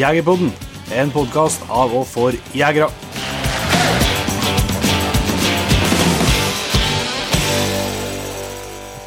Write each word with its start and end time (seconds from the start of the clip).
Jegerpodden, 0.00 0.48
en 0.96 1.10
podkast 1.12 1.60
av 1.68 1.90
og 1.92 2.06
for 2.08 2.32
jegere. 2.56 2.86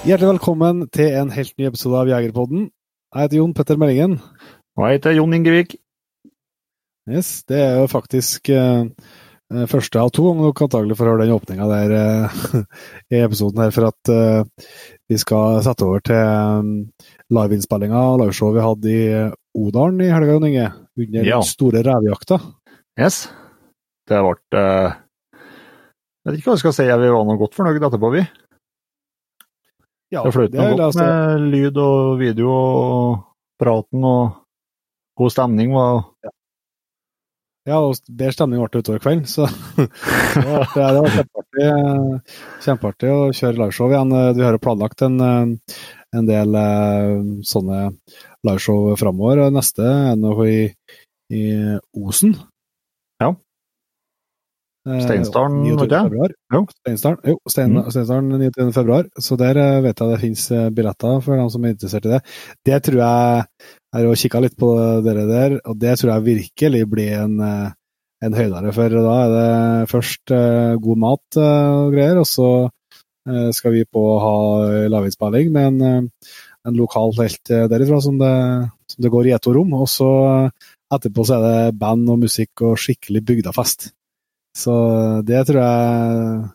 Hjertelig 0.05 0.29
velkommen 0.35 0.83
til 0.93 1.17
en 1.17 1.33
helt 1.33 1.55
ny 1.57 1.71
episode 1.71 1.97
av 1.97 2.11
Jegerpodden. 2.11 2.67
Jeg 3.09 3.25
heter 3.25 3.39
Jon 3.39 3.57
Petter 3.57 3.81
Meldingen. 3.81 4.19
Og 4.77 4.85
jeg 4.85 4.99
heter 4.99 5.17
Jon 5.17 5.33
Ingevik. 5.33 5.73
Yes, 7.09 7.41
det 7.49 7.57
er 7.63 7.79
jo 7.81 7.89
faktisk 7.89 8.53
eh 8.53 8.85
første 9.69 9.99
av 10.01 10.09
to, 10.09 10.23
ganger 10.25 10.49
dere 10.49 10.65
antagelig 10.65 10.95
får 10.97 11.09
høre 11.11 11.25
den 11.25 11.35
åpninga 11.35 11.65
der 11.69 11.91
uh, 11.93 12.63
i 13.13 13.19
episoden 13.21 13.61
her, 13.61 13.73
for 13.75 13.89
at 13.91 14.09
uh, 14.09 14.69
vi 15.09 15.17
skal 15.21 15.59
sette 15.61 15.85
over 15.85 16.01
til 16.01 16.15
um, 16.17 16.71
liveinnspillinga 17.29 17.99
og 18.13 18.23
liveshowet 18.23 18.55
vi 18.57 18.65
hadde 18.65 18.93
i 18.93 19.03
Odalen 19.53 20.01
i 20.01 20.09
helga, 20.11 20.33
Jon 20.33 20.47
Inge. 20.47 20.67
Under 20.97 21.25
Ja. 21.25 21.39
den 21.41 21.47
store 21.49 21.83
revejakta. 21.85 22.39
Yes. 22.99 23.29
Det 24.09 24.19
ble 24.21 24.59
uh, 24.59 24.93
Jeg 26.23 26.31
vet 26.31 26.37
ikke 26.39 26.49
hva 26.51 26.55
jeg 26.57 26.63
skal 26.63 26.75
si, 26.77 26.85
vi 26.87 27.11
var 27.13 27.25
nå 27.27 27.37
godt 27.39 27.55
fornøyd 27.57 27.81
etterpå, 27.83 28.11
vi. 28.13 28.23
Ja, 30.13 30.21
Det 30.23 30.33
fløt 30.35 30.53
noe 30.53 30.75
godt 30.77 30.95
med 30.99 31.47
lyd 31.49 31.77
og 31.81 32.19
video 32.19 32.51
og 32.53 33.23
praten 33.59 34.03
og 34.05 34.35
god 35.17 35.33
stemning. 35.33 35.73
var 35.73 36.03
Ja, 37.65 37.79
og 37.79 37.95
bedre 38.11 38.35
stemning 38.35 38.59
ble 38.61 38.69
det 38.73 38.83
utover 38.83 38.99
kvelden, 38.99 39.23
så 39.25 39.47
det 40.35 40.43
var, 40.45 40.67
det 40.75 40.99
var 40.99 41.13
kjempeartig, 41.15 41.63
eh, 41.63 42.37
kjempeartig 42.65 43.09
å 43.13 43.19
kjøre 43.31 43.57
liveshow 43.61 43.89
igjen. 43.93 44.11
Vi 44.35 44.43
har 44.43 44.57
jo 44.57 44.61
planlagt 44.65 45.01
en, 45.07 45.15
eh, 45.23 45.77
en 46.19 46.27
del 46.27 46.59
eh, 46.59 47.13
sånne 47.47 47.79
liveshow 48.47 48.93
framover. 48.99 49.45
Neste 49.53 49.85
er 49.87 50.19
nå 50.19 50.35
i, 50.47 50.59
i 51.33 51.43
Osen. 51.99 52.35
Ja. 53.23 53.33
Eh, 54.83 54.99
Steinsdalen, 55.05 55.61
29. 55.63 55.87
jeg. 55.87 56.09
februar. 56.09 56.33
Jo. 56.51 56.63
Steinsdalen, 56.81 57.19
jo, 57.31 57.37
Stein, 57.47 57.71
Mm. 57.77 57.85
Steinsdalen 57.95 58.33
29. 58.41 58.73
februar. 58.75 59.05
Så 59.19 59.37
der 59.39 59.57
eh, 59.61 59.81
vet 59.85 59.99
jeg 60.03 60.11
det 60.11 60.19
finnes 60.25 60.43
eh, 60.51 60.69
billetter 60.75 61.21
for 61.23 61.39
dem 61.39 61.49
som 61.53 61.63
er 61.63 61.75
interessert 61.77 62.05
i 62.09 62.13
det. 62.17 62.21
Det 62.67 62.81
tror 62.83 62.99
jeg 62.99 63.45
jeg 63.93 64.07
har 64.09 64.19
kikka 64.23 64.39
litt 64.43 64.57
på 64.57 64.73
dere 65.05 65.23
der, 65.29 65.55
og 65.69 65.77
det 65.79 65.95
tror 65.99 66.11
jeg 66.15 66.25
virkelig 66.25 66.83
blir 66.89 67.11
en, 67.21 67.35
en 68.25 68.33
høydere. 68.39 68.71
For 68.73 68.89
da 68.89 69.17
er 69.23 69.33
det 69.37 69.89
først 69.91 70.33
eh, 70.33 70.75
god 70.81 71.01
mat 71.03 71.37
eh, 71.37 71.67
og 71.77 71.93
greier, 71.93 72.19
og 72.19 72.27
så 72.27 72.47
eh, 73.29 73.51
skal 73.55 73.75
vi 73.77 73.85
på 73.85 74.03
å 74.15 74.19
ha 74.23 74.35
lavinnspilling 74.91 75.53
med 75.53 75.69
en, 75.69 75.81
eh, 75.87 76.33
en 76.67 76.79
lokal 76.79 77.13
helt 77.19 77.51
eh, 77.51 77.67
derifra 77.71 77.99
som 78.03 78.17
det, 78.21 78.33
som 78.91 79.05
det 79.05 79.11
går 79.13 79.29
i 79.29 79.35
ett 79.35 79.47
rom. 79.47 79.73
Og 79.77 79.87
så 79.91 80.09
eh, 80.29 80.71
etterpå 80.95 81.25
så 81.27 81.37
er 81.37 81.45
det 81.45 81.77
band 81.81 82.09
og 82.13 82.21
musikk 82.23 82.65
og 82.65 82.79
skikkelig 82.79 83.23
bygdafest. 83.29 83.91
Så 84.53 84.73
det 85.25 85.47
tror 85.47 85.63
jeg 85.63 86.51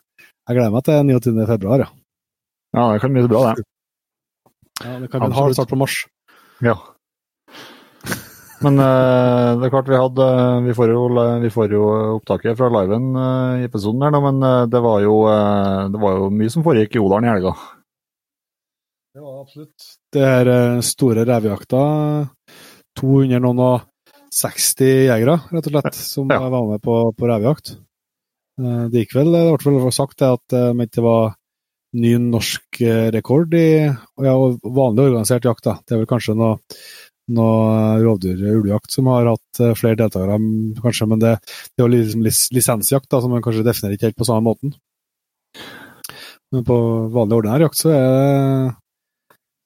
Jeg 0.48 0.56
gleder 0.56 0.72
meg 0.72 0.84
til 0.86 1.00
29. 1.04 1.46
februar, 1.48 1.82
ja. 1.82 1.88
Ja, 2.76 2.92
det 2.92 3.00
kan 3.02 3.12
bli 3.12 3.26
bra, 3.28 3.52
det. 3.52 3.64
ja 4.84 4.94
det 5.02 5.10
kan 5.10 5.20
bli 5.20 5.28
en 5.28 5.36
hard 5.36 5.56
start 5.56 5.68
på 5.68 5.76
mars. 5.76 6.06
Ja. 6.64 6.76
Men 8.64 8.80
uh, 8.82 9.54
det 9.58 9.68
er 9.68 9.70
klart 9.70 9.90
vi 9.90 9.98
hadde 9.98 10.24
Vi 10.66 10.74
får 10.74 10.90
jo, 10.90 11.02
vi 11.44 11.50
får 11.54 11.74
jo 11.76 11.82
opptaket 12.16 12.58
fra 12.58 12.70
liven 12.74 13.12
uh, 13.14 13.60
i 13.60 13.66
episoden 13.68 14.02
her, 14.02 14.14
da, 14.14 14.22
men 14.24 14.42
uh, 14.42 14.66
det 14.70 14.80
var, 14.82 15.02
jo, 15.04 15.20
eh, 15.30 15.84
det 15.92 16.00
var 16.02 16.16
jo 16.18 16.30
mye 16.34 16.50
som 16.50 16.64
foregikk 16.66 16.98
i 16.98 17.02
Odalen 17.02 17.28
i 17.28 17.32
helga. 17.36 17.54
Det 19.14 19.22
var 19.22 19.40
absolutt. 19.44 19.86
Det 20.14 20.24
her 20.24 20.48
eh, 20.48 20.80
store 20.86 21.24
revejakta, 21.28 21.80
200 22.98 23.40
noen 23.44 23.58
og 23.60 23.82
60 24.32 24.88
jegere, 25.08 25.34
rett 25.52 25.68
og 25.68 25.74
slett, 25.74 25.98
som 25.98 26.30
Ja. 26.32 26.38
var 26.48 26.64
med 26.70 26.80
på, 26.84 26.94
på 27.16 27.28
revejakt. 27.28 27.74
Eh, 28.60 28.86
Det 28.92 29.04
gikk 29.04 29.14
vel, 29.18 29.32
det 29.32 29.42
ble 29.64 29.74
vel 29.84 29.92
sagt 29.92 30.22
at 30.24 30.56
eh, 30.56 30.70
om 30.72 30.80
ikke 30.80 30.96
det 31.00 31.04
var 31.04 31.34
ny 31.98 32.14
norsk 32.20 32.80
eh, 32.84 33.10
rekord 33.14 33.52
i 33.56 33.66
ja, 33.88 34.34
vanlig 34.64 35.06
organisert 35.10 35.44
jakt. 35.48 35.64
da. 35.64 35.76
Det 35.86 35.94
er 35.96 36.02
vel 36.02 36.10
kanskje 36.10 36.34
noe, 36.36 36.58
noe 37.28 38.00
rovdyr- 38.04 38.42
ulvejakt 38.56 38.92
som 38.92 39.06
har 39.12 39.28
hatt 39.34 39.60
eh, 39.64 39.74
flere 39.76 39.96
deltakere, 40.00 40.40
kanskje, 40.82 41.08
men 41.08 41.20
det, 41.20 41.36
det 41.76 41.84
er 41.84 41.86
jo 41.86 41.92
liksom 41.94 42.24
lisensjakt, 42.56 43.08
da, 43.12 43.20
som 43.20 43.30
man 43.36 43.44
kanskje 43.44 43.64
definerer 43.68 43.96
ikke 43.96 44.08
helt 44.10 44.20
på 44.20 44.28
samme 44.28 44.44
måten. 44.48 44.74
Men 46.52 46.64
på 46.64 46.76
vanlig 47.12 47.42
ordinær 47.42 47.66
jakt 47.68 47.76
så 47.80 47.92
er 47.92 48.04
det 48.08 48.76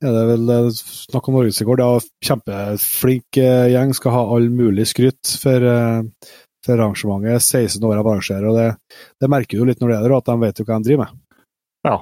er 0.08 0.14
det 0.16 0.22
vel 0.32 0.70
snakk 0.76 1.28
om 1.28 1.36
norgesrekord. 1.38 1.82
Ja, 1.82 1.98
kjempeflink 2.28 3.40
eh, 3.40 3.66
gjeng, 3.74 3.92
skal 3.96 4.16
ha 4.16 4.22
all 4.34 4.48
mulig 4.52 4.86
skryt 4.90 5.34
for, 5.42 5.66
eh, 5.72 6.30
for 6.66 6.78
arrangementet. 6.78 7.42
16 7.42 7.84
år 7.88 8.00
av 8.00 8.08
arrangerer, 8.12 8.48
og 8.50 8.58
det, 8.58 8.98
det 9.22 9.30
merker 9.32 9.60
du 9.60 9.68
litt 9.68 9.82
når 9.82 9.94
det 9.94 9.98
er 9.98 10.08
der, 10.08 10.16
at 10.18 10.30
de 10.30 10.38
vet 10.42 10.62
jo 10.62 10.66
hva 10.68 10.78
de 10.80 10.90
driver 10.90 11.04
med. 11.04 11.44
Ja. 11.88 11.98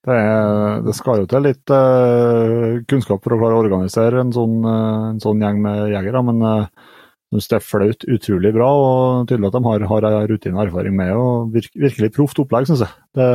Det, 0.00 0.16
er, 0.16 0.78
det 0.86 0.94
skal 0.96 1.20
jo 1.20 1.26
til 1.28 1.42
litt 1.44 1.70
uh, 1.76 2.78
kunnskap 2.88 3.20
for 3.20 3.34
å 3.34 3.36
klare 3.36 3.58
å 3.58 3.60
organisere 3.60 4.22
en 4.22 4.30
sånn, 4.32 4.62
uh, 4.64 5.10
en 5.10 5.18
sånn 5.20 5.42
gjeng 5.44 5.58
med 5.60 5.90
jegere, 5.92 6.22
men 6.24 6.40
uh, 6.40 6.94
jeg 7.30 7.36
synes 7.36 7.50
det 7.50 7.56
er 7.58 7.66
flaut 7.66 8.06
utrolig 8.16 8.50
bra, 8.56 8.68
og 8.74 9.28
tydelig 9.30 9.50
at 9.50 9.58
de 9.58 9.60
har, 9.68 9.84
har 9.92 10.06
rutine 10.26 10.56
og 10.56 10.64
erfaring 10.64 10.96
med 10.98 11.12
og 11.14 11.52
virke, 11.54 11.76
virkelig 11.78 12.10
proft 12.16 12.40
opplegg, 12.42 12.66
syns 12.66 12.82
jeg. 12.82 13.04
Det, 13.14 13.28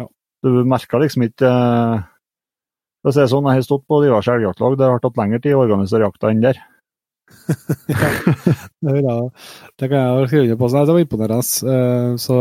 Ja. 0.00 0.06
Du 0.42 0.62
merker 0.64 1.02
liksom 1.02 1.26
ikke 1.26 1.50
eh, 1.50 2.06
For 3.02 3.10
å 3.10 3.14
si 3.14 3.22
det 3.24 3.30
sånn, 3.32 3.48
jeg 3.50 3.58
har 3.58 3.66
stått 3.66 3.82
på 3.90 3.98
diverse 4.04 4.30
elgjaktlag, 4.30 4.76
det 4.78 4.90
har 4.92 5.02
tatt 5.02 5.18
lengre 5.18 5.42
tid 5.42 5.56
å 5.56 5.64
organisere 5.64 6.06
jakta 6.06 6.30
enn 6.30 6.44
der. 6.44 6.60
Det, 8.82 8.92
vil 8.92 9.06
jeg, 9.06 9.28
det 9.80 9.88
kan 9.88 9.98
jeg 9.98 10.26
skrive 10.28 10.42
under 10.44 10.58
på. 10.60 10.68
Nei, 10.72 10.82
Det 10.86 10.94
var 10.96 11.04
imponerende. 11.06 11.72
Eh, 11.72 12.10
Så 12.20 12.36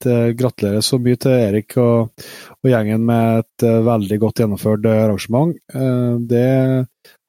det 0.00 0.18
gratulerer 0.40 0.84
så 0.84 0.96
mye 1.02 1.18
til 1.20 1.34
Erik 1.34 1.74
og, 1.76 2.22
og 2.56 2.68
gjengen 2.70 3.02
med 3.04 3.42
et 3.42 3.64
eh, 3.68 3.82
veldig 3.84 4.18
godt 4.22 4.40
gjennomført 4.40 4.86
eh, 4.88 5.00
arrangement. 5.04 5.56
Det 6.30 6.46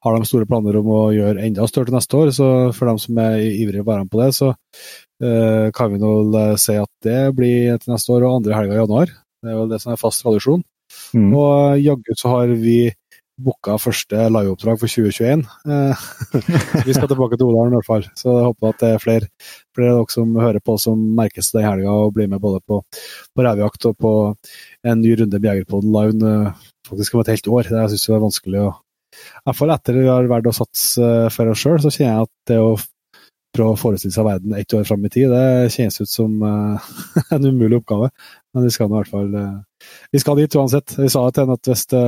har 0.02 0.16
de 0.16 0.28
store 0.28 0.48
planer 0.48 0.78
om 0.80 0.88
å 0.88 1.02
gjøre 1.14 1.44
enda 1.44 1.66
større 1.68 1.90
til 1.90 1.98
neste 1.98 2.18
år, 2.18 2.32
så 2.34 2.48
for 2.74 2.90
dem 2.90 3.00
som 3.02 3.20
er 3.22 3.42
ivrige 3.44 3.84
på 3.86 3.98
på 4.10 4.22
det, 4.22 4.30
så 4.34 4.54
kan 5.22 5.92
vi 5.92 6.00
nå 6.02 6.12
si 6.58 6.74
at 6.74 6.90
det 7.06 7.20
blir 7.38 7.76
til 7.78 7.92
neste 7.92 8.10
år 8.10 8.24
og 8.26 8.40
andre 8.40 8.56
helga 8.56 8.74
i 8.74 8.80
januar. 8.80 9.12
Det 9.42 9.52
er 9.52 9.60
vel 9.60 9.70
det 9.70 9.78
som 9.84 9.92
er 9.92 10.00
fast 10.00 10.24
tradisjon. 10.24 10.64
Mm. 11.14 11.30
Og 11.36 11.80
jaggu 11.82 12.16
så 12.18 12.34
har 12.36 12.52
vi 12.60 12.76
booka 13.42 13.78
første 13.80 14.26
liveoppdrag 14.28 14.78
for 14.80 14.92
2021. 14.92 15.42
Eh, 15.66 16.04
vi 16.86 16.94
skal 16.94 17.08
tilbake 17.10 17.38
til 17.38 17.48
Odalen 17.48 17.74
i 17.74 17.80
hvert 17.80 17.88
fall. 17.88 18.06
Så 18.18 18.36
jeg 18.36 18.46
håper 18.48 18.70
at 18.70 18.84
det 18.84 18.90
er 18.92 19.02
flere, 19.02 19.30
flere 19.74 19.94
av 19.94 20.02
dere 20.02 20.14
som 20.14 20.36
hører 20.38 20.64
på 20.64 20.76
som 20.80 21.02
merkes 21.18 21.50
det 21.54 21.64
i 21.64 21.66
helga 21.66 21.96
og 22.04 22.14
blir 22.16 22.30
med 22.30 22.42
både 22.42 22.62
på, 22.68 22.82
på 23.32 23.46
revejakt 23.46 23.88
og 23.90 23.98
på 23.98 24.14
en 24.86 25.02
ny 25.02 25.16
runde 25.20 25.40
med 25.40 25.50
Jegerpoden 25.50 25.92
live 25.96 26.32
eh, 26.32 26.64
faktisk 26.88 27.16
om 27.16 27.24
et 27.24 27.34
helt 27.34 27.52
år. 27.58 27.72
Det 27.72 27.90
syns 27.92 28.08
jeg 28.08 28.16
er 28.18 28.26
vanskelig 28.26 28.64
å 28.68 28.72
fall 29.56 29.72
etter 29.74 29.98
vi 29.98 30.08
har 30.08 30.28
valgt 30.30 30.50
å 30.52 30.56
satse 30.62 31.04
eh, 31.04 31.30
for 31.32 31.52
oss 31.52 31.64
sjøl, 31.64 31.80
så 31.82 31.92
kjenner 31.92 32.14
jeg 32.14 32.28
at 32.28 32.34
det 32.52 32.60
å 32.62 32.74
prøve 33.52 33.74
å 33.74 33.80
forestille 33.80 34.14
seg 34.14 34.26
verden 34.26 34.54
ett 34.56 34.74
år 34.76 34.86
fram 34.88 35.04
i 35.06 35.10
tid, 35.12 35.32
det 35.32 35.72
kjennes 35.74 36.00
ut 36.00 36.10
som 36.10 36.38
uh, 36.40 36.90
en 37.34 37.46
umulig 37.46 37.80
oppgave. 37.80 38.10
Men 38.54 38.66
vi 38.66 38.72
skal 38.74 38.88
nå 38.88 38.96
i 38.96 39.02
hvert 39.02 39.12
fall 39.12 39.30
uh, 39.36 39.86
Vi 40.12 40.22
skal 40.22 40.40
dit 40.40 40.56
uansett. 40.58 40.96
Vi 40.98 41.10
sa 41.12 41.24
til 41.28 41.44
henne 41.44 41.58
at 41.60 41.70
hvis 41.70 41.86
det, 41.92 42.04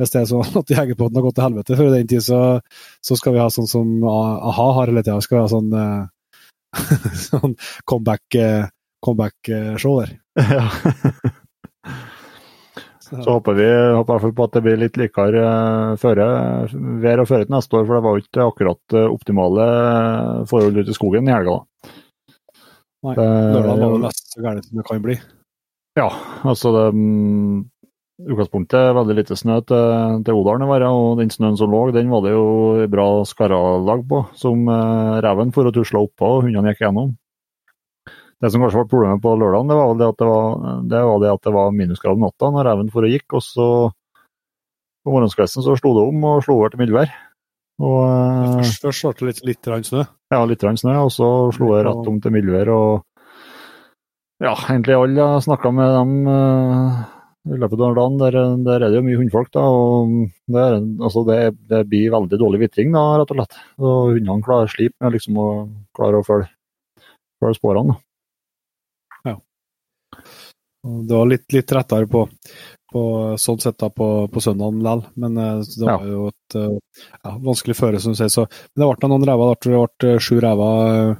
hvis 0.00 0.14
det 0.14 0.22
er 0.22 0.30
sånn 0.30 0.58
at 0.62 0.74
Jegerpodden 0.76 1.20
har 1.20 1.26
gått 1.26 1.38
til 1.40 1.48
helvete 1.48 1.78
før 1.80 1.92
den 1.94 2.10
tid, 2.10 2.24
så, 2.26 2.40
så 3.04 3.18
skal 3.18 3.36
vi 3.36 3.42
ha 3.42 3.50
sånn 3.52 3.70
som 3.70 3.92
a-ha 4.06 4.70
har 4.78 4.92
hele 4.92 5.04
tida. 5.06 5.20
Skal 5.24 5.40
vi 5.40 5.44
ha 5.44 5.52
sånn, 5.52 5.74
sånn 7.28 7.58
comeback-show 7.90 8.70
comeback 9.00 9.52
der. 9.52 10.16
Ja. 10.40 11.36
Så 13.10 13.34
håper 13.34 13.56
vi 13.58 13.66
håper 13.96 14.30
på 14.30 14.46
at 14.46 14.54
det 14.54 14.62
blir 14.62 14.78
litt 14.78 14.98
likere 15.00 15.42
eh, 15.42 15.96
føre, 15.98 16.28
vær 17.02 17.24
og 17.24 17.28
føre 17.30 17.48
til 17.48 17.56
neste 17.56 17.76
år, 17.78 17.88
for 17.88 17.96
det 17.96 18.04
var 18.04 18.14
jo 18.14 18.22
ikke 18.22 18.46
akkurat 18.46 18.96
eh, 18.96 19.10
optimale 19.10 19.66
forhold 20.50 20.78
ute 20.78 20.94
i 20.94 20.96
skogen 20.96 21.26
i 21.26 21.34
helga. 21.34 21.58
Nei, 23.06 23.16
Lørdag 23.16 23.80
var 23.80 23.92
det 23.96 24.00
nesten 24.04 24.34
så 24.34 24.44
gærent 24.44 24.68
som 24.68 24.80
det 24.80 24.86
kan 24.86 25.04
bli. 25.04 25.18
Ja, 25.98 26.06
altså 26.46 26.70
det 26.76 26.84
mm, 26.94 27.56
utgangspunktet 28.30 28.78
er 28.78 28.96
veldig 29.00 29.16
lite 29.18 29.38
snø 29.38 29.58
til, 29.66 30.20
til 30.26 30.38
Odalen 30.38 30.66
i 30.66 30.70
været, 30.70 30.86
og 30.92 31.18
den 31.18 31.32
snøen 31.34 31.58
som 31.58 31.72
lå, 31.72 31.86
den 31.96 32.12
var 32.12 32.22
det 32.26 32.36
jo 32.36 32.46
bra 32.92 33.08
skarralag 33.26 34.06
på, 34.10 34.22
som 34.38 34.70
eh, 34.70 35.16
reven 35.26 35.50
for 35.56 35.66
å 35.66 35.74
tusle 35.74 36.04
oppå, 36.06 36.36
og 36.36 36.46
hundene 36.46 36.74
gikk 36.74 36.86
gjennom. 36.86 37.16
Det 38.40 38.48
som 38.52 38.62
kanskje 38.64 38.80
var 38.80 38.88
problemet 38.88 39.20
på 39.20 39.34
lørdagen, 39.36 39.68
det 39.68 39.76
var 39.76 39.96
det 40.00 40.06
at 40.08 40.20
det 40.20 40.28
var, 40.30 40.60
det 40.88 41.00
var, 41.04 41.18
det 41.20 41.32
at 41.34 41.42
det 41.44 41.52
var 41.52 41.74
minusgrad 41.76 42.20
natta 42.22 42.48
når 42.54 42.70
reven 42.70 42.92
for 42.92 43.04
og 43.04 43.12
gikk, 43.12 43.36
og 43.36 43.44
så 43.44 43.66
på 45.04 45.12
morgenskvelden 45.12 45.64
så 45.66 45.76
slo 45.76 45.92
det 45.96 46.06
om 46.08 46.24
og 46.28 46.40
slo 46.44 46.56
over 46.56 46.72
til 46.72 46.80
mildvær. 46.80 47.12
Og 47.80 48.00
eh, 48.04 48.56
Først, 48.60 48.82
først 48.84 49.20
det 49.20 49.28
litt, 49.28 49.44
litt 49.48 49.88
snø. 49.88 50.04
ja, 50.32 50.40
litt 50.48 50.64
snø, 50.64 50.96
og 51.04 51.12
så 51.12 51.28
slo 51.56 51.72
det 51.76 51.86
rett 51.86 52.10
om 52.12 52.20
til 52.20 52.34
mildvær. 52.36 52.72
Og 52.74 53.06
ja, 54.40 54.54
egentlig 54.72 54.96
alle 54.96 55.20
jeg 55.20 55.46
snakka 55.48 55.72
med 55.76 55.94
dem, 55.96 56.12
eh, 56.32 57.00
i 57.50 57.60
løpet 57.60 57.80
av 57.84 57.96
dagen. 57.96 58.18
Der, 58.20 58.38
der 58.66 58.84
er 58.84 58.88
det 58.88 59.00
jo 59.00 59.06
mye 59.06 59.20
hundfolk, 59.20 59.52
da. 59.56 59.64
og 59.64 60.12
Det, 60.48 60.60
er, 60.60 60.76
altså 61.00 61.24
det, 61.28 61.40
det 61.72 61.82
blir 61.88 62.12
veldig 62.16 62.40
dårlig 62.40 62.62
vitring, 62.66 62.92
da, 62.96 63.06
rett 63.20 63.32
og 63.32 63.40
slett. 63.40 63.58
Og 63.80 64.14
Hundene 64.16 64.44
klarer 64.44 64.72
slip 64.72 64.96
med 65.00 65.16
liksom 65.16 65.40
å 65.40 65.48
klare 65.96 66.20
å 66.20 66.26
følge, 66.26 66.48
følge 67.40 67.60
sporene. 67.60 67.96
Ja. 67.96 68.06
Det 70.80 71.16
var 71.16 71.28
litt, 71.28 71.46
litt 71.52 71.72
rettere 71.76 72.08
på, 72.08 72.22
på, 72.92 73.02
sånn 73.38 73.58
sett 73.60 73.76
da 73.82 73.90
på, 73.92 74.06
på 74.32 74.40
søndagen 74.40 74.78
likevel, 74.80 75.02
men 75.20 75.34
det 75.36 75.82
var 75.84 76.06
ja. 76.06 76.12
jo 76.14 76.28
et 76.30 76.56
ja, 76.56 77.34
vanskelig 77.36 77.76
føre, 77.76 78.00
som 78.00 78.14
du 78.14 78.20
sier. 78.20 78.32
Så, 78.32 78.46
men 78.72 78.84
det 78.84 78.88
ble 78.94 79.10
noen 79.12 79.26
ræver. 79.28 79.58
Det 79.60 79.82
ble 80.00 80.14
sju 80.24 80.38
ræver 80.40 81.18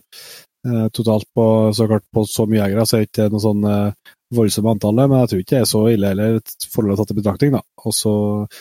Eh, 0.67 0.89
totalt 0.93 1.25
på 1.35 1.73
så 1.75 1.87
klart 1.87 2.05
på 2.13 2.25
så 2.29 2.45
mye 2.47 2.61
jegere, 2.61 2.85
så 2.85 2.99
er 2.99 3.05
det 3.05 3.09
ikke 3.09 3.29
noe 3.33 3.41
sånn 3.41 3.63
eh, 3.65 4.11
voldsomt 4.37 4.69
antall, 4.75 4.99
men 5.01 5.23
jeg 5.23 5.31
tror 5.31 5.41
ikke 5.41 5.55
det 5.55 5.61
er 5.63 5.71
så 5.71 5.81
ille 5.89 6.11
heller, 6.11 6.37
forholdet 6.75 7.01
tatt 7.01 7.15
i 7.15 7.17
betraktning. 7.17 7.55
da. 7.57 7.63
Og 7.81 7.95
så, 7.97 8.13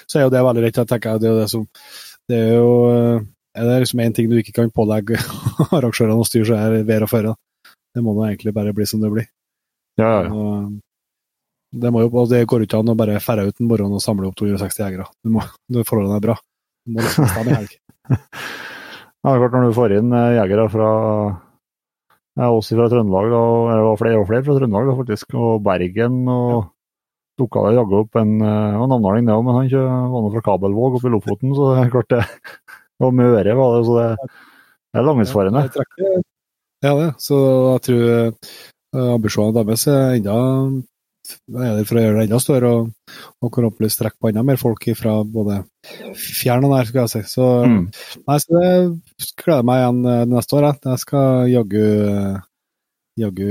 så, 0.05 0.19
er 0.19 0.23
jo 0.25 0.31
det 0.31 0.45
veldig 0.47 0.63
rett, 0.63 0.79
jeg 0.79 0.89
tenker 0.93 1.19
Det 1.19 1.27
er 1.27 1.35
jo 1.35 1.41
det 1.41 1.49
som 1.51 1.67
det 2.29 2.37
er 2.39 2.55
jo 2.55 2.71
eh, 2.93 3.27
er 3.59 3.67
det 3.67 3.79
liksom 3.83 4.03
én 4.05 4.15
ting 4.15 4.29
du 4.31 4.37
ikke 4.39 4.55
kan 4.55 4.71
pålegge 4.71 5.19
arrangørene 5.75 6.23
å 6.23 6.27
styre, 6.27 6.47
så 6.47 6.59
er 6.61 6.87
vær 6.87 7.03
og 7.03 7.11
føre. 7.11 7.35
Det 7.67 8.03
må 8.05 8.13
nå 8.15 8.23
egentlig 8.29 8.55
bare 8.55 8.73
bli 8.77 8.87
som 8.87 9.03
det 9.03 9.11
blir. 9.11 9.27
Ja, 9.99 10.13
ja. 10.23 10.31
Og, 10.31 10.79
det, 11.69 11.91
jo, 11.93 12.23
det 12.29 12.45
går 12.49 12.65
ikke 12.65 12.79
an 12.81 12.93
å 12.93 12.97
bare 12.97 13.19
ferde 13.23 13.49
ut 13.49 13.61
en 13.61 13.69
morgen 13.69 13.93
og 13.93 14.01
samle 14.03 14.29
opp 14.29 14.39
260 14.39 14.81
jegere. 14.81 15.05
Du 15.23 15.33
må, 15.35 15.43
forholdene 15.83 16.17
er 16.17 16.25
bra. 16.25 16.39
Du 16.85 16.95
må 16.95 17.05
liksom 17.05 17.29
stå 17.29 17.45
i 17.45 17.53
helg. 17.53 17.77
ja, 18.15 19.35
klart 19.35 19.53
når 19.53 19.69
du 19.69 19.77
får 19.77 19.95
inn 19.99 20.17
jegere 20.39 20.65
fra 20.73 20.89
ja, 22.39 22.49
oss 22.49 22.71
fra 22.71 22.89
Trøndelag, 22.89 23.31
og 23.35 23.69
det 23.69 23.79
var 23.85 24.01
flere 24.01 24.19
og 24.21 24.27
flere 24.29 24.45
fra 24.47 24.57
Trøndelag 24.57 24.89
da, 24.89 24.97
faktisk. 25.03 25.37
Og 25.37 25.63
Bergen. 25.65 26.21
og 26.29 26.69
dukka 27.39 27.69
det 27.69 27.77
jaggu 27.77 27.95
opp 28.01 28.17
en 28.19 28.33
og 28.43 28.89
navneling, 28.91 29.27
det 29.27 29.35
òg, 29.35 29.45
men 29.47 29.61
han 29.61 30.11
var 30.11 30.25
nå 30.25 30.31
fra 30.33 30.43
Kabelvåg 30.43 30.97
oppe 30.97 31.07
i 31.07 31.13
Lofoten, 31.13 31.53
så 31.55 31.69
det 31.71 31.83
er 31.85 31.93
klart 31.93 32.11
det. 32.15 32.25
Og 32.99 33.13
Møre 33.15 33.53
var 33.55 33.77
det, 33.77 33.83
så 33.87 33.93
det, 33.95 34.31
det 34.91 34.99
er 34.99 35.05
langtidsfarende. 35.07 35.61
Ja, 36.83 36.91
det. 36.97 37.09
Så 37.23 37.37
jeg 37.39 37.83
tror 37.85 38.09
uh, 38.11 39.13
ambisjonene 39.13 39.55
deres 39.61 39.85
er 39.87 40.17
enda 40.17 40.35
er 41.49 41.77
det 41.77 41.85
for 41.89 41.99
å 41.99 42.03
gjøre 42.03 42.19
det 42.19 42.25
enda 42.27 42.39
større 42.41 42.69
og, 42.75 42.89
og 43.43 43.51
forhåpentligvis 43.55 43.97
trekke 43.99 44.17
på 44.21 44.29
enda 44.31 44.43
mer 44.45 44.59
folk 44.61 44.85
fra 44.97 45.15
både 45.27 45.61
fjern 46.17 46.67
og 46.67 46.73
nær, 46.73 46.89
skal 46.89 47.05
jeg 47.05 47.11
si. 47.13 47.21
Så, 47.35 47.47
mm. 47.69 47.81
nei, 48.29 48.37
så 48.43 48.61
det 48.61 49.29
gleder 49.41 49.67
meg 49.69 49.81
igjen 49.81 49.99
uh, 50.07 50.21
neste 50.33 50.59
år. 50.59 50.69
Jeg, 50.69 50.81
jeg 50.89 51.03
skal 51.05 51.49
jaggu 51.53 51.87
Jaggu 53.19 53.49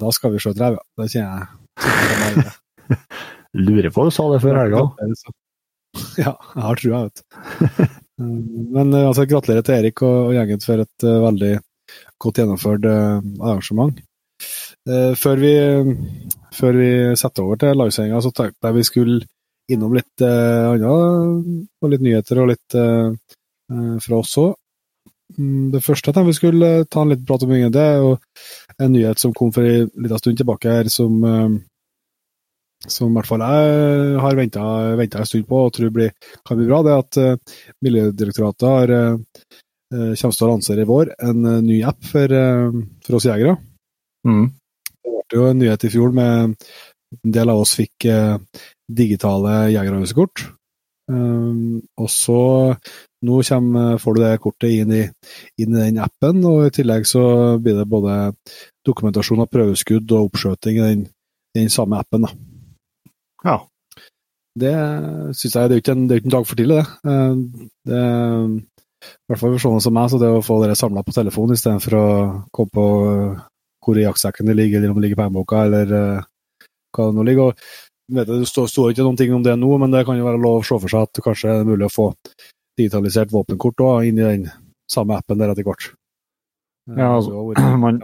Da 0.00 0.10
skal 0.10 0.32
vi 0.34 0.40
se 0.42 0.50
et 0.50 0.58
rev, 0.58 0.74
ja. 0.74 0.84
Det 0.98 1.10
kjenner 1.12 1.44
jeg. 2.40 2.98
Lurer 3.66 3.90
på 3.94 4.06
du 4.06 4.10
sa 4.14 4.26
det 4.32 4.40
før 4.42 4.58
helga. 4.64 4.84
Ja, 6.18 6.34
jeg 6.34 6.64
har 6.64 6.78
trua, 6.78 7.00
vet 7.06 7.22
du. 7.22 7.88
Men 8.74 8.92
uh, 8.94 9.08
altså, 9.08 9.26
gratulerer 9.30 9.66
til 9.66 9.78
Erik 9.78 10.02
og, 10.06 10.30
og 10.30 10.36
gjengen 10.36 10.62
for 10.64 10.82
et 10.82 11.06
uh, 11.06 11.18
veldig 11.26 11.54
godt 12.22 12.38
gjennomført 12.42 12.86
arrangement. 12.86 13.98
Før 15.20 15.40
vi 15.42 15.54
før 16.54 16.78
vi 16.78 16.90
setter 17.18 17.46
over 17.46 17.60
til 17.60 17.76
livesendinga, 17.78 18.22
så 18.22 18.32
tenkte 18.34 18.68
jeg 18.70 18.78
vi 18.78 18.86
skulle 18.88 19.20
innom 19.70 19.94
litt 19.94 20.24
uh, 20.24 20.72
annet, 20.72 21.68
og 21.80 21.92
litt 21.92 22.04
nyheter 22.04 22.42
og 22.42 22.50
litt 22.50 22.76
uh, 22.78 23.12
fra 24.02 24.18
oss 24.18 24.36
òg. 24.42 24.54
Mm, 25.38 25.70
det 25.74 25.82
første 25.84 26.10
jeg 26.10 26.16
tenkte 26.16 26.32
vi 26.32 26.38
skulle 26.40 26.70
ta 26.90 27.04
en 27.04 27.12
liten 27.12 27.26
prat 27.28 27.44
om, 27.46 27.54
det 27.70 27.82
er 27.84 28.00
jo 28.02 28.14
en 28.82 28.94
nyhet 28.96 29.22
som 29.22 29.34
kom 29.36 29.52
for 29.54 29.66
en 29.66 29.90
liten 29.94 30.22
stund 30.22 30.40
tilbake 30.40 30.74
her, 30.74 30.90
som, 30.90 31.20
som 32.82 33.12
i 33.12 33.14
hvert 33.14 33.30
fall 33.30 33.44
jeg 33.46 34.18
har 34.24 34.40
venta 34.40 34.64
en 35.22 35.30
stund 35.30 35.46
på 35.46 35.62
og 35.68 35.72
tror 35.76 35.94
blir, 35.94 36.10
kan 36.42 36.58
bli 36.58 36.66
bra. 36.66 36.82
Det 36.82 36.96
er 36.96 37.04
at 37.04 37.46
Miljødirektoratet 37.86 38.66
har, 38.72 38.94
kommer 39.92 40.34
til 40.34 40.48
å 40.48 40.50
lansere 40.50 40.82
i 40.82 40.90
vår 40.90 41.14
en 41.28 41.46
ny 41.68 41.78
app 41.86 42.02
for, 42.10 42.34
for 43.06 43.20
oss 43.20 43.30
jegere. 43.30 43.54
Mm. 44.26 44.46
Det 45.00 45.26
ble 45.30 45.40
jo 45.40 45.50
en 45.50 45.60
nyhet 45.62 45.86
i 45.86 45.92
fjor 45.92 46.14
med 46.16 46.56
en 47.18 47.34
del 47.34 47.50
av 47.50 47.62
oss 47.62 47.74
fikk 47.78 48.06
eh, 48.10 48.38
digitale 48.90 49.70
jegerhusekort. 49.74 50.46
Um, 51.10 51.80
og 51.98 52.06
så 52.12 52.40
nå 53.26 53.40
kommer, 53.48 53.96
får 53.98 54.14
du 54.14 54.20
det 54.22 54.34
kortet 54.42 54.74
inn 54.76 54.92
i, 54.94 55.00
inn 55.60 55.74
i, 55.74 55.80
den 55.80 55.98
appen, 56.04 56.44
og 56.46 56.68
i 56.68 56.74
tillegg 56.74 57.08
så 57.08 57.22
blir 57.62 57.80
det 57.80 57.88
både 57.90 58.18
dokumentasjon 58.86 59.42
av 59.42 59.50
prøveskudd 59.50 60.14
og 60.14 60.30
oppskjøting 60.30 60.78
i 60.78 60.84
den, 60.84 61.02
den 61.58 61.72
samme 61.72 61.98
appen. 62.00 62.28
Da. 62.28 62.32
Ja. 63.44 63.58
Det 64.60 64.74
syns 65.38 65.56
jeg 65.56 65.70
det 65.70 65.76
er 65.76 65.82
ikke 65.82 65.96
en, 65.96 66.06
det 66.06 66.14
er 66.14 66.22
ikke 66.22 66.30
en 66.30 66.36
dag 66.36 66.46
for 66.46 66.60
tidlig, 66.60 66.80
det. 66.80 66.86
Uh, 67.06 67.66
det 67.90 68.04
I 69.00 69.32
hvert 69.32 69.40
fall 69.40 69.54
for 69.56 69.64
sånne 69.64 69.82
som 69.82 69.96
meg, 69.96 70.10
så 70.12 70.20
det 70.20 70.30
å 70.30 70.44
få 70.44 70.60
dere 70.62 70.78
samla 70.78 71.02
på 71.02 71.16
telefon 71.16 71.54
istedenfor 71.56 71.98
å 71.98 72.08
komme 72.54 72.74
på 72.76 72.88
hvor 73.84 73.98
i 73.98 74.04
jaktsekken 74.04 74.50
det 74.50 74.56
ligger, 74.58 74.80
eller 74.80 74.92
om 74.92 74.98
det 75.00 75.06
ligger 75.06 75.20
på 75.20 75.24
pengeboka, 75.24 75.64
eller 75.68 75.94
uh, 75.94 76.26
hva 76.96 77.08
det 77.08 77.16
nå 77.16 77.26
ligger. 77.28 77.50
Og, 77.50 77.70
vet 78.10 78.32
jeg, 78.32 78.42
det 78.42 78.50
står, 78.50 78.92
ikke 78.92 79.06
noen 79.06 79.20
ting 79.20 79.34
om 79.36 79.46
det 79.46 79.56
nå, 79.60 79.70
men 79.80 79.94
det 79.94 80.04
kan 80.08 80.18
jo 80.18 80.26
være 80.26 80.42
lov 80.42 80.60
å 80.60 80.66
se 80.66 80.78
for 80.82 80.92
seg 80.92 81.06
at 81.06 81.16
det 81.16 81.24
kanskje 81.26 81.54
er 81.54 81.68
mulig 81.68 81.88
å 81.88 81.94
få 81.94 82.10
digitalisert 82.80 83.32
våpenkort 83.32 83.82
også, 83.86 84.06
inn 84.08 84.20
i 84.20 84.26
den 84.26 84.46
samme 84.90 85.18
appen 85.20 85.40
der 85.40 85.52
etter 85.52 85.66
hvert. 85.66 85.90
Ja, 86.90 87.12
altså, 87.18 87.44
man, 87.78 88.00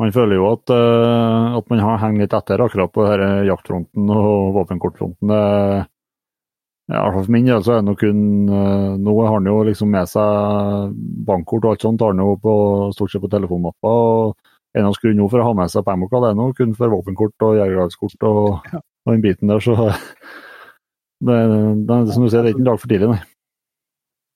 man, 0.00 0.14
føler 0.14 0.38
jo 0.38 0.46
at, 0.54 0.72
uh, 0.72 1.58
at 1.58 1.68
man 1.72 1.84
har 1.84 2.00
hengt 2.04 2.22
litt 2.22 2.36
etter 2.36 2.62
akkurat 2.64 2.94
på 2.94 3.04
denne 3.10 3.44
jaktfronten 3.48 4.14
og 4.14 4.56
våpenkortfronten. 4.56 5.36
Ja, 6.86 7.02
for 7.10 7.26
min 7.34 7.48
del 7.48 7.64
så 7.66 7.74
er 7.74 7.80
det 7.80 7.88
nok 7.88 7.98
kun 7.98 8.20
uh, 8.46 8.94
Nå 9.02 9.14
har 9.18 9.32
han 9.34 9.48
jo 9.50 9.56
liksom 9.66 9.90
med 9.90 10.06
seg 10.06 10.92
bankkort 11.26 11.64
og 11.64 11.72
alt 11.72 11.82
sånt, 11.82 12.04
har 12.04 12.14
han 12.14 12.22
jo 12.22 12.36
på, 12.38 12.52
stort 12.94 13.10
sett 13.10 13.24
på 13.24 13.30
telefonmappa. 13.32 13.90
og 13.90 14.52
eneste 14.76 15.00
skulle 15.00 15.18
nå 15.18 15.28
for 15.32 15.42
å 15.42 15.48
ha 15.48 15.54
med 15.56 15.72
seg 15.72 15.86
Pamoka, 15.86 16.20
det 16.22 16.32
er 16.32 16.38
nå 16.38 16.50
kun 16.56 16.74
for 16.76 16.92
våpenkort 16.92 17.46
og 17.48 17.56
jegerlagskort 17.60 18.28
og, 18.28 18.68
ja. 18.72 18.82
og, 18.82 19.12
den 19.12 19.24
biten 19.24 19.52
der, 19.52 19.62
så 19.64 19.76
det, 21.26 21.38
det, 21.88 21.98
som 22.12 22.26
du 22.26 22.30
sier, 22.30 22.42
det 22.42 22.50
er 22.50 22.54
ikke 22.54 22.64
en 22.64 22.70
dag 22.70 22.82
for 22.82 22.92
tidlig, 22.92 23.10
nei. 23.14 23.22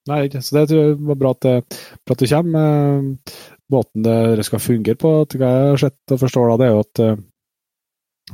Nei, 0.08 0.22
så 0.32 0.56
det 0.56 0.69
tror 0.70 0.81
jeg 0.81 0.94
var 1.10 1.19
bra 1.20 1.32
at 1.34 1.42
det, 1.44 1.81
bra 2.08 2.14
at 2.16 2.22
det 2.22 2.31
kommer. 2.31 3.34
Måten 3.70 4.06
det 4.06 4.46
skal 4.48 4.62
fungere 4.62 4.98
på, 4.98 5.10
til 5.31 5.42
hva 5.42 5.50
jeg 5.52 5.66
har 5.69 5.82
sett 5.84 6.14
og 6.14 6.22
forstår, 6.22 6.48
da, 6.48 6.56
det 6.58 6.66
er 6.66 6.72
jo 6.72 6.81
at 6.87 7.02
eh, 7.04 7.20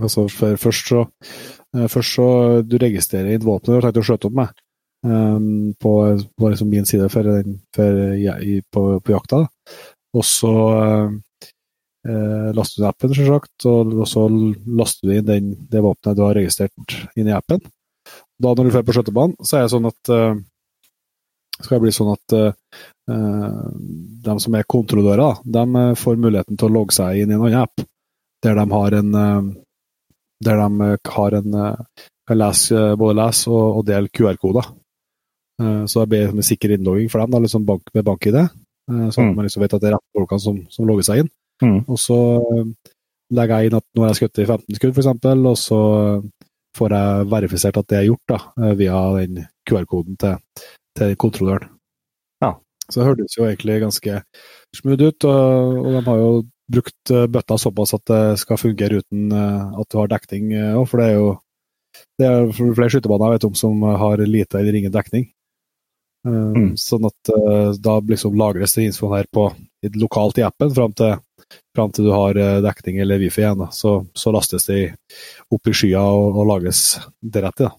altså, 0.01 0.27
først 0.63 0.93
så, 0.93 1.03
eh, 1.77 1.89
først 1.93 2.17
så 2.17 2.29
du 2.65 2.79
registrerer 2.81 3.35
inn 3.35 3.45
våpenet 3.45 3.75
du 3.75 3.77
har 3.77 3.89
tenkt 3.89 4.01
å 4.01 4.07
skjøte 4.09 4.31
opp 4.31 4.39
med, 4.39 4.55
um, 5.05 5.75
på, 5.83 5.93
på 6.39 6.53
liksom 6.53 6.73
min 6.73 6.89
side 6.89 7.11
for, 7.13 7.29
for, 7.77 8.01
i, 8.17 8.61
på, 8.73 8.87
på, 9.03 9.13
jakta. 9.13 9.45
Og 10.17 10.25
så 10.25 10.55
eh, 10.79 11.19
laster 12.07 12.83
du 12.83 12.87
appen, 12.87 13.15
selvsagt, 13.17 13.65
og, 13.67 13.95
så 14.07 14.27
laster 14.31 15.09
du 15.09 15.15
inn 15.17 15.27
den, 15.27 15.49
det 15.71 15.81
våpenet 15.83 16.19
du 16.19 16.23
har 16.23 16.37
registrert 16.39 16.99
inn 17.19 17.31
i 17.31 17.35
appen. 17.35 17.63
Da 18.39 18.53
når 18.53 18.69
du 18.69 18.75
drar 18.75 18.85
på 18.87 18.95
skjøtebanen, 18.95 19.35
så 19.43 19.59
er 19.59 19.65
det 19.65 19.73
sånn 19.73 19.89
at 19.89 20.13
eh, 20.13 20.39
skal 21.57 21.79
det 21.79 21.85
bli 21.87 21.93
sånn 21.95 22.13
at 22.13 22.35
eh, 22.37 23.69
de 24.27 24.39
som 24.43 24.57
er 24.59 24.69
kontrollører, 24.69 25.43
de 25.45 25.65
eh, 25.81 25.93
får 25.97 26.19
muligheten 26.21 26.59
til 26.59 26.69
å 26.69 26.75
logge 26.75 26.97
seg 26.97 27.23
inn 27.23 27.33
i 27.33 27.37
en 27.37 27.45
annen 27.47 27.63
app, 27.63 27.85
der 28.45 28.59
de 28.59 28.67
har 28.75 28.99
en 28.99 29.15
eh, 29.23 29.53
der 30.45 30.61
de 30.61 30.91
har 31.17 31.39
en 31.39 31.55
kan 32.27 32.37
lese, 32.37 32.81
både 33.01 33.17
lese 33.17 33.49
og, 33.49 33.79
og 33.79 33.87
dele 33.89 34.11
QR-koder. 34.13 34.67
Så 35.89 36.03
det 36.03 36.11
blir 36.11 36.27
en 36.29 36.45
sikker 36.45 36.75
innlogging 36.75 37.07
for 37.09 37.23
dem, 37.23 37.31
da, 37.33 37.39
liksom 37.41 37.65
bank, 37.65 37.87
med 37.95 38.05
bank-ID. 38.05 38.37
Så 38.45 39.23
at 39.23 39.31
mm. 39.31 39.31
man 39.33 39.47
liksom 39.47 39.63
vet 39.63 39.77
at 39.79 39.81
det 39.81 39.89
er 39.89 39.95
rett 39.95 40.19
folkene 40.19 40.43
som, 40.43 40.59
som 40.75 40.91
logger 40.91 41.07
seg 41.07 41.23
inn. 41.23 41.31
Mm. 41.63 41.85
Og 41.89 42.01
så 42.01 42.17
eh, 42.57 42.73
legger 43.37 43.63
jeg 43.63 43.71
inn 43.71 43.79
at 43.79 43.87
nå 43.95 44.05
har 44.05 44.13
jeg 44.13 44.21
skutt 44.21 44.43
i 44.43 44.49
15 44.49 44.79
skudd, 44.79 44.99
f.eks., 44.99 45.29
og 45.35 45.61
så 45.61 45.81
får 46.77 46.93
jeg 46.93 47.29
verifisert 47.33 47.79
at 47.81 47.89
det 47.89 48.01
er 48.01 48.11
gjort 48.11 48.33
da, 48.33 48.41
eh, 48.61 48.75
via 48.81 48.99
den 49.17 49.47
QR-koden 49.69 50.19
til, 50.21 50.37
til, 50.99 51.15
kontrolløren. 51.21 51.73
Ja. 52.45 52.53
Så 52.87 53.01
det 53.01 53.09
hørtes 53.09 53.39
jo 53.39 53.47
egentlig 53.49 53.81
ganske 53.83 54.21
smooth 54.77 55.09
ut, 55.09 55.29
og, 55.31 55.81
og 55.81 55.97
de 55.97 56.05
har 56.11 56.21
jo 56.21 56.31
brukt 56.77 57.15
eh, 57.15 57.29
bøtta 57.33 57.59
såpass 57.63 57.97
at 57.97 58.05
det 58.11 58.23
skal 58.43 58.61
fungere 58.61 59.01
uten 59.01 59.33
at 59.33 59.89
du 59.91 59.99
har 60.01 60.13
dekning 60.13 60.53
òg, 60.75 60.85
for 60.91 61.01
det 61.01 61.11
er 61.11 61.21
jo 61.21 61.35
det 62.21 62.29
er 62.29 62.51
flere 62.53 62.91
skytebaner 62.93 63.31
jeg 63.31 63.39
vet 63.39 63.47
om 63.49 63.55
som 63.57 63.85
har 64.03 64.21
lite 64.29 64.59
eller 64.61 64.77
ingen 64.77 64.93
dekning. 64.93 65.31
Mm. 66.27 66.75
Sånn 66.77 67.07
at 67.09 67.31
da 67.81 67.95
liksom 68.05 68.37
lagres 68.37 68.75
det 68.77 68.91
infoen 68.91 69.15
her 69.15 69.29
på, 69.33 69.47
lokalt 69.97 70.37
i 70.43 70.45
appen 70.45 70.75
fram 70.77 70.93
til 70.99 71.15
fram 71.77 71.93
til 71.93 72.09
du 72.09 72.13
har 72.15 72.37
eh, 72.41 72.61
dekning 72.65 73.01
eller 73.03 73.21
wifi 73.23 73.43
igjen. 73.43 73.59
Da. 73.65 73.69
Så, 73.75 73.99
så 74.17 74.33
lastes 74.35 74.67
de 74.69 74.81
opp 75.53 75.69
i 75.71 75.75
skya 75.77 76.03
og, 76.03 76.39
og 76.41 76.49
lages 76.51 76.83
deretter. 77.21 77.71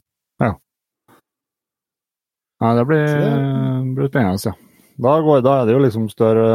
Ja. 0.43 0.53
ja. 2.61 2.73
Det 2.79 2.85
blir, 2.89 3.05
det 3.07 3.95
blir 3.97 4.11
spennende, 4.11 4.51
ja. 4.51 4.55
Da, 4.97 5.13
går, 5.21 5.43
da, 5.45 5.59
er 5.61 5.67
det 5.69 5.75
jo 5.75 5.81
liksom 5.83 6.07
større 6.09 6.45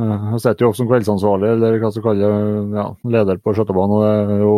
uh, 0.00 0.28
Jeg 0.32 0.38
sitter 0.40 0.64
jo 0.64 0.70
også 0.70 0.80
som 0.80 0.88
kveldsansvarlig, 0.88 1.50
eller 1.58 1.76
hva 1.82 1.90
skal 1.92 2.06
kalle 2.06 2.30
ja, 2.72 2.86
leder 3.04 3.40
på 3.44 3.52
skøytebanen. 3.52 3.98
og 3.98 4.06
det 4.30 4.38
er 4.38 4.44
jo 4.46 4.54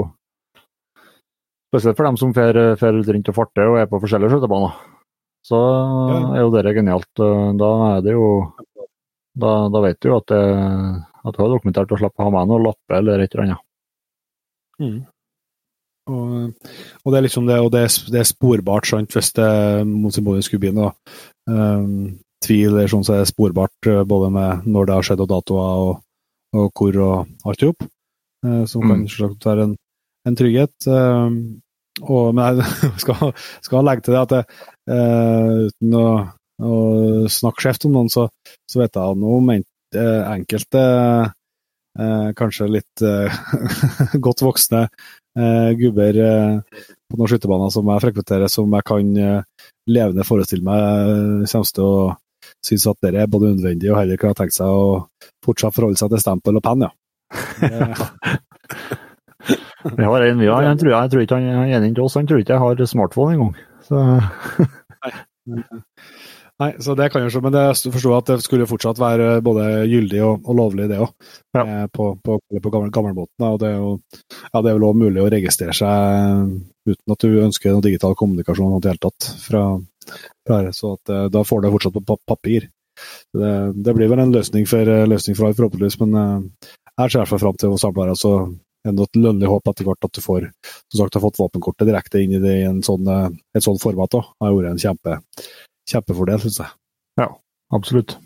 Spesielt 1.70 1.98
for 1.98 2.06
dem 2.06 2.16
som 2.18 2.32
fer, 2.34 2.56
fer 2.78 2.96
rundt 2.98 3.28
og 3.30 3.34
farter 3.36 3.68
og 3.70 3.76
er 3.78 3.90
på 3.90 3.98
forskjellige 4.02 4.32
skøytebaner. 4.32 4.78
Så 5.46 5.58
Ja. 5.58 6.16
er 6.34 6.40
jo 6.42 6.50
det 6.50 6.74
genialt. 6.74 7.10
Da 7.58 7.68
er 7.96 8.00
det 8.02 8.12
jo 8.16 8.24
Da, 9.40 9.52
da 9.72 9.82
vet 9.84 9.98
du 10.02 10.10
jo 10.10 10.18
at 10.20 10.28
det, 10.32 10.42
at 11.24 11.36
du 11.36 11.40
har 11.42 11.50
dokumentert 11.52 11.92
å 11.94 11.98
slippe 12.00 12.20
å 12.22 12.28
ha 12.28 12.34
med 12.34 12.50
noe 12.50 12.62
lappe 12.68 12.98
eller 12.98 13.22
et 13.24 13.34
eller 13.34 13.46
annet. 13.48 13.64
Mm. 14.80 15.00
Og, 16.10 16.70
og 17.04 17.12
det 17.12 17.18
er 17.20 17.24
liksom 17.26 17.46
det, 17.46 17.58
og 17.62 17.70
det 17.74 17.84
det 18.10 18.22
er 18.22 18.28
sporbart, 18.28 18.88
sant, 18.88 19.12
hvis 19.14 19.32
det 19.36 19.50
mot 19.86 20.14
sin 20.14 20.26
skulle 20.42 20.62
begynne. 20.64 20.90
um, 21.46 22.18
tvil 22.40 22.78
er 22.80 22.88
sånn, 22.88 23.04
så 23.04 23.18
er 23.18 23.28
sporbart 23.28 23.86
eh, 23.90 24.02
både 24.08 24.30
med 24.32 24.64
når 24.64 24.86
det 24.88 24.94
har 24.96 25.04
skjedd 25.06 25.20
og 25.26 25.28
datoer 25.28 25.82
og, 25.84 25.98
og 26.56 26.70
hvor 26.72 26.96
og 27.04 27.50
alt 27.50 27.62
i 27.62 27.68
hop. 27.68 27.84
eh, 28.46 28.64
som 28.64 28.80
kan 28.80 29.02
Mm. 29.02 29.08
selvsagt 29.12 29.44
være 29.44 29.66
en, 29.68 29.74
en 30.26 30.36
trygghet. 30.40 30.72
Um, 30.88 31.60
og, 32.00 32.34
men 32.34 32.62
jeg 32.62 32.64
skal, 33.04 33.34
skal 33.60 33.84
legge 33.84 34.06
til 34.06 34.16
det 34.16 34.22
at 34.22 34.32
det, 34.32 34.42
uh, 34.88 35.68
uten 35.68 35.98
å, 36.00 36.06
å 36.64 37.28
snakke 37.30 37.64
skjevt 37.64 37.86
om 37.88 37.96
noen, 37.96 38.10
så, 38.12 38.28
så 38.68 38.82
vet 38.82 38.96
jeg 38.96 39.20
nå 39.20 39.34
om 39.38 39.52
eh, 39.54 40.22
enkelte 40.30 40.82
eh, 41.98 42.28
kanskje 42.38 42.70
litt 42.70 43.04
eh, 43.06 43.40
godt 44.24 44.44
voksne 44.44 44.86
eh, 44.86 45.70
gubber 45.80 46.20
eh, 46.24 46.82
på 47.10 47.18
noen 47.18 47.30
skytterbaner 47.32 47.74
som 47.74 47.90
jeg 47.92 48.04
frekventerer, 48.06 48.52
som 48.52 48.78
jeg 48.78 48.88
kan 48.90 49.12
eh, 49.16 49.68
levende 49.90 50.26
forestille 50.26 50.66
meg 50.66 51.46
kommer 51.50 51.74
til 51.76 51.86
å 51.86 51.94
synes 52.64 52.86
at 52.90 52.98
det 53.04 53.20
er 53.20 53.30
både 53.30 53.52
unødvendig 53.52 53.90
og 53.92 54.00
heller 54.00 54.18
kunne 54.20 54.36
tenkt 54.36 54.56
seg 54.56 54.68
å 54.68 55.06
fortsatt 55.44 55.76
forholde 55.76 56.00
seg 56.00 56.10
til 56.12 56.22
stempel 56.22 56.58
og 56.60 56.64
penn, 56.64 56.86
ja. 56.86 56.90
Vi 59.80 60.04
har 60.04 60.20
en, 60.20 60.38
vi 60.38 60.44
jeg, 60.44 60.76
tror, 60.80 60.90
jeg 60.92 61.10
tror 61.10 61.22
ikke 61.22 61.36
han 61.38 61.46
han 61.56 61.70
er 61.70 61.78
enig 61.78 61.94
til 61.96 62.04
oss, 62.04 62.16
han 62.18 62.26
tror 62.28 62.42
ikke 62.42 62.52
jeg 62.52 62.60
har 62.60 62.82
smartphone 62.90 63.32
engang. 63.32 63.54
Så 63.86 63.96
Nei, 66.60 66.74
så 66.84 66.92
det 66.92 67.06
kan 67.08 67.22
jo 67.24 67.30
skje, 67.32 67.40
men 67.40 67.54
det, 67.54 67.62
jeg 67.70 67.92
forstår 67.94 68.18
at 68.18 68.30
det 68.34 68.42
skulle 68.44 68.68
fortsatt 68.68 68.98
være 69.00 69.28
både 69.44 69.68
gyldig 69.88 70.18
og, 70.26 70.42
og 70.44 70.58
lovlig, 70.58 70.90
det 70.90 70.98
òg. 71.00 71.14
Ja. 71.56 71.62
Eh, 71.62 71.86
på, 71.88 72.10
på, 72.20 72.36
på 72.36 72.72
gammel, 72.72 72.90
gammelbåten. 72.92 73.46
Og 73.48 73.56
det 73.62 73.70
er 73.70 73.78
jo 73.78 73.94
ja, 73.96 74.60
det 74.60 74.68
er 74.68 74.76
vel 74.76 74.88
òg 74.90 74.98
mulig 75.00 75.22
å 75.22 75.30
registrere 75.32 75.72
seg 75.76 76.50
uten 76.90 77.14
at 77.14 77.24
du 77.24 77.40
ønsker 77.46 77.72
noe 77.72 77.84
digital 77.84 78.16
kommunikasjon 78.18 78.76
i 78.76 78.82
det 78.84 78.92
hele 78.92 79.04
tatt. 79.06 79.30
Fra, 79.46 79.64
fra 80.46 80.60
så 80.76 80.94
at, 80.98 81.14
eh, 81.14 81.26
da 81.32 81.44
får 81.48 81.62
du 81.62 81.66
det 81.66 81.74
fortsatt 81.78 82.00
på 82.12 82.18
papir. 82.28 82.68
Det, 83.32 83.52
det 83.80 83.96
blir 83.96 84.10
vel 84.12 84.20
en 84.26 84.34
løsning 84.34 84.68
for, 84.68 84.84
eh, 84.84 85.08
løsning 85.08 85.38
for 85.38 85.48
alle, 85.48 85.56
forhåpentligvis, 85.56 86.00
men 86.02 86.18
eh, 86.20 86.68
jeg 86.90 87.06
ser 87.06 87.16
i 87.16 87.22
hvert 87.22 87.32
fall 87.32 87.44
fram 87.46 87.62
til 87.62 87.72
å 87.72 87.80
samle 87.80 88.04
her. 88.04 88.12
Altså, 88.18 88.34
enda 88.88 89.04
et 89.08 89.16
lønnlig 89.20 89.48
håp 89.48 89.72
etter 89.72 89.88
hvert 89.88 90.04
at 90.04 90.16
du 90.16 90.20
får 90.24 90.50
som 90.68 91.00
sagt, 91.00 91.16
har 91.16 91.24
fått 91.24 91.40
våpenkortet 91.40 91.88
direkte 91.88 92.20
inn 92.20 92.36
i 92.36 92.44
det 92.44 92.54
i 92.60 92.68
en 92.68 92.84
sånn, 92.84 93.08
et 93.56 93.64
sånt 93.64 93.80
format. 93.80 94.12
Da. 94.12 94.22
Det 94.24 94.48
har 94.48 94.56
vært 94.56 94.70
en 94.74 94.84
kjempe, 94.84 95.16
kjempefordel, 95.90 96.40
syns 96.42 96.58
jeg. 96.62 96.72
Ja, 97.20 97.28
absolutt. 97.76 98.16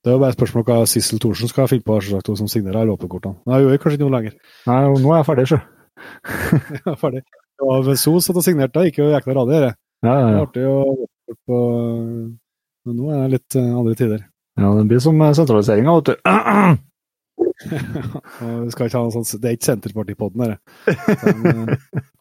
Det 0.00 0.08
er 0.08 0.14
jo 0.16 0.20
bare 0.22 0.32
et 0.32 0.38
spørsmål 0.38 0.64
hva 0.64 0.78
Sissel 0.88 1.20
Thorsen 1.20 1.50
skal 1.50 1.68
finne 1.68 1.84
på 1.84 1.98
selvsagt, 2.00 2.30
som 2.40 2.48
signerer 2.48 2.88
våpenkortene. 2.88 3.36
Nei, 3.50 3.58
hun 3.60 3.68
gjør 3.74 3.82
kanskje 3.82 3.98
ikke 3.98 4.06
noe 4.08 4.16
lenger. 4.16 4.36
Nei, 4.70 4.78
nå 5.04 5.12
er 5.12 5.18
jeg 5.20 5.28
ferdig, 5.28 5.46
sjø. 5.50 5.60
Ja, 6.86 6.94
Ferdig. 6.96 7.20
Og 7.60 7.84
hun 7.90 7.96
satt 8.24 8.38
og 8.40 8.44
signerte, 8.46 8.72
da 8.78 8.86
gikk 8.86 9.02
jo 9.02 9.10
jækla 9.12 9.34
radig, 9.36 9.58
dette. 9.60 9.74
Ja, 10.06 10.14
ja, 10.16 10.20
Det 10.24 10.30
ja. 10.32 10.36
er 10.38 10.44
artig 10.46 10.64
å 10.70 10.76
på 11.46 11.56
Men 12.88 12.96
nå 12.96 13.10
er 13.12 13.18
det 13.26 13.34
litt 13.34 13.56
eh, 13.60 13.66
andre 13.76 13.92
tider. 13.98 14.22
ja, 14.56 14.70
det 14.78 14.86
blir 14.88 15.02
som 15.04 15.20
sentraliseringa, 15.36 15.98
vet 15.98 16.08
du. 16.08 16.14
Vi 18.64 18.72
skal 18.72 18.88
ikke 18.88 18.96
ha 18.96 19.04
noe 19.04 19.12
sånt, 19.12 19.34
Det 19.42 19.50
er 19.50 19.58
ikke 19.58 19.68
Senterpartipodden, 19.68 20.40
dette. 20.40 20.58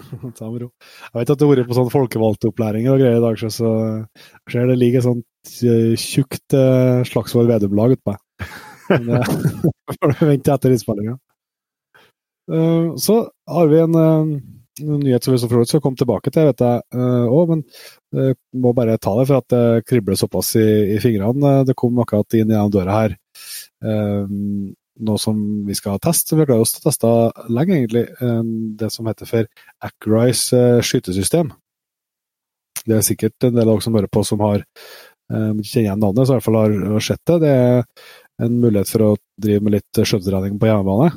Ta 0.38 0.50
med 0.50 0.62
ro. 0.64 0.68
Jeg 1.12 1.18
vet 1.20 1.32
at 1.34 1.40
du 1.40 1.44
har 1.46 1.52
vært 1.56 1.68
på 1.70 1.76
sånn 1.78 1.90
folkevalgtopplæringer 1.92 2.94
og 2.94 3.00
greier 3.02 3.18
i 3.20 3.24
dag, 3.24 3.40
så- 3.40 3.72
jeg 4.06 4.54
ser 4.54 4.66
det 4.70 4.78
ligger 4.80 5.08
eh, 5.10 5.96
tjukt 6.00 6.56
eh, 6.56 7.02
Slagsvold 7.08 7.50
Vedum-lag 7.50 7.96
utpå 7.96 8.14
meg. 8.14 8.20
Det 8.90 9.98
får 10.00 10.16
vente 10.26 10.52
etter 10.54 10.72
innspillinga. 10.74 11.16
Eh, 12.50 12.88
Så 12.98 13.20
har 13.48 13.68
vi 13.70 13.78
en, 13.84 13.94
eh, 13.94 14.40
nyhet 14.80 15.24
som 15.24 15.34
vi 15.34 15.38
så 15.42 15.48
for 15.50 15.64
skal 15.68 15.82
komme 15.84 15.98
tilbake 16.00 16.32
til, 16.32 16.46
vet 16.48 16.62
jeg 16.64 16.82
òg, 17.28 17.50
men 17.50 17.64
må 18.64 18.70
bare 18.74 18.94
ta 18.98 19.12
det 19.18 19.26
for 19.28 19.36
at 19.42 19.48
det 19.52 19.84
kribler 19.86 20.16
såpass 20.16 20.54
i, 20.56 20.96
fingrene. 21.02 21.50
Det 21.68 21.76
kom 21.76 21.98
akkurat 22.00 22.32
inn 22.38 22.48
gjennom 22.48 22.72
døra 22.72 22.94
her 23.02 23.16
eh, 23.84 24.24
noe 25.00 25.18
som 25.18 25.36
vi 25.66 25.76
skal 25.78 26.00
teste. 26.02 26.36
Vi 26.36 26.44
har 26.44 26.60
å 26.60 26.66
teste 26.66 27.10
lenge, 27.48 27.78
egentlig. 27.78 28.06
eh, 28.20 28.42
Det 28.80 28.90
som 28.92 29.06
heter 29.06 29.26
for 29.26 29.46
Acrise 29.80 30.56
eh, 30.56 30.80
skytesystem. 30.82 31.52
Det 32.86 32.96
er 32.96 33.04
sikkert 33.04 33.44
en 33.44 33.54
del 33.54 33.68
av 33.68 33.76
dere 33.76 33.84
som 33.84 33.94
hører 33.94 34.08
på 34.12 34.24
som 34.24 34.40
har 34.40 34.60
eh, 34.60 35.50
ikke 35.52 35.70
kjenner 35.70 35.86
igjen 35.86 36.00
navnet, 36.00 36.26
så 36.26 36.32
i 36.32 36.38
hvert 36.38 36.48
fall 36.48 36.60
har, 36.60 37.00
sett 37.00 37.24
det. 37.26 37.40
Det 37.40 37.50
er 37.50 38.46
en 38.46 38.60
mulighet 38.60 38.88
for 38.88 39.06
å 39.06 39.16
drive 39.40 39.64
med 39.64 39.76
litt 39.76 40.00
skjøtetrening 40.00 40.58
på 40.60 40.70
hjemmebane. 40.70 41.10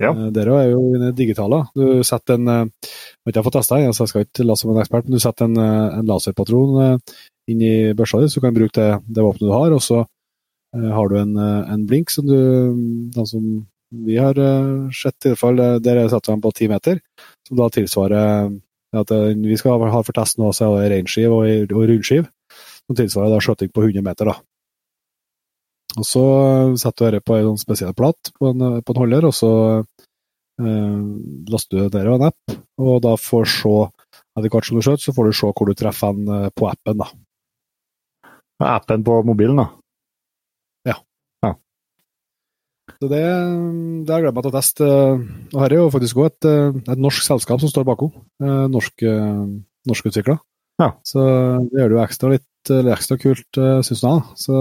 Ja. 0.00 0.12
Eh, 0.14 0.30
Dere 0.34 0.56
er 0.62 0.70
jo 0.72 0.84
inne 0.96 1.10
digitale. 1.16 1.64
Du 1.76 2.00
setter 2.06 2.38
en 2.38 2.48
eh, 2.48 2.92
Jeg 3.26 3.36
har 3.36 3.44
fått 3.46 3.58
testa 3.58 3.80
så 3.92 4.06
jeg 4.06 4.12
skal 4.12 4.24
ikke 4.24 4.46
late 4.46 4.62
som 4.62 4.72
en 4.72 4.80
ekspert, 4.82 5.08
men 5.08 5.18
du 5.18 5.22
setter 5.22 5.44
en, 5.48 5.58
eh, 5.60 5.98
en 5.98 6.08
laserpatron 6.08 6.80
eh, 6.84 7.18
inn 7.52 7.62
i 7.66 7.74
børsa 7.96 8.20
di, 8.22 8.28
så 8.30 8.40
du 8.40 8.46
kan 8.46 8.56
bruke 8.56 8.76
det, 8.80 8.88
det 9.08 9.24
våpenet 9.26 9.48
du 9.48 9.52
har. 9.54 9.76
og 9.76 9.82
så 9.84 10.00
eh, 10.00 10.08
har 10.76 11.08
du 11.08 11.18
en, 11.18 11.36
eh, 11.36 11.72
en 11.72 11.86
blink 11.86 12.10
som 12.10 12.26
du 12.26 12.36
Den 13.14 13.26
som 13.26 13.66
vi 13.90 14.16
har 14.16 14.38
eh, 14.38 14.90
sett, 14.94 15.18
i 15.24 15.32
hvert 15.32 15.38
fall, 15.38 15.58
eh, 15.58 15.78
der 15.82 16.08
setter 16.08 16.32
den 16.32 16.42
på 16.42 16.52
ti 16.54 16.68
meter, 16.70 17.00
som 17.48 17.58
da 17.58 17.66
tilsvarer 17.74 18.20
eh, 18.46 19.00
at 19.00 19.10
eh, 19.10 19.34
Vi 19.34 19.56
skal 19.58 19.82
ha 19.82 20.02
for 20.02 20.14
test 20.14 20.38
nå, 20.38 20.52
så 20.54 20.70
er 20.78 20.90
reinskiv 20.94 21.32
og, 21.34 21.46
og 21.74 21.88
rundskiv, 21.90 22.28
som 22.86 22.98
tilsvarer 22.98 23.34
da 23.34 23.40
skjøting 23.42 23.72
på 23.74 23.82
100 23.82 24.06
meter. 24.06 24.30
da. 24.30 24.36
Og 25.98 26.06
Så 26.06 26.22
eh, 26.22 26.76
setter 26.78 27.10
du 27.10 27.18
dette 27.18 27.26
på 27.26 27.38
en 27.38 27.48
sånn 27.50 27.64
spesiell 27.64 27.96
plat 27.98 28.32
på 28.38 28.52
på 28.54 28.94
en 28.94 29.02
holder, 29.02 29.26
og 29.26 29.34
så 29.34 29.52
eh, 30.62 31.02
laster 31.50 31.82
du 31.82 31.88
det 31.90 32.06
av 32.06 32.14
en 32.14 32.28
app, 32.30 32.56
og 32.78 33.02
da 33.02 33.16
får 33.18 33.46
du 33.46 33.52
se 33.56 33.76
etter 34.38 34.54
hvert 34.54 34.70
som 34.70 34.78
du 34.78 34.86
skjøter, 34.86 35.02
så 35.02 35.16
får 35.18 35.26
du 35.26 35.34
se 35.34 35.50
hvor 35.50 35.66
du 35.66 35.74
treffer 35.74 36.14
den 36.14 36.30
eh, 36.30 36.48
på 36.54 36.70
appen. 36.70 37.02
da. 37.02 37.10
Appen 38.70 39.02
på 39.02 39.22
mobilen, 39.26 39.58
da. 39.58 39.70
Så 43.00 43.08
det, 43.08 43.24
det 44.04 44.12
har 44.12 44.20
jeg 44.20 44.26
gledet 44.26 44.36
meg 44.36 44.44
til 44.44 44.52
å 44.52 44.58
teste. 44.58 44.86
Og 45.54 45.62
her 45.62 45.72
er 45.72 45.78
jo 45.78 45.92
faktisk 45.94 46.18
også 46.20 46.28
et, 46.28 46.48
eh, 46.50 46.80
et 46.92 47.00
norsk 47.00 47.24
selskap 47.24 47.62
som 47.62 47.72
står 47.72 47.86
bakom. 47.88 48.10
Eh, 48.44 48.66
Norsk, 48.68 49.04
eh, 49.08 49.46
norskutvikla. 49.88 50.36
Ja. 50.80 50.90
Så 51.04 51.24
det 51.70 51.80
gjør 51.80 51.88
det 51.88 51.96
jo 51.96 52.04
ekstra 52.04 52.32
litt 52.34 52.46
ekstra 52.68 53.16
kult, 53.16 53.56
syns 53.56 54.02
jeg. 54.04 54.24
Så 54.36 54.56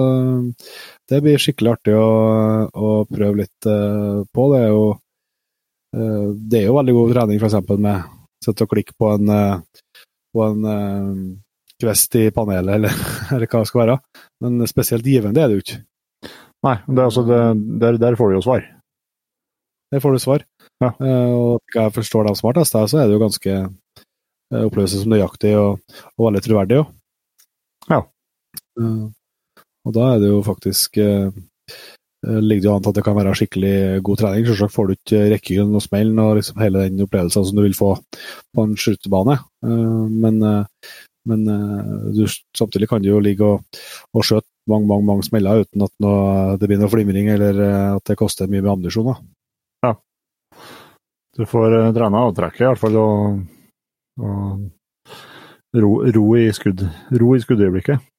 det 1.12 1.20
blir 1.24 1.40
skikkelig 1.40 1.74
artig 1.74 1.96
å, 2.00 2.08
å 2.72 2.92
prøve 3.12 3.42
litt 3.42 3.68
på. 3.68 4.46
Det 4.54 4.62
er 4.64 4.70
jo 4.72 4.86
det 5.92 6.62
er 6.62 6.68
jo 6.70 6.78
veldig 6.78 6.96
god 6.96 7.12
trening, 7.16 7.42
f.eks. 7.44 7.58
med 7.76 8.08
sitte 8.46 8.64
og 8.64 8.72
klikke 8.72 8.96
på 8.96 9.12
en, 9.18 9.34
på 10.32 10.46
en 10.48 10.70
kvest 11.80 12.16
i 12.20 12.30
panelet, 12.36 12.76
eller, 12.78 13.04
eller 13.36 13.52
hva 13.52 13.64
det 13.64 13.72
skal 13.72 13.84
være. 13.84 14.00
Men 14.44 14.72
spesielt 14.72 15.12
givende 15.12 15.44
er 15.44 15.52
det 15.52 15.60
jo 15.60 15.66
ikke. 15.66 15.80
Nei, 16.66 16.76
det, 16.88 17.04
altså, 17.04 17.24
det, 17.28 17.42
der, 17.82 18.00
der 18.02 18.18
får 18.20 18.32
du 18.32 18.40
jo 18.40 18.46
svar. 18.46 18.66
Der 19.94 20.02
får 20.04 20.16
du 20.16 20.24
svar. 20.24 20.44
Ja. 20.84 20.94
Uh, 21.00 21.32
og 21.36 21.54
slik 21.64 21.80
jeg 21.80 21.96
forstår 21.96 22.28
dem 22.28 22.40
som 22.40 22.50
har 22.50 22.60
testa, 22.60 22.84
så 22.88 23.00
er 23.00 23.08
det 23.08 23.16
jo 23.16 23.24
ganske 23.24 23.56
uh, 23.60 24.64
oppleves 24.66 24.96
som 24.96 25.14
nøyaktig 25.14 25.54
og, 25.60 25.80
og 26.18 26.28
veldig 26.28 26.44
troverdig 26.46 26.82
òg. 26.82 26.92
Ja. 27.90 28.04
Uh, 28.80 29.08
og 29.88 29.96
da 29.96 30.12
er 30.14 30.22
det 30.22 30.30
jo 30.30 30.40
faktisk 30.46 31.00
eh, 31.02 31.30
eh, 31.32 32.40
ligger 32.44 32.62
det 32.62 32.68
jo 32.68 32.76
an 32.76 32.84
til 32.86 32.92
at 32.92 33.00
det 33.00 33.04
kan 33.08 33.18
være 33.18 33.36
skikkelig 33.40 33.76
god 34.06 34.22
trening. 34.22 34.48
Selvsagt 34.48 34.76
får 34.76 34.90
du 34.90 34.96
ikke 34.96 35.22
rekkevidden 35.34 35.78
og 35.80 35.86
smellen 35.86 36.20
og 36.24 36.36
liksom 36.40 36.60
hele 36.62 36.86
den 36.86 37.06
opplevelsen 37.06 37.48
som 37.48 37.60
du 37.60 37.64
vil 37.66 37.78
få 37.78 37.94
på 38.56 38.66
en 38.66 38.76
skytebane. 38.80 39.40
Eh, 39.66 40.04
men 40.26 40.42
eh, 40.46 40.92
men 41.30 41.48
eh, 41.52 42.14
du, 42.16 42.24
samtidig 42.58 42.88
kan 42.90 43.04
du 43.04 43.10
jo 43.12 43.20
ligge 43.22 43.46
og, 43.46 43.82
og 44.16 44.26
skjøte 44.26 44.49
mange 44.70 44.90
mange, 44.90 45.06
mange 45.08 45.26
smeller 45.28 45.64
uten 45.66 45.86
at 45.86 45.94
noe, 46.04 46.58
det 46.62 46.70
blir 46.70 46.80
noe 46.82 46.92
flimring 46.92 47.32
eller 47.34 47.62
eh, 47.66 47.96
at 47.98 48.12
det 48.12 48.18
koster 48.20 48.50
mye 48.50 48.64
med 48.64 48.72
ammunisjon. 48.74 49.12
da. 49.12 49.94
Du 51.40 51.46
får 51.48 51.72
uh, 51.72 51.90
trene 51.96 52.20
avtrekket, 52.28 52.66
i 52.66 52.68
hvert 52.68 52.82
fall, 52.82 52.98
og, 53.00 53.38
og 54.20 55.80
ro, 55.80 55.92
ro, 56.18 56.24
i 56.36 56.50
skudd, 56.52 56.84
ro 57.16 57.36
i 57.38 57.40
skuddøyeblikket. 57.40 58.10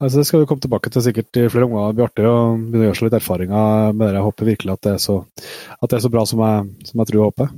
Altså, 0.00 0.18
det 0.18 0.26
skal 0.26 0.40
vi 0.40 0.46
komme 0.48 0.62
tilbake 0.64 0.88
til 0.88 1.02
sikkert 1.04 1.36
i 1.36 1.48
flere 1.52 1.66
omganger. 1.66 1.90
Det 1.90 1.98
blir 1.98 2.06
artig 2.06 2.24
å 2.24 2.36
begynne 2.56 2.80
å 2.80 2.86
gjøre 2.86 2.96
seg 2.96 3.06
litt 3.06 3.16
erfaringer 3.18 3.90
med 3.92 4.06
det. 4.06 4.14
Jeg 4.16 4.26
håper 4.26 4.48
virkelig 4.48 4.72
at 4.72 4.86
det 4.86 4.92
er 4.94 5.02
så, 5.02 5.16
det 5.84 5.96
er 5.98 6.04
så 6.04 6.10
bra 6.14 6.22
som 6.30 6.40
jeg, 6.40 6.86
som 6.88 7.02
jeg 7.02 7.10
tror 7.10 7.20
og 7.20 7.26
håper. 7.28 7.50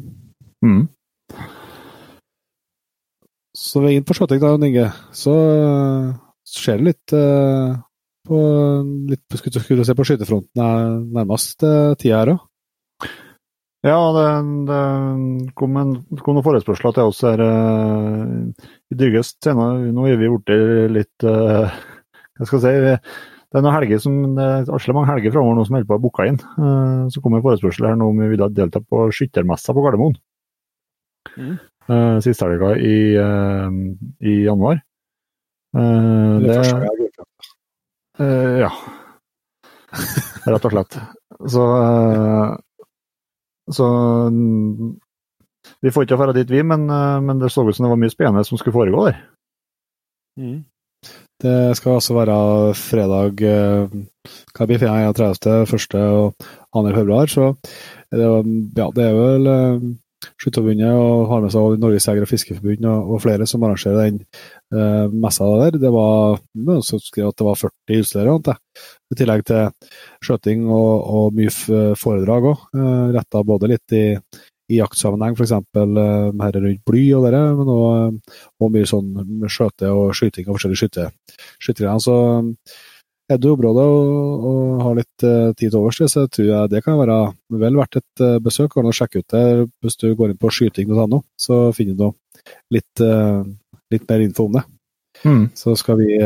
Mm. 0.67 0.81
Så 3.63 3.83
vi 3.85 3.93
er 3.93 4.01
inn 4.01 4.09
på 4.09 4.17
skjøting, 4.19 4.43
da, 4.43 4.51
Inge. 4.67 4.89
Så 5.15 5.37
skjer 6.59 6.81
det 6.81 6.89
litt 6.91 7.15
uh, 7.17 7.75
på 8.29 8.39
litt, 9.11 9.25
skulle, 9.41 9.65
skulle 9.65 9.87
se 9.87 9.97
på 9.99 10.07
skytefronten 10.07 10.63
er 10.63 10.97
nærmest 11.21 11.65
uh, 11.67 11.93
tida 11.99 12.23
her 12.23 12.35
òg. 12.37 12.49
Ja, 13.83 13.99
det, 14.15 14.27
det 14.69 14.83
kom, 15.59 15.75
en, 15.81 15.95
kom 16.23 16.37
noen 16.37 16.47
forespørsler 16.47 16.95
til 16.95 17.09
oss 17.11 17.23
her 17.27 17.41
uh, 17.43 18.29
i 18.95 18.99
Dyrgest 18.99 19.41
senere. 19.43 19.91
Nå 19.91 20.07
er 20.07 20.21
vi 20.21 20.31
blitt 20.31 20.93
litt 20.95 21.27
uh, 21.27 21.67
Hva 22.39 22.47
skal 22.47 22.63
jeg 22.63 22.85
si? 22.85 22.93
Det 23.53 23.59
er 23.59 23.65
noen 23.67 23.75
helger 23.75 23.99
som, 24.01 24.15
det 24.37 24.45
er 24.45 24.71
asle 24.73 24.95
mange 24.97 25.11
helger 25.11 25.35
framover 25.35 25.59
nå 25.59 25.65
som 25.67 25.75
holder 25.77 25.89
på 25.91 25.99
å 25.99 26.05
booke 26.05 26.29
inn. 26.31 26.39
Uh, 26.55 27.11
så 27.13 27.21
kom 27.25 27.35
en 27.37 27.43
forespørsel 27.45 27.91
her 27.91 27.99
nå 27.99 28.13
om 28.13 28.23
vi 28.23 28.31
ville 28.31 28.49
delta 28.55 28.81
på 28.81 29.03
skyttermessa 29.19 29.75
på 29.75 29.83
Gardermoen. 29.85 30.15
Mm. 31.35 31.59
Uh, 31.91 32.17
Siste 32.23 32.47
helga 32.47 32.77
i, 32.79 32.97
i, 33.19 34.39
januar. 34.47 34.79
Det, 35.73 36.59
det 38.19 38.29
Ja. 38.63 38.73
Rett 40.47 40.67
og 40.69 40.75
slett. 40.75 40.99
Så 41.53 41.65
så 43.73 43.87
vi 45.83 45.93
får 45.95 46.05
ikke 46.05 46.19
dra 46.19 46.35
dit, 46.35 46.51
vi, 46.51 46.63
men, 46.67 46.87
men, 46.89 47.39
det 47.41 47.53
så 47.55 47.65
ut 47.65 47.77
som 47.77 47.87
det 47.87 47.93
var 47.93 48.01
mye 48.01 48.13
spennende 48.13 48.45
som 48.47 48.59
skulle 48.59 48.75
foregå 48.75 49.07
der. 49.09 49.21
Mm. 50.41 50.65
Det 51.43 51.77
skal 51.79 51.99
altså 51.99 52.15
være 52.15 52.37
fredag 52.79 53.43
eh, 53.43 53.95
hva 54.55 54.67
blir 54.71 54.85
31., 54.87 55.65
1. 55.67 55.97
og 55.99 56.45
2. 56.71 56.83
februar. 56.95 57.31
Så 57.31 57.49
det, 58.13 58.29
ja, 58.79 58.87
det 58.95 59.07
er 59.09 59.17
vel 59.19 59.49
Skytterforbundet 60.41 60.93
og 60.99 61.27
har 61.31 61.43
med 61.45 61.53
seg 61.55 61.81
Norges 61.83 62.07
Jeger- 62.09 62.27
og 62.27 62.31
fiskeforbund 62.31 62.87
og, 62.89 63.11
og, 63.15 63.21
flere 63.25 63.49
som 63.49 63.65
arrangerer 63.67 64.07
den 64.07 64.21
uh, 64.75 65.09
messa 65.25 65.49
der. 65.65 65.81
Det 65.83 65.93
var 65.95 66.39
noen 66.69 66.87
som 66.87 67.03
skrev 67.03 67.31
at 67.31 67.41
det 67.41 67.49
var 67.49 67.59
40 67.61 68.05
utstillere, 68.05 68.57
i 69.13 69.19
tillegg 69.19 69.45
til 69.49 69.91
skjøting 70.25 70.65
og, 70.71 70.95
og 71.17 71.37
mye 71.37 71.53
foredrag 71.99 72.49
òg. 72.53 72.65
Uh, 72.77 73.11
Retta 73.17 73.45
både 73.47 73.73
litt 73.75 73.97
i, 73.99 74.05
i 74.73 74.79
jaktsammenheng, 74.79 75.37
f.eks. 75.37 75.57
Uh, 75.77 76.31
her 76.45 76.61
rundt 76.61 76.85
bly 76.89 77.05
og 77.19 77.29
det, 77.29 77.43
men 77.59 77.75
òg 77.77 78.73
mye 78.73 78.89
sånn 78.89 79.13
skjøte 79.51 79.93
og 79.93 80.17
skyting 80.17 80.49
og 80.49 80.57
forskjellige 80.59 80.85
skytte, 80.85 81.11
skyttergreier. 81.59 82.03
Så 82.03 82.17
du 83.31 83.49
i 83.49 83.53
området 83.53 83.85
og, 83.87 84.45
og 84.49 84.83
har 84.87 84.99
litt 84.99 85.25
uh, 85.25 85.53
tid 85.57 85.71
til 85.71 85.79
overs, 85.79 86.01
så 86.11 86.27
tror 86.29 86.49
jeg 86.49 86.73
det 86.73 86.83
kan 86.85 86.99
være 86.99 87.19
vel 87.63 87.79
verdt 87.79 88.01
et 88.01 88.25
uh, 88.25 88.39
besøk. 88.43 88.73
Kan 88.75 88.89
du 88.89 88.93
sjekke 88.97 89.23
ut 89.23 89.35
det 89.35 89.45
hvis 89.83 89.99
du 90.01 90.11
går 90.19 90.33
inn 90.33 90.41
på 90.41 90.51
skyting.no, 90.53 91.23
så 91.41 91.65
finner 91.77 91.99
du 91.99 92.07
litt, 92.75 93.05
uh, 93.05 93.43
litt, 93.93 94.09
mer 94.09 94.25
info 94.25 94.49
om 94.51 94.59
det. 94.59 94.65
Mm. 95.23 95.45
Så 95.55 95.77
skal 95.79 96.01
vi 96.01 96.17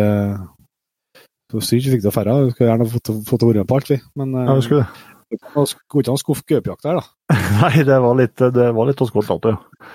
Så 1.53 1.61
synd 1.63 1.85
vi 1.85 1.93
fikk 1.95 2.07
til 2.07 2.11
å 2.11 2.25
dra. 2.25 2.39
Vi 2.47 2.55
skulle 2.55 2.71
gjerne 2.71 2.89
fått, 2.91 3.13
fått 3.29 3.45
være 3.45 3.63
med 3.63 3.71
på 3.71 3.79
alt, 3.79 3.93
vi. 3.93 4.01
Men 4.19 4.35
ja, 4.41 4.57
vi 4.57 4.67
skulle 4.67 4.87
det. 4.87 5.13
Det 5.27 5.41
går 5.53 6.03
ikke 6.03 6.13
an 6.13 6.15
å 6.15 6.23
skuffe 6.23 6.45
gaupejakt 6.47 6.87
der, 6.87 7.01
da. 7.01 7.35
Nei, 7.61 7.85
det 7.87 7.97
var 8.03 8.15
litt, 8.19 8.39
det 8.55 8.69
var 8.75 8.87
litt 8.89 9.03
å 9.03 9.09
skuffe 9.11 9.35
dato, 9.35 9.57
ja. 9.57 9.93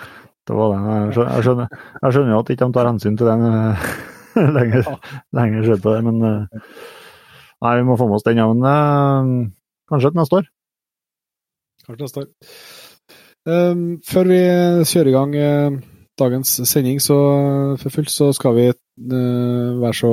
Det 0.48 0.56
var 0.58 0.72
det. 0.72 0.80
Jeg 0.82 1.14
skjønner, 1.16 1.32
jeg 1.32 1.46
skjønner, 1.46 1.76
jeg 2.02 2.14
skjønner 2.14 2.34
jo 2.34 2.40
at 2.42 2.48
de 2.48 2.56
ikke 2.56 2.68
tar 2.74 2.88
hensyn 2.90 3.18
til 3.18 3.28
den 3.30 3.44
lenger, 4.56 4.92
lenger 5.36 5.74
på 5.82 5.96
det, 5.96 6.04
men 6.08 6.46
Nei, 7.62 7.76
vi 7.78 7.86
må 7.86 7.96
få 7.98 8.08
med 8.10 8.18
oss 8.18 8.26
den, 8.26 8.40
ja. 8.42 8.48
Men 8.50 8.66
uh, 8.66 9.50
kanskje 9.90 10.10
til 10.10 10.18
neste 10.18 10.40
år. 10.40 10.48
Kanskje 11.86 12.08
neste 12.08 12.24
år. 12.24 12.30
Um, 13.42 13.84
før 14.06 14.28
vi 14.30 14.40
kjører 14.90 15.10
i 15.10 15.14
gang 15.14 15.36
uh, 15.38 15.76
dagens 16.18 16.56
sending 16.68 16.98
så 17.02 17.18
for 17.78 17.94
fullt, 17.94 18.10
så 18.10 18.32
skal 18.34 18.58
vi 18.58 18.66
uh, 18.72 19.78
være 19.82 19.94
så 20.00 20.12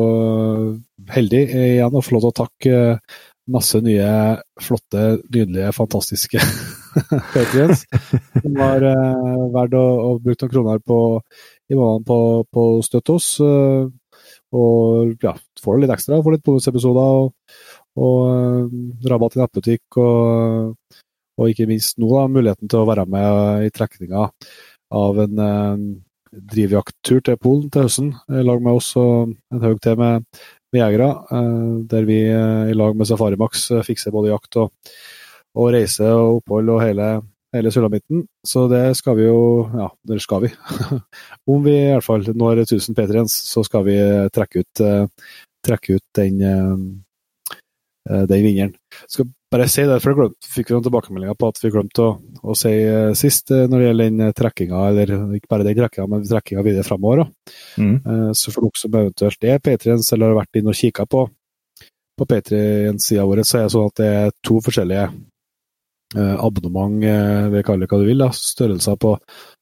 heldige 1.15 1.65
igjen 1.73 1.97
å 1.97 2.05
få 2.05 2.15
lov 2.15 2.27
til 2.27 2.31
å 2.31 2.39
takke 2.43 2.79
masse 3.49 3.81
nye, 3.81 4.09
flotte, 4.61 5.05
nydelige, 5.33 5.71
fantastiske 5.73 6.41
patrients 7.33 7.87
som 8.43 8.59
har 8.61 8.85
uh, 8.85 9.47
valgt 9.55 9.77
å, 9.77 9.85
å 10.05 10.11
bruke 10.21 10.45
noen 10.45 10.53
kroner 10.53 10.83
på, 10.85 10.99
i 11.73 11.77
måneden 11.77 12.05
på, 12.05 12.19
på 12.45 12.67
å 12.75 12.85
støtte 12.85 13.17
oss. 13.17 13.31
Uh, 13.41 13.89
og 14.55 15.21
ja, 15.21 15.35
får 15.61 15.79
litt 15.81 15.93
ekstra, 15.93 16.19
får 16.25 16.37
litt 16.37 16.45
bonusepisoder 16.45 17.21
og, 17.21 17.31
og 17.99 18.19
uh, 18.25 19.07
rabatt 19.11 19.37
i 19.37 19.41
nettbutikk. 19.43 19.99
Og, 20.01 20.75
og, 21.39 21.47
ikke 21.51 21.69
minst 21.69 21.99
nå 22.01 22.09
da, 22.11 22.27
muligheten 22.31 22.71
til 22.71 22.81
å 22.81 22.89
være 22.89 23.05
med 23.09 23.67
i 23.67 23.73
trekninga 23.73 24.29
av 24.99 25.21
en 25.25 25.43
uh, 25.43 25.83
drivjakttur 26.53 27.21
til 27.25 27.37
Polen 27.41 27.69
til 27.73 27.87
høsten, 27.87 28.13
i 28.29 28.45
lag 28.45 28.61
med 28.61 28.79
oss 28.81 28.91
og 29.01 29.35
en 29.53 29.65
haug 29.65 29.79
til 29.85 29.97
med, 30.01 30.25
med 30.73 30.83
jegere. 30.83 31.11
Uh, 31.29 31.81
der 31.89 32.09
vi 32.09 32.21
i 32.29 32.77
lag 32.77 32.97
med 32.97 33.09
Safarimax 33.09 33.69
uh, 33.75 33.83
fikser 33.85 34.15
både 34.15 34.33
jakt 34.33 34.61
og, 34.61 34.95
og 35.57 35.73
reise 35.77 36.09
og 36.09 36.41
opphold 36.41 36.73
og 36.73 36.83
hele 36.87 37.13
hele 37.55 37.71
sulamitten. 37.71 38.23
Så 38.47 38.67
det 38.71 38.83
skal 38.99 39.17
vi 39.19 39.27
jo 39.27 39.41
Ja, 39.73 39.89
det 40.07 40.21
skal 40.23 40.45
vi. 40.45 40.53
Om 41.51 41.63
vi 41.65 41.75
i 41.75 41.91
hvert 41.93 42.05
fall 42.05 42.25
når 42.35 42.63
1000 42.65 42.97
Patriens, 42.97 43.33
så 43.51 43.63
skal 43.65 43.85
vi 43.87 43.97
trekke 44.33 44.63
ut, 44.63 44.83
uh, 44.85 45.35
trekke 45.65 45.97
ut 45.97 46.05
den, 46.17 46.41
uh, 46.43 48.23
den 48.29 48.45
vinneren. 48.45 48.75
Skal 49.07 49.29
bare 49.49 49.65
si 49.71 49.81
det, 49.89 49.97
for 50.03 50.17
glemt, 50.17 50.45
fikk 50.45 50.69
vi 50.69 50.75
noen 50.75 50.85
tilbakemeldinger 50.85 51.37
på 51.39 51.49
at 51.49 51.63
vi 51.63 51.71
glemte 51.73 52.05
å, 52.05 52.11
å 52.43 52.55
si 52.57 52.73
sist 53.17 53.49
når 53.49 53.73
det 53.73 53.87
gjelder 53.87 54.11
den 54.11 54.35
trekkinga, 54.37 54.83
eller 54.91 55.13
ikke 55.39 55.49
bare 55.49 55.65
den 55.65 55.79
trekkinga, 55.79 56.05
men 56.11 56.27
trekkinga 56.29 56.65
videre 56.67 56.85
framover. 56.85 57.25
Mm. 57.81 58.35
så 58.37 58.53
for 58.53 58.67
dere 58.67 58.77
som 58.77 58.99
eventuelt 58.99 59.49
er 59.49 59.63
Patriens 59.63 60.13
eller 60.13 60.29
har 60.29 60.41
vært 60.43 60.61
inne 60.61 60.73
og 60.73 60.77
kikka 60.77 61.07
på 61.09 61.25
på 62.19 62.25
Patriens-sida 62.27 63.23
vår, 63.23 63.41
så 63.47 63.57
er 63.57 63.65
det 63.65 63.71
sånn 63.71 63.89
at 63.89 63.99
det 64.01 64.07
er 64.19 64.33
to 64.43 64.57
forskjellige 64.59 65.05
Eh, 65.07 65.38
abonnement, 66.17 67.03
eh, 67.03 67.47
vi 67.53 67.63
kaller 67.63 67.85
det 67.85 67.91
hva 67.91 68.01
du 68.01 68.07
vil, 68.07 68.23
da, 68.23 68.29
størrelser 68.33 68.97
på, 68.97 69.15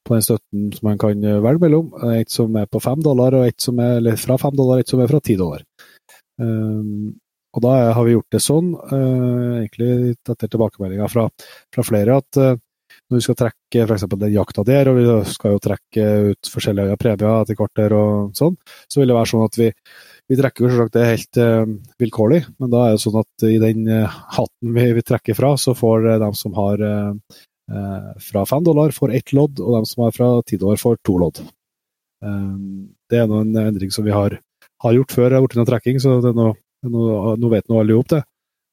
på, 0.05 0.13
den 0.13 0.23
støtten 0.23 0.67
som 0.71 0.87
man 0.87 0.99
kan 1.01 1.23
eh, 1.23 1.41
velge 1.43 1.63
mellom. 1.65 1.89
Et 2.15 2.31
som 2.31 2.55
er 2.55 2.69
på 2.71 2.79
fem 2.83 3.01
dollar, 3.03 3.35
og 3.35 3.47
et 3.47 3.61
som 3.61 3.79
er 3.83 4.15
fra 4.21 4.37
fem 4.39 4.55
dollar, 4.55 4.79
et 4.79 4.89
som 4.89 5.01
er 5.03 5.11
fra 5.11 5.19
ti 5.19 5.35
dollar. 5.39 5.65
Um, 6.39 7.17
og 7.57 7.63
da 7.65 7.73
har 7.97 8.05
vi 8.05 8.13
gjort 8.13 8.35
det 8.35 8.43
sånn, 8.43 8.69
uh, 8.77 9.57
egentlig 9.57 10.13
etter 10.13 10.47
tilbakemeldinger 10.51 11.09
fra, 11.09 11.25
fra 11.73 11.85
flere, 11.85 12.19
at 12.21 12.39
uh, 12.39 12.53
når 13.07 13.19
vi 13.19 13.23
skal 13.23 13.37
trekke 13.39 13.85
f.eks. 13.87 14.05
den 14.13 14.35
jakta 14.35 14.63
der, 14.67 14.91
og 14.91 14.99
vi 14.99 15.05
skal 15.31 15.55
jo 15.55 15.63
trekke 15.63 16.05
ut 16.31 16.51
forskjellige 16.51 16.99
premier 16.99 17.41
etter 17.41 17.57
hvert 17.59 17.79
der 17.79 17.95
og 17.97 18.37
sånn, 18.37 18.57
så 18.87 19.01
vil 19.01 19.11
det 19.11 19.17
være 19.17 19.31
sånn 19.31 19.45
at 19.47 19.59
vi 19.59 19.69
vi 20.27 20.35
trekker 20.35 20.65
jo 20.65 20.71
selvsagt 20.71 20.95
det 20.97 21.05
helt 21.07 21.39
uh, 21.39 21.75
vilkårlig, 22.01 22.41
men 22.59 22.71
da 22.71 22.83
er 22.85 22.95
det 22.95 23.03
sånn 23.03 23.19
at 23.21 23.45
i 23.47 23.59
den 23.63 23.85
uh, 23.87 24.17
hatten 24.35 24.73
vi, 24.75 24.87
vi, 24.97 25.03
trekker 25.07 25.37
fra, 25.37 25.53
så 25.59 25.75
får 25.77 26.07
uh, 26.07 26.15
de 26.23 26.31
som 26.37 26.57
har 26.57 26.83
fra 28.23 28.45
fem 28.47 28.61
dollar, 28.63 28.93
får 28.95 29.11
ett 29.17 29.33
lodd, 29.35 29.59
og 29.59 29.73
de 29.75 29.87
som 29.89 30.05
har 30.05 30.13
fra 30.15 30.27
ti 30.47 30.55
dollar, 30.55 30.79
får 30.79 31.01
to 31.03 31.17
lodd. 31.19 31.41
det 33.11 33.17
er 33.19 33.25
nå 33.27 33.41
en 33.43 33.57
endring 33.59 33.91
som 33.91 34.05
vi 34.05 34.13
har, 34.15 34.37
har 34.85 34.93
gjort 34.95 35.11
før 35.11 35.25
det 35.27 35.35
har 35.35 35.43
blitt 35.43 35.57
noe 35.59 35.67
trekking, 35.67 35.99
så 35.99 36.13
noe, 36.23 36.53
nå 36.87 37.49
vet 37.51 37.67
nå 37.67 37.81
alle 37.81 37.97
i 37.97 38.05
det. 38.13 38.21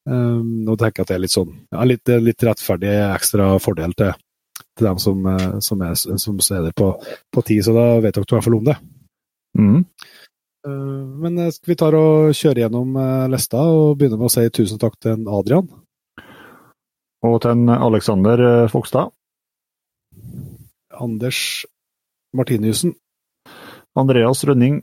Um, 0.07 0.63
og 0.69 0.79
tenker 0.79 1.03
at 1.03 1.11
det 1.11 1.17
er 1.17 1.25
litt 1.25 1.35
sånn, 1.35 1.51
ja, 1.75 1.89
litt, 1.91 2.15
litt 2.23 2.47
rettferdig 2.47 2.95
ekstra 3.09 3.49
fordel 3.59 3.99
til, 3.99 4.15
til 4.79 4.91
dem 4.93 5.03
som, 5.03 5.27
som, 5.59 5.83
er, 5.83 5.99
som 5.99 6.39
steder 6.39 6.79
på, 6.79 6.93
på 7.35 7.47
ti, 7.51 7.59
så 7.67 7.75
da 7.75 7.89
vet 7.99 8.15
dere 8.15 8.31
i 8.31 8.37
hvert 8.37 8.47
fall 8.47 8.61
om 8.61 8.71
det. 8.71 8.79
Mm. 9.59 9.83
Eh, 10.65 11.07
men 11.21 11.39
eh, 11.39 11.51
skal 11.53 11.73
vi 11.73 11.77
ta 11.77 11.91
og 11.93 12.33
kjøre 12.37 12.65
gjennom 12.65 12.97
eh, 12.97 13.27
lista 13.33 13.61
og 13.69 13.99
begynne 14.01 14.17
med 14.17 14.31
å 14.31 14.33
si 14.33 14.45
tusen 14.49 14.81
takk 14.81 14.97
til 14.97 15.19
en 15.19 15.29
Adrian? 15.29 15.69
Og 17.25 17.37
til 17.41 17.53
en 17.53 17.73
Alexander 17.73 18.67
Fogstad. 18.73 19.13
Anders 20.93 21.39
Martiniussen. 22.37 22.93
Andreas 23.97 24.45
Rønning. 24.45 24.83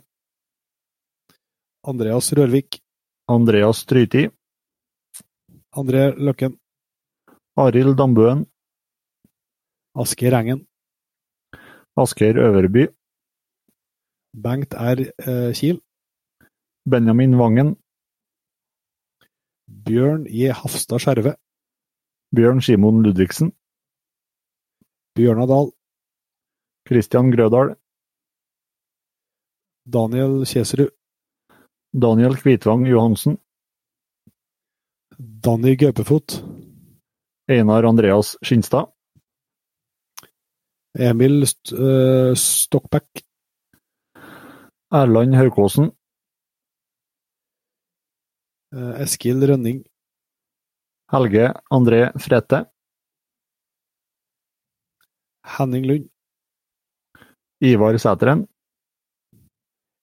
Andreas 1.85 2.31
Rørvik. 2.37 2.79
Andreas 3.29 3.83
Tryti. 3.85 4.25
André 5.77 6.09
Løkken. 6.17 6.57
Arild 7.61 7.97
Dambøen. 7.99 8.45
Asker 10.01 10.33
Engen. 10.39 10.65
Asker 11.99 12.41
Øverby. 12.41 12.87
Bengt 14.33 14.73
R. 14.73 14.99
Eh, 15.17 15.53
Kiel. 15.53 15.81
Benjamin 16.85 17.37
Vangen. 17.37 17.75
Bjørn 19.67 20.25
J. 20.25 20.53
Hafstad 20.55 20.99
Skjerve. 20.99 21.35
Bjørn 22.35 22.61
Simon 22.61 23.03
Ludvigsen. 23.03 23.51
Bjørnar 25.15 25.47
Dahl. 25.51 25.71
Christian 26.87 27.31
Grødal. 27.31 27.75
Daniel 29.85 30.45
Kjeserud. 30.45 30.91
Daniel 31.93 32.35
Kvitvang 32.39 32.87
Johansen. 32.87 33.37
Danny 35.19 35.75
Gaupefot. 35.75 36.39
Einar 37.49 37.83
Andreas 37.83 38.37
Skinstad. 38.41 38.87
Emil 40.95 41.45
St 41.47 41.73
uh, 41.73 42.33
Stockback. 42.35 43.30
Erland 44.91 45.35
Haukåsen. 45.39 45.85
Eh, 48.75 48.93
Eskil 49.03 49.39
Rønning. 49.47 49.77
Helge 51.13 51.45
André 51.71 52.01
Frete. 52.19 52.59
Henning 55.47 55.85
Lund. 55.87 56.09
Ivar 57.63 57.97
Sæteren. 58.03 58.47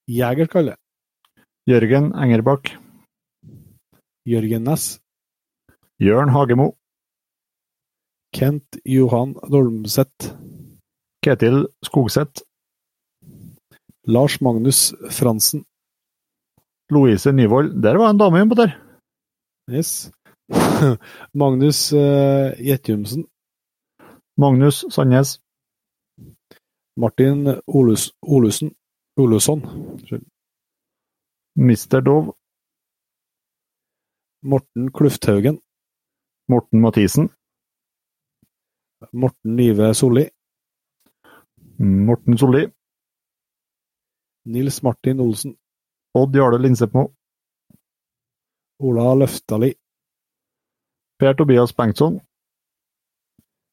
Jegerkalle 0.09 0.77
Jørgen 1.69 2.13
Engerbakk. 2.17 2.73
Jørgen 4.25 4.65
Næss. 4.65 5.01
Jørn 6.01 6.33
Hagemo. 6.33 6.73
Kent 8.33 8.81
Johan 8.87 9.35
Dolmseth. 9.53 10.33
Ketil 11.23 11.67
Skogseth. 11.85 12.48
Lars 14.09 14.41
Magnus 14.41 14.95
Fransen. 15.11 15.65
Louise 16.91 17.33
Nyvold. 17.33 17.83
Der 17.83 17.97
var 17.99 18.11
en 18.11 18.19
dame 18.19 18.49
på 18.49 18.55
der. 18.55 18.71
Yes. 19.71 20.11
Magnus 21.41 21.93
uh. 21.93 23.25
Magnus 24.37 24.85
Sandnes. 24.91 25.41
Martin 26.97 27.61
Olus, 27.67 28.13
Olusen. 28.23 28.75
Olusson. 29.17 29.61
Mr. 31.57 32.01
Dov. 32.01 32.35
Morten 34.43 34.93
Klufthaugen. 34.93 35.61
Morten 36.49 36.81
Mathisen. 36.81 37.29
Morten 39.13 39.57
Nive 39.57 39.95
Solli. 39.95 40.31
Morten 41.79 42.39
Solli. 42.39 42.78
Nils 44.45 44.83
Martin 44.83 45.21
Olsen. 45.21 45.57
Odd 46.15 46.35
Jarle 46.35 46.59
Linsepmo. 46.59 47.15
Ola 48.79 49.15
Løftali. 49.15 49.75
Per 51.19 51.35
Tobias 51.35 51.73
Bengtsson. 51.73 52.21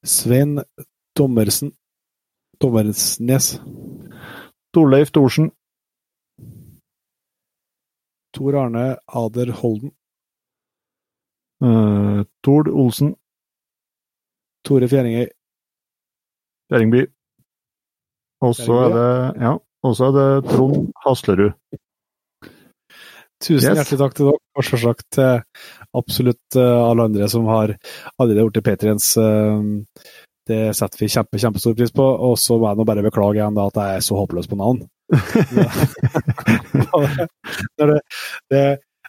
Svein 0.03 0.63
Dommersen. 1.17 1.71
Dommersnes. 2.59 3.61
Torleif 4.73 5.11
Thorsen. 5.11 5.51
Tor 8.33 8.55
Arne 8.55 8.97
Ader 9.07 9.51
Holden. 9.51 9.91
Uh, 11.61 12.23
Tord 12.43 12.67
Olsen. 12.67 13.15
Tore 14.65 14.87
Fjæringøy. 14.87 15.27
Fjæringby. 16.69 17.01
Og 18.41 18.55
så 18.55 18.73
er 18.73 18.89
det 18.97 19.41
ja, 19.41 19.51
og 19.85 19.91
så 19.97 20.09
er 20.09 20.13
det 20.15 20.29
Trond 20.51 20.77
Haslerud. 21.05 21.53
Tusen 23.43 23.75
Yes. 23.75 23.77
hjertelig 23.77 23.99
takk 23.99 24.13
til 24.15 24.25
dere, 24.29 24.39
og 24.55 24.63
selvsagt 24.65 25.05
til 25.17 25.33
absolutt 25.99 26.57
eh, 26.57 26.81
alle 26.89 27.05
andre 27.09 27.27
som 27.29 27.43
har 27.51 27.75
allerede 28.21 28.53
det 28.55 28.63
Patriens. 28.65 29.07
Det 30.45 30.59
setter 30.77 31.01
vi 31.01 31.07
kjempe, 31.09 31.39
kjempestor 31.41 31.73
pris 31.77 31.93
på. 31.93 32.05
Og 32.05 32.35
så 32.37 32.57
må 32.61 32.69
jeg 32.69 32.77
nå 32.79 32.83
bare 32.87 33.05
beklage 33.05 33.39
igjen 33.39 33.57
da, 33.57 33.63
at 33.65 33.77
jeg 33.81 33.89
er 33.97 34.03
så 34.05 34.13
håpløs 34.19 34.49
på 34.51 34.59
navn. 34.59 34.79
det, 37.77 37.85
det, 37.89 37.99
det, 38.53 38.63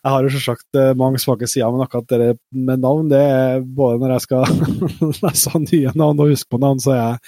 jeg 0.06 0.14
har 0.14 0.22
jo 0.22 0.32
selvsagt 0.36 0.78
eh, 0.78 0.92
mange 0.98 1.18
svake 1.18 1.48
sider, 1.50 1.72
men 1.74 1.82
akkurat 1.82 2.12
det 2.12 2.36
med 2.54 2.82
navn, 2.84 3.08
det 3.10 3.18
er 3.18 3.64
både 3.66 3.98
når 3.98 4.12
jeg 4.14 4.24
skal 4.26 4.44
lese 5.24 5.62
nye 5.64 5.94
navn 5.98 6.22
og 6.22 6.30
huske 6.30 6.52
på 6.54 6.60
navn, 6.62 6.82
så 6.82 6.92
er 6.94 7.00
jeg, 7.00 7.22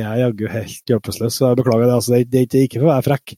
jeg 0.00 0.22
jaggu 0.24 0.46
helt 0.50 0.92
hjelpeløs. 0.92 1.36
Så 1.36 1.52
jeg 1.52 1.60
beklager 1.60 1.86
det. 1.86 1.98
Altså, 2.00 2.18
det, 2.18 2.42
er 2.42 2.64
ikke 2.66 2.82
for 2.82 2.88
å 2.88 2.94
være 2.96 3.06
frekk, 3.06 3.36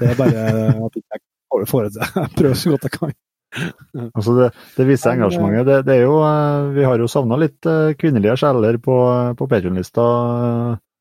det 0.00 0.08
er 0.08 0.22
bare 0.22 0.46
at 0.86 0.96
jeg 0.96 1.20
ikke 1.20 1.68
får 1.68 1.86
det 1.86 1.92
til. 1.98 2.08
Jeg 2.22 2.34
prøver 2.38 2.58
så 2.62 2.72
godt 2.72 2.88
jeg 2.88 2.96
kan. 2.96 3.18
Altså 4.14 4.32
det, 4.36 4.44
det 4.76 4.84
viser 4.86 5.16
engasjementet. 5.16 5.66
Det, 5.66 5.78
det 5.88 5.94
er 5.98 6.04
jo, 6.06 6.18
eh, 6.22 6.68
vi 6.76 6.84
har 6.86 7.02
jo 7.02 7.08
savna 7.10 7.36
litt 7.40 7.66
eh, 7.66 7.96
kvinnelige 7.98 8.38
sjeler 8.40 8.78
på, 8.80 8.96
på 9.36 9.48
Patreon-lista. 9.50 10.04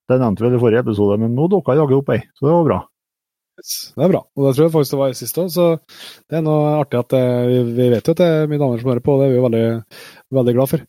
Det 0.09 0.17
nevnte 0.17 0.43
vi 0.43 0.57
i 0.57 0.61
forrige 0.61 0.81
episode, 0.83 1.19
men 1.21 1.35
nå 1.37 1.45
dukka 1.53 1.77
jaggu 1.77 1.99
opp 2.01 2.09
ei, 2.15 2.23
så 2.33 2.49
det 2.49 2.55
var 2.55 2.65
bra. 2.67 2.79
Det 3.59 4.03
er 4.05 4.11
bra. 4.11 4.21
Og 4.23 4.45
det 4.45 4.53
tror 4.55 4.65
jeg 4.65 4.73
faktisk 4.73 4.95
det 4.95 4.99
var 5.01 5.13
i 5.13 5.17
sist 5.17 5.39
òg, 5.41 5.49
så 5.53 5.65
det 6.29 6.39
er 6.39 6.45
noe 6.45 6.75
artig 6.79 6.99
at 7.01 7.09
det, 7.13 7.23
vi, 7.49 7.57
vi 7.77 7.89
vet 7.93 8.07
jo 8.07 8.15
at 8.15 8.21
det 8.21 8.29
er 8.29 8.47
mye 8.51 8.61
damer 8.61 8.81
som 8.81 8.91
hører 8.91 9.03
på, 9.05 9.15
og 9.15 9.21
det 9.21 9.27
er 9.27 9.33
vi 9.33 9.39
jo 9.39 9.45
veldig, 9.47 9.65
veldig 10.39 10.55
glad 10.57 10.71
for. 10.71 10.85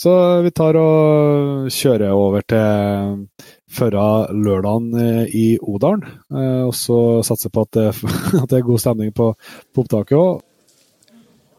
Så 0.00 0.14
vi 0.46 0.54
tar 0.56 0.80
og 0.80 1.68
kjører 1.74 2.16
over 2.16 2.46
til 2.48 3.28
førra 3.74 4.08
lørdagen 4.32 4.90
eh, 5.00 5.36
i 5.36 5.46
Odalen, 5.60 6.04
eh, 6.32 6.62
og 6.64 6.74
så 6.78 6.98
satser 7.26 7.52
på 7.54 7.66
at 7.66 7.76
det, 7.76 7.88
at 8.42 8.48
det 8.50 8.60
er 8.60 8.66
god 8.66 8.82
stemning 8.82 9.14
på, 9.16 9.32
på 9.74 9.84
opptaket 9.84 10.18
òg. 10.18 10.42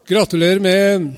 Gratulerer 0.06 0.62
med 0.62 1.08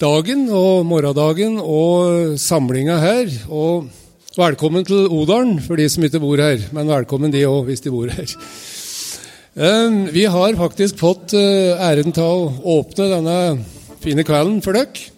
dagen 0.00 0.46
og 0.48 0.86
morgendagen 0.88 1.58
og 1.60 2.38
samlinga 2.40 2.96
her. 3.02 3.32
Og 3.52 3.90
velkommen 4.38 4.86
til 4.88 5.04
Odalen 5.12 5.58
for 5.60 5.76
de 5.76 5.84
som 5.92 6.06
ikke 6.06 6.22
bor 6.22 6.40
her, 6.40 6.62
men 6.72 6.88
velkommen 6.88 7.34
de 7.34 7.44
òg 7.44 7.66
hvis 7.68 7.84
de 7.84 7.92
bor 7.92 8.08
her. 8.08 8.32
Eh, 9.58 9.90
Vi 10.12 10.24
har 10.24 10.54
faktisk 10.54 11.00
fått 11.00 11.32
eh, 11.34 11.74
æren 11.82 12.12
til 12.14 12.22
å 12.22 12.76
åpne 12.78 13.08
denne 13.10 13.38
fine 13.98 14.22
kvelden 14.22 14.60
for 14.62 14.76
dere. 14.78 15.08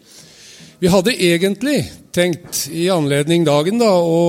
Vi 0.81 0.88
hadde 0.88 1.12
egentlig 1.12 1.83
tenkt 2.16 2.62
i 2.72 2.87
anledning 2.88 3.44
dagen 3.44 3.76
da 3.83 3.90
å, 3.92 4.22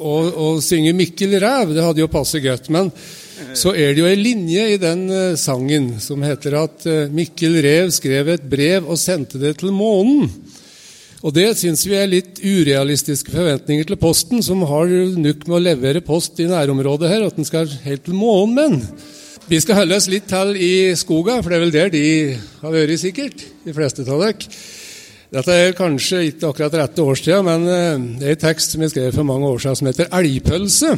å, 0.00 0.12
å 0.32 0.46
synge 0.64 0.94
'Mikkel 0.96 1.36
Ræv'. 1.42 1.74
Det 1.76 1.84
hadde 1.84 2.00
jo 2.00 2.08
passet 2.08 2.40
godt. 2.40 2.70
Men 2.72 2.88
så 3.52 3.74
er 3.76 3.92
det 3.92 4.00
jo 4.00 4.08
ei 4.08 4.16
linje 4.16 4.62
i 4.64 4.78
den 4.80 5.02
eh, 5.12 5.36
sangen 5.36 5.90
som 6.00 6.24
heter 6.24 6.56
at 6.62 6.86
Mikkel 7.12 7.58
Rev 7.66 7.92
skrev 7.92 8.30
et 8.32 8.46
brev 8.48 8.88
og 8.88 8.96
sendte 8.96 9.36
det 9.42 9.58
til 9.60 9.74
månen. 9.76 10.30
Og 11.20 11.34
det 11.36 11.50
syns 11.58 11.84
vi 11.84 11.98
er 12.00 12.08
litt 12.08 12.40
urealistiske 12.40 13.32
forventninger 13.32 13.90
til 13.92 14.00
Posten, 14.00 14.40
som 14.40 14.64
har 14.72 14.88
nok 14.88 15.44
med 15.44 15.58
å 15.58 15.60
levere 15.66 16.00
post 16.04 16.40
i 16.40 16.48
nærområdet 16.48 17.12
her, 17.12 17.26
at 17.28 17.36
den 17.36 17.48
skal 17.48 17.68
helt 17.84 18.06
til 18.08 18.16
månen. 18.16 18.56
Men 18.56 18.80
vi 19.48 19.60
skal 19.60 19.82
holde 19.82 19.98
oss 19.98 20.08
litt 20.08 20.26
til 20.30 20.54
i 20.56 20.72
skoga, 20.96 21.40
for 21.42 21.52
det 21.52 21.58
er 21.58 21.64
vel 21.66 21.74
der 21.74 21.92
de 21.92 22.06
har 22.62 22.72
vært, 22.74 22.96
sikkert. 23.00 23.44
De 23.64 23.74
fleste 23.76 24.06
av 24.08 24.24
dere. 24.24 24.48
Dette 25.34 25.54
er 25.58 25.74
kanskje 25.74 26.22
ikke 26.30 26.52
akkurat 26.52 26.78
rette 26.78 27.02
årstida, 27.02 27.42
men 27.42 27.66
eh, 27.66 28.02
det 28.20 28.28
er 28.28 28.36
en 28.36 28.42
tekst 28.44 28.74
som 28.74 28.84
jeg 28.84 28.94
skrev 28.94 29.14
for 29.16 29.26
mange 29.26 29.48
år 29.50 29.62
siden 29.62 29.80
som 29.80 29.88
heter 29.90 30.10
'Elgpølse'. 30.12 30.96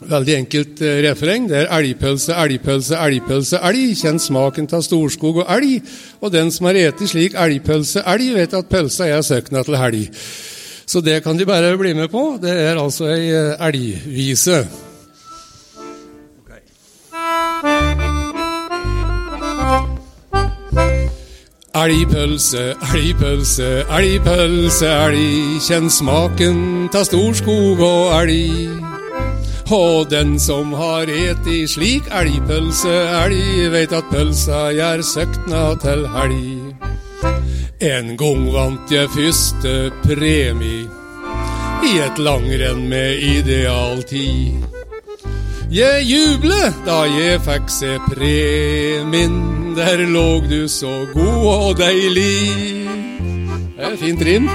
Veldig 0.00 0.34
enkelt 0.34 0.80
eh, 0.82 1.00
refreng. 1.04 1.48
Det 1.50 1.58
er 1.58 1.68
elgpølse, 1.76 2.34
elgpølse, 2.34 2.96
elgpølse, 2.96 3.60
elg. 3.60 3.92
Kjenn 4.00 4.20
smaken 4.22 4.68
av 4.72 4.84
storskog 4.86 5.42
og 5.44 5.50
elg. 5.52 5.82
Og 6.20 6.32
den 6.32 6.50
som 6.50 6.70
har 6.70 6.78
eti 6.80 7.08
slik 7.10 7.36
elgpølse, 7.38 8.02
elg, 8.14 8.32
vet 8.38 8.56
at 8.56 8.70
pølsa 8.72 9.10
er 9.10 9.22
søkna 9.26 9.62
til 9.66 9.76
helg. 9.78 10.22
Så 10.86 11.04
det 11.04 11.20
kan 11.24 11.38
de 11.38 11.46
bare 11.46 11.76
bli 11.78 11.94
med 11.94 12.10
på. 12.10 12.38
Det 12.42 12.50
er 12.50 12.80
altså 12.80 13.12
ei 13.12 13.28
eh, 13.30 13.68
elgvise. 13.68 14.64
Elgpølse, 21.72 22.74
elgpølse, 22.92 23.68
elgpølse, 23.88 24.88
elg. 25.06 25.60
Kjenn 25.64 25.88
smaken 25.88 26.58
ta 26.92 27.00
storskog 27.08 27.80
og 27.80 28.10
elg. 28.18 28.82
Og 29.72 30.10
den 30.10 30.34
som 30.36 30.74
har 30.76 31.08
eti 31.08 31.62
slik 31.64 32.10
elgpølse, 32.12 32.92
elg, 33.22 33.70
veit 33.72 33.94
at 33.96 34.10
pølsa 34.12 34.66
gjør 34.76 35.00
søkna 35.14 35.62
til 35.80 36.04
helg. 36.12 36.76
En 37.80 38.12
gang 38.20 38.44
vant 38.52 38.92
jeg 38.92 39.08
første 39.16 39.74
premie 40.04 40.84
i 41.88 41.96
et 42.04 42.20
langrenn 42.20 42.84
med 42.92 43.24
idealtid. 43.32 44.60
Jeg 45.72 46.04
jubler 46.04 46.68
da 46.84 47.00
jeg 47.08 47.40
fikk 47.48 47.72
se 47.72 47.96
premien, 48.12 49.61
der 49.76 50.06
låg 50.06 50.48
du 50.48 50.68
så 50.68 51.06
god 51.14 51.46
og 51.46 51.78
deilig. 51.78 52.88
Det 53.76 53.88
er 53.88 53.96
fint 53.96 54.22
rim. 54.22 54.48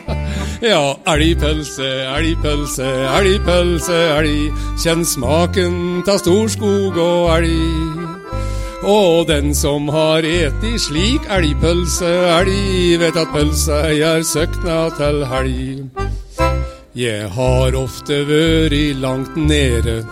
ja, 0.72 0.94
elgpølse, 1.12 1.88
elgpølse, 2.16 2.88
elgpølse, 3.18 3.98
elg. 4.16 4.62
Kjenn 4.80 5.04
smaken 5.04 5.76
ta 6.06 6.16
storskog 6.20 6.96
og 6.96 7.28
elg. 7.36 8.08
Og 8.82 9.28
den 9.28 9.52
som 9.54 9.86
har 9.94 10.26
eti 10.26 10.72
slik 10.80 11.28
elgpølse, 11.30 12.10
elg, 12.40 12.96
vet 13.02 13.20
at 13.20 13.30
pølsa 13.34 13.84
er 13.92 14.24
søkna 14.26 14.80
til 14.98 15.22
helg. 15.30 16.08
Jeg 16.92 17.28
har 17.36 17.76
ofte 17.78 18.18
vært 18.28 18.98
langt 19.00 19.36
nede, 19.36 20.02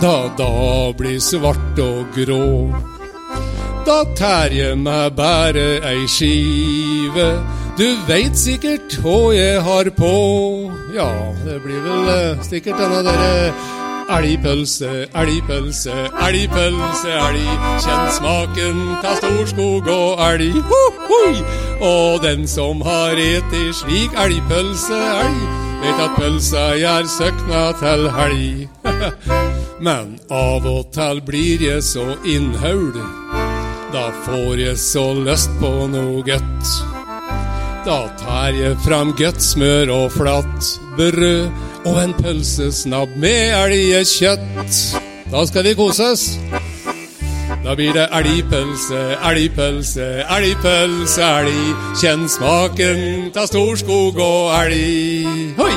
da 0.00 0.14
da 0.38 0.54
blir 0.96 1.20
svart 1.20 1.78
og 1.84 2.16
grå. 2.16 2.91
Da 3.82 4.04
tær 4.14 4.52
jeg 4.54 4.76
meg 4.78 5.16
bare 5.18 5.80
ei 5.82 6.06
skive, 6.06 7.28
du 7.78 7.86
veit 8.06 8.36
sikkert 8.38 8.94
hva 9.02 9.32
jeg 9.34 9.62
har 9.66 9.90
på. 9.96 10.12
Ja, 10.94 11.10
det 11.42 11.58
blir 11.64 11.80
vel 11.82 12.10
eh, 12.12 12.42
sikkert 12.46 12.78
denne 12.78 13.00
derre 13.06 13.52
Elgpølse, 14.12 15.06
elgpølse, 15.14 15.94
elgpølse, 16.26 17.12
elg. 17.26 17.66
Kjenn 17.82 18.10
smaken 18.16 18.80
ta 19.02 19.14
storskog 19.18 19.88
og 19.88 20.22
elg. 20.26 20.58
Ho, 20.68 20.82
hoi! 21.08 21.42
Og 21.86 22.22
den 22.22 22.46
som 22.50 22.82
har 22.86 23.18
eti 23.18 23.64
slik 23.78 24.14
elgpølse, 24.18 24.98
elg, 25.24 25.42
vet 25.82 26.04
at 26.06 26.18
pølsa 26.18 26.66
gjør 26.82 27.08
søkna 27.16 27.64
til 27.80 28.06
helg. 28.18 28.68
Men 29.86 30.16
av 30.30 30.66
og 30.68 30.92
til 30.94 31.22
blir 31.26 31.62
jeg 31.70 31.82
så 31.86 32.12
innhaul, 32.28 33.21
da 33.92 34.08
får 34.24 34.60
jeg 34.60 34.78
så 34.80 35.04
lyst 35.16 35.50
på 35.60 35.70
noe 35.92 36.22
godt. 36.24 36.70
Da 37.84 37.98
tar 38.20 38.54
jeg 38.56 38.78
fram 38.86 39.10
godt 39.18 39.42
smør 39.42 39.90
og 39.92 40.12
flatt 40.14 40.68
brød 40.96 41.50
og 41.84 41.98
en 42.00 42.14
pølsesnabb 42.16 43.16
med 43.20 43.52
elgkjøtt. 43.58 44.78
Da 45.32 45.44
skal 45.48 45.66
vi 45.66 45.74
koses. 45.76 46.38
Da 47.62 47.74
blir 47.78 47.92
det 47.94 48.08
elgpølse, 48.16 49.02
elgpølse, 49.28 50.08
elgpølse, 50.36 51.28
elg. 51.42 51.84
Kjenn 52.00 52.24
smaken 52.30 53.30
ta 53.34 53.44
Storskog 53.50 54.18
og 54.18 54.54
elg. 54.56 55.52
Hoi! 55.60 55.76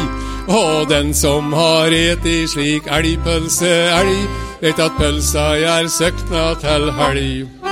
Og 0.56 0.89
den 0.89 1.13
som 1.17 1.54
har 1.58 1.93
eti 1.93 2.45
slik 2.47 2.88
elgpølse, 2.88 3.75
elg, 3.99 4.25
vet 4.62 4.82
at 4.88 4.97
pølsa 5.01 5.51
er 5.75 5.89
søkna 5.91 6.51
til 6.62 6.91
helg. 7.01 7.64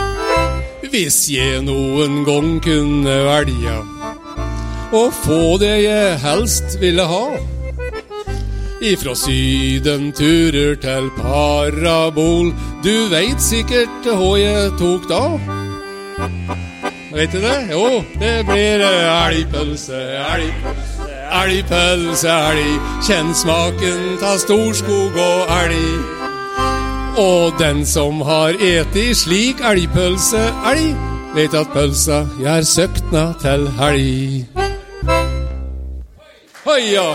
Hvis 0.94 1.24
jeg 1.34 1.64
noen 1.66 2.20
gang 2.22 2.60
kunne 2.62 3.14
velge 3.26 3.78
å 4.94 5.00
få 5.24 5.56
det 5.58 5.72
jeg 5.82 6.20
helst 6.22 6.76
ville 6.84 7.08
ha. 7.10 7.24
Ifra 8.86 9.16
Syden 9.18 10.12
turer 10.14 10.78
til 10.84 11.10
parabol, 11.18 12.54
du 12.86 13.10
veit 13.10 13.42
sikkert 13.42 14.06
hva 14.06 14.36
jeg 14.38 14.70
tok 14.78 15.10
da? 15.10 15.24
Vet 17.10 17.34
du 17.34 17.42
det? 17.42 17.58
Jo, 17.74 18.04
det 18.22 18.36
blir 18.52 18.86
elgpølse, 18.86 19.98
elgpølse, 20.30 21.10
elgpølse, 21.42 22.38
elg. 22.54 22.92
Kjenn 23.10 23.34
smaken 23.42 24.12
ta 24.22 24.38
Storskog 24.46 25.18
og 25.18 25.58
elg. 25.58 26.23
Og 27.18 27.54
den 27.60 27.86
som 27.86 28.22
har 28.26 28.58
eti 28.58 29.12
slik 29.14 29.62
elgpølse, 29.62 30.42
elg, 30.72 30.96
vet 31.36 31.54
at 31.54 31.70
pølsa 31.74 32.24
gjør 32.42 32.66
søkna 32.66 33.24
til 33.42 33.70
helg. 33.78 34.64
Høya! 36.66 37.08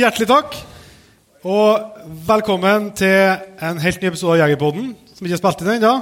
Hjertelig 0.00 0.28
takk. 0.30 0.54
Og 1.44 2.04
velkommen 2.28 2.90
til 2.96 3.64
en 3.64 3.80
helt 3.82 4.00
ny 4.00 4.08
episode 4.08 4.36
av 4.36 4.42
Jegerpodden, 4.42 4.94
som 5.12 5.26
ikke 5.26 5.36
er 5.36 5.40
spilt 5.40 5.64
inn 5.64 5.72
ennå. 5.74 5.92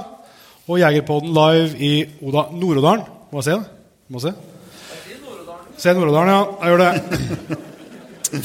Og 0.69 0.79
Jegerpodden 0.79 1.33
live 1.35 1.73
i 1.83 1.91
Oda 2.23 2.45
Nord-Odalen. 2.53 3.03
Må 3.31 3.41
jeg 3.41 3.47
si 3.47 3.55
det? 3.57 3.65
Må 4.07 4.21
jeg 4.21 4.29
si? 4.29 5.11
Se 5.83 5.95
Nord-Odalen, 5.97 6.31
ja. 6.31 6.39
Jeg 6.61 6.71
gjør 6.71 6.83
det. 6.85 7.59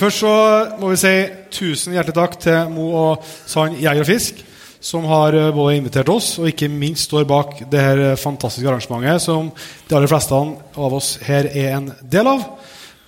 Først 0.00 0.24
så 0.24 0.34
må 0.80 0.90
vi 0.90 0.98
si 1.04 1.14
tusen 1.54 1.94
hjertelig 1.94 2.16
takk 2.18 2.36
til 2.40 2.74
Mo 2.74 2.88
og 3.04 3.30
Sand 3.46 3.78
Jeger 3.82 4.02
og 4.02 4.10
Fisk, 4.10 4.40
som 4.84 5.06
har 5.08 5.36
eh, 5.38 5.52
både 5.54 5.78
invitert 5.78 6.10
oss 6.12 6.34
og 6.40 6.48
ikke 6.50 6.70
minst 6.72 7.10
står 7.10 7.28
bak 7.28 7.60
det 7.70 7.80
her 7.80 8.02
fantastiske 8.20 8.68
arrangementet 8.68 9.22
som 9.22 9.52
de 9.54 9.96
aller 9.96 10.10
fleste 10.10 10.34
av 10.34 10.96
oss 10.98 11.14
her 11.24 11.50
er 11.52 11.76
en 11.78 11.92
del 12.02 12.32
av. 12.32 12.48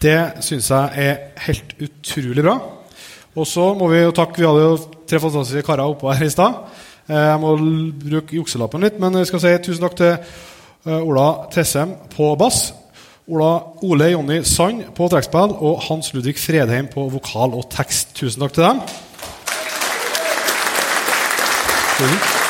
Det 0.02 0.16
syns 0.44 0.70
jeg 0.70 0.90
er 1.08 1.16
helt 1.46 1.76
utrolig 1.80 2.42
bra. 2.44 2.56
Og 3.36 3.46
så 3.48 3.70
må 3.76 3.88
vi 3.92 4.02
jo 4.02 4.12
takke 4.16 4.40
Vi 4.40 4.46
hadde 4.48 4.64
jo 4.64 4.76
tre 5.08 5.20
fantastiske 5.20 5.64
karer 5.66 5.88
oppå 5.92 6.12
her 6.12 6.26
i 6.26 6.32
stad. 6.32 6.54
Eh, 7.08 7.14
Jeg 7.16 7.40
må 7.40 7.54
bruke 8.02 8.36
jukselappen 8.36 8.82
litt, 8.84 9.00
men 9.00 9.14
jeg 9.20 9.28
skal 9.30 9.40
si 9.44 9.54
tusen 9.64 9.84
takk 9.86 9.96
til 9.96 10.12
eh, 10.16 11.00
Ola 11.00 11.28
Tessem 11.52 11.94
på 12.16 12.34
bass. 12.38 12.72
Ola, 13.26 13.50
Ole 13.82 14.12
Jonny 14.12 14.42
Sand 14.46 14.84
på 14.94 15.08
trekkspill 15.10 15.56
og 15.58 15.80
Hans 15.88 16.12
Ludvig 16.14 16.36
Fredheim 16.38 16.86
på 16.92 17.08
vokal 17.10 17.56
og 17.58 17.66
tekst. 17.72 18.14
Tusen 18.14 18.44
takk 18.44 18.54
til 18.54 18.68
dem. 18.68 18.82
Tusen. 21.98 22.45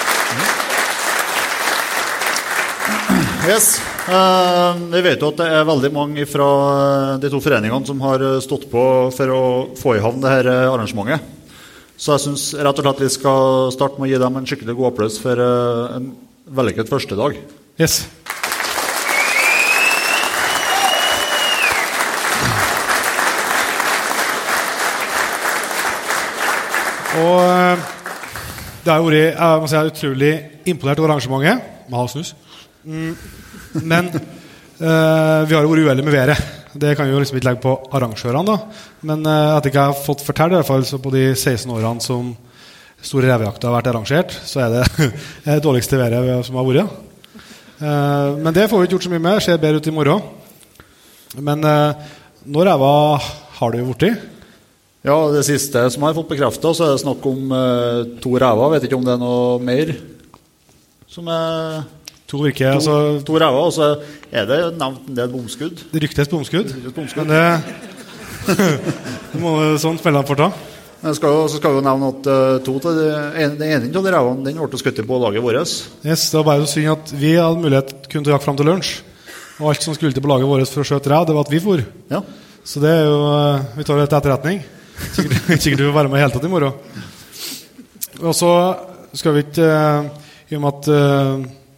Yes. 3.47 3.79
Eh, 4.09 4.77
vi 4.91 5.01
vet 5.07 5.21
jo 5.23 5.29
at 5.31 5.39
det 5.39 5.45
er 5.55 5.67
veldig 5.69 5.89
mange 5.95 6.25
fra 6.27 6.47
eh, 6.67 7.11
de 7.23 7.29
to 7.31 7.39
foreningene 7.39 7.87
som 7.87 8.01
har 8.03 8.19
eh, 8.19 8.41
stått 8.43 8.65
på 8.73 8.81
for 9.15 9.31
å 9.31 9.43
få 9.79 9.93
i 9.95 10.01
havn 10.03 10.19
det 10.19 10.33
her 10.33 10.49
eh, 10.51 10.63
arrangementet. 10.67 11.23
Så 11.95 12.17
jeg 12.17 12.25
syns 12.25 12.47
rett 12.59 12.81
og 12.83 12.83
slett 12.83 13.03
vi 13.05 13.11
skal 13.15 13.69
starte 13.71 14.01
med 14.01 14.09
å 14.09 14.11
gi 14.11 14.19
dem 14.19 14.39
en 14.41 14.49
skikkelig 14.51 14.75
god 14.75 14.89
applaus 14.89 15.19
for 15.23 15.39
en 15.39 16.09
vellykket 16.59 16.91
førstedag. 16.91 17.39
Yes. 17.79 18.01
Og 27.15 27.87
det 28.83 28.99
jeg 28.99 29.07
må 29.07 29.71
si, 29.71 29.79
er 29.79 29.95
utrolig 29.95 30.35
imponert 30.67 30.99
over 30.99 31.15
arrangementet. 31.15 31.73
Må 31.87 32.03
ha 32.03 32.11
snus. 32.11 32.35
Mm, 32.87 33.17
men 33.83 34.09
uh, 34.15 35.43
vi 35.43 35.55
har 35.57 35.65
jo 35.65 35.71
vært 35.73 35.83
uheldige 35.83 36.07
med 36.07 36.15
været. 36.15 36.43
Det 36.77 36.93
kan 36.95 37.09
vi 37.09 37.15
jo 37.15 37.21
liksom 37.23 37.39
ikke 37.39 37.49
legge 37.49 37.65
på 37.65 37.75
arrangørene. 37.97 38.45
da. 38.47 38.57
Men 39.09 39.25
at 39.27 39.59
etter 39.59 39.73
ikke 39.73 39.83
jeg 39.83 39.95
har 39.95 40.05
fått 40.07 40.23
fortelle, 40.23 40.55
i 40.55 40.61
hvert 40.61 40.69
fall, 40.69 40.85
så 40.87 41.01
på 41.03 41.11
de 41.15 41.31
16 41.35 41.73
årene 41.73 42.05
som 42.05 42.35
Store 43.07 43.29
revejakta 43.29 43.69
har 43.69 43.75
vært 43.77 43.89
arrangert, 43.91 44.33
så 44.49 44.63
er 44.65 44.73
det 44.73 45.11
det 45.45 45.59
dårligste 45.63 45.99
været 46.01 46.47
som 46.47 46.57
har 46.59 46.67
vært. 46.67 47.03
Uh, 47.77 48.39
men 48.41 48.55
det 48.57 48.69
får 48.71 48.81
vi 48.81 48.87
ikke 48.87 48.97
gjort 48.97 49.07
så 49.09 49.13
mye 49.13 49.25
med. 49.27 49.43
Ser 49.45 49.61
bedre 49.63 49.83
ut 49.83 49.91
i 49.91 49.95
morgen. 49.95 50.23
Men 51.37 51.67
uh, 51.67 51.99
når 52.47 52.71
ræva 52.71 52.93
har 53.59 53.75
du 53.75 53.83
blitt? 53.91 54.25
Ja, 55.07 55.17
Det 55.31 55.45
siste 55.47 55.85
som 55.93 56.03
jeg 56.03 56.09
har 56.09 56.19
fått 56.19 56.33
bekrefta, 56.33 56.73
så 56.75 56.87
er 56.87 56.95
det 56.95 57.03
snakk 57.05 57.27
om 57.29 57.53
uh, 57.53 58.07
to 58.23 58.33
ræver. 58.41 58.73
Vet 58.75 58.89
ikke 58.89 58.99
om 58.99 59.05
det 59.07 59.15
er 59.15 59.23
noe 59.23 59.61
mer 59.63 59.93
som 61.11 61.29
er 61.33 61.85
To 62.27 62.41
virker 62.43 62.73
altså, 62.75 62.95
to 63.27 63.37
rever. 63.39 63.67
Og 63.69 63.75
så 63.75 63.91
er 64.33 64.47
det 64.49 64.61
nevnt 64.79 65.11
en 65.11 65.19
del 65.19 65.29
bomskudd. 65.31 65.85
Det 65.93 66.03
ryktes 66.03 66.31
bomskudd. 66.31 66.73
Men 66.97 67.31
det, 67.31 67.43
det 69.33 69.43
må 69.43 69.53
sånn 69.83 70.01
spillerne 70.01 70.27
får 70.27 70.41
ta. 70.43 70.51
Men 71.03 71.15
skal 71.15 71.35
jo, 71.37 71.43
så 71.47 71.61
skal 71.61 71.75
vi 71.75 71.79
jo 71.79 71.85
nevne 71.87 72.09
at 72.09 72.29
eh, 72.33 72.55
to 72.67 72.73
til 72.83 72.97
de, 72.97 73.11
en, 73.45 73.53
den 73.61 73.75
ene 73.77 73.91
av 73.93 74.07
de 74.07 74.15
rævene 74.15 74.47
den 74.47 74.57
ble 74.59 74.81
skutt 74.81 75.03
på 75.07 75.19
laget 75.23 75.45
vårt. 75.45 75.75
Yes, 76.07 76.31
det 76.33 76.41
var 76.41 76.49
bare 76.49 76.65
så 76.65 76.73
synd 76.73 76.95
at 76.97 77.13
vi 77.15 77.37
hadde 77.37 77.63
mulighet 77.63 77.93
kun 78.11 78.25
til 78.25 78.33
å 78.33 78.35
jakte 78.35 78.49
fram 78.49 78.59
til 78.59 78.71
lunsj. 78.71 78.97
Og 79.61 79.71
alt 79.71 79.85
som 79.85 79.95
skulle 79.97 80.17
til 80.17 80.25
på 80.25 80.33
laget 80.33 80.51
vårt 80.51 80.73
for 80.73 80.83
å 80.83 80.89
skjøte 80.89 81.13
ræv, 81.13 81.29
det 81.29 81.37
var 81.37 81.47
at 81.47 81.53
vi 81.53 81.63
for. 81.63 81.85
Ja. 82.11 82.25
Så 82.67 82.83
det 82.83 82.91
er 82.91 83.07
jo 83.07 83.21
eh, 83.37 83.69
Vi 83.77 83.87
tar 83.87 84.01
det 84.01 84.09
til 84.09 84.19
etterretning. 84.19 84.65
Sikkert, 85.13 85.39
sikkert 85.63 85.85
du 85.85 85.87
vil 85.87 85.97
være 86.01 86.11
med 86.11 86.19
i 86.19 86.25
hele 86.25 86.35
tatt 86.35 86.49
i 86.49 86.53
morgen. 86.57 87.07
Og 88.25 88.33
så 88.35 88.51
så 89.17 89.23
skal 89.23 89.33
vi 89.33 89.47
ikke 89.47 89.65
eh, 89.65 90.09
I 90.53 90.59
og 90.59 90.65
med 90.65 90.75
at 90.75 90.89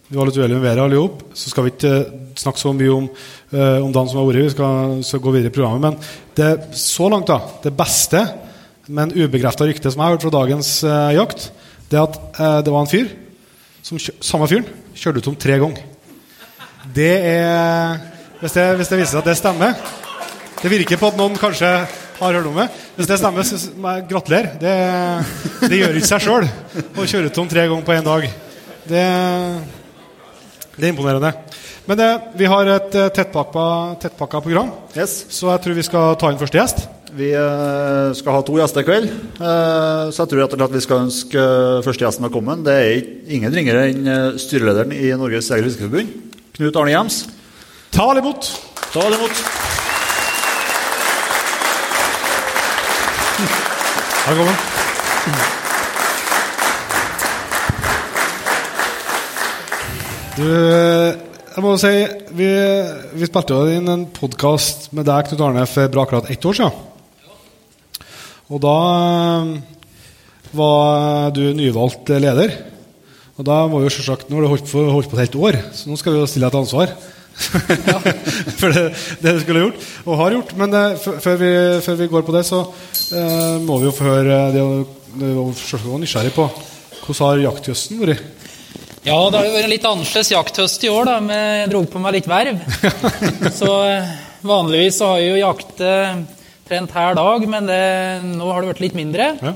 vi 0.09 0.17
var 0.17 0.25
litt 0.25 0.39
uenige 0.39 0.57
med 0.57 0.65
været 0.65 0.83
alle 0.83 0.97
sammen. 0.97 1.33
så 1.37 1.49
skal 1.51 1.65
vi 1.65 1.71
ikke 1.75 1.95
eh, 1.95 2.13
snakke 2.39 2.59
så 2.59 2.73
mye 2.73 2.93
om, 2.95 3.09
uh, 3.53 3.85
om 3.85 3.91
dagen 3.93 4.09
som 4.09 4.17
har 4.17 4.25
vært. 4.25 4.45
Vi 4.47 4.53
skal, 4.55 4.93
skal 5.05 5.21
gå 5.21 5.33
videre 5.35 5.51
i 5.51 5.53
programmet. 5.53 5.81
Men 5.85 5.97
det 6.37 6.77
så 6.79 7.09
langt, 7.13 7.29
da, 7.29 7.37
det 7.63 7.75
beste, 7.77 8.23
men 8.87 9.13
ubekrefta 9.13 9.67
rykte 9.69 9.91
som 9.91 10.01
jeg 10.01 10.07
har 10.07 10.15
hørt 10.15 10.25
fra 10.25 10.33
dagens 10.33 10.71
uh, 10.87 11.11
jakt, 11.13 11.51
det 11.91 11.99
er 11.99 12.07
at 12.07 12.17
uh, 12.39 12.59
det 12.65 12.73
var 12.73 12.85
en 12.85 12.89
fyr 12.89 13.11
som 13.85 14.01
samme 14.01 14.49
fyren 14.49 14.65
kjørte 14.97 15.21
ut 15.21 15.29
om 15.29 15.37
tre 15.39 15.59
ganger. 15.61 15.85
Det 16.95 17.13
er 17.29 17.99
hvis 18.39 18.55
det, 18.55 18.67
hvis 18.79 18.87
det 18.87 18.97
viser 19.01 19.11
seg 19.11 19.19
at 19.19 19.27
det 19.27 19.35
stemmer 19.35 19.73
Det 20.61 20.69
virker 20.71 20.99
på 20.99 21.09
at 21.11 21.17
noen 21.19 21.35
kanskje 21.39 21.67
har 22.19 22.35
hørt 22.35 22.47
om 22.47 22.57
det. 22.59 22.67
Hvis 22.95 23.07
det 23.07 23.17
stemmer, 23.19 23.45
så 23.47 23.57
så 23.59 23.71
må 23.79 23.93
jeg 23.95 24.07
gratulere. 24.09 24.55
Det, 24.59 24.73
det 25.69 25.79
gjør 25.79 25.99
ikke 25.99 26.09
seg 26.09 26.23
sjøl 26.25 26.47
å 26.99 27.05
kjøre 27.07 27.29
ut 27.29 27.39
om 27.39 27.51
tre 27.51 27.63
ganger 27.69 27.85
på 27.87 27.95
én 27.95 28.07
dag. 28.07 28.25
Det, 28.89 29.03
det 30.79 30.87
er 30.89 30.93
imponerende. 30.93 31.33
Men 31.89 31.99
eh, 32.05 32.29
vi 32.39 32.47
har 32.49 32.69
et 32.75 32.95
eh, 32.95 33.09
tettpakka, 33.15 33.65
tettpakka 34.03 34.41
program, 34.45 34.71
Yes. 34.95 35.25
så 35.33 35.51
jeg 35.53 35.61
tror 35.65 35.77
vi 35.77 35.85
skal 35.87 36.15
ta 36.21 36.31
inn 36.31 36.39
første 36.41 36.59
gjest. 36.59 36.87
Vi 37.17 37.31
eh, 37.33 38.11
skal 38.13 38.35
ha 38.35 38.41
to 38.45 38.57
gjester 38.59 38.83
i 38.83 38.87
kveld, 38.87 39.07
eh, 39.41 40.03
så 40.13 40.21
jeg 40.23 40.29
tror 40.31 40.43
rett 40.43 40.53
og 40.53 40.61
slett 40.61 40.75
vi 40.77 40.83
skal 40.85 41.03
ønske 41.07 41.41
eh, 41.41 41.79
første 41.87 42.05
gjesten 42.05 42.27
velkommen. 42.27 42.61
Det 42.67 42.75
er 42.77 42.99
ingen 43.33 43.53
ringere 43.55 43.87
enn 43.89 44.05
eh, 44.07 44.37
styrelederen 44.41 44.93
i 44.93 45.09
Norges 45.17 45.49
Jeger- 45.49 45.65
og 45.65 45.71
Fiskerforbund, 45.71 46.13
Knut 46.59 46.77
Arne 46.83 46.93
Hjems. 46.93 47.23
Ta 47.95 48.05
vel 48.11 48.21
imot. 48.21 48.51
Ta 48.93 49.07
vel 49.07 49.17
imot. 49.17 49.45
Velkommen. 54.29 55.58
Du, 60.39 60.45
jeg 60.47 61.63
må 61.65 61.73
si 61.81 61.89
Vi, 62.37 62.47
vi 63.19 63.27
spilte 63.27 63.57
jo 63.57 63.73
inn 63.75 63.89
en 63.91 64.05
podkast 64.15 64.85
med 64.95 65.03
deg, 65.09 65.27
Knut 65.27 65.41
Arne, 65.43 65.65
for 65.67 65.91
bra 65.91 66.05
akkurat 66.05 66.29
ett 66.31 66.45
år 66.47 66.55
siden. 66.55 68.05
Og 68.47 68.61
da 68.63 68.75
eh, 68.93 69.49
var 70.55 71.33
du 71.35 71.41
nyvalgt 71.57 72.13
leder. 72.23 72.55
Og 73.35 73.49
da 73.49 73.59
må 73.67 73.83
jo 73.83 73.91
selvsagt, 73.91 74.29
Nå 74.29 74.39
har 74.39 74.47
du 74.47 74.51
holdt 74.53 74.71
på, 74.71 74.85
holdt 74.93 75.11
på 75.11 75.19
et 75.19 75.25
helt 75.25 75.37
år, 75.49 75.59
så 75.75 75.91
nå 75.91 75.99
skal 75.99 76.15
vi 76.15 76.23
jo 76.23 76.31
stille 76.31 76.47
deg 76.47 76.55
til 76.55 76.63
ansvar. 76.63 76.95
for 78.61 78.75
det, 78.75 78.87
det 79.19 79.35
du 79.35 79.43
skulle 79.43 79.67
gjort, 79.67 79.85
og 80.05 80.19
har 80.23 80.37
gjort. 80.37 80.55
Men 80.61 80.75
det, 80.77 80.87
før, 81.03 81.35
vi, 81.43 81.53
før 81.83 81.99
vi 81.99 82.11
går 82.15 82.27
på 82.29 82.39
det, 82.39 82.47
så 82.47 82.63
eh, 82.63 83.59
må 83.67 83.81
vi 83.83 83.91
jo 83.91 83.95
få 83.99 84.07
høre 84.13 84.41
det, 84.55 84.67
selvsagt 85.19 85.89
var 85.89 86.03
nysgjerrig 86.05 86.35
på 86.37 86.47
hvordan 87.09 87.25
har 87.25 87.47
jakthøsten 87.47 88.01
vært? 88.03 88.38
Ja, 89.09 89.29
det 89.31 89.39
har 89.39 89.47
jo 89.47 89.53
vært 89.55 89.65
en 89.65 89.71
litt 89.71 89.85
annerledes 89.89 90.29
jakthøst 90.29 90.83
i 90.85 90.89
år, 90.93 91.07
da. 91.09 91.15
Men 91.23 91.39
jeg 91.63 91.69
dro 91.71 91.81
på 91.89 92.01
meg 92.01 92.19
litt 92.19 92.27
verv. 92.29 92.59
så 93.59 93.71
eh, 93.87 94.11
vanligvis 94.45 94.99
så 94.99 95.13
har 95.13 95.23
jeg 95.23 95.31
jo 95.31 95.39
jakte 95.39 95.93
trent 96.69 96.93
hver 96.93 97.17
dag, 97.17 97.47
men 97.49 97.69
det, 97.69 97.81
nå 98.35 98.51
har 98.51 98.61
det 98.61 98.73
vært 98.75 98.83
litt 98.83 98.97
mindre. 98.99 99.31
Ja. 99.41 99.55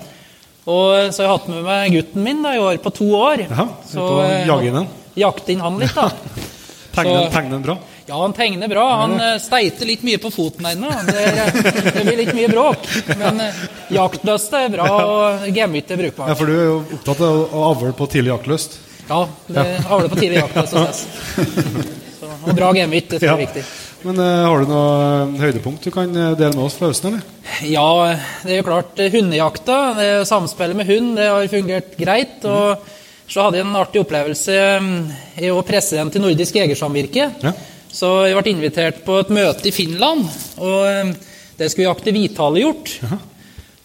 Og 0.64 0.96
eh, 0.98 1.12
så 1.14 1.22
har 1.22 1.28
jeg 1.28 1.34
hatt 1.36 1.52
med 1.52 1.68
meg 1.68 1.98
gutten 2.00 2.26
min 2.26 2.42
da, 2.42 2.56
i 2.58 2.64
år 2.64 2.80
på 2.82 2.94
to 2.98 3.12
år. 3.20 3.44
Ja, 3.46 3.68
så 3.92 4.08
eh, 4.24 4.40
jage 4.50 4.72
inn 4.72 4.80
den. 4.80 4.88
Jakte 5.22 5.54
inn 5.54 5.62
han 5.62 5.78
litt, 5.82 5.94
da. 5.94 6.10
Tegner, 6.94 7.28
tegner 7.34 7.56
den 7.56 7.66
bra? 7.66 7.76
Ja, 8.06 8.18
han 8.20 8.34
tegner 8.38 8.70
bra. 8.70 8.84
Han 9.00 9.14
ja. 9.18 9.30
steiter 9.42 9.88
litt 9.90 10.04
mye 10.06 10.20
på 10.22 10.30
foten 10.34 10.66
ennå. 10.70 10.90
Det, 11.08 11.24
det 11.88 12.04
blir 12.06 12.20
litt 12.20 12.34
mye 12.38 12.50
bråk. 12.52 12.86
Men 13.18 13.42
jaktløst 13.94 14.54
er 14.60 14.68
bra, 14.76 14.90
og 15.02 15.48
gemytt 15.50 15.94
er 15.94 16.04
Ja. 16.06 16.36
For 16.38 16.46
du 16.46 16.54
er 16.54 16.68
jo 16.68 16.76
opptatt 17.00 17.24
av 17.26 17.56
å 17.58 17.94
på 17.98 18.10
tidlig 18.14 18.36
jaktløst. 18.36 18.78
Ja, 19.10 19.22
det 19.48 19.66
avler 19.90 20.12
på 20.12 20.20
tidlig 20.20 20.40
jakt. 20.42 20.70
Så, 20.70 20.86
Og 22.44 22.56
bra 22.56 22.72
gemytt, 22.76 23.10
det 23.12 23.20
tror 23.22 23.34
jeg 23.34 23.36
er 23.38 23.46
viktig. 23.46 23.64
Men 24.04 24.20
uh, 24.20 24.46
har 24.50 24.64
du 24.64 24.68
noe 24.68 24.96
eh, 25.00 25.36
høydepunkt 25.46 25.86
du 25.88 25.92
kan 25.96 26.12
eh, 26.12 26.34
dele 26.36 26.52
med 26.58 26.66
oss 26.66 26.76
fra 26.76 26.90
høsten, 26.90 27.14
eller? 27.14 27.54
Ja, 27.64 27.86
det 28.44 28.52
er 28.52 28.60
jo 28.60 28.66
klart 28.68 29.00
hundejakta, 29.14 29.78
det 29.96 30.10
samspillet 30.28 30.76
med 30.76 30.90
hund, 30.90 31.14
det 31.16 31.30
har 31.32 31.48
fungert 31.52 31.96
greit. 32.00 32.44
Og 32.44 32.84
så 33.32 33.46
hadde 33.46 33.62
jeg 33.62 33.68
en 33.68 33.80
artig 33.80 34.02
opplevelse. 34.04 34.58
mm, 34.84 34.98
Jeg 35.38 35.46
er 35.46 35.54
jo 35.54 35.64
president 35.64 36.20
i 36.20 36.24
Nordisk 36.24 36.60
Jegersamvirke. 36.60 37.30
Ja. 37.46 37.54
Så 37.94 38.10
jeg 38.28 38.36
ble 38.36 38.52
invitert 38.58 39.04
på 39.06 39.22
et 39.22 39.32
møte 39.32 39.70
i 39.70 39.76
Finland, 39.76 40.28
og 40.60 40.80
eh, 40.90 41.14
det 41.60 41.72
skulle 41.72 41.88
jakte 41.88 42.12
hvithalehjort. 42.12 42.98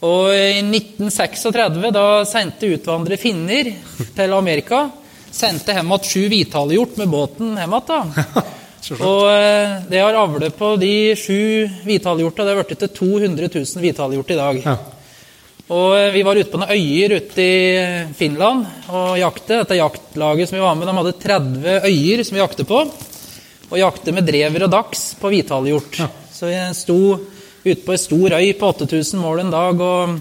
Og 0.09 0.31
i 0.35 0.61
1936, 0.62 1.92
da 1.94 2.07
sendte 2.26 2.70
utvandrere 2.74 3.18
finner 3.20 3.70
til 4.18 4.35
Amerika, 4.35 4.88
sendte 5.34 5.74
hjem 5.76 5.92
igjen 5.92 6.08
sju 6.12 6.22
hvithalehjort 6.32 6.96
med 7.00 7.12
båten 7.12 7.56
hjem 7.58 7.76
igjen. 7.78 8.14
Og 9.04 9.24
eh, 9.28 9.74
det 9.90 10.00
har 10.00 10.16
avlet 10.16 10.54
på 10.56 10.76
de 10.80 10.92
sju 11.18 11.66
hvithalehjorta. 11.84 12.44
Det 12.44 12.54
har 12.54 12.62
blitt 12.62 12.84
til 12.86 12.94
200 13.00 13.50
000 13.52 13.82
hvithalehjort 13.82 14.30
i 14.32 14.38
dag. 14.38 14.60
Ja. 14.64 14.76
Og 15.68 15.98
eh, 15.98 16.12
vi 16.14 16.22
var 16.24 16.38
ute 16.38 16.48
på 16.52 16.60
noen 16.60 16.72
øyer 16.72 17.18
ute 17.18 17.44
i 17.44 18.12
Finland 18.16 18.64
og 18.88 19.18
jakte. 19.20 19.58
Dette 19.60 19.80
jaktlaget 19.80 20.48
som 20.48 20.56
vi 20.56 20.64
var 20.64 20.78
med, 20.78 20.88
de 20.88 20.96
hadde 21.00 21.16
30 21.24 21.90
øyer 21.90 22.24
som 22.24 22.38
vi 22.38 22.42
jakte 22.42 22.68
på. 22.68 22.84
Og 23.68 23.76
jakte 23.76 24.14
med 24.16 24.28
drever 24.30 24.64
og 24.64 24.72
dags 24.72 25.10
på 25.20 25.32
hvithalehjort. 25.34 26.00
Så 26.32 26.48
jeg 26.48 26.78
sto 26.78 27.00
ute 27.66 27.82
på 27.84 27.92
ei 27.92 28.00
stor 28.00 28.38
øy 28.38 28.52
på 28.56 28.72
8000 28.72 29.20
mål 29.20 29.42
en 29.42 29.52
dag 29.52 29.84
og, 29.84 30.16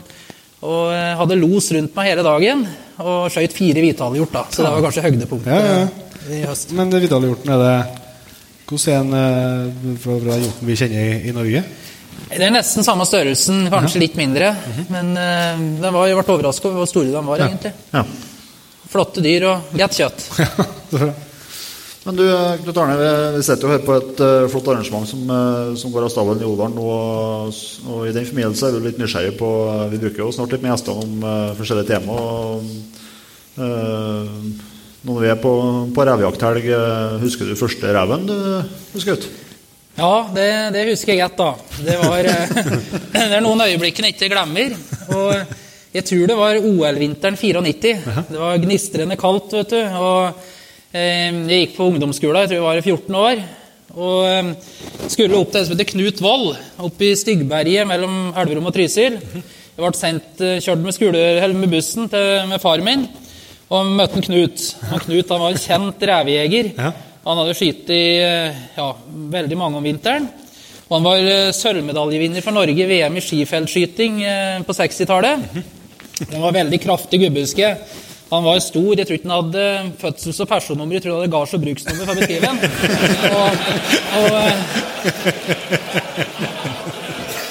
og 0.65 0.84
eh, 0.91 1.15
hadde 1.22 1.39
los 1.39 1.72
rundt 1.78 1.96
meg 1.96 2.12
hele 2.12 2.26
dagen. 2.28 2.67
Og 3.04 3.28
skjøt 3.34 3.54
fire 3.54 3.84
hvithalehjort, 3.84 4.34
da. 4.34 4.44
Så 4.52 4.64
det 4.66 4.72
var 4.74 4.86
kanskje 4.88 5.04
høydepunktet 5.06 5.52
Ja, 5.54 5.66
ja, 5.68 6.14
i 6.34 6.44
høst. 6.50 6.72
Men 6.78 6.94
det 6.94 7.04
Vidalhjorten, 7.06 7.52
er 7.54 7.64
det 7.64 8.06
Hvordan 8.68 8.94
er 8.94 9.04
den 9.04 9.14
eh, 9.18 10.00
fra, 10.04 10.16
fra 10.24 10.40
hjorten 10.42 10.68
vi 10.68 10.76
kjenner 10.76 11.04
i, 11.04 11.20
i 11.30 11.36
Norge? 11.36 11.62
Det 12.28 12.44
er 12.44 12.52
nesten 12.52 12.84
samme 12.84 13.06
størrelsen, 13.08 13.70
kanskje 13.72 14.02
litt 14.02 14.18
mindre. 14.20 14.50
Men 14.92 15.14
uh, 15.16 15.86
var, 15.86 16.10
jeg 16.10 16.18
ble 16.18 16.34
overraska 16.34 16.68
over 16.68 16.82
hvor 16.82 16.90
store 16.90 17.14
de 17.14 17.22
var, 17.30 17.44
egentlig. 17.46 17.72
Ja. 17.94 18.04
Flotte 18.92 19.24
dyr 19.24 19.46
og 19.48 19.78
lett 19.80 19.96
kjøtt. 19.96 20.28
Men 22.08 22.15
du, 22.15 22.24
Knut 22.63 22.78
Arne, 22.80 22.96
vi, 22.96 23.08
vi 23.36 23.43
sitter 23.43 23.67
jo 23.67 23.74
her 23.74 23.82
på 23.84 23.96
et 24.00 24.22
uh, 24.24 24.46
flott 24.48 24.70
arrangement 24.72 25.10
som, 25.10 25.26
uh, 25.28 25.74
som 25.76 25.91
går 25.91 26.06
av 26.08 26.13
stabelen 26.13 26.46
i 26.46 26.48
Odalen. 26.48 26.78
Og, 26.80 27.58
og 27.91 28.06
i 28.08 28.13
den 28.15 28.28
forbindelse 28.30 28.70
er 28.70 28.78
vi 28.78 28.86
litt 28.86 29.02
nysgjerrige 29.02 29.36
på 29.41 29.50
uh, 29.67 29.89
Vi 29.91 30.00
bruker 30.06 30.24
jo 30.24 30.30
snart 30.32 30.56
litt 30.56 30.63
med 30.63 30.72
gjester 30.72 31.02
om 31.04 31.28
eh, 31.28 31.52
forskjellige 31.60 31.89
tema. 31.91 32.15
Og, 32.15 32.63
eh, 33.60 34.39
når 35.08 35.20
vi 35.22 35.30
er 35.32 35.38
på, 35.39 35.52
på 35.96 36.06
revejakthelg, 36.10 36.65
eh, 36.74 37.20
husker 37.22 37.48
du 37.48 37.60
første 37.60 37.91
reven 37.96 38.26
du, 38.28 38.36
husker 38.96 39.20
ut? 39.20 39.28
Ja, 39.98 40.28
det, 40.34 40.50
det 40.76 40.84
husker 40.91 41.13
jeg 41.13 41.24
godt, 41.24 41.39
da. 41.39 41.78
Det, 41.86 41.96
var, 42.02 42.28
eh, 42.32 42.58
det 43.13 43.38
er 43.39 43.43
noen 43.46 43.63
øyeblikk 43.67 44.02
jeg 44.04 44.15
ikke 44.15 44.32
glemmer. 44.34 44.76
Og 45.15 45.56
jeg 45.96 46.06
tror 46.10 46.28
det 46.30 46.38
var 46.38 46.60
OL-vinteren 46.60 47.39
94. 47.39 47.96
Det 48.28 48.41
var 48.41 48.62
gnistrende 48.62 49.17
kaldt, 49.20 49.56
vet 49.58 49.74
du. 49.74 49.80
Og 50.00 50.28
eh, 50.28 50.46
jeg 50.98 51.62
gikk 51.64 51.78
på 51.78 51.88
ungdomsskolen, 51.92 52.44
jeg 52.44 52.52
tror 52.52 52.60
jeg 52.60 52.68
var 52.68 52.82
14 52.82 53.22
år. 53.22 53.46
Og 53.98 54.18
eh, 54.30 54.50
skulle 55.10 55.38
opp 55.40 55.54
til 55.54 55.62
en 55.62 55.68
som 55.68 55.74
heter 55.74 55.90
Knut 55.90 56.20
Vold, 56.22 56.50
oppe 56.86 57.08
i 57.08 57.16
Styggberget 57.18 57.88
mellom 57.90 58.34
Elverum 58.38 58.70
og 58.70 58.76
Trysil. 58.76 59.18
Jeg 59.78 59.82
ble 59.82 59.92
sendt, 59.98 60.42
eh, 60.42 60.60
kjørt 60.64 60.82
med, 60.82 60.96
skole, 60.96 61.22
eller 61.38 61.58
med 61.58 61.70
bussen 61.70 62.10
til, 62.10 62.48
med 62.50 62.62
far 62.62 62.82
min 62.86 63.08
og 63.68 63.92
møtte 63.98 64.24
Knut. 64.26 64.64
Og 64.90 65.04
Knut 65.04 65.34
han 65.34 65.44
var 65.44 65.54
en 65.54 65.62
kjent 65.62 66.06
revejeger. 66.10 66.72
Ja. 66.78 66.92
Han 67.28 67.42
hadde 67.42 67.56
skutt 67.60 67.90
eh, 67.94 68.60
ja, 68.78 68.88
veldig 69.38 69.60
mange 69.60 69.82
om 69.82 69.86
vinteren. 69.86 70.30
Og 70.88 70.94
han 70.96 71.08
var 71.08 71.22
eh, 71.22 71.54
sølvmedaljevinner 71.56 72.46
for 72.46 72.56
Norge 72.56 72.86
i 72.86 72.90
VM 72.90 73.20
i 73.20 73.24
skifeltskyting 73.24 74.22
på 74.66 74.78
60-tallet. 74.78 75.50
Han 76.32 76.42
var 76.42 76.56
veldig 76.62 76.80
kraftig 76.82 77.21
gubbehuske. 77.26 77.74
Han 78.30 78.44
var 78.44 78.60
stor. 78.60 78.96
Jeg 78.98 79.08
tror 79.08 79.17
ikke 79.17 79.30
han 79.30 79.38
hadde 79.38 79.92
fødsels- 80.02 80.42
og 80.44 80.50
personnummer. 80.50 80.94
Jeg 80.98 81.04
tror 81.06 81.13
han 81.13 81.21
hadde 81.21 81.36
gards- 81.36 81.54
og 81.56 81.62
bruksnummer 81.63 82.04
for 82.06 82.13
å 82.13 82.19
beskrive 82.19 82.48
ham. 82.48 82.58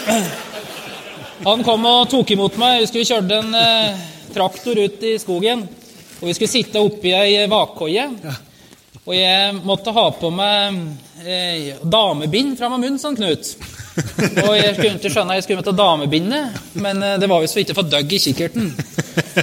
Eh, 0.07 0.25
han 1.47 1.63
kom 1.65 1.87
og 1.89 2.11
tok 2.11 2.31
imot 2.35 2.59
meg. 2.61 2.85
Vi 2.93 3.05
kjørte 3.09 3.41
en 3.41 3.55
eh, 3.57 3.97
traktor 4.35 4.77
ut 4.79 5.03
i 5.03 5.17
skogen. 5.23 5.65
Og 6.21 6.29
vi 6.29 6.35
skulle 6.37 6.53
sitte 6.53 6.83
oppi 6.83 7.13
ei 7.17 7.47
vakkoie. 7.51 8.05
Og 9.07 9.15
jeg 9.15 9.55
måtte 9.63 9.93
ha 9.95 10.07
på 10.19 10.31
meg 10.35 10.77
eh, 11.23 11.77
damebind 11.83 12.61
av 12.61 12.75
munnen, 12.75 12.99
sånn 12.99 13.17
Knut. 13.19 13.55
Og 13.97 14.53
jeg 14.59 14.75
skulle 14.75 14.97
ikke 14.99 15.13
skjønne 15.13 15.33
at 15.33 15.39
jeg 15.39 15.47
skulle 15.47 15.63
møte 15.63 15.77
damebindet, 15.77 16.59
men 16.83 17.01
eh, 17.05 17.17
det 17.23 17.29
var 17.31 17.45
jo 17.45 17.49
så 17.49 17.63
ikke 17.63 17.77
å 17.77 17.81
få 17.81 17.87
døgg 17.93 18.13
i 18.13 18.23
kikkerten. 18.27 18.73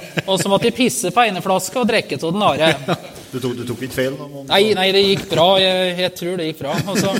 Og 0.29 0.39
så 0.41 0.51
måtte 0.51 0.69
jeg 0.69 0.77
pisse 0.77 1.11
på 1.13 1.25
ene 1.25 1.43
flaska 1.43 1.81
og 1.81 1.89
drikke 1.89 2.19
av 2.19 2.31
den 2.33 2.47
andre. 2.51 2.73
Du 3.33 3.39
du 3.41 3.63
tok 3.65 3.79
ikke 3.81 3.95
feil? 3.95 4.13
Om, 4.13 4.43
Nei, 4.45 4.75
nei, 4.77 4.91
det 4.93 4.99
gikk 5.07 5.23
bra. 5.31 5.55
Jeg, 5.57 5.93
jeg 6.03 6.11
tror 6.19 6.35
det 6.37 6.51
gikk 6.51 6.59
bra. 6.59 6.75
Og, 6.85 6.99
så, 7.01 7.13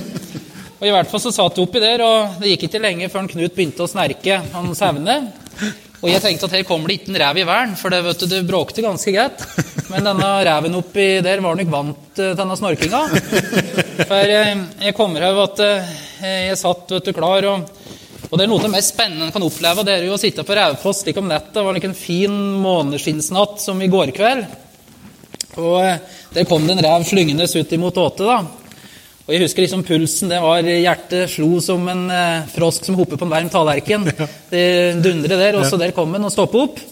og 0.78 0.84
i 0.86 0.92
hvert 0.94 1.10
fall 1.10 1.22
så 1.24 1.32
satt 1.34 1.58
jeg 1.58 1.66
oppi 1.66 1.82
der, 1.82 2.04
og 2.06 2.36
det 2.38 2.52
gikk 2.52 2.68
ikke 2.68 2.82
lenge 2.84 3.08
før 3.10 3.26
Knut 3.32 3.56
begynte 3.56 3.82
å 3.82 3.90
snerke 3.90 4.38
han 4.52 4.70
Saune. 4.78 5.16
Og 6.04 6.10
jeg 6.12 6.20
tenkte 6.20 6.46
at 6.46 6.54
her 6.58 6.66
kommer 6.68 6.90
det 6.92 6.98
ikke 6.98 7.14
en 7.14 7.18
rev 7.22 7.38
i 7.40 7.46
vern, 7.48 7.74
for 7.80 7.90
det, 7.90 8.02
vet 8.04 8.22
du, 8.22 8.26
det 8.28 8.42
bråkte 8.46 8.84
ganske 8.84 9.12
greit. 9.14 9.42
Men 9.88 10.04
denne 10.04 10.30
reven 10.44 10.76
oppi 10.76 11.06
der 11.24 11.40
var 11.40 11.56
nok 11.56 11.70
vant 11.72 12.10
eh, 12.12 12.18
til 12.18 12.34
denne 12.36 12.58
snorkinga. 12.60 13.00
For 14.04 14.34
eh, 14.36 14.50
jeg 14.84 14.96
kommer 14.98 15.24
over 15.30 15.48
at 15.48 15.62
eh, 15.64 15.94
jeg 16.50 16.60
satt 16.60 16.92
vet 16.92 17.08
du, 17.08 17.14
klar, 17.16 17.48
og, 17.48 17.70
og 18.34 18.38
det 18.40 18.48
er 18.48 18.50
noe 18.50 18.58
av 18.58 18.64
det 18.66 18.72
mest 18.72 18.90
spennende 18.90 19.28
en 19.28 19.30
kan 19.30 19.44
oppleve. 19.46 19.84
Det 19.86 19.92
er 19.94 20.08
jo 20.08 20.16
å 20.16 20.18
sitte 20.18 20.42
på 20.42 20.54
Raufoss 20.58 21.04
slik 21.04 21.20
om 21.20 21.28
nettet. 21.30 21.52
Det 21.54 21.62
var 21.62 21.76
like 21.76 21.86
en 21.86 21.94
fin 21.94 22.38
måneskinnsnatt 22.64 23.60
som 23.62 23.78
i 23.78 23.86
går 23.92 24.10
kveld. 24.16 24.48
Og 25.62 25.76
eh, 25.78 26.00
der 26.34 26.46
kom 26.50 26.64
det 26.66 26.74
en 26.74 26.82
rev 26.82 27.04
slyngende 27.06 27.46
ut 27.46 27.74
imot 27.76 28.00
åte. 28.02 28.26
da. 28.26 28.40
Og 29.22 29.30
jeg 29.30 29.44
husker 29.44 29.62
liksom 29.62 29.84
pulsen. 29.86 30.32
det 30.34 30.40
var 30.42 30.66
Hjertet 30.66 31.30
slo 31.30 31.60
som 31.62 31.86
en 31.92 32.02
eh, 32.10 32.48
frosk 32.56 32.88
som 32.88 32.96
hopper 32.98 33.20
på 33.20 33.28
en 33.28 33.34
varm 33.36 33.52
tallerken. 33.52 34.08
Det 34.50 34.64
dundret 35.04 35.38
der, 35.38 35.60
og 35.60 35.68
så 35.70 35.78
der 35.78 35.94
kom 35.94 36.10
den 36.10 36.26
og 36.26 36.34
stoppet 36.34 36.64
opp. 36.64 36.82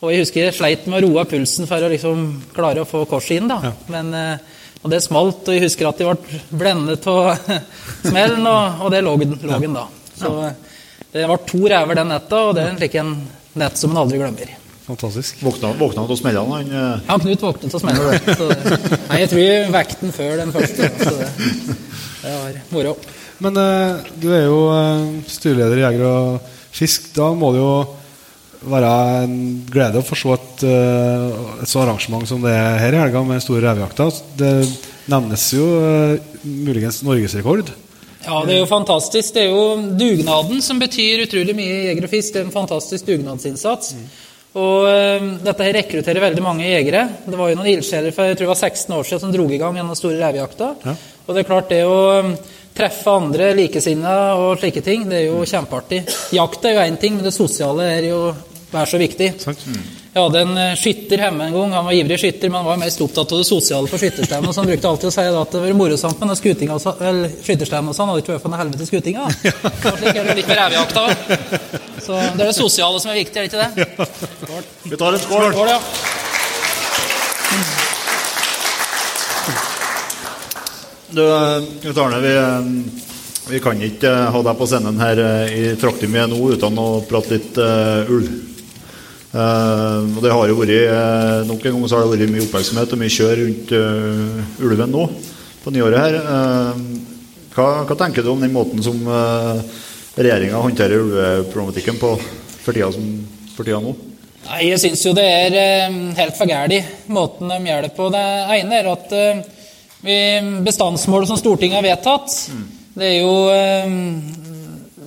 Og 0.00 0.14
jeg 0.14 0.22
husker 0.22 0.46
jeg 0.46 0.56
sleit 0.56 0.86
med 0.88 1.02
å 1.02 1.10
roe 1.10 1.26
pulsen 1.28 1.68
for 1.68 1.84
å 1.84 1.90
liksom 1.92 2.24
klare 2.56 2.86
å 2.86 2.88
få 2.88 3.02
korset 3.10 3.42
inn. 3.42 3.52
da. 3.52 3.74
Men, 3.92 4.08
eh, 4.16 4.56
og 4.80 4.88
det 4.88 5.02
smalt, 5.04 5.44
og 5.44 5.52
jeg 5.52 5.66
husker 5.66 5.90
at 5.90 6.00
de 6.00 6.08
ble 6.08 6.40
blendet 6.48 7.12
av 7.12 7.36
smellen, 8.08 8.46
og, 8.46 8.86
og 8.86 8.96
det 8.96 9.04
lå 9.04 9.18
den 9.20 9.76
da. 9.76 9.84
Så 10.16 10.32
eh, 10.46 10.67
det 11.12 11.26
var 11.26 11.44
to 11.48 11.60
rever 11.68 11.98
den 11.98 12.10
netta, 12.12 12.40
og 12.48 12.56
det 12.56 12.64
er 12.64 12.72
en 12.72 12.80
slik 12.80 12.96
en 13.00 13.12
nett 13.58 13.78
som 13.80 13.94
en 13.94 14.00
aldri 14.02 14.20
glemmer. 14.20 14.56
Fantastisk. 14.88 15.42
Våkna 15.44 15.74
våkna 15.76 16.02
han 16.02 16.10
av 16.10 16.16
smellene, 16.16 16.54
han 16.54 16.70
Uh... 16.72 17.00
Ja, 17.06 17.18
Knut 17.20 17.42
våknet 17.42 17.74
av 17.74 17.82
smellene. 17.82 18.36
Nei, 19.10 19.18
jeg 19.20 19.30
tror 19.32 19.72
vekten 19.74 20.14
før 20.16 20.36
den 20.40 20.52
første. 20.54 20.88
Så 20.96 21.12
det, 21.18 21.28
det 22.22 22.32
var 22.32 22.60
moro. 22.72 22.94
Men 23.44 23.60
uh, 23.60 24.06
du 24.18 24.30
er 24.34 24.46
jo 24.48 24.62
eh, 24.74 25.02
styreleder 25.30 25.78
i 25.78 25.84
Jeger 25.84 26.06
og 26.08 26.54
Fisk. 26.74 27.10
Da 27.14 27.28
må 27.36 27.52
det 27.54 27.60
jo 27.60 27.74
være 28.68 28.92
en 29.26 29.36
glede 29.68 30.00
å 30.00 30.06
få 30.06 30.16
se 30.18 30.32
et, 30.34 30.64
et 30.66 31.70
så 31.70 31.84
arrangement 31.84 32.24
som 32.26 32.40
det 32.42 32.50
er 32.56 32.80
her 32.82 32.96
i 32.96 33.02
helga, 33.04 33.22
med 33.28 33.44
store 33.44 33.62
revejakter. 33.68 34.16
Det 34.40 34.54
nevnes 35.12 35.44
jo 35.54 35.68
uh, 35.84 36.32
muligens 36.44 37.02
norgesrekord. 37.04 37.70
Ja, 38.24 38.40
det 38.44 38.56
er 38.56 38.62
jo 38.62 38.70
fantastisk. 38.70 39.34
Det 39.34 39.44
er 39.44 39.52
jo 39.52 39.92
dugnaden 39.98 40.62
som 40.64 40.80
betyr 40.80 41.24
utrolig 41.26 41.54
mye 41.56 41.74
i 41.74 41.84
Jeger 41.88 42.08
og 42.08 42.12
Fisk. 42.12 42.32
Det 42.34 42.42
er 42.42 42.48
en 42.48 42.54
fantastisk 42.54 43.06
dugnadsinnsats. 43.08 43.92
Og 44.58 44.88
eh, 44.90 45.26
dette 45.44 45.66
her 45.66 45.76
rekrutterer 45.76 46.24
veldig 46.24 46.44
mange 46.44 46.66
jegere. 46.66 47.04
Det 47.26 47.38
var 47.38 47.52
jo 47.52 47.58
noen 47.60 47.70
ildsjeler 47.74 48.14
for 48.16 48.28
jeg 48.28 48.38
tror 48.38 48.48
det 48.48 48.54
var 48.54 48.62
16 48.70 48.96
år 48.96 49.08
siden 49.08 49.24
som 49.26 49.34
drog 49.34 49.52
i 49.54 49.60
gang 49.60 49.76
den 49.78 49.98
store 49.98 50.20
revejakta. 50.22 50.72
Og 51.26 51.34
det 51.34 51.44
er 51.44 51.50
klart, 51.50 51.70
det 51.70 51.82
å 51.86 51.98
eh, 52.16 52.32
treffe 52.78 53.14
andre 53.14 53.52
likesinnede 53.58 54.34
og 54.38 54.58
slike 54.62 54.82
ting, 54.86 55.06
det 55.10 55.22
er 55.22 55.28
jo 55.28 55.46
kjempeartig. 55.48 56.02
Jakt 56.36 56.66
er 56.66 56.76
jo 56.76 56.84
én 56.86 56.98
ting, 57.00 57.18
men 57.18 57.26
det 57.26 57.34
sosiale 57.36 57.88
er 57.98 58.10
jo 58.10 58.22
vær 58.72 58.88
så 58.88 59.00
viktig. 59.00 59.32
Sant? 59.42 59.64
Jeg 60.08 60.22
hadde 60.24 60.40
en 60.40 60.58
eh, 60.58 60.74
skytter 60.80 61.20
hjemme 61.20 61.46
en 61.46 61.54
gang. 61.54 61.72
Han 61.76 61.88
var 61.88 61.96
ivrig 61.96 62.16
skytter, 62.20 62.48
men 62.48 62.62
han 62.62 62.68
var 62.70 62.80
mest 62.80 63.00
opptatt 63.04 63.32
av 63.34 63.42
det 63.42 63.48
sosiale 63.48 63.90
for 63.90 64.00
skytterstevnet. 64.00 64.54
Så 64.54 64.62
han 64.62 64.70
brukte 64.70 64.88
alltid 64.88 65.10
å 65.10 65.14
si 65.14 65.26
at 65.28 65.52
det 65.54 65.60
var 65.64 65.76
morsomt 65.76 66.22
med 66.22 66.32
den 66.32 66.40
skutinga 66.40 66.78
og 66.78 66.82
skytterstevnet. 67.44 67.96
Så 67.96 68.02
han 68.02 68.12
hadde 68.12 68.24
ikke 68.24 68.34
vært 68.34 68.46
for 68.46 68.54
noe 68.54 68.62
helvete 68.62 68.88
skutinga. 68.88 69.28
Slik 70.00 70.14
er 70.14 70.30
det 70.30 70.38
litt 70.40 70.48
med 70.48 70.60
revejakta. 70.62 71.02
Så 72.00 72.16
det 72.16 72.40
er 72.40 72.46
det 72.46 72.56
sosiale 72.56 73.02
som 73.04 73.12
er 73.12 73.20
viktig, 73.20 73.36
er 73.36 73.42
det 73.44 73.50
ikke 73.52 73.64
det? 73.64 73.70
Vi 74.88 74.96
tar 74.96 75.12
en 75.12 75.22
skål. 75.26 75.52
Skål, 75.52 75.74
ja. 75.76 75.80
Du, 81.10 81.22
eh, 81.24 81.62
Knut 81.82 81.98
Arne, 81.98 82.20
vi, 82.20 82.36
eh, 82.36 82.60
vi 83.48 83.60
kan 83.60 83.80
ikke 83.82 84.08
eh, 84.08 84.28
ha 84.32 84.42
deg 84.44 84.58
på 84.58 84.66
scenen 84.68 85.00
her 85.00 85.20
eh, 85.24 85.54
i 85.56 85.62
Traktum 85.80 86.12
nå, 86.12 86.40
uten 86.52 86.80
å 86.80 86.88
prate 87.08 87.38
litt 87.38 87.56
uh, 87.56 88.04
ulv. 88.12 88.57
Eh, 89.28 89.98
og 90.16 90.22
det 90.24 90.32
har 90.32 90.48
jo 90.48 90.56
vært, 90.56 90.72
noen 91.44 91.50
Nok 91.52 91.66
en 91.68 91.76
gang 91.76 91.88
så 91.90 91.98
har 91.98 92.06
det 92.06 92.14
vært 92.16 92.32
mye 92.32 92.46
oppmerksomhet 92.46 92.94
og 92.94 93.02
mye 93.02 93.12
kjør 93.12 93.42
rundt 93.42 93.74
uh, 93.76 94.64
ulven 94.64 94.94
nå 94.94 95.04
på 95.64 95.74
nyåret 95.74 96.00
her. 96.00 96.18
Uh, 96.24 96.72
hva, 97.54 97.68
hva 97.88 97.98
tenker 97.98 98.24
du 98.24 98.32
om 98.32 98.42
den 98.42 98.54
måten 98.54 98.82
som 98.84 99.00
uh, 99.04 99.60
regjeringa 100.18 100.62
håndterer 100.64 101.04
ulveproblematikken 101.04 101.98
på 102.00 102.14
for 102.64 102.76
tida, 102.76 102.90
som, 102.92 103.04
for 103.54 103.68
tida 103.68 103.80
nå? 103.82 103.94
Nei, 104.48 104.62
jeg 104.70 104.80
syns 104.80 105.04
jo 105.04 105.12
det 105.16 105.26
er 105.28 105.54
eh, 105.60 105.96
helt 106.16 106.36
for 106.38 106.48
gæli 106.48 106.78
måten 107.12 107.50
de 107.50 107.58
gjør 107.68 107.84
det 107.84 107.92
på. 107.96 108.08
Det 108.14 108.24
ene 108.56 108.78
er 108.78 108.90
at 108.92 109.14
eh, 109.16 109.42
vi, 110.04 110.16
bestandsmålet 110.64 111.28
som 111.28 111.40
Stortinget 111.40 111.80
har 111.80 111.84
vedtatt, 111.84 112.36
det 112.98 113.10
er 113.12 113.18
jo 113.20 113.34
eh, 113.52 113.96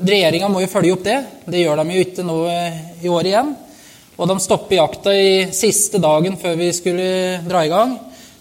Regjeringa 0.02 0.48
må 0.50 0.64
jo 0.64 0.70
følge 0.72 0.96
opp 0.96 1.04
det. 1.06 1.20
Det 1.46 1.60
gjør 1.62 1.78
de 1.78 1.94
jo 1.94 2.04
ikke 2.06 2.26
nå 2.26 2.38
eh, 2.50 2.78
i 3.06 3.10
år 3.12 3.28
igjen. 3.30 3.52
Og 4.22 4.30
de 4.30 4.38
stopper 4.38 4.78
jakta 4.78 5.14
i 5.18 5.30
siste 5.56 5.98
dagen 6.02 6.36
før 6.38 6.60
vi 6.60 6.68
skulle 6.78 7.06
dra 7.42 7.64
i 7.66 7.72
gang. 7.72 7.96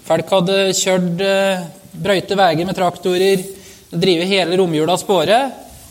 Folk 0.05 0.33
hadde 0.35 0.59
kjørt 0.77 1.23
eh, 1.25 1.63
brøyte 2.05 2.37
veier 2.37 2.69
med 2.69 2.77
traktorer, 2.77 3.41
drevet 3.89 4.29
hele 4.29 4.59
romjula 4.61 4.93
av 4.93 5.01
spåre. 5.01 5.39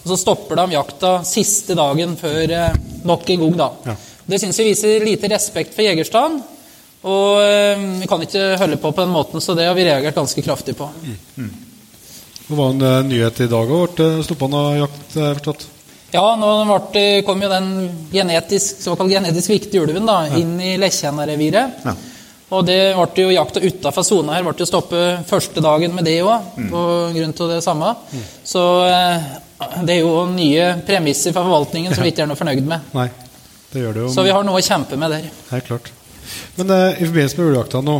Og 0.03 0.11
så 0.11 0.19
stopper 0.21 0.61
de 0.61 0.75
jakta 0.75 1.13
siste 1.25 1.73
dagen 1.79 2.13
før 2.19 2.53
eh, 2.53 2.77
nok 3.09 3.33
en 3.33 3.41
gang, 3.45 3.57
da. 3.63 3.69
Ja. 3.89 3.97
Det 4.29 4.37
syns 4.43 4.61
vi 4.61 4.67
viser 4.67 5.07
lite 5.07 5.31
respekt 5.33 5.73
for 5.73 5.87
jegerstand. 5.87 6.43
Og 7.09 7.41
eh, 7.41 7.81
vi 8.03 8.11
kan 8.11 8.27
ikke 8.27 8.45
holde 8.61 8.77
på 8.77 8.93
på 8.93 9.01
den 9.01 9.15
måten, 9.15 9.41
så 9.41 9.57
det 9.57 9.65
har 9.71 9.73
vi 9.79 9.87
reagert 9.89 10.21
ganske 10.21 10.45
kraftig 10.45 10.77
på. 10.77 10.91
Det 12.45 12.57
var 12.61 12.77
en 12.77 13.09
nyhet 13.09 13.41
i 13.41 13.49
dag 13.49 13.73
òg. 13.73 13.97
Ble 13.97 14.13
stoppa 14.27 14.53
noe 14.53 14.77
jakt, 14.83 15.17
forstått? 15.17 15.69
Ja, 16.11 16.25
nå 16.39 16.79
ble, 16.91 17.03
kom 17.25 17.41
jo 17.43 17.49
den 17.51 17.73
genetisk, 18.11 18.79
såkalt 18.81 19.11
genetisk 19.11 19.51
viktige 19.51 19.83
ulven 19.85 20.07
da, 20.09 20.23
inn 20.39 20.55
i 20.61 20.73
Lekkjenna-reviret. 20.81 21.83
Ja. 21.85 21.93
Og 22.49 22.65
det 22.65 22.79
ble 22.97 23.25
jo 23.27 23.33
jakta 23.35 23.61
utafor 23.61 24.05
sona 24.05 24.37
her. 24.37 24.45
ble 24.47 24.55
jo 24.57 24.65
stoppet 24.65 25.27
første 25.29 25.61
dagen 25.61 25.93
med 25.93 26.07
det 26.09 26.17
òg, 26.25 26.49
på 26.71 26.81
grunn 27.13 27.35
av 27.35 27.51
det 27.53 27.59
samme. 27.65 27.93
Så 28.41 28.63
eh, 28.89 29.29
det 29.85 29.99
er 29.99 30.01
jo 30.01 30.25
nye 30.33 30.71
premisser 30.87 31.35
for 31.35 31.45
forvaltningen 31.45 31.93
som 31.93 32.05
vi 32.05 32.13
ikke 32.13 32.25
er 32.25 32.31
noe 32.31 32.39
fornøyd 32.39 32.65
med. 32.65 32.89
Nei, 32.97 33.09
det 33.69 33.85
gjør 33.85 33.97
det 33.99 34.05
jo. 34.07 34.11
Så 34.15 34.25
vi 34.25 34.33
har 34.33 34.47
noe 34.47 34.57
å 34.57 34.65
kjempe 34.65 34.97
med 34.97 35.13
der. 35.13 35.29
Helt 35.51 35.69
klart. 35.69 35.93
Men 36.57 36.73
eh, 36.73 36.97
i 36.97 37.05
forbindelse 37.05 37.37
med 37.37 37.51
ulvejakta 37.51 37.85
nå, 37.85 37.99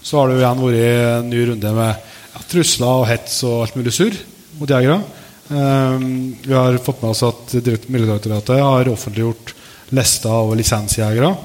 så 0.00 0.16
har 0.16 0.30
det 0.30 0.38
jo 0.38 0.44
igjen 0.46 0.64
vært 0.64 0.82
en 1.20 1.32
ny 1.34 1.46
runde 1.52 1.76
med 1.76 1.90
ja, 2.32 2.44
trusler 2.48 3.02
og 3.02 3.08
hets 3.10 3.42
og 3.44 3.66
alt 3.66 3.76
mulig 3.76 3.92
surr 3.92 4.16
mot 4.56 4.70
jegere. 4.70 5.02
Ehm, 5.50 6.36
vi 6.42 6.54
har 6.54 6.78
fått 6.78 7.02
med 7.02 7.10
oss 7.10 7.22
at 7.26 7.54
Direkt- 7.64 7.88
Miljødirektoratet 7.88 8.60
har 8.62 8.88
offentliggjort 8.88 9.54
lister 9.90 10.30
over 10.30 10.56
lisensjegere. 10.56 11.36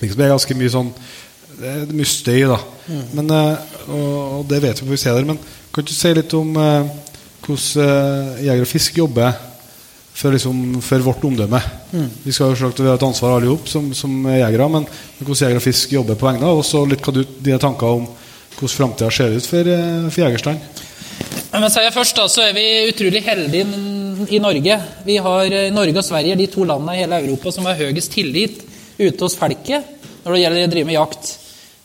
Det 0.00 0.12
er 0.12 0.34
ganske 0.34 0.54
mye 0.54 0.70
sånn 0.70 0.92
Det 1.56 1.66
er 1.66 1.86
mye 1.88 2.04
støy, 2.04 2.42
da. 2.46 2.58
Men, 3.16 3.30
eh, 3.30 3.56
og, 3.88 4.44
det 4.46 4.60
vet 4.60 4.82
vi 4.82 4.90
vi 4.90 4.96
ser 4.96 5.14
der. 5.14 5.24
Men 5.24 5.38
kan 5.72 5.84
du 5.84 5.92
si 5.92 6.12
litt 6.12 6.34
om 6.34 6.50
eh, 6.54 6.84
hvordan 7.46 7.82
eh, 7.82 8.44
Jeger 8.44 8.60
og 8.60 8.68
Fisk 8.68 8.98
jobber 8.98 9.32
for, 10.12 10.32
liksom, 10.32 10.82
for 10.82 10.98
vårt 10.98 11.24
omdømme. 11.24 11.62
Vi 12.24 12.32
skal 12.32 12.50
jo 12.50 12.56
selvsagt 12.56 12.80
vi 12.80 12.88
har 12.88 12.96
et 12.96 13.08
ansvar 13.08 13.38
alle 13.38 13.46
sammen 13.46 13.94
som, 13.94 13.94
som 13.94 14.28
jegere, 14.28 14.68
men 14.68 14.86
hvordan 15.18 15.46
Jeger 15.48 15.56
og 15.56 15.64
Fisk 15.64 15.92
jobber 15.92 16.14
på 16.14 16.28
vegne 16.28 16.44
av 16.44 16.58
oss, 16.60 16.74
og 16.74 16.88
litt 16.88 17.00
hva 17.00 17.12
du, 17.16 17.24
dine 17.40 17.58
tanker 17.58 17.86
om 17.86 18.06
hvordan 18.58 18.76
framtida 18.76 19.10
ser 19.10 19.32
ut 19.32 19.48
for, 19.48 19.72
for 20.10 20.20
jegerstand. 20.26 20.75
Men 21.56 21.72
sier 21.72 21.86
jeg 21.86 21.94
først 21.94 22.18
da, 22.18 22.26
så 22.28 22.42
er 22.44 22.52
vi 22.56 22.66
utrolig 22.90 23.22
heldige 23.24 23.64
i 24.32 24.40
Norge. 24.42 24.76
Vi 25.06 25.16
har 25.22 25.54
eh, 25.54 25.72
Norge 25.72 26.02
og 26.02 26.04
Sverige 26.04 26.34
er 26.34 26.40
de 26.40 26.48
to 26.52 26.66
landene 26.68 26.96
i 26.96 27.00
hele 27.00 27.20
Europa 27.22 27.52
som 27.54 27.68
har 27.68 27.78
høyest 27.80 28.12
tillit 28.12 28.60
ute 28.98 29.18
hos 29.22 29.36
folket 29.38 29.94
når 30.24 30.34
det 30.34 30.40
gjelder 30.42 30.66
å 30.66 30.70
drive 30.74 30.88
med 30.90 30.98
jakt. 30.98 31.32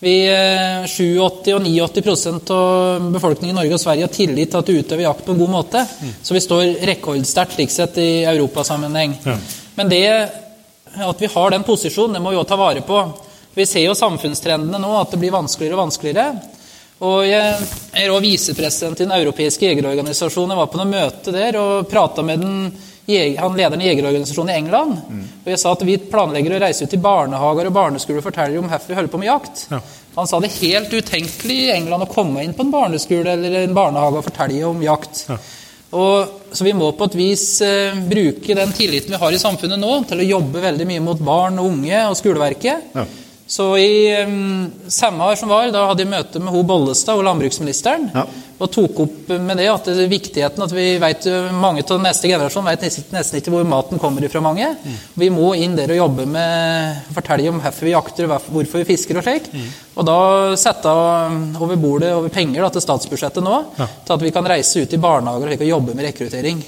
Vi, 0.02 0.14
eh, 0.28 0.84
87 0.90 1.52
og 1.54 1.64
89% 1.64 2.54
av 2.56 3.10
befolkningen 3.14 3.56
i 3.56 3.60
Norge 3.60 3.78
og 3.78 3.84
Sverige 3.84 4.08
har 4.08 4.16
tillit 4.16 4.52
til 4.52 4.60
at 4.60 4.70
du 4.72 4.80
utøver 4.80 5.06
jakt 5.06 5.26
på 5.28 5.36
en 5.36 5.42
god 5.44 5.54
måte. 5.56 5.84
Så 6.26 6.36
vi 6.36 6.44
står 6.44 6.64
rekordsterkt 6.92 7.56
slik 7.56 7.72
sett 7.72 8.00
i 8.02 8.12
europasammenheng. 8.32 9.20
Men 9.78 9.92
det 9.92 10.06
at 10.92 11.22
vi 11.22 11.30
har 11.32 11.54
den 11.54 11.64
posisjonen, 11.64 12.18
det 12.18 12.24
må 12.24 12.34
vi 12.34 12.40
også 12.42 12.52
ta 12.52 12.60
vare 12.60 12.82
på. 12.84 13.04
Vi 13.56 13.66
ser 13.68 13.86
jo 13.86 13.96
samfunnstrendene 13.96 14.80
nå, 14.80 14.92
at 15.00 15.14
det 15.14 15.20
blir 15.22 15.32
vanskeligere 15.32 15.78
og 15.78 15.86
vanskeligere. 15.86 16.51
Og 17.02 17.26
jeg 17.26 17.42
er 17.98 18.12
også 18.12 18.22
visepresident 18.22 19.00
i 19.00 19.08
Den 19.08 19.16
europeiske 19.16 19.66
jegerorganisasjonen. 19.66 20.54
Jeg 20.54 20.62
var 20.62 20.70
på 20.70 20.82
noe 20.82 20.90
møte 20.92 21.34
der 21.34 21.58
og 21.58 21.88
prata 21.90 22.22
med 22.26 22.44
den, 22.44 22.58
han 23.40 23.58
lederen 23.58 23.82
i 23.82 23.88
jegerorganisasjonen 23.90 24.54
i 24.54 24.58
England. 24.60 25.00
Og 25.42 25.50
jeg 25.50 25.60
sa 25.60 25.72
at 25.74 25.82
vi 25.88 25.98
planlegger 26.12 26.56
å 26.56 26.62
reise 26.62 26.86
ut 26.86 26.94
til 26.94 27.02
barnehager 27.02 27.72
og 27.72 27.74
barneskoler 27.76 28.22
og 28.22 28.28
fortelle 28.28 28.62
om 28.62 28.70
hvorfor 28.70 28.94
vi 28.94 29.00
holder 29.00 29.14
på 29.16 29.22
med 29.24 29.32
jakt. 29.32 29.64
Ja. 29.72 29.82
Han 30.20 30.28
sa 30.28 30.42
det 30.44 30.52
helt 30.60 30.94
utenkelig 30.94 31.58
i 31.66 31.74
England 31.74 32.06
å 32.06 32.12
komme 32.12 32.44
inn 32.46 32.54
på 32.54 32.68
en 32.68 32.74
barneskole 32.74 33.34
eller 33.34 33.58
en 33.64 33.76
barnehage 33.76 34.22
og 34.22 34.28
fortelle 34.28 34.62
om 34.68 34.86
jakt. 34.86 35.24
Og, 35.92 36.38
så 36.56 36.64
vi 36.64 36.76
må 36.78 36.92
på 36.96 37.10
et 37.10 37.18
vis 37.20 37.46
eh, 37.66 37.98
bruke 38.08 38.56
den 38.56 38.72
tilliten 38.76 39.12
vi 39.12 39.20
har 39.20 39.34
i 39.36 39.42
samfunnet 39.42 39.80
nå, 39.80 39.92
til 40.08 40.22
å 40.24 40.30
jobbe 40.38 40.64
veldig 40.64 40.88
mye 40.88 41.04
mot 41.04 41.20
barn 41.26 41.60
og 41.60 41.74
unge 41.74 42.06
og 42.06 42.16
skoleverket. 42.20 42.94
Ja. 42.96 43.08
Så 43.52 43.66
i 43.82 44.24
um, 44.24 44.70
samme 44.88 45.26
år 45.28 45.36
som 45.36 45.50
var, 45.52 45.68
da 45.74 45.82
hadde 45.90 46.06
jeg 46.06 46.12
møte 46.14 46.40
med 46.40 46.54
ho 46.54 46.62
Bollestad 46.64 47.20
og 47.20 47.26
landbruksministeren. 47.28 48.06
Ja. 48.16 48.24
Og 48.62 48.70
tok 48.72 49.00
opp 49.04 49.32
med 49.42 49.58
det 49.60 49.66
at 49.68 49.88
det 49.90 50.06
er 50.06 50.12
viktigheten 50.12 50.64
at 50.64 50.72
vi 50.76 50.86
vet, 51.02 51.26
mange 51.58 51.82
av 51.84 52.00
neste 52.00 52.30
generasjon 52.30 52.68
vet 52.70 52.86
nesten, 52.86 53.40
ikke 53.42 53.52
hvor 53.52 53.66
maten 53.68 54.00
kommer 54.00 54.24
ifra 54.24 54.40
mange. 54.46 54.70
Vi 55.18 55.32
må 55.34 55.50
inn 55.58 55.74
der 55.76 55.92
og 55.96 56.00
jobbe 56.00 56.28
med 56.30 57.10
fortelle 57.16 57.50
om 57.52 57.60
hvorfor 57.60 57.88
vi 57.90 57.96
jakter, 57.96 58.30
hvorfor- 58.30 58.84
vi 58.84 58.88
fisker 58.94 59.18
og 59.20 59.26
slik. 59.26 59.50
Og 59.98 60.06
da 60.08 60.18
sette 60.62 60.94
over 60.94 61.76
bordet 61.82 62.14
over 62.14 62.30
penger 62.32 62.62
da, 62.62 62.70
til 62.78 62.86
statsbudsjettet 62.86 63.44
nå, 63.44 63.58
til 63.82 64.16
at 64.16 64.22
vi 64.30 64.32
kan 64.38 64.48
reise 64.48 64.86
ut 64.86 64.94
i 64.94 65.02
barnehager 65.02 65.58
og 65.58 65.68
jobbe 65.74 65.98
med 65.98 66.08
rekruttering. 66.12 66.62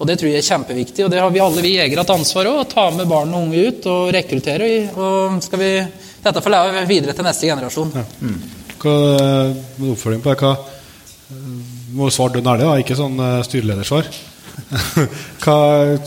Og 0.00 0.06
Det 0.08 0.16
tror 0.16 0.30
jeg 0.30 0.38
er 0.40 0.46
kjempeviktig, 0.46 1.04
og 1.04 1.10
det 1.12 1.18
har 1.20 1.32
vi 1.32 1.40
alle 1.44 1.60
vi 1.64 1.74
jegere 1.76 2.00
hatt 2.00 2.12
ansvar 2.14 2.46
for. 2.48 2.60
Å 2.62 2.68
ta 2.68 2.86
med 2.94 3.08
barn 3.08 3.34
og 3.36 3.48
unge 3.48 3.66
ut 3.66 3.88
og 3.90 4.12
rekruttere. 4.14 4.70
Og 4.96 5.42
skal 5.44 5.60
vi, 5.60 5.72
dette 6.24 6.42
får 6.44 6.54
leve 6.54 6.84
videre 6.88 7.14
til 7.16 7.26
neste 7.26 7.48
generasjon. 7.48 7.94
Hva, 8.80 8.94
med 9.76 9.92
oppfølging 9.92 10.22
på 10.24 10.34
det, 10.34 10.38
hva 10.40 10.54
må 11.94 12.08
du 12.08 12.14
svare 12.14 12.36
dønn 12.36 12.50
ærlig, 12.50 12.66
da, 12.66 12.76
ikke 12.82 12.98
sånn 12.98 13.18
uh, 13.20 13.40
styreledersvar. 13.46 14.08
hva, 15.42 15.56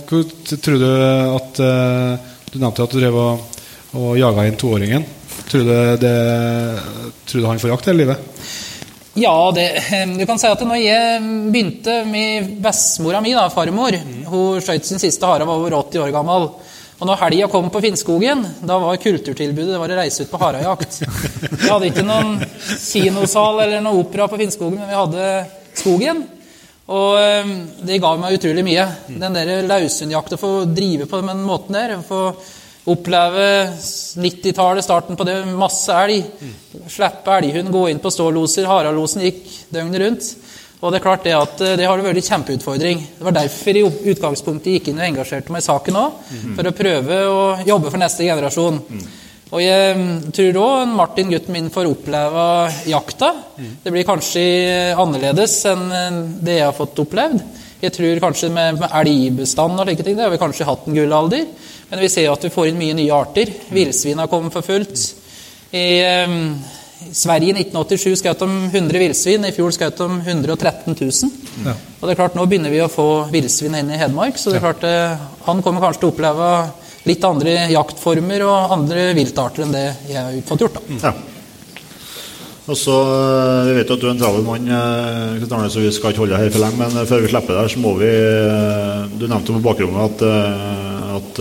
hva, 0.10 0.22
tror 0.62 0.78
du 0.78 0.90
at 0.94 1.60
eh, 1.64 2.26
Du 2.52 2.60
nevnte 2.62 2.84
at 2.86 2.92
du 2.92 3.00
drev 3.00 3.16
og, 3.18 3.62
og 3.98 4.12
jaga 4.20 4.46
inn 4.46 4.60
toåringen. 4.60 5.06
Tror 5.50 5.64
du, 5.66 5.74
det, 6.00 6.14
tror 7.26 7.42
du 7.42 7.48
han 7.50 7.62
får 7.62 7.72
jakt 7.74 7.90
hele 7.90 8.04
livet? 8.04 8.52
Ja, 9.18 9.34
det, 9.56 9.66
du 10.18 10.26
kan 10.30 10.40
si 10.42 10.50
at 10.50 10.62
når 10.66 10.80
jeg 10.82 11.24
begynte 11.54 11.98
med 12.10 12.54
bestemora 12.62 13.22
mi, 13.22 13.34
da, 13.38 13.46
farmor 13.54 13.98
Hun 14.30 14.62
skjøt 14.62 14.88
sin 14.88 15.02
siste 15.02 15.28
hare, 15.30 15.48
var 15.50 15.60
over 15.62 15.76
80 15.82 16.06
år 16.06 16.14
gammel. 16.14 16.48
Og 17.00 17.08
når 17.10 17.20
helga 17.24 17.50
kom 17.52 17.72
på 17.74 17.82
Finnskogen, 17.84 18.44
da 18.64 18.78
var 18.80 19.00
kulturtilbudet 19.02 19.74
det 19.74 19.82
var 19.82 19.92
å 19.92 19.98
reise 19.98 20.24
ut 20.24 20.32
på 20.32 20.40
harejakt. 20.42 21.00
Vi 21.64 21.70
hadde 21.70 21.90
ikke 21.90 22.06
noen 22.06 22.38
kinosal 22.78 23.64
eller 23.66 23.82
noen 23.82 24.04
opera 24.04 24.30
på 24.32 24.40
Finnskogen, 24.40 24.80
men 24.80 24.92
vi 24.92 25.00
hadde 25.00 25.30
skogen. 25.80 26.24
Og 26.94 27.16
eh, 27.20 27.54
det 27.88 28.02
ga 28.04 28.12
meg 28.20 28.38
utrolig 28.38 28.66
mye. 28.68 28.86
Den 29.08 29.38
der 29.38 29.64
løshundjakta, 29.68 30.40
få 30.40 30.66
drive 30.70 31.08
på 31.10 31.22
den 31.24 31.46
måten 31.48 31.80
der. 31.80 31.96
Få 32.06 32.28
oppleve 32.92 33.46
90-tallet, 34.20 34.84
starten 34.84 35.16
på 35.20 35.28
det, 35.28 35.38
masse 35.56 35.96
elg. 35.96 36.26
Slippe 36.92 37.38
elghund, 37.40 37.72
gå 37.72 37.86
inn 37.90 38.02
på 38.04 38.12
ståloser. 38.12 38.68
Haraldlosen 38.68 39.24
gikk 39.24 39.46
døgnet 39.72 40.04
rundt. 40.04 40.32
Og 40.84 40.92
det 40.92 41.00
er 41.00 41.06
klart 41.06 41.24
det 41.24 41.34
at 41.38 41.62
eh, 41.64 41.76
det 41.80 41.88
har 41.88 42.02
vært 42.04 42.20
en 42.20 42.30
kjempeutfordring. 42.30 43.04
Det 43.18 43.24
var 43.24 43.38
derfor 43.38 43.80
i 43.80 43.84
utgangspunktet 44.12 44.74
gikk 44.76 44.92
inn 44.92 45.00
og 45.00 45.08
engasjerte 45.08 45.54
meg 45.56 45.64
i 45.64 45.68
saken 45.70 46.00
òg. 46.00 46.24
For 46.58 46.68
å 46.68 46.76
prøve 46.76 47.20
å 47.32 47.44
jobbe 47.64 47.92
for 47.94 48.02
neste 48.02 48.28
generasjon. 48.28 48.82
Og 49.54 49.62
jeg 49.62 49.96
mm, 49.96 50.14
tror 50.34 50.60
òg 50.60 50.94
Martin, 50.98 51.32
gutten 51.32 51.56
min, 51.56 51.72
får 51.72 51.88
oppleve 51.88 52.46
jakta. 52.90 53.32
Det 53.84 53.94
blir 53.94 54.08
kanskje 54.08 54.44
annerledes 55.00 55.60
enn 55.70 55.86
det 56.44 56.58
jeg 56.58 56.68
har 56.68 56.76
fått 56.76 57.00
opplevd. 57.06 57.40
Jeg 57.84 57.94
tror 57.94 58.22
kanskje 58.24 58.50
med, 58.52 58.80
med 58.80 58.96
elgbestand 59.00 59.80
og 59.80 59.88
slike 59.88 60.06
ting, 60.08 60.16
det 60.18 60.24
har 60.26 60.32
vi 60.32 60.42
kanskje 60.42 60.68
hatt 60.68 60.88
en 60.88 60.96
gullalder. 60.98 61.48
Men 61.92 62.02
vi 62.02 62.12
ser 62.12 62.32
at 62.32 62.44
vi 62.44 62.52
får 62.52 62.72
inn 62.72 62.80
mye 62.80 62.96
nye 62.98 63.16
arter. 63.16 63.52
Villsvin 63.76 64.20
har 64.24 64.32
kommet 64.32 64.56
for 64.56 64.66
fullt. 64.66 65.04
I 65.74 65.88
Sverige 67.12 67.52
i 67.52 67.64
1987 67.66 68.22
skjøt 68.22 68.44
de 68.44 68.48
100 68.72 69.02
villsvin. 69.02 69.48
I 69.48 69.54
fjor 69.56 69.74
skjøt 69.76 70.00
de 70.00 70.08
113 70.22 70.96
000. 70.96 71.34
Ja. 71.66 71.76
Og 72.00 72.08
det 72.08 72.14
er 72.14 72.20
klart, 72.20 72.38
Nå 72.38 72.46
begynner 72.50 72.74
vi 72.74 72.82
å 72.84 72.92
få 72.92 73.08
villsvin 73.34 73.76
inn 73.80 73.92
i 73.94 74.00
Hedmark, 74.00 74.40
så 74.40 74.52
det 74.52 74.60
er 74.60 74.66
klart, 74.66 74.88
eh, 74.88 75.28
han 75.46 75.62
kommer 75.66 75.84
kanskje 75.84 76.04
til 76.04 76.10
å 76.10 76.14
oppleve 76.16 76.50
litt 77.08 77.28
andre 77.28 77.54
jaktformer 77.74 78.46
og 78.48 78.74
andre 78.78 79.06
viltarter 79.18 79.66
enn 79.66 79.76
det 79.76 79.86
jeg 80.10 80.18
har 80.20 80.42
fått 80.48 80.66
gjort. 80.66 80.80
da. 80.80 80.98
Ja. 81.10 81.14
Og 82.64 82.78
så, 82.80 82.96
eh, 82.96 83.66
Vi 83.68 83.78
vet 83.78 83.92
at 83.92 84.00
du 84.00 84.08
er 84.08 84.12
en 84.12 84.20
travel 84.20 84.44
mann, 84.44 84.68
eh, 84.68 85.70
så 85.70 85.80
vi 85.80 85.92
skal 85.92 86.12
ikke 86.12 86.24
holde 86.24 86.38
deg 86.38 86.44
her 86.44 86.50
for 86.50 86.64
lenge. 86.64 86.78
Men 86.78 87.06
før 87.06 87.22
vi 87.22 87.28
slipper 87.28 87.62
deg, 87.62 87.70
så 87.70 87.80
må 87.80 87.98
vi 88.00 88.12
Du 89.20 89.28
nevnte 89.28 89.54
på 89.54 89.62
bakrommet 89.62 90.04
at, 90.10 90.24
at 91.20 91.34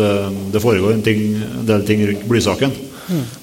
det 0.52 0.60
foregår 0.62 0.94
en, 0.94 1.02
ting, 1.02 1.42
en 1.60 1.66
del 1.66 1.82
ting 1.86 2.06
rundt 2.06 2.28
blysaken. 2.28 2.91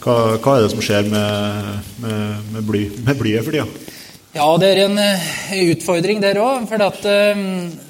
Hva, 0.03 0.15
hva 0.38 0.55
er 0.55 0.65
det 0.65 0.74
som 0.74 0.84
skjer 0.84 1.09
med, 1.11 1.80
med, 2.03 2.51
med, 2.55 2.65
bly, 2.67 2.84
med 3.05 3.20
blyet 3.20 3.45
for 3.45 3.55
tida? 3.55 3.95
Ja, 4.30 4.45
det 4.61 4.67
er 4.70 4.84
en 4.84 4.99
eh, 5.01 5.30
utfordring 5.74 6.22
der 6.22 6.38
òg. 6.41 6.67
For 6.70 6.86
at 6.86 7.05
eh, 7.09 7.43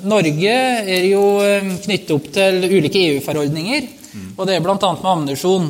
Norge 0.07 0.55
er 0.95 1.07
jo 1.09 1.23
eh, 1.43 1.73
knyttet 1.83 2.15
opp 2.15 2.29
til 2.35 2.63
ulike 2.69 3.01
EU-forordninger. 3.09 3.95
Og 4.37 4.47
det 4.47 4.55
er 4.55 4.63
bl.a. 4.63 4.77
med 4.79 5.11
ammunisjon. 5.11 5.69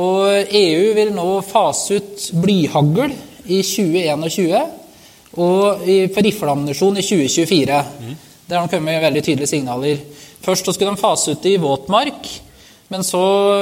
Og 0.00 0.54
EU 0.56 0.92
vil 0.96 1.12
nå 1.14 1.28
fase 1.44 1.98
ut 1.98 2.26
blyhagl 2.40 3.12
i 3.50 3.60
2021 3.66 4.54
og 5.40 5.82
i, 5.86 5.96
for 6.10 6.26
rifleammunisjon 6.26 6.98
i 6.98 7.04
2024. 7.06 7.80
Der 8.50 8.58
har 8.58 8.66
det 8.66 8.72
kommet 8.72 9.02
veldig 9.02 9.22
tydelige 9.22 9.50
signaler. 9.50 10.00
Først 10.42 10.66
så 10.66 10.74
skulle 10.74 10.94
de 10.94 11.02
fase 11.02 11.34
ut 11.34 11.42
det 11.42 11.54
i 11.54 11.60
våtmark, 11.60 12.30
men 12.90 13.04
så 13.06 13.20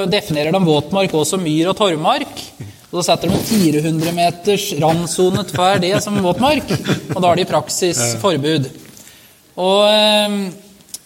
definerer 0.09 0.53
de 0.57 0.61
våtmark 0.65 1.13
også 1.15 1.37
som 1.37 1.43
myr 1.45 1.69
og 1.71 1.77
torvmark. 1.79 2.41
Og 2.89 3.03
så 3.03 3.11
setter 3.11 3.29
de 3.29 3.37
en 3.37 3.45
400 3.45 4.13
meters 4.17 4.63
randsone 4.81 5.43
hver 5.53 5.83
det 5.83 5.91
som 6.01 6.17
våtmark, 6.25 6.71
og 7.13 7.19
da 7.21 7.27
har 7.29 7.37
de 7.37 7.45
i 7.45 7.49
praksis 7.51 8.01
forbud. 8.23 8.71
Og, 9.61 9.83
eh, 9.93 10.39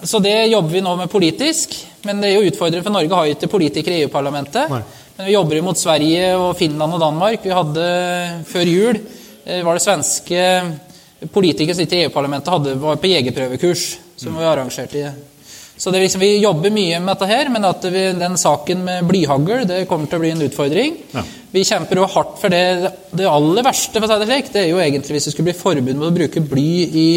så 0.07 0.21
det 0.23 0.37
jobber 0.53 0.71
vi 0.77 0.83
nå 0.85 0.93
med 1.01 1.11
politisk, 1.11 1.75
men 2.07 2.21
det 2.23 2.31
er 2.31 2.39
jo 2.39 2.51
utfordrende 2.53 2.85
for 2.87 2.95
Norge 2.95 3.15
har 3.19 3.27
jo 3.27 3.35
ikke 3.37 3.51
politikere 3.51 3.99
i 3.99 4.05
EU-parlamentet. 4.07 4.71
Men 5.19 5.27
vi 5.29 5.35
jobber 5.35 5.59
jo 5.59 5.63
mot 5.67 5.79
Sverige 5.79 6.31
og 6.39 6.55
Finland 6.59 6.95
og 6.97 7.01
Danmark. 7.03 7.43
Vi 7.45 7.51
hadde 7.55 7.89
før 8.49 8.71
jul 8.71 8.97
eh, 9.45 9.61
var 9.67 9.75
det 9.79 9.83
svenske 9.85 10.47
politikere 11.35 11.75
som 11.75 11.83
sitter 11.85 11.99
i 12.01 12.07
EU-parlamentet, 12.07 12.51
hadde- 12.51 12.79
var 12.83 12.97
på 13.03 13.11
jegerprøvekurs 13.11 13.85
som 14.19 14.39
vi 14.39 14.47
arrangerte 14.47 14.99
i. 15.03 15.11
Så 15.83 15.91
det 15.91 15.99
liksom, 16.05 16.21
Vi 16.23 16.37
jobber 16.39 16.71
mye 16.71 17.01
med 17.03 17.11
dette 17.11 17.27
her, 17.27 17.49
men 17.51 17.65
at 17.67 17.83
vi, 17.91 18.03
den 18.15 18.37
saken 18.39 18.85
med 18.87 19.07
blyhagl 19.09 19.65
det 19.67 19.81
kommer 19.91 20.07
til 20.07 20.21
å 20.21 20.23
bli 20.23 20.31
en 20.31 20.45
utfordring. 20.47 20.99
Ja. 21.11 21.25
Vi 21.51 21.65
kjemper 21.67 21.99
jo 21.99 22.07
hardt 22.13 22.37
for 22.39 22.55
det. 22.55 22.93
Det 23.11 23.27
aller 23.27 23.67
verste 23.67 23.99
for 23.99 24.07
å 24.07 24.13
si 24.13 24.21
det 24.21 24.29
slik, 24.29 24.53
det 24.55 24.61
er 24.63 24.69
jo 24.71 24.79
egentlig 24.79 25.17
hvis 25.17 25.27
det 25.27 25.35
skulle 25.35 25.51
bli 25.51 25.59
forbud 25.59 25.99
mot 25.99 26.07
å 26.07 26.15
bruke 26.15 26.45
bly 26.53 26.69
i 27.03 27.09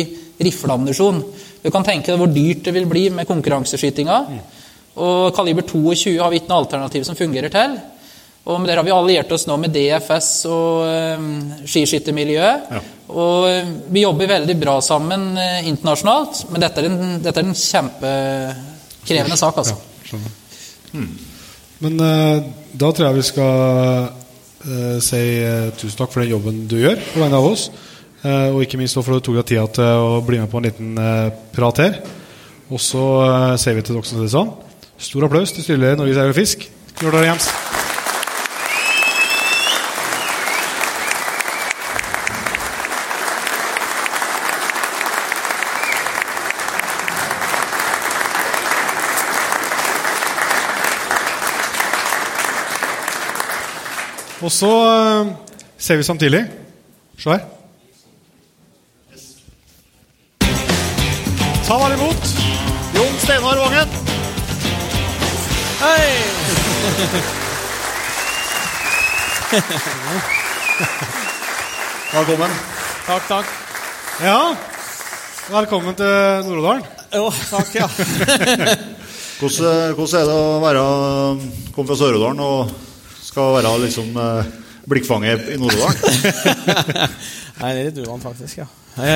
rifleammunisjon. 0.48 1.22
Du 1.62 1.70
kan 1.70 1.86
tenke 1.86 2.10
deg 2.10 2.18
hvor 2.24 2.34
dyrt 2.34 2.66
det 2.66 2.74
vil 2.74 2.90
bli 2.90 3.06
med 3.14 3.30
konkurranseskytinga. 3.30 4.18
Og 5.06 5.30
kaliber 5.38 5.68
22 5.70 6.18
har 6.18 6.34
vi 6.34 6.42
ikke 6.42 6.50
noe 6.50 6.64
alternativ 6.64 7.06
som 7.06 7.20
fungerer 7.20 7.54
til. 7.54 7.78
Og 8.46 8.60
med 8.62 8.70
det 8.70 8.76
har 8.78 8.86
vi 8.86 8.94
alliert 8.94 9.32
oss 9.34 9.48
nå 9.50 9.56
med 9.58 9.74
DFS 9.74 10.30
og 10.54 10.84
um, 11.18 11.30
skiskyttermiljøet. 11.66 12.68
Ja. 12.76 12.82
Og 13.16 13.48
eh, 13.50 13.72
vi 13.94 14.04
jobber 14.04 14.30
veldig 14.30 14.56
bra 14.58 14.76
sammen 14.86 15.32
eh, 15.38 15.66
internasjonalt, 15.70 16.44
men 16.52 16.62
dette 16.62 16.82
er 16.82 16.88
en, 16.90 17.16
dette 17.22 17.42
er 17.42 17.48
en 17.48 17.58
kjempekrevende 17.58 19.38
sak, 19.38 19.60
altså. 19.62 19.78
Skjønner. 20.06 20.38
Men 21.86 22.00
eh, 22.02 22.46
da 22.74 22.92
tror 22.92 23.08
jeg 23.08 23.20
vi 23.20 23.26
skal 23.28 24.08
eh, 24.66 24.98
si 25.06 25.22
eh, 25.42 25.70
tusen 25.78 26.00
takk 26.00 26.14
for 26.14 26.24
den 26.24 26.34
jobben 26.34 26.64
du 26.70 26.78
gjør 26.80 27.02
på 27.12 27.22
vegne 27.22 27.42
av 27.42 27.50
oss. 27.50 27.68
Eh, 28.26 28.50
og 28.54 28.64
ikke 28.66 28.80
minst 28.82 28.98
for 28.98 29.14
at 29.14 29.22
du 29.22 29.28
tok 29.30 29.42
deg 29.42 29.50
tida 29.54 29.68
til 29.78 30.06
å 30.06 30.22
bli 30.26 30.42
med 30.42 30.50
på 30.52 30.62
en 30.62 30.70
liten 30.70 30.98
eh, 31.02 31.30
prat 31.56 31.84
her. 31.84 32.02
Og 32.74 32.82
så 32.82 33.06
eh, 33.28 33.54
sier 33.62 33.78
vi 33.78 33.86
til 33.86 33.98
dere 33.98 34.10
som 34.10 34.22
sier 34.22 34.34
sånn, 34.38 34.54
stor 34.98 35.28
applaus 35.28 35.54
til 35.54 35.68
styreleder 35.68 36.02
Norges 36.02 36.22
Eier 36.22 36.34
og 36.34 36.40
Fisk. 36.40 36.70
dere 37.02 37.28
Jems. 37.28 37.52
Og 54.46 54.52
så 54.54 54.70
eh, 54.70 55.30
ser 55.82 55.98
vi 55.98 56.04
samtidig 56.06 56.44
Se 57.18 57.30
her. 57.32 57.46
Ta 61.66 61.78
vel 61.82 61.96
imot 61.96 62.28
Jon 62.94 63.16
Steinar 63.24 63.58
Vangen. 63.64 63.90
Velkommen. 72.14 72.52
Takk, 73.08 73.28
takk. 73.28 73.54
Ja, 74.22 74.40
velkommen 75.50 75.98
til 75.98 76.46
Nord-Odalen. 76.46 76.86
Jo, 77.16 77.30
takk, 77.50 77.74
ja. 77.80 77.88
Hvordan, 79.40 79.96
hvordan 79.98 80.20
er 80.22 80.28
det 80.30 80.36
å 80.36 80.60
være 80.64 80.84
komme 81.76 81.90
fra 81.90 81.98
Sør-Odalen 82.00 82.44
og 82.46 82.76
skal 83.36 83.52
være 83.58 83.76
liksom 83.84 84.16
eh, 84.16 84.48
blikkfanger 84.88 85.42
i 85.52 85.60
Nord-Odal? 85.60 85.98
Nei, 87.60 87.70
det 87.72 87.82
er 87.82 87.88
litt 87.90 88.02
uvant, 88.06 88.24
faktisk. 88.24 88.62
ja. 88.62 88.68
Det 88.96 89.10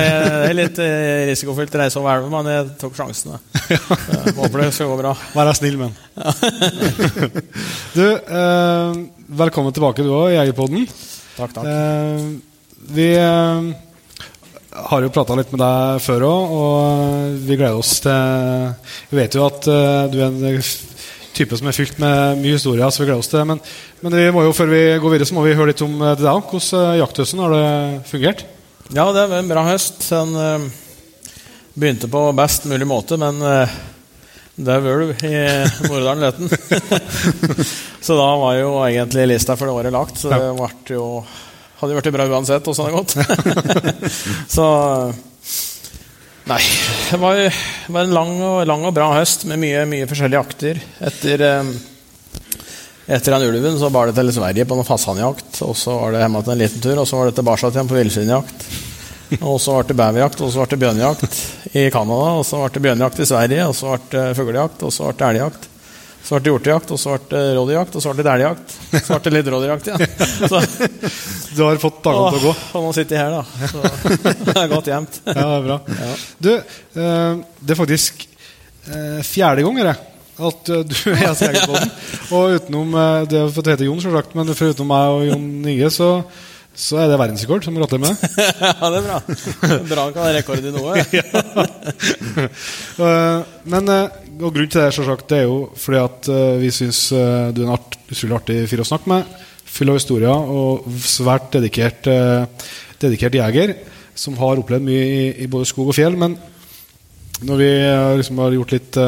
er 0.50 0.56
litt 0.58 0.80
eh, 0.84 1.22
risikofylt 1.30 1.76
reise 1.80 1.96
over 2.00 2.18
elva, 2.18 2.28
men 2.34 2.50
jeg 2.52 2.66
tok 2.82 2.98
sjansen. 2.98 3.38
håper 4.40 4.60
det 4.60 4.66
skal 4.76 4.90
gå 4.92 4.98
bra. 5.00 5.14
Vær 5.32 5.52
snill 5.56 5.78
med 5.80 5.96
du, 7.96 8.04
eh, 8.04 9.00
velkommen 9.40 9.72
tilbake 9.76 10.04
du 10.04 10.12
òg, 10.12 10.34
Jegerpodden. 10.34 10.84
Takk, 11.38 11.56
takk. 11.56 11.64
Eh, 11.64 12.28
vi 12.92 13.08
eh, 13.16 13.72
har 14.84 15.06
jo 15.06 15.14
prata 15.16 15.38
litt 15.40 15.56
med 15.56 15.64
deg 15.64 16.04
før 16.04 16.28
òg, 16.28 16.56
og 16.60 17.40
vi 17.48 17.56
gleder 17.56 17.80
oss 17.80 17.96
til 18.04 18.94
Vi 19.14 19.22
vet 19.22 19.40
jo 19.40 19.48
at 19.48 19.72
eh, 19.72 20.06
du 20.12 20.20
er 20.20 20.28
en 20.28 20.40
type 21.36 21.56
som 21.58 21.68
er 21.70 21.76
fylt 21.76 21.98
med 22.02 22.40
mye 22.40 22.56
historier, 22.56 22.90
så 22.90 23.02
vi 23.02 23.08
gleder 23.08 23.22
oss 23.22 23.30
til 23.30 23.40
det. 23.40 23.46
Men, 23.52 23.60
men 24.04 24.16
vi 24.18 24.26
må 24.34 24.44
jo, 24.46 24.54
før 24.56 24.72
vi 24.72 24.82
går 25.02 25.14
videre, 25.14 25.28
så 25.28 25.36
må 25.36 25.44
vi 25.46 25.54
høre 25.56 25.72
litt 25.72 25.84
om 25.86 25.94
eh, 26.00 26.14
det 26.14 26.24
deg 26.24 26.32
òg. 26.32 26.48
Hvordan 26.50 26.90
eh, 26.94 26.98
jakthøsten 27.00 27.44
har 27.44 27.54
det 27.56 27.68
fungert? 28.10 28.44
Ja, 28.90 29.06
det 29.14 29.26
var 29.30 29.38
en 29.38 29.50
bra 29.50 29.64
høst. 29.68 30.02
Den 30.08 30.34
eh, 30.40 30.68
begynte 31.74 32.10
på 32.10 32.24
best 32.36 32.66
mulig 32.70 32.88
måte, 32.90 33.16
men 33.20 33.38
uh, 33.40 33.76
det 34.58 34.74
er 34.74 34.82
vel 34.84 35.12
i 35.14 35.36
Nordalen 35.88 36.24
Løten. 36.26 36.50
så 38.06 38.18
da 38.18 38.26
var 38.42 38.58
jo 38.58 38.74
egentlig 38.84 39.28
lista 39.30 39.56
for 39.56 39.70
det 39.70 39.76
året 39.78 39.94
lagt, 39.94 40.18
så 40.20 40.32
det 40.34 40.50
ble 40.58 40.98
jo 40.98 41.06
hadde 41.80 41.94
jo 41.94 42.00
blitt 42.02 42.12
bra 42.12 42.26
uansett 42.28 42.66
åssen 42.68 42.86
det 42.86 42.92
hadde 42.92 43.00
gått. 43.00 44.10
så 44.56 44.66
Nei. 46.50 46.58
Det 47.10 47.18
var, 47.22 47.38
var 47.86 48.06
en 48.08 48.14
lang 48.14 48.32
og, 48.42 48.64
lang 48.66 48.82
og, 48.88 48.94
bra 48.94 49.12
høst 49.14 49.46
med 49.46 49.60
mye, 49.62 49.84
mye 49.86 50.08
forskjellige 50.10 50.40
akter. 50.40 50.80
Etter, 51.06 51.44
eh, 51.46 51.70
etter 53.06 53.36
den 53.36 53.46
ulven 53.46 53.78
så 53.78 53.90
bar 53.94 54.10
det 54.10 54.16
til 54.18 54.32
Sverige 54.34 54.66
på 54.66 54.78
noen 54.78 54.88
fasanjakt. 54.88 55.60
Og 55.66 55.78
så 55.78 55.94
var 56.00 56.14
det 56.16 56.24
hjemme 56.24 56.42
til 56.42 56.56
en 56.56 56.62
liten 56.64 56.82
tur, 56.82 56.96
og 56.98 57.06
så 57.06 57.20
var 57.20 57.30
det 57.30 57.36
tilbake 57.38 57.70
igjen 57.70 57.92
på 57.92 57.98
villsvinjakt. 58.00 58.68
Og 59.38 59.60
så 59.62 59.76
ble 59.76 59.92
det 59.92 59.98
beverjakt, 60.02 60.42
og 60.42 60.50
så 60.50 60.64
ble 60.64 60.74
det 60.74 60.82
bjørnejakt 60.82 61.40
i 61.70 61.86
Canada. 61.94 62.32
Og 62.40 62.46
så 62.48 62.64
ble 62.64 62.74
det 62.74 62.86
bjørnejakt 62.88 63.22
i 63.22 63.30
Sverige, 63.30 63.70
og 63.70 63.76
så 63.78 63.94
ble 63.94 64.10
det 64.16 64.38
fuglejakt, 64.40 64.86
og 64.88 64.96
så 64.96 65.12
ble 65.12 65.20
det 65.20 65.28
elgjakt. 65.28 65.69
Så 66.22 66.36
ble 66.36 66.44
det 66.44 66.52
hjortejakt, 66.52 66.90
og 66.94 67.00
så 67.00 67.14
ble 67.16 67.38
det 67.38 67.54
rådyrjakt, 67.56 67.96
og 67.96 68.04
så 68.04 68.12
ble 68.14 68.24
det 68.26 68.32
elgjakt. 68.34 68.74
Så 68.92 69.16
ble 69.16 69.20
det 69.24 69.32
litt 69.38 69.48
rådyrjakt 69.54 69.88
igjen. 69.88 70.04
Så, 70.50 70.60
du 71.56 71.62
har 71.64 71.80
fått 71.82 72.02
dagene 72.04 72.34
til 72.34 72.38
å 72.38 72.44
gå? 72.44 72.52
Og 72.78 72.84
nå 72.86 72.92
sitter 72.96 73.16
jeg 73.16 73.24
her, 73.24 73.38
da. 73.38 73.70
Så 73.72 73.78
det 74.50 74.56
er 74.56 74.70
godt 74.74 74.92
gjemt. 74.92 75.18
Ja, 75.24 75.34
det 75.40 75.48
er 75.56 75.66
bra. 75.66 75.80
Ja. 76.02 76.12
Du, 76.46 76.52
eh, 76.52 77.40
det 77.64 77.74
er 77.74 77.80
faktisk 77.80 78.26
eh, 78.26 79.18
fjerde 79.26 79.66
gang 79.66 79.82
det, 79.90 79.96
at 80.50 80.70
du 80.70 80.94
er 81.14 81.24
gjest 81.24 81.42
i 81.44 81.50
Jegerpodden. 81.50 81.90
Og 82.36 82.54
utenom 82.56 82.94
Det 83.28 83.42
for 83.52 83.64
å 83.66 83.74
hete 83.74 83.88
Jon, 83.88 84.04
selvsagt, 84.04 84.38
men 84.38 84.54
foruten 84.56 84.88
meg 84.88 85.16
og 85.16 85.26
Jon 85.32 85.50
Nye, 85.66 85.90
så 85.92 86.14
så 86.80 87.00
er 87.02 87.10
det 87.10 87.18
verdensrekord, 87.18 87.64
som 87.66 87.74
gratulerer 87.76 88.14
med 88.14 88.16
ja, 88.62 88.90
det 88.92 89.00
er 89.00 89.04
bra. 89.04 89.18
Bra 89.90 90.04
kan 90.14 90.22
ha 90.22 90.30
rekord 90.36 90.64
i 90.64 90.72
noe. 90.72 91.02
ja. 91.18 91.24
men 93.68 93.90
eh, 93.90 94.20
og 94.40 94.54
grunnen 94.54 94.70
til 94.72 94.82
det 94.82 94.94
selvsagt, 94.96 95.28
det 95.30 95.38
er 95.38 95.46
jo 95.48 95.60
fordi 95.78 96.00
at 96.00 96.28
eh, 96.32 96.58
vi 96.62 96.72
syns 96.74 97.00
du 97.10 97.62
er 97.62 97.64
en 97.66 97.74
art, 97.76 97.96
utrolig 98.10 98.36
artig 98.38 98.58
fyr 98.70 98.82
å 98.84 98.88
snakke 98.88 99.12
med. 99.12 99.38
Full 99.70 99.92
av 99.92 100.00
historier 100.00 100.52
og 100.54 100.86
svært 101.06 101.52
dedikert, 101.54 102.08
dedikert 102.98 103.36
jeger 103.38 103.74
som 104.18 104.34
har 104.40 104.58
opplevd 104.58 104.82
mye 104.82 105.04
i, 105.06 105.20
i, 105.44 105.46
både 105.46 105.68
skog 105.70 105.92
og 105.92 105.94
fjell. 105.94 106.16
Men 106.18 106.34
når 107.46 107.60
vi 107.60 107.68
liksom 108.18 108.40
har 108.42 108.56
gjort 108.56 108.74
litt 108.74 108.98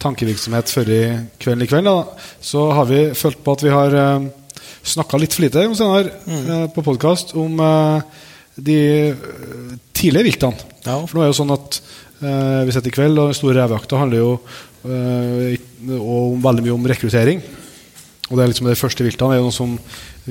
tankevirksomhet 0.00 0.70
før 0.70 0.92
i 0.94 1.00
kvelden 1.42 1.66
i 1.66 1.68
kveld, 1.72 1.90
da, 1.90 2.28
så 2.38 2.68
har 2.78 2.86
vi 2.86 3.00
følt 3.18 3.42
på 3.42 3.56
at 3.58 3.66
vi 3.66 3.74
har 3.74 3.98
snakka 4.82 5.20
litt 5.20 5.34
for 5.34 5.44
lite 5.44 5.64
senere, 5.76 6.12
mm. 6.26 6.44
uh, 6.48 6.66
på 6.74 6.84
podkast 6.84 7.34
om 7.38 7.60
uh, 7.60 8.00
de 8.56 8.80
uh, 9.12 9.74
tidlige 9.96 10.30
viltene. 10.30 10.68
Ja. 10.86 11.00
For 11.04 11.16
nå 11.16 11.22
er 11.22 11.28
det 11.28 11.34
jo 11.34 11.40
sånn 11.42 11.56
at 11.56 11.80
uh, 12.22 12.62
vi 12.66 12.74
sitter 12.74 12.90
i 12.90 12.94
kveld, 12.94 13.18
og 13.18 13.30
den 13.30 13.38
store 13.38 13.58
revejakta 13.62 14.00
handler 14.00 14.18
jo 14.22 14.32
veldig 16.40 16.62
mye 16.64 16.72
om 16.72 16.86
rekruttering. 16.88 17.42
Og 18.30 18.36
det 18.36 18.42
er 18.42 18.52
liksom 18.52 18.68
det 18.70 18.78
første 18.80 19.04
viltene 19.04 19.34
er 19.34 19.40
jo 19.40 19.48
noe 19.48 19.54
som 19.54 19.74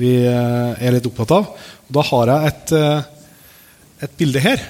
vi 0.00 0.14
er 0.24 0.94
litt 0.94 1.06
opptatt 1.06 1.34
av. 1.36 1.50
Og 1.86 1.92
da 1.94 2.02
har 2.08 2.32
jeg 2.32 2.50
et, 2.50 2.72
et 4.08 4.16
bilde 4.18 4.42
her. 4.42 4.64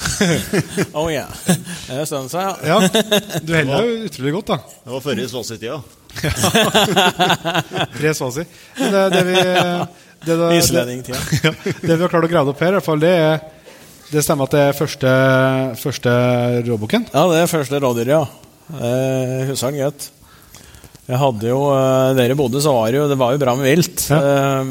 oh 0.98 1.10
yeah. 1.12 1.28
Det 1.44 2.00
er 2.00 2.04
stund 2.08 2.32
ja. 2.32 2.56
ja. 2.64 2.78
Du 3.44 3.52
holder 3.54 3.84
jo 3.84 4.04
utrolig 4.08 4.32
godt, 4.38 4.52
da. 4.52 4.56
Det 4.84 4.94
var 4.94 5.04
forrige 5.04 5.28
i 5.28 5.32
Svassi-tida. 5.32 5.80
Tre 7.98 8.14
Svasi. 8.18 8.44
Det, 8.78 9.02
det, 9.12 9.24
vi, 9.28 9.34
det, 9.34 10.26
det, 10.26 10.36
det, 10.36 11.18
Ja, 11.44 11.52
det 11.82 11.96
vi 11.96 12.02
har 12.02 12.08
klart 12.08 12.26
å 12.26 12.32
grave 12.32 12.54
opp 12.54 12.60
her, 12.64 12.74
i 12.74 12.78
hvert 12.78 12.86
fall, 12.86 13.02
det 13.02 13.12
er 13.16 13.40
det 14.10 14.22
stemmer 14.26 14.48
at 14.48 14.54
det 14.54 14.62
er 14.68 14.78
første, 14.78 15.10
første 15.78 16.12
råboken? 16.66 17.06
Ja, 17.14 17.26
det 17.30 17.44
er 17.44 17.50
første 17.50 17.78
rådyret, 17.82 18.10
ja. 18.10 18.24
Jeg 18.80 19.50
husker 19.50 19.70
den 19.70 19.84
godt. 19.84 20.10
Jeg 21.10 21.18
hadde 21.18 21.48
jo, 21.48 21.58
eh, 21.74 22.12
Dere 22.18 22.36
bodde, 22.38 22.62
så 22.62 22.74
var 22.74 22.90
det 22.90 23.00
jo, 23.00 23.08
det 23.10 23.18
var 23.18 23.34
jo 23.34 23.42
bra 23.42 23.56
med 23.58 23.66
vilt. 23.66 24.06
Ja. 24.10 24.18
Eh, 24.20 24.70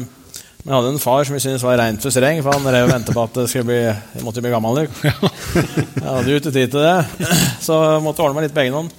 men 0.60 0.74
jeg 0.74 0.76
hadde 0.76 0.92
en 0.92 1.00
far 1.00 1.24
som 1.24 1.36
jeg 1.36 1.44
syntes 1.46 1.64
var 1.64 1.78
rent 1.80 2.04
for 2.04 2.12
streng, 2.12 2.42
for 2.44 2.52
han 2.52 2.66
drev 2.68 2.84
og 2.84 2.92
ventet 2.92 3.16
på 3.16 3.22
at 3.24 3.36
det 3.38 3.46
skulle 3.48 3.68
bli, 3.70 3.80
jeg 3.80 4.24
måtte 4.26 4.42
bli 4.44 4.52
gammel. 4.52 4.82
Jeg 4.84 6.04
hadde 6.04 6.28
jo 6.28 6.40
ikke 6.40 6.52
tid 6.52 6.74
til 6.74 6.84
det, 6.84 7.28
så 7.66 7.78
jeg 7.94 8.04
måtte 8.04 8.24
ordne 8.24 8.36
meg 8.36 8.48
litt 8.48 8.56
på 8.56 8.64
egen 8.66 8.76
hånd. 8.76 8.92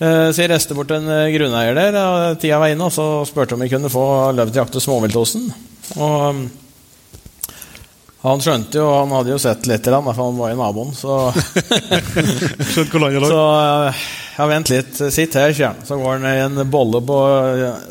så 0.00 0.40
jeg 0.40 0.50
reiste 0.52 0.76
bort 0.76 0.92
en 0.96 1.08
eh, 1.12 1.32
grunneier 1.36 1.76
der, 1.76 1.98
og 2.00 2.40
tida 2.40 2.60
var 2.60 2.72
inne, 2.72 2.88
og 2.88 2.96
så 2.96 3.26
spurte 3.28 3.56
om 3.56 3.64
vi 3.64 3.72
kunne 3.72 3.92
få 3.92 4.06
løv 4.36 4.52
til 4.52 4.60
å 4.60 4.64
jakte 4.64 4.84
småviltåsen. 4.84 5.50
Og 6.00 6.46
han 8.30 8.42
skjønte 8.42 8.78
jo, 8.80 8.86
han 8.90 9.12
hadde 9.12 9.32
jo 9.34 9.38
sett 9.40 9.66
litt, 9.68 9.86
for 9.86 10.20
han 10.22 10.38
var 10.38 10.52
jo 10.52 10.60
naboen, 10.60 10.94
så 10.96 11.16
Skjønt 12.72 12.94
hvor 12.94 13.02
langt 13.02 13.18
det 13.18 13.22
lå? 13.22 13.28
Så 13.30 13.42
eh, 13.60 14.06
ja, 14.36 14.46
vent 14.50 14.72
litt, 14.72 14.98
sitt 15.14 15.36
her, 15.38 15.52
sier 15.56 15.70
han. 15.70 15.84
Så 15.86 15.98
går 16.00 16.18
han 16.18 16.26
i 16.28 16.42
en 16.44 16.62
bolle 16.70 17.00
på, 17.06 17.18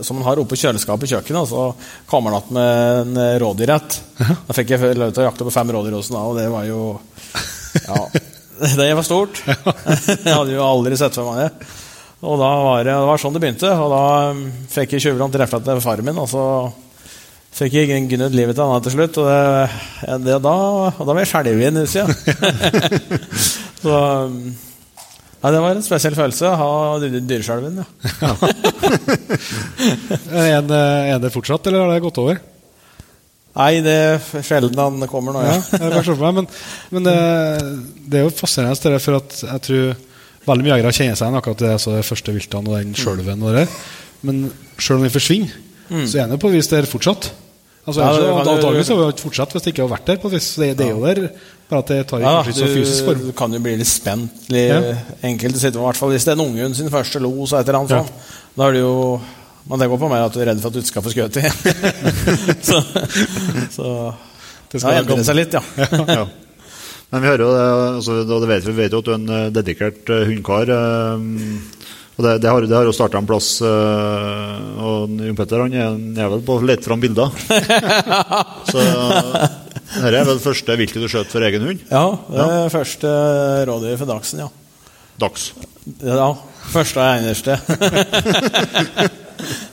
som 0.05 0.19
han 0.19 0.27
har 0.27 0.41
oppe 0.41 0.57
i 0.57 0.61
kjøleskapet 0.61 1.07
i 1.07 1.13
kjøkkenet, 1.15 1.41
og 1.41 1.49
så 1.49 2.09
kommer 2.09 2.35
han 2.35 2.45
igjen 2.45 2.59
med 2.59 3.21
en 3.23 3.39
rådyrrett. 3.41 3.97
Da 4.17 4.57
fikk 4.57 4.75
jeg 4.75 4.97
lov 4.99 5.15
til 5.15 5.23
å 5.23 5.29
jakte 5.29 5.47
på 5.47 5.55
fem 5.55 5.73
rådyråsen, 5.73 6.19
og 6.21 6.37
det 6.37 6.45
var 6.53 6.67
jo 6.69 6.83
Ja, 7.87 8.05
det 8.81 8.91
var 8.93 9.07
stort. 9.07 9.41
jeg 9.47 10.31
hadde 10.31 10.53
jo 10.53 10.65
aldri 10.65 10.97
sett 10.99 11.17
for 11.17 11.33
meg 11.33 11.45
det. 11.45 11.73
Og 12.25 12.39
da 12.41 12.49
var 12.63 12.81
det, 12.83 12.93
det 12.93 13.09
var 13.09 13.21
sånn 13.21 13.35
det 13.35 13.41
begynte. 13.43 13.69
Og 13.69 13.91
da 13.91 14.05
fikk 14.71 14.95
jeg 14.95 15.07
tjuvene 15.07 15.29
til 15.33 15.61
til 15.65 15.83
faren 15.83 16.07
min, 16.07 16.21
og 16.21 16.29
så 16.31 16.45
fikk 17.55 17.77
jeg 17.79 18.05
gnudd 18.11 18.35
livet 18.35 18.57
til 18.57 18.69
han 18.69 18.83
til 18.85 18.95
slutt. 18.95 19.19
Og, 19.21 19.27
det, 19.29 20.19
det, 20.27 20.37
da, 20.43 20.55
og 20.91 21.01
da 21.01 21.11
var 21.11 21.23
jeg 21.23 21.31
skjelven 21.31 21.79
i 21.79 21.85
huset, 21.85 22.03
ja. 22.05 22.09
så 23.81 23.99
ja, 25.45 25.51
Det 25.53 25.61
var 25.61 25.75
en 25.75 25.85
spesiell 25.85 26.17
følelse 26.17 26.49
å 26.49 26.57
ha 26.57 26.69
dyreskjelven, 27.05 27.79
ja. 27.79 28.31
er, 30.41 30.73
er 30.73 31.21
det 31.21 31.33
fortsatt, 31.33 31.69
eller 31.69 31.85
har 31.85 31.93
det 31.93 32.03
gått 32.07 32.21
over? 32.23 32.41
Nei, 33.55 33.77
det 33.85 33.93
er 33.93 34.43
sjelden 34.43 34.81
han 34.81 35.05
kommer 35.07 35.35
nå, 35.35 35.45
ja. 35.45 35.55
ja 35.79 36.31
men, 36.35 36.49
men 36.91 37.05
det, 37.07 37.15
det, 38.03 38.19
er 38.19 38.25
jo 38.25 38.33
fascinerende, 38.35 38.99
for 38.99 39.21
at 39.21 39.39
jeg 39.45 39.65
tror 39.69 39.95
Veldig 40.45 40.61
mye 40.61 40.75
jegere 40.75 40.93
kjenner 40.93 41.17
seg 41.17 41.25
igjen 41.25 41.39
akkurat 41.39 41.61
det, 41.63 41.69
altså 41.73 41.93
det 41.95 42.03
første 42.05 42.33
viltene 42.35 42.69
og 42.69 42.75
den. 43.25 43.39
Og 43.41 43.55
det. 43.55 43.63
Men 44.29 44.43
sjøl 44.77 44.99
om 44.99 45.05
vi 45.07 45.09
forsvinner, 45.09 45.55
mm. 45.89 46.03
så 46.05 46.19
er 46.21 46.29
det 46.29 46.37
på 46.37 46.51
et 46.51 46.57
vis 46.59 46.69
der 46.69 46.85
fortsatt. 46.85 47.31
Altså, 47.85 48.01
ja, 48.01 48.13
det, 48.17 48.29
Antakeligvis 48.33 48.87
hadde 48.89 49.03
vi 49.03 49.13
ikke 49.13 49.23
fortsatt 49.27 49.51
hvis 49.53 49.65
det 49.65 49.71
ikke 49.71 49.83
hadde 49.83 49.93
vært 49.93 50.07
der. 50.09 50.17
på. 50.21 50.29
Det, 50.33 50.41
det 50.79 50.85
er 50.87 50.91
jo 50.95 51.03
der, 51.05 51.19
bare 51.69 51.81
at 51.83 51.91
det 51.91 51.97
tar 52.09 52.23
ja, 52.23 52.31
kanskje 52.39 52.53
ikke 52.53 52.61
så 52.61 52.77
fysisk 52.79 53.09
form. 53.09 53.25
Du 53.27 53.33
kan 53.37 53.53
jo 53.53 53.59
bli 53.61 53.75
litt 53.77 53.89
spent. 53.89 54.47
Litt 54.53 54.71
ja. 54.71 54.95
Enkelte 55.29 55.61
sitter 55.61 55.81
i 55.81 55.85
hvert 55.85 55.99
fall 55.99 56.13
Hvis 56.15 56.25
det 56.25 56.33
er 56.33 56.39
en 56.39 56.45
ungen 56.47 56.77
sin 56.77 56.89
første 56.93 57.21
los, 57.21 57.53
og 57.53 57.59
et 57.59 57.69
eller 57.69 57.79
annet 57.83 57.93
ja. 57.93 58.31
da 58.55 58.69
er 58.69 58.77
det 58.77 58.81
jo 58.81 58.95
Men 59.69 59.81
det 59.81 59.89
går 59.91 60.01
på 60.01 60.09
meg 60.09 60.25
at 60.25 60.33
du 60.33 60.41
er 60.41 60.49
redd 60.51 60.63
for 60.63 60.69
at 60.69 60.77
du 60.77 60.81
ikke 60.81 60.93
skal 60.93 61.05
få 61.05 61.13
skutt 61.13 61.39
i. 61.41 61.45
så, 62.69 62.81
så 63.73 63.93
det 64.71 64.81
skal 64.81 64.97
ja, 64.97 65.05
endrer 65.05 65.23
seg 65.25 65.39
litt, 65.39 65.55
ja. 65.57 65.61
ja. 66.09 66.25
Men 67.13 67.21
vi 67.23 67.29
hører 67.31 67.43
jo 67.45 67.49
det, 67.53 67.65
altså, 67.95 68.17
det 68.29 68.49
vet, 68.49 68.67
vi 68.67 68.77
vet 68.77 68.93
jo 68.93 69.01
at 69.01 69.07
du 69.07 69.11
er 69.13 69.17
en 69.17 69.33
eh, 69.33 69.47
dedikert 69.55 70.13
hundkar, 70.29 70.69
hundekar. 70.69 70.73
Uh, 70.73 71.84
og 72.15 72.23
det, 72.23 72.37
det, 72.43 72.47
har, 72.47 72.63
det, 72.63 72.75
har, 72.75 72.87
jo 72.87 72.95
starta 72.95 73.19
en 73.19 73.27
plass. 73.27 73.57
Øh, 73.59 74.79
og 74.79 75.15
Jon 75.19 75.35
Petter 75.35 75.65
han 75.65 75.75
er, 75.75 75.97
er 76.23 76.29
vel 76.31 76.43
på 76.47 76.55
å 76.55 76.63
lete 76.63 76.87
fram 76.87 77.01
bilder. 77.03 77.33
Så 78.71 78.83
dette 79.95 80.11
er 80.11 80.27
vel 80.27 80.39
første 80.43 80.77
viltet 80.79 81.03
du 81.03 81.09
skjøt 81.11 81.31
for 81.31 81.43
egen 81.45 81.67
hund? 81.67 81.83
Ja, 81.91 82.05
det 82.31 82.47
ja. 82.47 82.69
første 82.71 83.11
rådyr 83.67 83.99
for 83.99 84.11
Dagsen, 84.13 84.45
ja. 84.45 84.49
Dags? 85.19 85.51
Ja. 86.03 86.31
Første 86.71 87.03
og 87.03 87.19
eneste. 87.19 87.59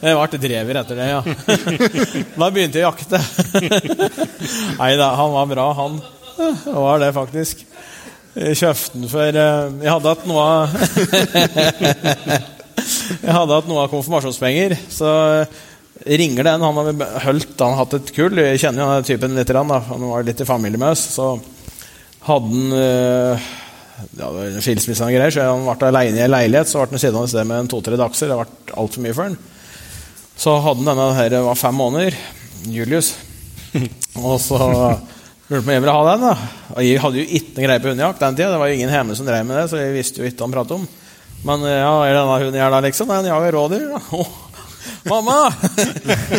Jeg 0.03 0.18
ble 0.18 0.38
drever 0.43 0.78
etter 0.80 0.99
det, 0.99 1.07
ja. 1.07 1.20
Da 2.34 2.49
begynte 2.51 2.80
jeg 2.80 2.84
å 2.84 2.90
jakte. 2.90 3.20
Nei 4.80 4.90
da, 4.99 5.12
han 5.16 5.30
var 5.32 5.47
bra, 5.49 5.66
han. 5.78 6.01
Det 6.34 6.74
var 6.74 6.99
det, 7.01 7.12
faktisk. 7.14 7.62
Den 8.33 9.09
for 9.12 9.28
eh, 9.28 9.72
Jeg 9.83 9.93
hadde 9.93 10.09
hatt 10.09 10.24
noe 10.28 10.41
av 10.41 10.72
Jeg 13.22 13.35
hadde 13.37 13.57
hatt 13.59 13.68
noe 13.68 13.83
av 13.85 13.91
konfirmasjonspenger. 13.93 14.74
Så 14.91 15.11
ringer 16.09 16.49
den. 16.49 16.64
Han 16.64 16.78
har 16.80 17.20
holdt 17.26 17.61
han 17.61 17.76
hatt 17.78 17.99
et 17.99 18.12
kull. 18.16 18.41
Jeg 18.41 18.62
kjenner 18.62 18.83
jo 18.83 18.95
den 18.97 19.09
typen 19.11 19.37
litt. 19.37 19.53
Da. 19.53 19.80
Han 19.91 20.09
var 20.09 20.24
litt 20.26 20.41
i 20.43 20.49
familie 20.49 20.80
med 20.80 20.97
oss. 20.97 21.05
Så 21.18 21.28
hadde 22.26 22.49
han 22.49 23.43
det 24.11 24.26
var 24.26 24.49
en 24.49 24.64
skilsmisse 24.64 25.07
og 25.07 25.14
greier, 25.14 25.30
så 25.30 25.45
han 25.47 25.62
ble 25.62 25.91
alene 25.93 26.18
i 26.18 26.24
en 26.24 26.33
leilighet. 26.33 26.70
Så 26.70 26.80
ble 26.80 26.97
han 26.97 27.03
sittende 27.03 27.28
et 27.28 27.35
sted 27.35 27.49
med 27.49 27.70
to-tre 27.70 27.99
dagser. 28.01 28.33
Det 28.33 28.39
ble 28.41 28.76
altfor 28.83 29.05
mye 29.05 29.16
for 29.16 29.28
han. 29.28 29.37
Så 30.43 30.57
hadde 30.64 30.83
han 30.83 30.91
denne 30.91 31.09
her, 31.18 31.30
det 31.30 31.43
var 31.45 31.61
fem 31.61 31.76
måneder. 31.78 32.16
Julius. 32.72 33.12
Og 34.26 34.41
så 34.43 34.59
lurte 35.53 35.67
på 35.67 35.71
om 35.71 35.77
jeg 35.77 35.85
ville 35.85 35.95
ha 35.97 36.05
den. 36.09 36.27
da. 36.27 36.35
Og 36.75 36.87
jeg 36.87 37.03
hadde 37.03 37.21
jo 37.21 37.39
ikke 37.39 37.67
greie 37.67 37.83
på 37.83 37.93
hundejakt 37.93 38.23
den 38.25 38.39
tida. 38.39 38.53
Det 38.55 38.61
var 38.63 38.71
jo 38.71 38.79
ingen 38.79 38.95
hjemme 38.97 39.17
som 39.19 39.29
drev 39.29 39.45
med 39.49 39.61
det, 39.61 39.67
så 39.71 39.81
jeg 39.81 39.97
visste 39.97 40.23
jo 40.23 40.29
ikke 40.29 40.41
hva 40.41 40.49
han 40.49 40.57
pratet 40.57 40.79
om. 40.79 40.89
Men 41.43 41.67
eh, 41.67 41.81
ja, 41.83 41.93
er 42.07 42.17
denne 42.17 42.39
hunden 42.45 42.59
jeg 42.59 42.67
er 42.67 42.75
da, 42.75 42.81
liksom? 42.87 43.13
Den 43.13 43.31
jager 43.33 43.57
rådyr. 43.59 43.87
da. 43.93 44.03
Oh. 44.17 44.33
Mamma! 45.07 45.39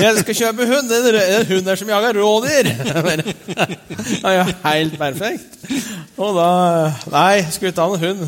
Jeg 0.04 0.22
skal 0.22 0.38
kjøpe 0.38 0.68
hund! 0.68 0.90
Det 0.92 1.00
er 1.12 1.18
en 1.42 1.50
hund 1.50 1.68
der 1.68 1.80
som 1.80 1.92
jager 1.92 2.20
rådyr! 2.20 2.70
Det 2.74 4.22
er 4.24 4.38
jo 4.38 4.46
helt 4.64 4.98
perfekt. 5.00 5.60
Og 6.18 6.38
da 6.38 6.48
Nei, 7.12 7.44
skulle 7.52 7.74
ikke 7.74 7.84
ha 7.84 7.92
noen 7.92 8.04
hund. 8.04 8.26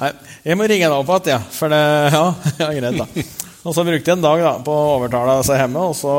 Nei, 0.00 0.10
jeg 0.46 0.58
må 0.58 0.66
ringe 0.70 0.86
henne 0.86 0.98
opp 1.02 1.10
igjen, 1.12 1.34
ja. 1.34 1.40
For 1.54 1.72
det 1.72 1.82
Ja, 2.14 2.24
ja 2.62 2.70
greit, 2.78 3.00
da. 3.02 3.26
Og 3.60 3.76
så 3.76 3.84
brukte 3.84 4.08
jeg 4.08 4.16
en 4.16 4.24
dag 4.24 4.42
da, 4.46 4.54
på 4.64 4.72
å 4.72 4.94
overtale 4.96 5.40
seg 5.46 5.60
hjemme, 5.60 5.82
og 5.90 5.98
så 5.98 6.14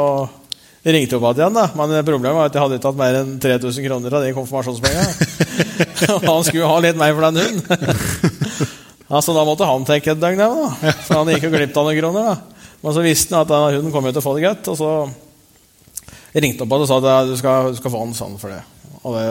ringte 0.86 1.14
jeg 1.16 1.22
opp 1.22 1.38
igjen. 1.38 1.54
da. 1.54 1.68
Men 1.78 1.98
problemet 2.08 2.38
var 2.38 2.50
at 2.50 2.58
jeg 2.58 2.64
hadde 2.64 2.80
ikke 2.80 2.92
hatt 2.92 3.02
mer 3.02 3.18
enn 3.22 3.36
3000 3.42 3.86
kroner 3.86 4.18
av 4.18 4.26
de 4.26 4.34
konfirmasjonspengene. 4.38 5.10
Han 6.30 6.46
skulle 6.48 6.70
ha 6.72 6.80
litt 6.82 6.98
mer 7.00 7.14
for 7.18 7.28
den 7.30 7.42
hunden. 7.46 8.78
Altså, 9.12 9.34
da 9.36 9.42
måtte 9.44 9.68
han 9.68 9.84
tenke 9.84 10.14
et 10.14 10.20
døgn, 10.22 10.40
da. 10.40 10.92
For 11.04 11.18
han 11.20 11.28
gikk 11.34 11.44
jo 11.44 11.50
glipp 11.52 11.76
av 11.76 11.84
noen 11.84 11.98
kroner. 11.98 12.30
da. 12.30 12.62
Men 12.80 12.94
så 12.96 13.02
visste 13.04 13.36
han 13.36 13.44
at 13.44 13.50
denne 13.52 13.74
hunden 13.76 13.92
kom 13.92 14.06
jo 14.08 14.14
til 14.16 14.22
å 14.22 14.24
få 14.24 14.36
det 14.38 14.46
godt, 14.46 14.70
og 14.72 14.78
så 14.80 14.92
ringte 16.32 16.64
han 16.64 16.72
opp 16.72 16.78
og 16.78 16.88
sa 16.88 17.00
at 17.02 17.28
du 17.28 17.34
skal, 17.36 17.74
du 17.74 17.82
skal 17.82 17.92
få 17.92 18.06
en 18.06 18.16
sånn 18.16 18.38
for 18.40 18.56
det. 18.56 18.62
Og 19.02 19.18
det, 19.18 19.26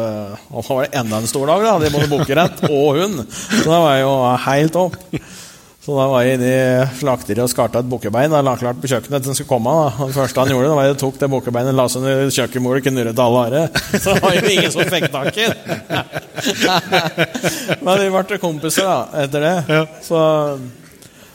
og 0.50 0.66
så 0.66 0.76
var 0.76 0.84
det 0.84 1.00
enda 1.00 1.22
en 1.22 1.30
stor 1.30 1.48
dag. 1.48 1.64
da, 1.64 1.72
De 1.80 2.08
både 2.10 2.36
rett, 2.42 2.62
og 2.68 2.98
hund. 2.98 3.20
Så 3.30 3.64
da 3.64 3.80
var 3.86 3.96
jo 4.02 4.12
helt 4.44 4.78
opp. 4.82 4.96
Så 5.90 5.96
da 5.98 6.04
var 6.06 6.22
jeg 6.22 6.36
inne 6.36 6.46
i 6.46 6.98
slakteriet 7.00 7.42
og 7.42 7.50
skarta 7.50 7.80
et 7.82 7.88
bukkebein. 7.90 8.30
og 8.30 8.44
la 8.46 8.52
klart 8.54 8.78
på 8.78 8.86
kjøkkenet 8.86 9.16
at 9.16 9.24
den 9.26 9.34
skulle 9.34 9.50
komme. 9.50 9.72
da. 9.74 10.04
Det 10.06 10.14
første 10.14 10.38
han 10.38 10.52
gjorde, 10.52 10.68
da 10.70 10.76
var 10.78 10.86
jeg 10.86 10.98
tok 11.00 11.16
det 11.18 11.28
bukkebeinet, 11.32 11.74
la 11.74 11.86
seg 11.90 12.04
under 12.04 12.30
kjøkkenbordet, 12.36 12.84
knurret 12.84 13.16
til 13.18 13.24
alle 13.24 13.40
året. 13.40 13.80
Så 14.04 14.14
det 14.14 14.22
var 14.22 14.36
jo 14.36 14.44
ingen 14.52 14.70
som 14.70 14.92
fikk 14.92 15.08
tak 15.10 15.40
i. 15.42 15.48
Men 17.88 18.04
vi 18.04 18.06
ble 18.14 18.38
kompiser 18.38 18.86
da, 18.86 19.24
etter 19.24 19.48
det. 19.48 19.82
Så, 20.06 20.22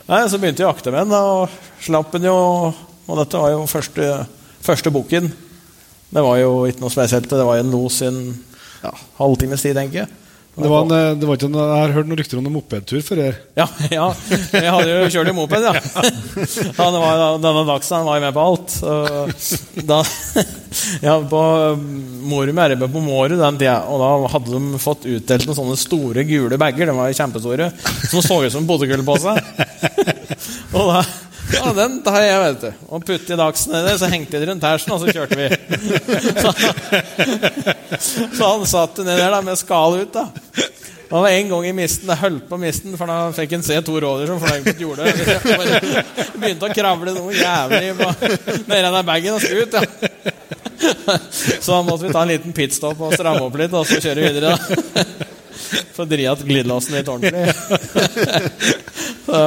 nei, 0.07 0.23
så 0.31 0.39
begynte 0.39 0.63
jeg 0.63 0.71
å 0.71 0.73
akte 0.77 0.95
med 0.95 1.03
den, 1.03 1.19
og 1.19 1.83
slapp 1.83 2.15
den 2.15 2.31
jo. 2.31 2.39
Og 3.11 3.19
dette 3.19 3.43
var 3.43 3.57
jo 3.57 3.65
første, 3.67 4.11
første 4.63 4.95
bukken. 4.95 5.33
Det 6.15 6.23
var 6.31 6.39
jo 6.39 6.61
ikke 6.71 6.85
noe 6.85 6.95
spesielt. 6.95 7.27
Det 7.27 7.43
var 7.51 7.59
jo 7.59 7.67
en 7.67 7.75
los 7.75 7.99
i 7.99 8.07
en 8.07 8.21
ja, 8.85 8.95
halvtimes 9.19 9.67
tid, 9.67 9.75
tenker 9.75 10.05
jeg. 10.05 10.24
Det 10.55 10.69
var 10.71 10.85
en, 10.85 10.91
eh, 10.95 11.15
det 11.19 11.27
var 11.27 11.35
ikke 11.35 11.49
en, 11.49 11.57
jeg 11.59 11.79
har 11.81 11.93
hørt 11.97 12.07
noen 12.07 12.19
rykter 12.21 12.39
om 12.39 12.45
en 12.47 12.53
mopedtur 12.55 13.01
før 13.03 13.21
her. 13.25 13.39
Ja, 13.59 13.65
ja, 13.91 14.05
jeg 14.53 14.71
hadde 14.71 14.93
jo 14.93 15.09
kjørt 15.11 15.31
i 15.31 15.35
moped, 15.35 15.65
ja. 15.67 15.73
ja 16.79 16.87
det 16.95 17.01
var, 17.03 17.23
denne 17.43 17.63
Dagsen 17.67 18.05
var 18.07 18.19
jeg 18.19 18.23
med 18.23 18.37
på 18.37 18.45
alt. 18.45 18.77
Da, 19.89 19.99
ja, 21.03 21.17
på 21.33 21.41
Morum 22.31 22.63
RB 22.71 22.87
på 22.87 23.03
Mårud 23.03 23.35
den 23.41 23.59
tida, 23.59 23.81
og 23.91 23.99
da 23.99 24.31
hadde 24.31 24.55
de 24.55 24.81
fått 24.81 25.07
utdelt 25.11 25.49
noen 25.49 25.59
sånne 25.59 25.77
store, 25.79 26.23
gule 26.27 26.59
bager. 26.61 26.87
De 26.87 26.97
var 27.01 27.19
kjempestore. 27.19 27.69
Som 28.07 28.23
så 28.23 28.39
ut 28.45 28.53
som 28.53 28.63
en 28.63 28.69
potetgullpose. 28.69 29.35
Og 30.75 30.89
da 30.91 31.03
ja, 31.53 31.73
den 31.77 31.99
tar 32.05 32.21
jeg, 32.23 32.39
vet 32.41 32.61
du. 32.63 32.85
Og 32.89 33.05
putte 33.05 33.35
i 33.35 33.39
Dagsen 33.39 33.75
nedi, 33.75 33.93
så 33.99 34.09
hengte 34.11 34.37
jeg 34.37 34.45
det 34.45 34.49
rundt 34.51 34.65
hersen, 34.65 34.95
og 34.95 35.01
så 35.01 35.13
kjørte 35.13 35.37
vi. 35.39 35.47
Så, 36.41 36.53
så 38.37 38.49
han 38.49 38.65
satt 38.69 39.03
ned 39.03 39.19
der 39.19 39.35
da, 39.35 39.41
med 39.45 39.59
skallet 39.61 40.07
ut. 40.07 40.15
da. 40.15 40.25
Det 41.05 41.13
var 41.21 41.29
en 41.29 41.49
gang 41.49 41.67
i 41.69 41.73
misten, 41.77 42.09
det 42.09 42.17
holdt 42.17 42.47
på 42.49 42.57
å 42.57 42.61
miste 42.61 42.89
den, 42.89 42.97
for 42.97 43.11
da 43.11 43.29
fikk 43.35 43.53
han 43.55 43.65
se 43.65 43.77
to 43.85 43.99
rådyr 44.01 44.31
som 44.31 44.41
fløy 44.41 44.63
på 44.65 44.73
et 44.73 44.81
jorde. 44.81 45.11
Begynte 46.41 46.65
å 46.65 46.73
kravle 46.73 47.13
noe 47.15 47.35
jævlig 47.37 47.93
nedi 47.93 48.81
den 48.81 49.05
bagen 49.05 49.37
og 49.37 49.45
skulle 49.45 49.67
ut. 49.67 49.77
ja. 49.77 50.33
Så 51.61 51.71
da 51.71 51.81
måtte 51.85 52.07
vi 52.07 52.13
ta 52.13 52.21
en 52.25 52.33
liten 52.33 52.53
pitstop 52.53 52.99
og 53.01 53.13
stramme 53.15 53.45
opp 53.45 53.55
litt, 53.59 53.73
og 53.73 53.87
så 53.87 54.01
kjøre 54.01 54.27
videre. 54.27 54.55
da. 54.55 54.59
For 55.95 56.03
å 56.03 56.09
dri 56.09 56.25
igjen 56.25 56.43
glidelåsen 56.49 56.97
litt 56.97 57.09
ordentlig. 57.09 57.53
Så, 59.25 59.39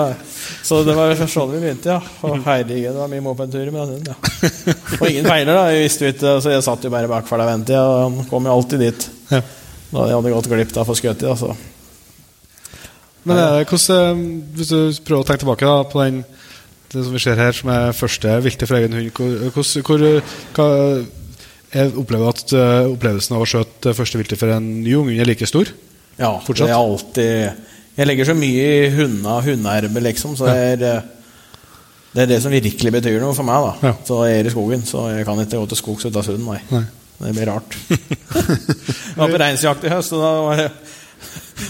så 0.62 0.82
det 0.84 0.94
var 0.96 1.14
sånn 1.16 1.52
vi 1.52 1.60
begynte, 1.62 1.94
ja. 1.94 2.00
Og 2.26 2.42
herregud, 2.44 2.90
det 2.90 2.98
var 2.98 3.08
mye 3.12 3.24
mopedturer 3.24 3.70
med 3.72 3.94
den. 3.94 4.10
ja. 4.10 4.74
Og 5.00 5.06
ingen 5.08 5.28
feiler, 5.28 5.54
da. 5.54 5.66
Jeg 5.72 5.84
visste 5.86 6.04
jo 6.06 6.12
ikke, 6.12 6.34
så 6.44 6.52
jeg 6.52 6.64
satt 6.66 6.84
jo 6.84 6.90
bare 6.92 7.08
bak 7.10 7.28
for 7.30 7.38
deg 7.40 7.46
og 7.48 7.52
ventet, 7.54 7.78
og 7.78 7.98
han 8.18 8.28
kom 8.30 8.48
jo 8.48 8.54
alltid 8.58 8.84
dit. 8.86 9.08
Ja. 9.32 9.40
Da 9.88 10.06
jeg 10.10 10.18
hadde 10.18 10.34
gått 10.34 10.50
glipp 10.52 10.76
av 10.76 10.88
for 10.90 10.98
skutt 10.98 11.22
i, 11.24 11.30
altså. 11.30 11.54
Men 13.28 13.36
det, 13.36 13.68
hvordan, 13.68 14.20
eh, 14.20 14.50
hvis 14.56 14.70
du 14.72 14.78
prøver 15.04 15.22
å 15.24 15.28
tenke 15.28 15.42
tilbake 15.44 15.68
da, 15.68 15.78
på 15.90 16.02
den 16.04 16.20
det 16.88 17.02
som 17.04 17.12
vi 17.12 17.20
ser 17.20 17.36
her, 17.36 17.52
som 17.52 17.68
er 17.68 17.92
første 17.92 18.36
vilte 18.40 18.64
for 18.68 18.78
egen 18.78 18.94
hund 18.96 19.10
hvordan- 19.12 19.82
hvor, 19.84 20.04
hva, 20.56 20.68
Jeg 21.68 21.92
opplever 22.00 22.28
at 22.32 22.52
eh, 22.56 22.86
opplevelsen 22.88 23.34
av 23.36 23.42
å 23.44 23.48
skjøte 23.48 23.92
første 23.92 24.16
vilte 24.16 24.38
for 24.40 24.48
en 24.48 24.68
ny 24.82 24.94
unghund 24.96 25.20
er 25.20 25.26
like 25.28 25.44
stor. 25.46 25.68
Ja, 26.16 26.30
Fortsatt? 26.40 26.64
det 26.64 26.72
er 26.72 26.78
alltid 26.80 27.50
Jeg 27.98 28.06
legger 28.06 28.28
så 28.30 28.34
mye 28.38 28.66
i 28.86 28.90
hunda, 28.94 29.40
hundeerbe, 29.42 30.02
liksom, 30.04 30.36
så 30.38 30.46
det 30.46 30.58
er 30.72 30.84
eh, 30.92 31.06
det 32.14 32.22
er 32.24 32.28
det 32.30 32.38
som 32.42 32.50
virkelig 32.54 32.92
betyr 32.94 33.18
noe 33.20 33.34
for 33.36 33.44
meg. 33.46 33.66
da 33.66 33.88
Ja. 33.90 33.94
Så 34.06 34.20
jeg 34.26 34.38
er 34.40 34.46
i 34.48 34.52
skogen, 34.54 34.84
så 34.86 35.08
jeg 35.12 35.26
kan 35.28 35.38
ikke 35.42 35.58
gå 35.60 35.66
til 35.72 35.78
skogs 35.82 36.06
uten 36.08 36.22
hund. 36.30 36.46
Nei. 36.46 36.60
Nei. 36.72 36.84
Det 37.18 37.32
blir 37.34 37.50
rart. 37.50 37.74
jeg 37.90 39.18
var 39.18 39.28
på 39.34 39.40
reinsjakt 39.42 39.84
i 39.84 39.90
høst, 39.92 40.14
og 40.14 40.22
da 40.22 40.30
var 40.46 40.62
det 40.62 40.68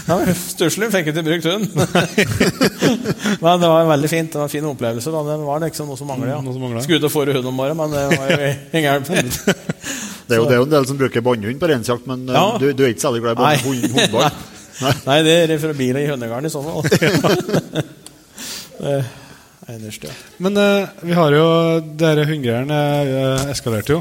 ja, 0.05 0.15
Stusslig 0.37 0.91
fikk 0.93 1.07
ikke 1.09 1.23
brukt 1.25 1.47
hund. 1.49 1.65
men 3.41 3.61
det 3.63 3.69
var 3.73 3.87
veldig 3.89 4.09
fint. 4.11 4.29
Det 4.31 4.37
var 4.39 4.45
en 4.45 4.53
fin 4.53 4.67
opplevelse. 4.69 5.11
Da. 5.13 5.23
Det 5.31 5.37
var 5.47 5.63
liksom 5.65 5.89
noe 5.89 5.97
som 5.97 6.07
manglet. 6.11 6.29
Ja. 6.35 6.39
Manglet. 6.45 6.85
Skulle 6.85 7.01
ut 7.01 7.07
og 7.09 7.13
fôre 7.13 7.33
hund 7.35 7.49
om 7.49 7.57
morgenen, 7.57 7.81
men 7.81 7.95
det 7.97 8.19
var 8.19 8.29
jo 8.29 8.51
ingen 8.77 8.87
hjelp. 8.87 9.09
Det 10.29 10.37
er 10.37 10.39
jo, 10.43 10.45
det 10.45 10.53
er 10.55 10.61
jo 10.61 10.67
en 10.69 10.73
del 10.77 10.85
som 10.91 10.99
bruker 11.01 11.25
bannhund 11.25 11.59
på 11.61 11.69
reinsjakt, 11.73 12.05
men 12.09 12.27
eh, 12.29 12.37
Ja. 12.37 12.45
du, 12.61 12.67
du 12.77 12.83
er 12.85 12.93
ikke 12.93 13.05
særlig 13.07 13.23
glad 13.25 13.33
i 13.33 13.41
bånd- 13.41 13.63
hundebånd? 13.65 14.45
Nei, 15.09 15.17
det 15.25 15.33
er 15.49 15.57
fra 15.61 15.73
bilen 15.75 16.01
i 16.03 16.09
hundegarden 16.11 16.47
i 16.47 16.53
sånne 16.53 16.71
fall. 16.71 16.85
Eneste, 19.69 20.07
ja. 20.07 20.13
Men 20.43 20.57
eh, 20.57 20.87
vi 21.05 21.13
har 21.17 21.31
jo 21.35 21.45
Dere 21.99 22.23
hundegreiene 22.29 22.79
uh, 23.09 23.51
eskalerte 23.51 23.91
jo. 23.97 23.99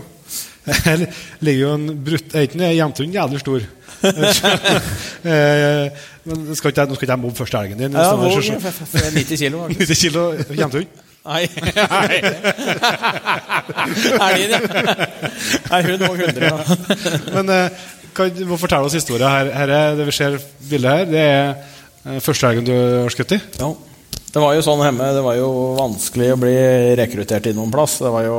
Her 0.86 1.02
ligger 1.44 1.62
jo 1.62 1.72
en 1.78 1.86
brutt 2.04 2.34
Er 2.36 2.44
ikke 2.46 2.58
en 2.60 2.64
jentehund 2.76 3.14
jævlig 3.16 3.40
stor? 3.42 3.60
Eh, 3.98 5.86
men 6.28 6.54
skal 6.54 6.70
ikke, 6.70 6.84
nå 6.86 6.94
skal 6.94 7.06
ikke 7.08 7.14
jeg 7.14 7.18
mobbe 7.22 7.34
første 7.40 7.58
elgen 7.58 7.78
din. 7.80 7.94
Ja, 7.96 8.04
Sånn, 8.12 8.20
våg, 8.20 8.32
så- 8.36 8.42
så- 8.46 8.60
f- 8.60 8.82
f- 8.84 8.92
f- 9.00 9.14
90 9.16 9.38
kilo. 9.40 9.58
90 9.72 9.96
kilo 10.02 10.22
jentehund? 10.54 10.86
Nei. 11.28 11.42
Er 14.20 14.32
det 14.36 14.48
det? 14.52 14.60
Nei, 15.70 15.80
hun 15.88 16.04
og 16.06 16.14
100, 16.20 16.44
ja. 16.44 16.56
Men 17.34 17.44
eh, 17.56 17.66
kan 18.18 18.34
du 18.34 18.56
fortelle 18.58 18.88
oss 18.88 18.96
historien 18.98 19.30
her. 19.30 19.52
her 19.54 19.74
er, 19.74 19.98
det 19.98 20.08
vi 20.08 20.14
ser 20.16 20.38
bildet 20.68 20.90
her, 20.90 21.06
det 21.08 21.22
er 21.24 21.52
eh, 21.54 22.18
første 22.24 22.50
helgen 22.50 22.66
du 22.66 22.74
har 22.74 23.14
skutt 23.14 23.36
i. 23.36 23.40
Ja. 23.60 23.70
Det 24.28 24.42
var 24.42 24.52
jo 24.54 24.64
sånn 24.66 24.82
hjemme, 24.84 25.08
det 25.16 25.24
var 25.24 25.38
jo 25.38 25.48
vanskelig 25.78 26.34
å 26.34 26.40
bli 26.42 26.56
rekruttert 26.98 27.48
inn 27.48 27.56
noen 27.58 27.72
plass. 27.72 27.96
Det 28.02 28.12
var 28.12 28.26
jo 28.26 28.38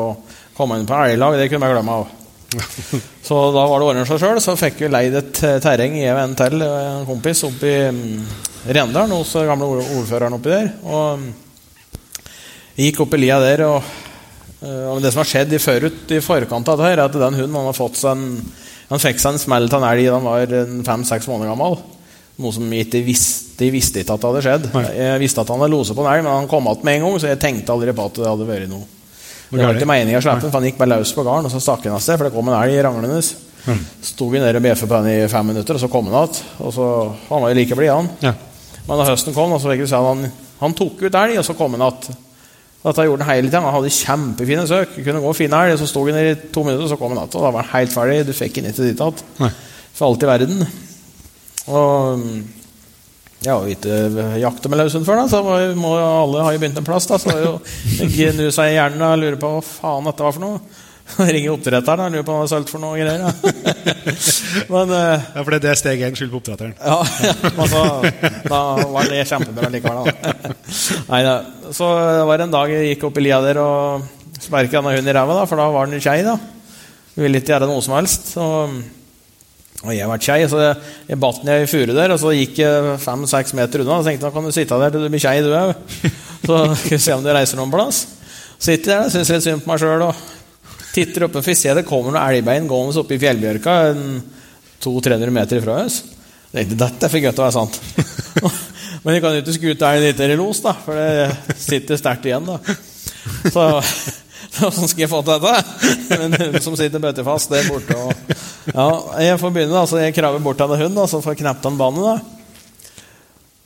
komme 0.58 0.78
inn 0.78 0.88
på 0.90 0.98
elglag, 1.08 1.40
det 1.40 1.48
kunne 1.50 1.70
jeg 1.70 1.78
glemme 1.80 1.98
av. 2.02 2.16
Så 3.28 3.38
da 3.54 3.64
var 3.70 3.80
det 3.80 3.86
å 3.86 3.90
ordne 3.94 4.06
seg 4.10 4.22
sjøl. 4.22 4.42
Så 4.44 4.58
fikk 4.60 4.84
vi 4.84 4.92
leid 4.92 5.18
et 5.18 5.42
eh, 5.48 5.58
terreng 5.64 5.98
i 5.98 6.06
en 6.12 6.36
til 6.38 6.62
en 6.66 7.08
kompis 7.10 7.46
oppe 7.48 7.70
i 7.70 7.82
mm, 7.96 8.46
Rendalen 8.76 9.16
hos 9.16 9.32
gamle 9.48 9.70
ordføreren 9.80 10.36
oppi 10.36 10.52
der. 10.52 10.72
Og 10.84 11.22
mm, 11.22 11.28
gikk 12.84 13.04
opp 13.06 13.16
i 13.16 13.22
lia 13.24 13.40
der, 13.42 13.66
og, 13.70 13.94
eh, 14.62 14.88
og 14.92 15.02
det 15.04 15.14
som 15.14 15.24
har 15.24 15.32
skjedd 15.32 15.56
i, 15.56 15.62
forut, 15.64 16.02
i 16.12 16.24
forkant 16.24 16.74
av 16.74 16.82
dette, 16.82 16.92
er 16.96 17.06
at 17.06 17.22
den 17.26 17.40
hunden 17.40 17.60
han 17.60 17.70
har 17.72 17.78
fått 17.78 18.02
seg 18.02 18.18
en 18.18 18.68
Han 18.90 19.02
fikk 19.02 19.22
seg 19.22 19.36
en 19.36 19.42
smell 19.42 19.70
av 19.70 19.80
en 19.80 19.88
elg 19.92 20.08
da 20.08 20.18
han 20.18 20.28
var 20.28 20.54
fem-seks 20.88 21.28
måneder 21.30 21.52
gammel. 21.54 21.78
Noe 22.40 22.56
som 22.56 22.72
jeg 22.72 22.88
ikke 22.88 23.02
visste, 23.06 23.66
jeg 23.66 23.74
visste 23.76 24.02
ikke 24.02 24.16
at 24.16 24.24
det 24.24 24.30
hadde 24.30 24.46
skjedd. 24.46 24.70
Jeg 24.96 25.20
visste 25.22 25.44
at 25.44 25.52
han 25.52 25.60
hadde 25.60 25.74
loset 25.76 25.98
på 25.98 26.06
en 26.06 26.12
elg, 26.14 26.24
men 26.24 26.32
han 26.34 26.48
kom 26.50 26.70
igjen 26.72 26.88
med 26.88 26.98
en 26.98 27.06
gang, 27.06 27.20
så 27.20 27.30
jeg 27.30 27.42
tenkte 27.44 27.76
aldri 27.76 27.94
på 27.96 28.08
at 28.10 28.22
det 28.22 28.30
hadde 28.30 28.48
vært 28.48 28.72
noe. 28.72 28.88
Det 29.50 29.66
var 29.66 29.78
ikke 29.78 29.90
meningen 29.90 30.20
å 30.20 30.24
slippe 30.24 30.46
den, 30.46 30.52
for 30.54 30.62
han 30.62 30.68
gikk 30.70 30.80
bare 30.80 30.94
løs 30.94 31.12
på 31.18 31.26
gården, 31.26 31.48
og 31.50 31.54
så 31.54 31.62
stakk 31.64 31.88
han 31.90 31.98
av 31.98 32.04
sted, 32.06 32.20
for 32.20 32.30
det 32.30 32.34
kom 32.36 32.52
en 32.52 32.58
elg 32.62 32.80
ranglende. 32.86 33.20
Sto 34.06 34.30
vi 34.32 34.42
nede 34.42 34.62
og 34.62 34.66
bjeffa 34.66 34.88
på 34.88 35.00
den 35.02 35.12
i 35.26 35.30
fem 35.30 35.50
minutter, 35.52 35.76
og 35.76 35.84
så 35.84 35.90
kom 35.92 36.08
han 36.10 36.16
igjen. 36.16 36.42
Og 36.64 36.74
så, 36.74 36.88
han 37.28 37.44
var 37.44 37.52
jo 37.52 37.58
like 37.60 37.78
blid, 37.78 37.92
han. 37.92 38.10
Ja. 38.24 38.34
Men 38.88 39.02
da 39.02 39.10
høsten 39.10 39.36
kom, 39.36 39.58
så 39.60 39.74
fikk 39.74 39.84
vi 39.84 39.90
se 39.92 40.00
at 40.00 40.08
han, 40.08 40.24
han 40.62 40.78
tok 40.78 41.02
ut 41.04 41.20
elg, 41.24 41.42
og 41.42 41.46
så 41.46 41.58
kom 41.58 41.76
han 41.76 41.86
igjen. 41.90 42.22
Dette 42.80 43.06
gjorde 43.10 43.26
han 43.28 43.36
hele 43.36 43.50
tida. 43.50 43.60
Han 43.66 43.76
hadde 43.76 43.92
kjempefine 43.92 44.68
søk. 44.70 44.94
Kunne 45.04 45.24
gå 45.24 45.34
fine 45.36 45.64
elg. 45.66 45.80
Så 45.82 45.90
sto 45.90 46.06
han 46.08 46.20
i 46.22 46.38
to 46.54 46.64
minutter, 46.64 46.88
så 46.92 47.00
kom 47.00 47.12
han 47.12 47.24
igjen. 47.24 47.34
Og 47.34 47.44
da 47.44 47.52
var 47.52 47.66
han 47.66 47.74
helt 47.74 47.96
ferdig. 47.96 48.22
Du 48.30 48.36
fikk 48.38 48.62
han 48.62 48.70
ikke 48.72 48.88
dit 48.88 49.04
igjen. 49.04 49.58
For 49.98 50.08
alt 50.08 50.24
i 50.24 50.30
verden. 50.30 50.64
Og 51.70 52.24
jeg 53.40 53.54
har 53.54 53.64
jo 53.64 53.72
ikke 53.72 54.30
jakta 54.42 54.68
med 54.72 54.82
løshund 54.82 55.06
før, 55.08 55.22
da, 55.22 55.30
så 55.32 55.40
må 55.80 55.94
jo 55.96 56.08
alle 56.08 56.44
ha 56.44 56.52
begynt 56.60 56.80
en 56.82 56.88
plass. 56.88 57.08
da, 57.08 57.20
Så 57.20 57.32
var 57.32 57.44
jo 57.44 57.54
gnu 58.36 58.50
seg 58.52 58.74
i 58.74 58.76
hjernen 58.76 59.06
og 59.08 59.20
lurer 59.22 59.40
på 59.40 59.52
hva 59.54 59.62
faen 59.64 60.10
dette 60.10 60.26
var 60.26 60.36
for 60.36 60.44
noe. 60.44 60.88
Ringer 61.34 61.54
oppdretteren 61.56 62.06
og 62.06 62.14
lurer 62.14 62.26
på 62.28 62.34
hva 62.36 62.42
han 62.42 62.48
er 62.48 62.52
solgt 62.52 62.72
for 62.74 62.84
noe 62.84 63.00
greier. 63.00 63.24
Men 64.74 64.94
eh, 64.96 65.26
Ja, 65.36 65.42
for 65.42 65.52
det 65.54 65.60
er 65.60 65.66
det 65.66 65.74
steg 65.82 66.04
én. 66.06 66.16
Skyld 66.18 66.32
på 66.34 66.40
oppdretteren. 66.42 66.76
ja, 66.78 67.00
men 67.58 67.72
så, 67.72 67.82
da 68.46 68.62
var 68.94 69.10
det 69.10 69.26
kjempebra 69.30 69.72
likevel. 69.74 70.08
Da. 70.08 70.54
Nei, 71.10 71.20
da. 71.26 71.36
Så 71.76 71.90
det 71.98 72.24
var 72.30 72.46
en 72.46 72.54
dag 72.54 72.72
jeg 72.74 72.94
gikk 72.94 73.08
opp 73.10 73.20
i 73.20 73.26
lia 73.26 73.42
der 73.46 73.60
og 73.64 74.08
sparke 74.40 74.72
denne 74.72 74.94
hunden 74.96 75.12
i 75.12 75.16
ræva, 75.18 75.42
for 75.50 75.60
da 75.60 75.68
var 75.74 75.90
den 75.92 76.04
kjei. 76.04 76.22
da. 76.26 76.38
Ville 77.20 77.42
ikke 77.42 77.54
gjøre 77.56 77.68
noe 77.70 77.84
som 77.84 77.98
helst. 77.98 78.32
Så, 78.36 78.46
og 79.80 79.92
jeg 79.96 80.08
vært 80.12 80.26
kjei, 80.28 80.40
så 80.52 80.62
jeg, 80.64 80.78
jeg 81.12 81.20
batt 81.24 81.44
ned 81.48 81.66
i 81.66 81.70
furu 81.72 81.94
der, 81.96 82.12
og 82.16 82.20
så 82.22 82.32
gikk 82.36 82.62
jeg 82.64 82.96
fem-seks 83.04 83.56
meter 83.60 83.84
unna. 83.84 84.00
Og 84.00 84.08
tenkte 84.08 84.28
nå 84.28 84.34
kan 84.36 84.48
du 84.48 84.56
sitte 84.56 84.80
der 84.82 84.96
til 84.96 85.06
du 85.06 85.12
blir 85.12 85.24
kjei, 85.24 85.38
du 85.46 85.52
òg. 85.56 85.76
Så 86.46 86.58
skal 86.82 86.96
vi 86.96 87.02
se 87.04 87.16
om 87.16 87.24
du 87.26 87.30
reiser 87.36 87.60
noen 87.60 87.72
plass. 87.74 88.06
Sitter 88.60 88.92
der, 89.06 89.12
syns 89.14 89.30
litt 89.32 89.46
synd 89.46 89.64
på 89.64 89.72
meg 89.72 89.80
sjøl 89.84 90.04
og 90.10 90.26
titter 91.00 91.28
oppe, 91.28 91.42
for 91.42 91.54
jeg 91.54 91.62
ser 91.62 91.80
det 91.80 91.88
kommer 91.88 92.14
noen 92.14 92.22
elgbein 92.22 92.70
gående 92.70 93.00
oppe 93.02 93.16
i 93.16 93.22
fjellbjørka 93.22 93.76
200-300 94.84 95.36
meter 95.36 95.64
fra 95.64 95.82
oss. 95.86 96.02
Dette 96.52 97.06
er 97.06 97.12
for 97.12 97.22
godt 97.24 97.38
til 97.38 97.44
å 97.44 97.48
være 97.48 97.58
sant. 97.58 97.82
Men 99.04 99.16
jeg 99.16 99.24
kan 99.24 99.36
jo 99.36 99.44
ikke 99.44 99.56
skute 99.56 99.90
elgen 99.90 100.10
dit 100.10 100.24
eller 100.26 100.40
los, 100.40 100.62
da, 100.64 100.74
for 100.84 100.98
det 100.98 101.56
sitter 101.60 102.00
sterkt 102.00 102.26
igjen. 102.28 102.48
da. 102.50 102.58
Så 103.48 103.68
hvordan 104.58 104.90
skal 104.90 105.04
jeg 105.06 105.12
få 105.12 105.22
til 105.24 105.46
dette? 105.46 106.16
Men 106.20 106.36
hunden 106.36 106.66
som 106.66 106.76
sitter 106.80 107.04
bøttefast 107.04 107.54
der 107.54 107.70
borte. 107.70 107.96
Og, 107.96 108.34
ja, 108.74 108.90
jeg 109.30 109.40
får 109.40 109.54
begynne, 109.56 109.76
da, 109.78 109.86
så 109.88 110.02
jeg 110.02 110.18
kraver 110.18 110.44
bort 110.44 110.60
til 110.60 110.74
en 110.74 110.84
hund, 110.84 110.98
da, 111.00 111.08
så 111.08 111.22
får 111.24 111.38
jeg 111.38 111.44
knept 111.46 111.70
banen. 111.80 112.04
da. 112.04 112.18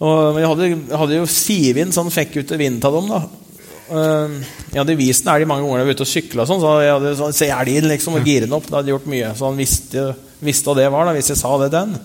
Og 0.03 0.39
jeg 0.41 0.49
hadde, 0.51 0.69
hadde 0.99 1.21
jo 1.21 1.31
sivind, 1.31 1.95
så 1.95 2.03
han 2.03 2.13
fikk 2.13 2.41
ut 2.41 2.53
vinden 2.59 2.83
av 2.83 2.99
dem. 2.99 3.09
da. 3.13 3.23
Uh, 3.89 4.39
jeg 4.71 4.79
hadde 4.79 4.95
vist 4.99 5.25
den 5.25 5.33
elg 5.33 5.47
mange 5.49 5.65
ganger 5.65 5.81
jeg 5.81 5.89
var 5.89 5.97
ute 5.97 6.05
og 6.05 6.09
sykla, 6.09 6.45
sånn, 6.47 6.61
så 6.63 6.73
jeg 6.83 6.93
hadde 6.95 7.15
sånn, 7.19 7.35
liksom, 7.91 8.17
og 8.19 8.27
den 8.45 8.55
opp. 8.55 8.67
Det 8.69 8.77
hadde 8.79 8.93
gjort 8.93 9.09
mye, 9.11 9.33
Så 9.37 9.49
han 9.49 9.59
visste, 9.59 10.05
visste 10.43 10.69
hva 10.69 10.77
det 10.79 10.89
var, 10.93 11.09
da, 11.09 11.15
hvis 11.17 11.33
jeg 11.33 11.41
sa 11.41 11.53
det 11.61 11.71
til 11.73 11.81
han. 11.83 11.97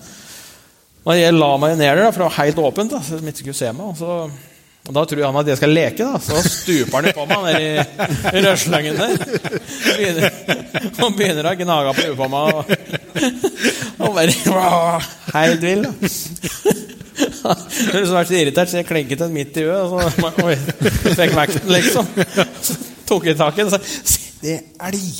Jeg 1.19 1.33
la 1.33 1.49
meg 1.57 1.77
ned 1.79 1.97
der, 1.97 2.11
for 2.11 2.21
det 2.21 2.27
var 2.27 2.39
helt 2.43 2.61
åpent, 2.61 2.93
da, 2.93 3.01
så 3.01 3.17
de 3.17 3.31
ikke 3.31 3.41
skulle 3.47 3.57
se 3.57 3.71
meg. 3.73 3.93
Så, 3.97 4.17
og 4.89 4.95
Da 4.95 5.03
tror 5.05 5.23
han 5.25 5.39
at 5.41 5.49
jeg 5.51 5.59
skal 5.59 5.73
leke, 5.75 6.05
da, 6.05 6.19
så 6.23 6.41
stuper 6.43 6.99
han 6.99 7.15
på 7.15 7.25
meg 7.29 7.45
ned 7.45 7.61
i, 7.61 7.71
i 8.33 8.43
røslangen 8.45 8.99
der. 8.99 9.15
Begynner, 9.85 10.37
og 11.05 11.15
begynner 11.17 11.49
å 11.49 11.55
gnage 11.59 11.95
på 11.95 12.07
huet 12.09 12.19
på 12.19 12.29
meg. 12.33 12.43
Og, 12.55 14.09
og 14.09 14.19
bare 14.19 14.33
Helt 15.35 15.65
vill. 15.65 15.87
da. 15.87 16.75
Jeg 17.93 18.05
vært 18.11 18.29
så 18.29 18.37
irritert, 18.37 18.71
så 18.71 18.79
jeg 18.79 18.87
klenket 18.89 19.23
den 19.23 19.33
midt 19.35 19.57
i 19.59 19.65
øyet. 19.65 19.81
Og 19.81 20.01
så 20.13 20.31
oi, 20.45 20.55
fikk 21.17 21.35
vekten, 21.37 21.73
liksom. 21.73 22.07
Så 22.65 22.77
tok 23.09 23.27
jeg 23.29 23.39
tak 23.39 23.57
i 23.57 23.63
den 23.63 23.71
og 23.71 23.75
sa 23.75 23.81
Se, 23.83 24.31
det 24.43 24.55
er 24.55 24.89
elg! 24.89 25.19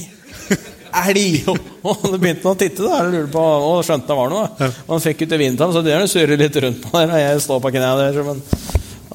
Elg! 1.00 1.50
Og 1.86 2.06
det 2.06 2.20
begynte 2.22 2.48
han 2.48 2.56
å 2.56 2.60
titte 2.60 2.86
da, 2.86 3.02
og 3.04 3.14
lurte 3.14 3.34
på, 3.34 3.44
og 3.44 3.84
skjønte 3.88 4.10
det 4.10 4.18
var 4.20 4.34
noe. 4.34 4.72
Og 4.86 4.96
han 4.96 5.06
fikk 5.06 5.26
ut 5.26 5.36
i 5.36 5.50
til 5.50 5.76
så 5.76 5.84
det 5.86 6.00
surrer 6.12 6.42
litt 6.42 6.64
rundt 6.66 6.82
på 6.86 6.96
der. 6.98 7.14
Og 7.14 7.24
jeg 7.24 7.46
står 7.46 7.62
på 7.66 7.74
kne 7.76 7.92
der 8.02 8.20
som 8.20 8.34
en 8.34 8.44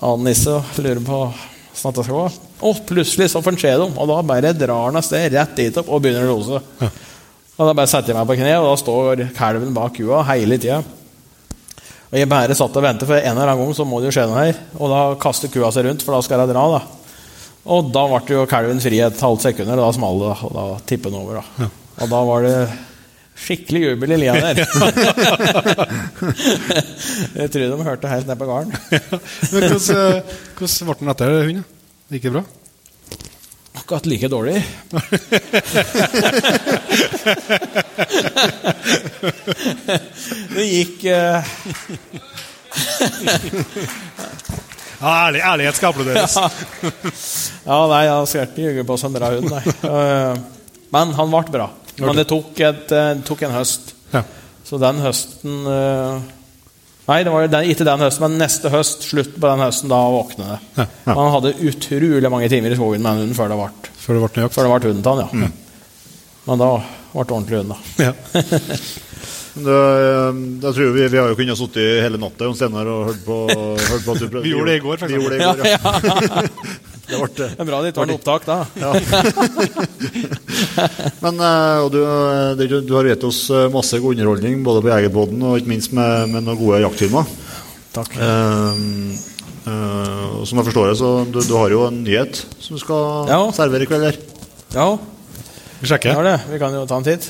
annen 0.05 0.31
nisse 0.31 0.55
og 0.55 0.79
lurer 0.85 1.03
på 1.05 1.21
åssen 1.75 1.97
det 1.97 2.05
skal 2.07 2.19
gå. 2.19 2.27
Og 2.65 2.83
plutselig 2.89 3.31
så 3.33 3.43
får 3.43 3.55
han 3.55 3.61
se 3.61 3.73
dem, 3.83 3.97
og 3.99 4.11
da 4.11 4.21
bare 4.27 4.53
drar 4.57 4.89
han 4.89 5.01
av 5.01 5.05
sted 5.07 5.33
rett 5.35 5.57
dit 5.59 5.81
opp 5.81 5.91
og 5.91 6.03
begynner 6.05 6.29
å 6.29 6.37
lose. 6.37 6.61
Og 7.55 7.69
Da 7.69 7.73
bare 7.73 7.91
setter 7.91 8.11
jeg 8.13 8.19
meg 8.19 8.29
på 8.31 8.37
kne, 8.39 8.55
og 8.59 8.69
da 8.71 8.77
står 8.81 9.25
kalven 9.37 9.75
bak 9.77 9.95
kua 9.99 10.25
hele 10.31 10.59
tida. 10.59 10.81
Og 12.15 12.21
jeg 12.21 12.29
bare 12.31 12.55
satt 12.55 12.77
og 12.79 12.85
ventet, 12.85 13.09
for 13.11 13.19
en 13.19 13.33
eller 13.33 13.51
annen 13.51 13.67
gang 13.67 13.75
så 13.75 13.83
må 13.91 13.99
det 13.99 14.07
jo 14.07 14.13
skje 14.15 14.29
noe 14.31 14.39
her. 14.39 14.59
Og 14.79 14.87
da 14.93 14.99
kaster 15.19 15.51
kua 15.51 15.73
seg 15.75 15.83
rundt, 15.89 16.05
for 16.07 16.15
da 16.15 16.21
skal 16.23 16.45
jeg 16.45 16.53
dra. 16.53 16.63
da. 16.77 16.79
Og 17.75 17.89
da 17.91 18.05
ble 18.07 18.37
jo 18.37 18.45
kalven 18.47 18.79
fri 18.85 19.01
et 19.03 19.25
halvt 19.27 19.49
sekund, 19.49 19.73
og 19.75 19.83
da 19.83 19.89
smalt 19.97 20.23
det, 20.23 20.37
og 20.47 20.53
da 20.55 20.65
tippet 20.87 21.11
den 21.11 21.19
over. 21.19 21.43
da. 21.43 21.67
Og 22.05 22.13
da 22.15 22.21
var 22.31 22.47
det 22.47 22.55
skikkelig 23.35 23.83
jubel 23.83 24.15
i 24.15 24.21
lia 24.23 24.35
der. 24.39 24.63
jeg 27.41 27.51
tror 27.51 27.75
de 27.75 27.89
hørte 27.91 28.15
helt 28.15 28.31
ned 28.31 28.39
på 28.39 28.51
gården. 28.53 28.71
Hvordan, 29.51 29.75
eh, 29.75 30.23
hvordan 30.55 30.87
ble 30.87 30.95
den 31.01 31.15
etter 31.17 31.35
hunden? 31.41 31.67
Gikk 32.15 32.29
det 32.29 32.35
bra? 32.39 32.47
Akkurat 33.85 34.07
like 34.07 34.29
dårlig. 34.29 34.65
det 40.55 40.65
gikk 40.65 41.05
uh... 41.05 41.45
Ja, 45.01 45.11
ærlig, 45.27 45.41
ærlighet 45.45 45.77
skal 45.77 45.93
applauderes. 45.93 46.37
Ja, 47.67 47.77
nei, 47.91 48.01
jeg 48.09 48.29
skal 48.31 48.47
ikke 48.49 48.65
ljuge 48.65 48.85
på 48.89 48.97
som 49.01 49.13
en 49.13 49.19
bra 49.19 49.29
hund. 49.35 49.53
Eh, 49.53 50.35
Men 50.95 51.13
han 51.19 51.29
ble 51.35 51.43
bra. 51.53 51.67
Men 52.01 52.17
det 52.17 52.25
tok, 52.31 52.57
et, 52.65 52.89
eh, 52.89 53.11
det 53.19 53.25
tok 53.29 53.45
en 53.45 53.55
høst. 53.59 53.93
Ja. 54.15 54.23
Så 54.65 54.81
den 54.81 55.05
høsten 55.05 55.69
eh, 55.69 56.25
Nei, 57.05 57.19
det 57.27 57.33
var 57.35 57.49
den, 57.53 57.67
ikke 57.69 57.85
den 57.85 58.01
høsten, 58.01 58.25
men 58.25 58.39
neste 58.41 58.71
høst, 58.73 59.03
slutt 59.05 59.35
på 59.37 59.45
den 59.45 59.61
høsten, 59.61 59.91
da 59.93 59.99
våkne 60.15 60.55
det. 60.55 60.87
Man 61.11 61.33
hadde 61.35 61.53
utrolig 61.69 62.31
mange 62.33 62.49
timer 62.53 62.73
i 62.73 62.79
skogen 62.79 63.05
med 63.05 63.13
en 63.13 63.27
hund 63.27 63.37
før 63.37 63.53
det 63.53 63.59
ble, 63.61 63.91
Før 64.05 64.17
det 64.17 64.23
ble 64.25 64.49
før 64.55 64.69
det 64.69 64.73
ble 64.73 64.93
hunden 64.93 65.05
til 65.05 65.21
han, 65.21 65.45
ja. 65.45 65.51
Men 66.45 66.63
da 66.63 66.71
ble 67.13 67.27
det 67.29 67.37
ordentlig 67.37 67.61
hund, 67.61 67.71
da. 67.75 68.09
Ja. 68.09 68.15
Det, 69.55 69.75
jeg 70.65 70.73
tror 70.75 70.89
vi, 70.97 71.05
vi 71.13 71.19
har 71.21 71.29
jo 71.31 71.37
kunnet 71.39 71.61
sitte 71.61 71.85
hele 72.03 72.19
natta 72.19 72.49
og 72.49 72.57
hørt 72.59 73.21
på, 73.29 73.37
hørt 73.53 74.09
på 74.09 74.17
at 74.17 74.25
du 74.25 74.27
prøvde. 74.27 74.43
Vi 74.49 74.55
gjorde 74.57 74.73
det 74.73 74.81
i 74.81 74.83
går, 74.83 74.97
faktisk. 75.05 75.15
Vi 75.15 75.21
gjorde 75.21 75.37
det 75.37 75.39
i 75.39 75.45
Ja, 75.45 75.53
går, 75.55 75.67
ja. 75.77 76.91
ja. 77.09 77.15
Det 77.15 77.19
ble 77.21 77.29
det. 77.37 77.49
Er 77.61 77.65
bra 77.69 77.77
det 77.85 77.89
ikke 77.93 78.01
var 78.03 78.09
noe 78.11 78.19
opptak 78.21 78.43
da. 78.49 78.57
Men 81.25 81.35
eh, 81.45 81.79
og 81.85 81.89
du, 81.93 82.01
eh, 82.01 82.81
du 82.85 82.93
har 82.97 83.05
gitt 83.11 83.25
oss 83.29 83.41
eh, 83.53 83.69
masse 83.73 83.99
god 84.01 84.13
underholdning, 84.17 84.55
både 84.67 84.83
på 84.85 84.91
Jegerbåten 84.93 85.39
og 85.45 85.59
ikke 85.61 85.73
minst 85.75 85.91
med, 85.97 86.13
med 86.33 86.41
noen 86.47 86.61
gode 86.61 86.81
jaktfilmer. 86.85 87.25
Takk. 87.95 88.11
Um, 88.19 89.13
uh, 89.69 90.43
som 90.49 90.59
jeg 90.59 90.67
forstår 90.67 90.85
det, 90.91 90.97
så 90.99 91.09
du, 91.31 91.39
du 91.47 91.55
har 91.55 91.69
jo 91.71 91.85
en 91.87 92.01
nyhet 92.03 92.35
som 92.59 92.75
du 92.75 92.81
skal 92.83 93.29
Ja. 93.31 93.39
servere 93.55 93.87
i 93.87 93.91
kveld 93.91 94.05
her. 94.09 94.17
Ja, 94.75 94.89
Vi 95.79 95.87
sjekker. 95.91 96.11
Ja, 96.17 96.23
det. 96.25 96.39
Vi 96.51 96.59
kan 96.63 96.75
jo 96.75 96.87
ta 96.89 96.97
en 96.99 97.07
titt. 97.07 97.25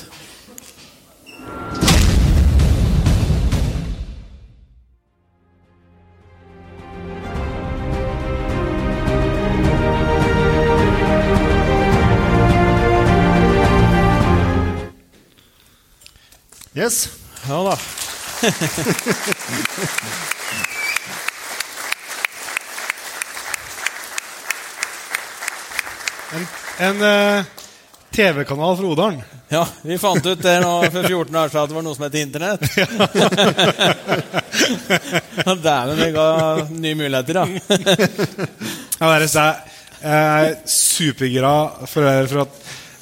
Yes. 16.75 17.09
Ja 17.47 17.63
da. 17.63 17.77
En, 26.35 26.47
en 26.77 26.95
uh, 27.01 27.43
TV-kanal 28.11 28.77
fra 28.77 28.85
Odalen. 28.85 29.21
Ja, 29.47 29.67
vi 29.81 29.95
fant 29.97 30.25
ut 30.25 30.41
det 30.41 30.55
nå 30.59 30.71
for 30.91 31.07
14 31.07 31.35
år 31.39 31.47
siden 31.53 31.61
at 31.61 31.69
det 31.69 31.77
var 31.77 31.85
noe 31.85 31.95
som 31.95 32.03
het 32.03 32.17
Internett. 32.19 32.59
Dæven, 35.63 35.95
det 36.01 36.11
ga 36.11 36.27
nye 36.73 36.95
muligheter, 36.99 37.39
da. 37.39 37.45
Bare 38.99 39.29
sier, 39.31 39.63
jeg 40.01 40.49
er 40.49 40.57
supergira 40.67 41.55
for, 41.87 42.27
for 42.33 42.43
at 42.43 42.53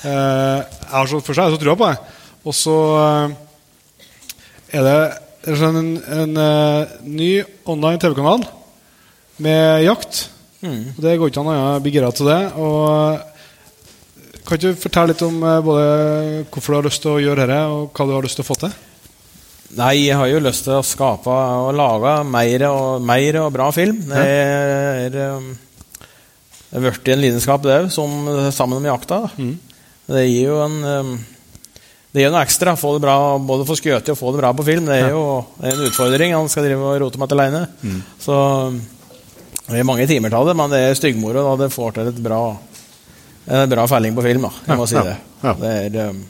uh, 0.05 0.61
jeg 0.61 0.93
har 0.93 1.09
så 1.09 1.23
for 1.25 1.33
seg, 1.39 1.49
så 1.49 1.57
tror 1.57 1.73
jeg 1.73 1.81
på 1.81 1.89
det. 1.89 2.19
Og 2.43 2.55
så 2.55 2.75
eh, 2.99 3.35
er 4.73 4.87
det 4.87 5.57
sånn 5.59 5.77
en, 5.77 5.91
en 6.01 6.39
eh, 6.39 6.93
ny 7.05 7.31
online 7.69 7.99
TV-kanal 8.01 8.45
med 9.43 9.83
jakt. 9.85 10.23
Mm. 10.63 10.95
Det 10.97 11.17
går 11.19 11.29
ikke 11.29 11.43
an 11.43 11.51
å 11.51 11.81
bli 11.83 11.93
gira 11.93 12.11
til 12.15 12.29
det. 12.31 12.39
Og 12.57 13.19
kan 14.43 14.57
ikke 14.57 14.71
du 14.71 14.81
fortelle 14.81 15.13
litt 15.13 15.25
om 15.25 15.37
eh, 15.43 15.59
både 15.65 15.85
hvorfor 16.47 16.73
du 16.73 16.79
har 16.79 16.87
lyst 16.87 17.03
til 17.03 17.13
å 17.13 17.21
gjøre 17.21 17.45
dette, 17.45 17.59
og 17.69 17.91
hva 17.93 18.07
du 18.07 18.15
har 18.15 18.25
lyst 18.25 18.39
til 18.39 18.45
å 18.45 18.49
få 18.49 18.57
til? 18.63 18.73
Nei, 19.73 19.93
jeg 20.05 20.17
har 20.19 20.29
jo 20.29 20.41
lyst 20.43 20.67
til 20.67 20.77
å 20.77 20.85
skape 20.85 21.33
og 21.33 21.71
lage 21.77 22.15
mer 22.29 22.65
og, 22.69 23.05
mer 23.05 23.39
og 23.41 23.53
bra 23.55 23.69
film. 23.73 24.03
Det 24.09 24.25
er 24.25 25.21
er 26.73 26.81
blitt 26.81 27.09
en 27.13 27.21
lidenskap, 27.21 27.61
det 27.61 27.75
òg, 27.83 27.89
sammen 27.93 28.81
med 28.81 28.89
jakta. 28.89 29.19
Mm. 29.37 29.53
Det 30.09 30.23
gir 30.25 30.47
jo 30.49 30.55
en 30.63 30.77
det 32.13 32.21
gir 32.21 32.33
noe 32.33 32.43
ekstra. 32.45 32.75
Få 32.77 32.95
det 32.95 33.03
bra, 33.05 33.15
både 33.41 33.65
få 33.65 33.77
skutt 33.79 34.11
og 34.13 34.19
få 34.19 34.33
det 34.33 34.43
bra 34.43 34.51
på 34.53 34.65
film. 34.67 34.85
Det 34.89 34.99
er 35.01 35.15
jo 35.15 35.23
en 35.65 35.85
utfordring. 35.87 36.35
Han 36.37 36.51
skal 36.51 36.67
drive 36.67 36.91
og 36.91 36.99
rote 37.01 37.21
med 37.21 37.31
det 37.31 37.39
alene. 37.39 37.63
Så 38.21 38.35
det 39.67 39.79
er 39.79 39.87
mange 39.87 40.05
timer 40.09 40.29
til 40.29 40.51
det, 40.51 40.55
men 40.59 40.73
det 40.73 40.83
er 40.83 40.99
styggmoro. 40.99 41.47
Det 41.57 41.71
får 41.73 41.97
til 41.97 42.11
et 42.11 42.21
bra, 42.21 42.43
en 43.57 43.73
bra 43.73 43.87
felling 43.89 44.13
på 44.13 44.25
film. 44.27 44.45
da, 44.45 44.53
jeg 44.67 44.79
må 44.79 44.87
si 44.89 45.01
det. 45.09 45.17
det 45.63 45.73
er, 45.73 46.13
um, 46.13 46.21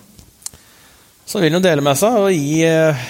så 1.25 1.39
vil 1.39 1.55
han 1.55 1.63
dele 1.63 1.83
med 1.83 1.97
seg 1.97 2.19
og 2.19 2.31
gi 2.35 2.61
eh, 2.67 3.07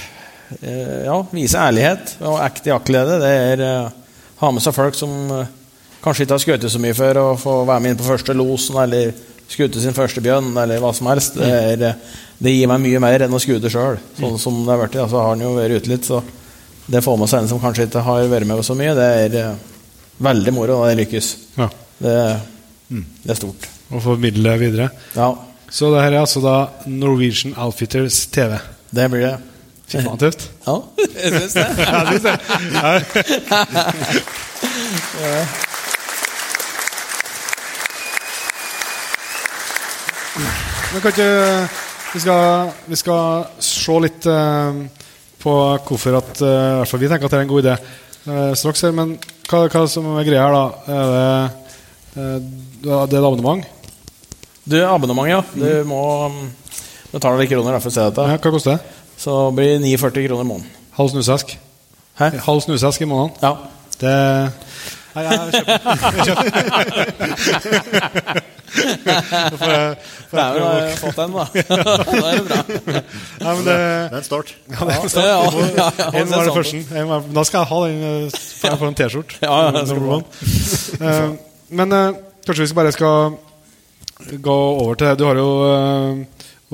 ja, 1.06 1.18
vise 1.34 1.60
ærlighet 1.60 2.16
og 2.22 2.40
ekte 2.46 2.72
jaktglede. 2.72 3.18
Det 3.22 3.32
er 3.50 3.64
eh, 3.66 4.00
ha 4.40 4.52
med 4.54 4.64
seg 4.64 4.76
folk 4.76 4.98
som 4.98 5.14
eh, 5.34 5.52
kanskje 6.04 6.26
ikke 6.26 6.38
har 6.38 6.44
skutt 6.44 6.68
så 6.72 6.82
mye 6.84 6.98
før, 6.98 7.20
og 7.24 7.42
få 7.42 7.56
være 7.68 7.84
med 7.84 7.94
inn 7.94 8.00
på 8.00 8.08
første 8.08 8.36
losen 8.38 8.78
eller 8.84 9.14
skutt 9.50 9.76
sin 9.82 9.94
første 9.96 10.22
bjørn 10.24 10.52
eller 10.58 10.80
hva 10.82 10.92
som 10.96 11.08
helst. 11.12 11.36
Det, 11.38 11.50
er, 11.50 11.96
det 12.44 12.54
gir 12.56 12.68
meg 12.72 12.82
mye 12.86 13.00
mer 13.04 13.26
enn 13.28 13.34
å 13.36 13.42
skute 13.42 13.70
sjøl. 13.72 13.98
Sånn 14.20 14.40
som 14.42 14.64
det 14.64 14.72
har 14.74 14.82
vært. 14.86 14.96
Altså, 15.04 15.20
har 15.22 15.30
han 15.34 15.44
jo 15.46 15.54
vært 15.58 15.78
ute 15.84 15.92
litt, 15.94 16.06
så 16.10 16.22
det 16.88 17.02
får 17.06 17.18
med 17.22 17.30
seg 17.32 17.44
en 17.44 17.52
som 17.54 17.62
kanskje 17.64 17.86
ikke 17.88 18.02
har 18.08 18.26
vært 18.32 18.48
med 18.50 18.64
så 18.66 18.76
mye. 18.76 18.96
Det 18.98 19.08
er 19.22 19.38
eh, 19.44 19.56
veldig 20.24 20.54
moro 20.56 20.80
når 20.82 20.88
det 20.94 21.00
lykkes. 21.04 21.28
Ja. 21.60 21.68
Det, 22.04 22.16
det 23.24 23.32
er 23.32 23.40
stort. 23.40 23.70
Å 23.94 24.02
formidle 24.04 24.58
videre. 24.62 24.90
Ja, 25.16 25.30
Så 25.74 25.90
det 25.94 26.02
her 26.04 26.12
er 26.14 26.20
altså 26.26 26.42
da 26.44 26.56
Norwegian 26.90 27.56
Outfitters 27.58 28.26
TV. 28.34 28.58
det 28.94 29.08
blir 29.14 29.22
det. 29.28 29.36
Fy 29.90 30.00
faen, 30.02 30.18
tøft. 30.18 30.48
Ja, 30.66 30.76
jeg 31.24 31.30
syns 31.40 31.54
det. 31.60 31.68
Jeg 31.78 32.06
syns 32.10 32.24
det. 35.20 35.73
Men 40.94 41.02
kan 41.02 41.10
ikke 41.10 41.26
Vi 42.14 42.22
skal, 42.22 42.70
vi 42.86 42.94
skal 43.00 43.48
se 43.66 43.94
litt 44.04 44.28
uh, 44.30 44.76
på 45.42 45.54
hvorfor 45.88 46.14
at 46.20 46.42
uh, 46.46 46.86
vi 47.02 47.08
tenker 47.10 47.26
at 47.26 47.34
det 47.34 47.40
er 47.40 47.46
en 47.48 47.50
god 47.50 47.64
idé 47.64 47.74
uh, 47.74 48.54
straks. 48.54 48.84
her, 48.86 48.94
Men 48.94 49.18
hva, 49.50 49.66
hva 49.66 49.82
som 49.90 50.06
er 50.14 50.22
greia 50.28 50.44
her, 50.46 50.54
da? 50.54 50.66
Er 50.94 51.50
det, 52.14 52.46
det 52.86 52.94
er 52.94 53.10
et 53.10 53.18
abonnement? 53.18 53.66
Du, 54.70 54.78
abonnement, 54.86 55.26
ja. 55.32 55.42
Du 55.58 55.82
må 55.90 56.30
um, 56.30 56.54
betale 57.10 57.42
litt 57.42 57.50
kroner 57.50 57.82
for 57.82 57.90
å 57.90 57.96
se 57.98 58.06
dette. 58.06 58.22
Ja, 58.30 58.38
hva 58.38 58.54
koster 58.54 58.78
det? 58.78 58.86
Så 59.18 59.50
blir 59.58 59.74
det 59.74 59.82
49 59.90 60.30
kroner 60.30 60.46
i 60.46 60.50
måneden. 60.54 60.70
Halv 61.00 61.10
snusesk? 61.16 61.58
Hæ? 62.22 62.30
Halv 62.46 62.62
snusesk 62.68 63.02
i 63.02 63.10
måneden? 63.10 63.34
Ja. 63.42 63.58
Det 63.98 64.14
Nei, 65.14 65.22
jeg 65.26 65.30
kjøper. 66.30 68.46
Det 68.74 70.42
er 70.42 70.58
jo 70.58 70.68
fått 71.00 71.18
den, 71.20 71.34
da. 71.36 71.46
da 71.54 72.22
er 72.30 72.40
det 72.40 72.46
bra. 72.48 72.60
Nei, 73.44 73.54
det, 73.62 73.64
Det 73.66 73.74
er 73.78 74.18
en 74.18 74.26
start. 74.26 74.54
ja, 74.74 74.80
det 74.88 74.96
er 74.96 75.04
en 75.04 75.12
start. 75.14 75.26
ja, 75.30 75.40
ja, 75.78 75.88
ja, 76.00 76.08
En 76.22 76.32
var 76.32 76.48
det 76.48 76.56
første. 76.58 76.82
En 77.02 77.34
Da 77.38 77.44
skal 77.48 77.60
jeg 77.64 77.70
ha 77.74 77.80
den. 77.86 78.04
eh, 78.10 78.38
jeg 78.64 78.80
får 78.82 78.88
en 78.90 78.98
T-skjorte. 79.02 79.34
Ja, 79.44 79.58
ja. 79.70 80.22
Eh, 81.00 81.28
Men 81.74 81.94
eh, 82.00 82.22
kanskje 82.48 82.64
vi 82.66 82.72
skal 82.72 82.82
bare 82.82 82.96
skal 82.96 83.38
gå 84.44 84.58
over 84.84 84.96
til 85.00 85.18
Du 85.20 85.26
har 85.28 85.36
jo 85.42 85.50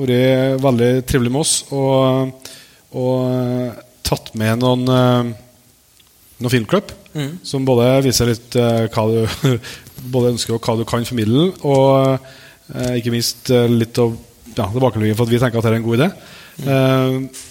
vært 0.00 0.62
veldig 0.64 0.90
trivelig 1.08 1.32
med 1.34 1.40
oss 1.42 1.54
og, 1.76 2.48
og 2.96 3.76
tatt 4.06 4.30
med 4.40 4.62
noen, 4.62 4.86
noen 6.40 6.52
filmklipp 6.56 6.96
Mm. 7.10 7.40
som 7.42 7.64
både 7.66 7.88
viser 8.04 8.28
litt 8.30 8.54
uh, 8.54 8.84
hva 8.86 9.02
du 9.10 9.56
både 10.12 10.34
ønsker 10.34 10.56
og 10.56 10.64
hva 10.64 10.76
du 10.78 10.84
kan 10.88 11.06
formidle, 11.06 11.50
og 11.66 12.18
eh, 12.74 12.98
ikke 13.00 13.14
minst 13.14 13.50
eh, 13.54 13.70
litt 13.70 13.98
av 14.00 14.14
ja, 14.56 14.66
tilbakemeldingen 14.66 15.18
for 15.18 15.28
at 15.28 15.32
vi 15.32 15.40
tenker 15.42 15.60
at 15.60 15.66
det 15.66 15.72
er 15.72 15.78
en 15.78 15.86
god 15.86 16.00
idé. 16.00 16.10
Eh, 16.66 17.46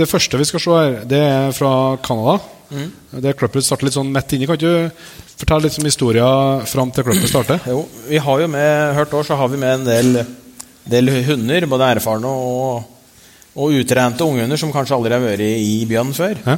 det 0.00 0.08
første 0.08 0.38
vi 0.38 0.46
skal 0.46 0.62
se 0.62 0.78
her, 0.78 0.98
det 1.10 1.20
er 1.20 1.54
fra 1.56 1.72
Canada. 2.04 2.38
Det 2.70 3.34
Klippet 3.34 3.66
starter 3.66 3.88
litt 3.88 3.96
sånn 3.96 4.12
midt 4.14 4.36
inni. 4.36 4.46
Kan 4.46 4.60
du 4.60 4.70
fortelle 5.40 5.66
litt 5.66 5.78
om 5.80 5.88
historien 5.88 6.66
fram 6.70 6.92
til 6.94 7.06
klippet 7.08 7.32
starter? 7.32 7.64
Jo, 7.66 7.82
vi 8.06 8.20
har 8.22 8.44
jo 8.44 8.50
med, 8.52 8.94
hørt 8.94 9.16
år, 9.18 9.26
så 9.26 9.38
har 9.40 9.50
vi 9.50 9.58
med 9.58 9.80
en 9.80 9.88
del, 9.88 10.20
del 10.92 11.10
hunder, 11.26 11.66
både 11.70 11.88
erfarne 11.96 12.30
og, 12.30 12.84
og 13.58 13.80
utrente 13.80 14.26
unghunder 14.26 14.60
som 14.60 14.70
kanskje 14.74 14.94
aldri 14.94 15.16
har 15.16 15.24
vært 15.24 15.42
i 15.42 15.80
bjørn 15.90 16.14
før. 16.14 16.38
Ja. 16.46 16.56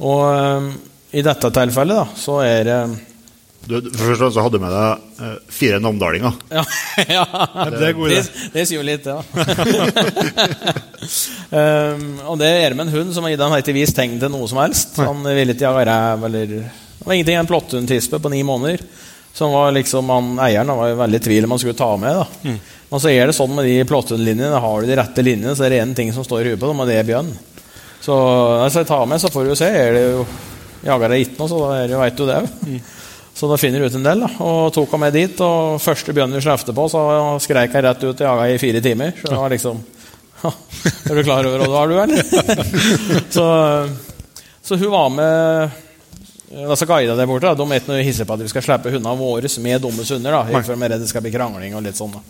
Og 0.00 0.24
um, 0.24 0.72
i 1.12 1.24
dette 1.26 1.52
tilfellet, 1.52 2.00
da, 2.00 2.06
så 2.16 2.40
er 2.46 2.64
det 2.64 2.80
Du, 3.70 3.90
for 3.94 4.10
først 4.18 4.34
så 4.34 4.42
hadde 4.44 4.58
du 4.58 4.62
med 4.64 4.72
deg 4.74 5.24
eh, 5.26 5.36
fire 5.54 5.80
namdalinger. 5.82 6.38
Ja, 6.58 6.64
ja. 7.06 7.24
det 7.72 7.86
er 7.88 7.94
god 7.96 8.10
idé. 8.10 8.22
Det, 8.26 8.48
det 8.54 8.64
sier 8.68 8.80
jo 8.80 8.86
litt, 8.86 9.06
ja. 9.06 9.20
um, 11.50 12.08
og 12.32 12.40
det 12.40 12.50
er 12.50 12.76
med 12.76 12.88
en 12.88 12.94
hund 12.94 13.14
som 13.14 13.24
har 13.24 13.34
gitt 13.34 13.44
ham 13.44 13.54
ikke 13.56 13.76
vist 13.76 13.96
tegn 13.96 14.18
til 14.20 14.32
noe 14.32 14.48
som 14.50 14.60
helst. 14.62 14.98
Han 15.00 15.22
ville 15.24 15.54
ikke 15.54 15.68
jage 15.68 15.86
ræv 15.88 16.26
eller 16.28 16.56
Det 16.56 17.06
var 17.06 17.16
ingenting. 17.16 17.38
En 17.40 17.48
plotthundtispe 17.48 18.20
på 18.20 18.32
ni 18.32 18.42
måneder. 18.46 18.84
Som 19.32 19.54
var 19.54 19.70
liksom, 19.72 20.10
han, 20.10 20.32
Eieren 20.42 20.72
var 20.74 20.96
veldig 21.04 21.20
i 21.20 21.24
tvil 21.24 21.46
om 21.46 21.54
han 21.54 21.62
skulle 21.62 21.78
ta 21.78 21.92
med. 21.96 22.18
da 22.18 22.56
Men 22.90 23.02
så 23.02 23.12
er 23.12 23.30
det 23.30 23.36
sånn 23.38 23.54
med 23.54 23.68
de 23.68 23.76
plotthundlinjene. 23.88 24.60
Har 24.60 24.82
du 24.82 24.90
de 24.90 24.98
rette 24.98 25.24
linjene, 25.24 25.54
så 25.56 25.64
er 25.66 25.74
det 25.74 25.82
én 25.84 25.94
ting 25.96 26.10
som 26.12 26.26
står 26.26 26.42
i 26.42 26.50
huet 26.50 26.60
på 26.60 26.70
dem, 26.72 26.82
og 26.82 26.90
det 26.90 26.98
er 26.98 27.06
bjørn. 27.08 27.30
Så 28.02 28.16
hvis 28.64 28.80
jeg 28.80 28.88
tar 28.88 29.06
med, 29.06 29.20
så 29.22 29.30
får 29.32 29.46
du 29.46 29.54
se. 29.58 29.68
Er 29.70 29.94
det 29.96 30.06
jo 30.08 30.24
Jager 30.80 31.12
jeg 31.12 31.26
ikke 31.26 31.42
noe, 31.42 31.50
så 31.50 31.58
da 31.60 31.70
veit 31.84 31.98
vet 32.00 32.16
du 32.16 32.22
det 32.24 32.36
òg. 32.40 32.52
Så 33.34 33.48
da 33.48 33.56
finner 33.60 33.80
du 33.80 33.86
ut 33.88 33.96
en 33.96 34.04
del, 34.04 34.24
da. 34.24 34.30
Og 34.44 34.72
tok 34.74 34.90
henne 34.90 35.06
med 35.06 35.16
dit. 35.16 35.42
Og 35.44 35.80
første 35.82 36.12
bjørnen 36.16 36.36
vi 36.36 36.44
slefte 36.44 36.74
på, 36.76 36.86
så 36.92 37.02
skreik 37.42 37.76
jeg 37.76 37.86
rett 37.86 38.02
ut 38.04 38.14
og 38.14 38.26
jaga 38.26 38.48
i 38.50 38.58
fire 38.60 38.82
timer. 38.84 39.14
Så 39.20 39.30
det 39.30 39.38
var 39.40 39.54
liksom 39.54 39.80
ja, 40.44 40.50
Er 41.10 41.16
du 41.18 41.22
klar 41.24 41.48
over 41.48 41.64
hva 41.68 41.84
du 41.86 41.94
du, 41.94 42.00
eller? 42.00 42.20
så, 43.36 43.46
så 44.62 44.80
hun 44.80 44.92
var 44.92 45.14
med 45.14 45.78
Altså 46.50 46.82
guida 46.82 47.14
der 47.14 47.28
borte, 47.30 47.46
da. 47.46 47.54
de 47.54 47.62
er 47.70 47.78
ikke 47.78 47.92
noe 47.92 48.02
hissige 48.02 48.26
på 48.26 48.34
at 48.34 48.40
vi 48.42 48.50
skal 48.50 48.64
slippe 48.66 48.90
hundene 48.90 49.14
våre 49.14 49.50
med 49.62 49.84
dummes 49.84 50.08
hunder. 50.10 50.34
da, 50.34 50.40
Ikke 50.50 50.66
for 50.66 50.74
de 50.74 50.82
er 50.82 50.90
redd 50.96 51.04
det 51.04 51.10
skal 51.12 51.22
bli 51.22 51.30
krangling 51.30 51.76
og 51.78 51.84
litt 51.84 51.98
sånn. 51.98 52.10
da. 52.16 52.22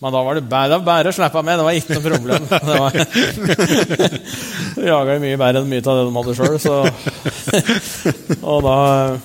Men 0.00 0.14
da 0.14 0.22
var 0.24 0.38
det 0.38 0.46
bare, 0.48 0.78
bare 0.80 1.10
å 1.10 1.12
slippe 1.12 1.42
med, 1.44 1.58
det 1.60 1.66
var 1.66 1.76
ikke 1.76 1.98
noe 1.98 2.04
problem. 2.06 2.46
Det 2.70 2.76
var, 2.80 2.94
jaga 4.88 5.18
mye 5.20 5.40
bedre 5.42 5.60
enn 5.60 5.68
mye 5.68 5.84
av 5.84 5.98
det 5.98 6.06
de 6.06 6.14
hadde 6.16 6.36
sjøl. 6.38 6.56
Så. 6.62 6.78
Og 8.50 8.62
da, 8.64 8.76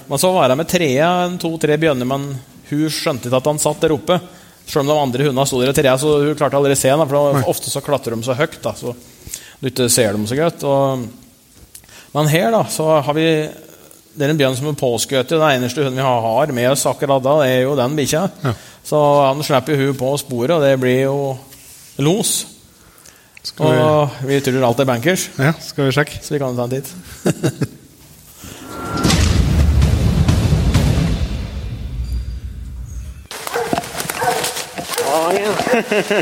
men 0.09 0.21
så 0.21 0.31
var 0.35 0.51
jeg 0.51 0.59
med 0.59 0.69
trea, 0.71 1.09
to-tre 1.41 1.77
bjørner, 1.81 2.09
men 2.09 2.27
hun 2.69 2.87
skjønte 2.91 3.29
ikke 3.29 3.41
at 3.41 3.51
han 3.51 3.61
satt 3.61 3.83
der 3.85 3.95
oppe. 3.95 4.19
Selv 4.65 4.81
om 4.81 4.89
de 4.89 4.97
andre 4.97 5.27
hundene 5.27 5.45
sto 5.45 5.59
der 5.61 5.73
i 5.73 5.77
trea, 5.77 5.93
så 6.01 6.15
hun 6.23 6.37
klarte 6.37 6.57
aldri 6.57 6.73
å 6.73 6.79
se 6.79 6.93
ham. 6.93 7.05
For 7.09 7.51
ofte 7.51 7.73
så 7.73 7.83
klatrer 7.85 8.15
de 8.17 8.25
så 8.25 8.37
høyt, 8.37 8.57
da, 8.63 8.73
så 8.77 8.95
du 9.61 9.69
ikke 9.69 9.89
ser 9.93 10.15
dem 10.17 10.25
så 10.29 10.37
godt. 10.39 10.65
Og, 10.65 11.05
men 12.15 12.31
her 12.31 12.49
da, 12.55 12.65
så 12.71 12.89
har 13.05 13.17
vi 13.17 13.29
det 14.15 14.23
er 14.23 14.31
en 14.31 14.39
bjørn 14.39 14.55
som 14.55 14.69
er 14.71 14.77
påskutt. 14.79 15.31
Den 15.33 15.43
eneste 15.43 15.83
hunden 15.83 15.99
vi 15.99 16.05
har 16.07 16.51
med 16.55 16.69
oss 16.71 16.85
akkurat 16.87 17.23
da, 17.23 17.33
det 17.43 17.49
er 17.51 17.63
jo 17.65 17.75
den 17.75 17.97
bikkja. 17.97 18.21
Så 18.85 18.99
han 19.25 19.43
slipper 19.43 19.81
hun 19.81 19.97
på 19.99 20.11
sporet, 20.21 20.53
og 20.55 20.63
det 20.63 20.75
blir 20.79 21.01
jo 21.03 21.17
los. 22.05 22.35
Vi, 23.45 23.61
Og 23.61 24.21
vi 24.25 24.39
tror 24.41 24.63
alt 24.65 24.79
er 24.81 24.87
bankers, 24.89 25.27
ja, 25.37 25.51
skal 25.61 25.85
vi 25.85 25.93
sjekke? 25.93 26.21
så 26.23 26.33
vi 26.33 26.39
kan 26.41 26.55
ta 26.57 26.65
en 26.65 26.77
titt. 26.79 26.89
Oh, 35.07 35.31
yeah. 35.31 36.21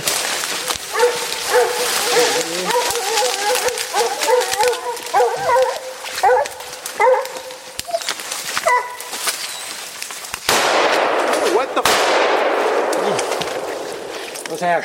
what 11.56 11.74
the 11.76 11.82
f- 11.86 11.90
that? 14.52 14.84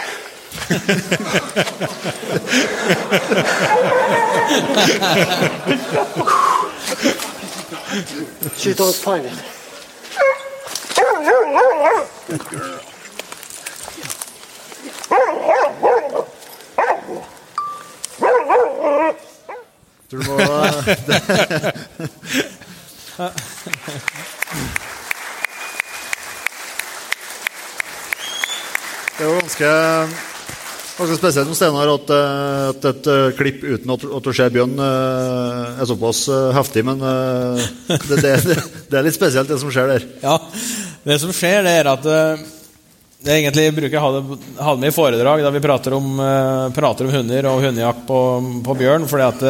she 8.56 8.74
don't 8.74 8.94
find 8.94 9.26
it. 9.26 9.34
Tror 20.08 20.22
du 20.24 20.28
må, 20.30 20.36
det 29.18 29.20
er 29.20 29.26
jo 29.26 29.34
ganske, 29.36 29.72
ganske 30.96 31.16
spesielt 31.18 31.50
med 31.50 31.58
Steinar 31.58 31.90
at, 31.92 32.12
eh, 32.14 32.68
at 32.70 32.86
et 32.88 33.08
eh, 33.12 33.34
klipp 33.36 33.66
uten 33.66 33.92
at, 33.92 34.06
at 34.16 34.24
du 34.24 34.32
ser 34.32 34.54
bjørn, 34.54 34.80
eh, 34.80 35.82
er 35.82 35.88
såpass 35.90 36.22
heftig. 36.56 36.86
Men 36.88 37.04
det, 37.04 38.16
det, 38.16 38.32
det, 38.88 38.94
er 38.94 39.04
litt 39.04 39.18
spesielt, 39.18 39.50
det 39.50 39.60
som 39.60 39.68
skjer 39.74 39.92
der. 39.92 40.06
Ja, 40.22 40.38
det 41.04 41.18
som 41.20 41.34
skjer, 41.36 41.66
det 41.66 41.74
er 41.82 41.90
at 41.92 42.06
det 42.08 43.28
er 43.28 43.42
egentlig 43.42 43.66
jeg 43.66 43.76
bruker 43.76 43.98
å 43.98 44.06
ha 44.06 44.10
det, 44.14 44.40
ha 44.62 44.72
det 44.72 44.82
med 44.86 44.88
i 44.88 44.96
foredrag 44.96 45.44
da 45.44 45.52
vi 45.52 45.60
prater 45.68 45.98
om, 45.98 46.16
prater 46.72 47.04
om 47.04 47.12
hunder 47.12 47.50
og 47.50 47.60
hundejakt 47.66 48.08
på, 48.08 48.22
på 48.64 48.78
bjørn. 48.78 49.04
fordi 49.10 49.26
at 49.26 49.44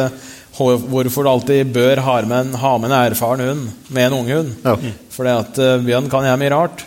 Hvorfor 0.59 1.25
du 1.25 1.31
alltid 1.31 1.73
bør 1.73 2.01
ha 2.05 2.19
med 2.27 2.37
en, 2.39 2.53
ha 2.59 2.75
med 2.77 2.91
en 2.91 2.97
erfaren 2.99 3.43
hund 3.45 3.67
med 3.87 4.09
en 4.09 4.17
unghund. 4.19 4.53
Ja. 4.65 4.75
Fordi 5.15 5.33
at 5.33 5.59
eh, 5.63 5.81
bjørn 5.87 6.09
kan 6.11 6.27
gjøre 6.27 6.41
mye 6.41 6.53
rart. 6.53 6.85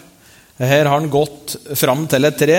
Her 0.63 0.85
har 0.85 0.95
han 0.95 1.11
gått 1.11 1.57
fram 1.81 2.05
til 2.11 2.29
et 2.29 2.39
tre. 2.39 2.59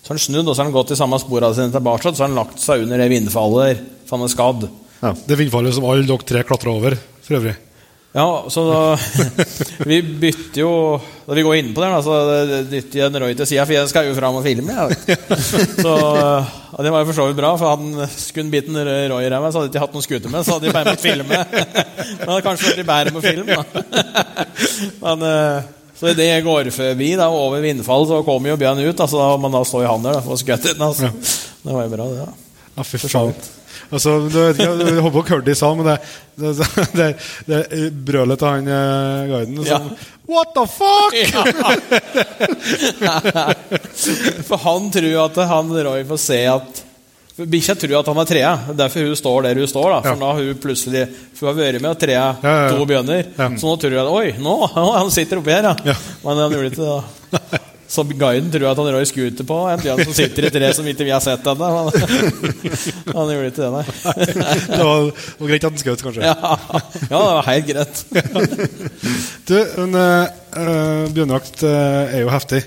Så 0.00 0.10
har 0.10 0.16
han 0.16 0.22
snudd 0.24 0.48
og 0.48 0.54
så 0.54 0.62
har 0.62 0.70
han 0.70 0.74
gått 0.74 0.94
i 0.94 0.98
samme 0.98 1.20
sporene 1.22 1.54
sine 1.54 1.74
tilbake. 1.74 2.10
Så 2.10 2.24
har 2.24 2.30
han 2.30 2.40
lagt 2.40 2.62
seg 2.62 2.86
under 2.86 3.02
det 3.02 3.10
vindfallet 3.12 3.84
for 4.08 4.18
han 4.18 4.26
er 4.26 4.32
skadd. 4.32 4.68
Ja. 5.00 5.12
Det 5.14 5.38
vindfallet 5.38 5.76
som 5.76 5.86
alle 5.88 6.08
dere 6.08 6.26
tre 6.26 6.42
klatrer 6.48 6.72
over, 6.72 6.96
for 7.24 7.38
øvrig. 7.38 7.54
Ja, 8.12 8.44
så 8.50 8.62
da 8.66 8.78
Vi 9.86 10.00
bytter 10.02 10.60
jo 10.64 10.70
Da 11.28 11.36
vi 11.36 11.44
går 11.46 11.60
inn 11.60 11.68
på 11.76 11.82
den, 11.84 11.92
da, 11.94 12.00
så 12.02 12.16
dytter 12.66 12.98
jeg 12.98 13.06
en 13.06 13.18
Roy 13.22 13.36
til 13.38 13.46
sida, 13.46 13.62
for 13.68 13.76
jeg 13.76 13.90
skal 13.92 14.08
jo 14.08 14.16
fram 14.16 14.38
og 14.40 14.42
filme. 14.42 14.74
Jeg, 14.74 15.18
så 15.78 15.92
ja, 15.94 16.80
Det 16.82 16.90
var 16.90 17.04
jo 17.04 17.08
for 17.12 17.18
så 17.20 17.26
vidt 17.28 17.38
bra, 17.38 17.52
for 17.60 17.70
han 17.76 18.08
skulle 18.10 18.50
biten 18.50 18.74
Roy 18.82 19.22
i 19.28 19.30
ræva, 19.30 19.52
så 19.54 19.60
hadde 19.62 19.68
jeg 19.68 19.76
ikke 19.76 19.84
hatt 19.84 19.94
noen 19.94 20.06
scooter 20.08 20.32
med, 20.34 20.42
så 20.42 20.56
hadde 20.56 20.66
jeg 20.66 20.74
bare 20.74 20.90
måttet 20.90 21.06
filme. 21.06 21.38
Men 22.18 22.32
hadde 22.32 22.40
kanskje 22.48 22.72
vært 22.72 22.90
bedre 22.90 23.14
på 23.14 23.22
film, 23.28 23.46
da. 23.54 23.62
Men, 25.04 25.24
eh, 25.30 25.70
Så 26.00 26.08
idet 26.10 26.30
jeg 26.30 26.44
går 26.48 26.70
forbi 26.72 27.12
da, 27.20 27.26
over 27.28 27.60
vindfall, 27.62 28.06
så 28.08 28.22
kommer 28.26 28.50
jo 28.54 28.58
Bjørn 28.58 28.78
ut. 28.80 29.00
Altså, 29.04 29.18
da 29.20 29.30
må 29.36 29.38
man 29.44 29.54
da 29.54 29.62
stå 29.68 29.82
i 29.84 29.88
han 29.90 30.02
der 30.06 30.16
da, 30.16 30.22
for 30.24 30.32
å 30.34 30.40
skutte 30.40 30.72
den. 30.72 30.82
Altså. 30.82 31.12
Det 31.60 31.74
var 31.76 31.84
jo 31.86 31.94
bra, 31.94 32.06
det. 32.10 32.26
da. 32.26 32.70
Ja, 32.78 32.86
fy 32.88 33.02
faen. 33.04 33.34
Altså, 33.90 34.28
du 34.28 34.36
vet 34.38 34.58
ikke, 34.60 34.88
jeg 34.90 35.04
håper 35.06 35.48
i 35.50 35.54
salen, 35.58 35.80
men 35.80 35.86
det, 35.88 35.96
det, 36.36 36.50
det, 36.98 37.08
det, 37.48 37.60
brølet 38.06 38.38
til 38.38 38.48
han 38.48 38.68
eh, 38.68 39.30
guiden 39.32 39.64
Ja. 39.64 39.78
sånn, 39.80 39.90
What 40.30 40.52
the 40.54 40.62
fuck?! 40.70 41.14
For 44.46 44.56
han 44.62 44.90
tror 44.94 45.24
at 45.24 45.40
han 45.50 45.72
Roy 45.84 46.04
får 46.06 46.20
se 46.22 46.38
at 46.52 46.84
Bikkja 47.40 47.72
tror 47.80 47.94
at 48.02 48.08
han 48.10 48.18
er 48.20 48.28
trea. 48.28 48.50
Derfor 48.76 49.06
hun 49.08 49.16
står 49.16 49.42
der 49.46 49.54
hun 49.62 49.68
står. 49.70 49.90
da 49.94 50.00
For 50.04 50.10
Ja. 50.10 50.16
nå 50.20 50.26
har 50.28 50.42
hun 50.44 50.58
plutselig 50.60 51.06
For 51.38 51.46
hun 51.46 51.54
har 51.56 51.64
vært 51.64 51.80
med 51.80 51.90
og 51.94 51.98
trea 52.02 52.24
Ja, 52.42 52.50
ja, 52.50 52.64
ja. 52.66 52.70
to 52.76 52.84
bjørner. 52.90 53.22
Ja. 53.38 53.48
Så 53.56 53.64
nå 53.70 53.76
tror 53.80 53.90
hun 53.96 54.00
at 54.02 54.12
Oi, 54.12 54.34
nå! 54.38 54.56
Han 55.00 55.10
sitter 55.14 55.40
oppi 55.40 55.50
her, 55.54 55.62
ja. 55.70 55.74
Ja. 55.84 55.96
Men 56.24 56.36
han 56.44 56.52
gjorde 56.52 56.70
ikke 56.70 56.84
det. 56.84 57.02
da 57.32 57.58
Så 57.90 58.04
guiden 58.06 58.50
tror 58.54 58.68
at 58.70 58.78
han 58.78 58.92
Roy 58.94 59.06
scooter 59.08 59.46
på 59.46 59.56
en 59.66 59.80
bjørn 59.82 60.04
som 60.06 60.14
sitter 60.14 60.46
i 60.46 60.52
tre 60.54 60.68
som 60.76 60.86
ikke 60.86 61.06
vi 61.08 61.10
har 61.10 61.22
sett 61.24 61.46
ennå. 61.50 61.70
Han, 61.74 61.88
han 63.16 63.32
gjorde 63.34 63.48
ikke 63.50 63.64
det, 63.64 63.70
nei. 63.74 63.84
Det 64.70 64.84
var, 64.86 65.08
var 65.40 65.50
greit 65.50 65.66
at 65.66 65.72
han 65.72 65.82
skjøt, 65.82 66.04
kanskje. 66.06 66.28
Ja, 66.28 66.54
ja, 66.70 66.82
det 67.08 67.22
var 67.24 67.48
helt 67.50 67.70
greit. 67.72 68.04
Du, 69.50 69.56
men 69.82 69.96
uh, 69.98 71.10
bjørnejakt 71.10 71.64
uh, 71.66 72.14
er 72.14 72.20
jo 72.22 72.30
heftig. 72.30 72.60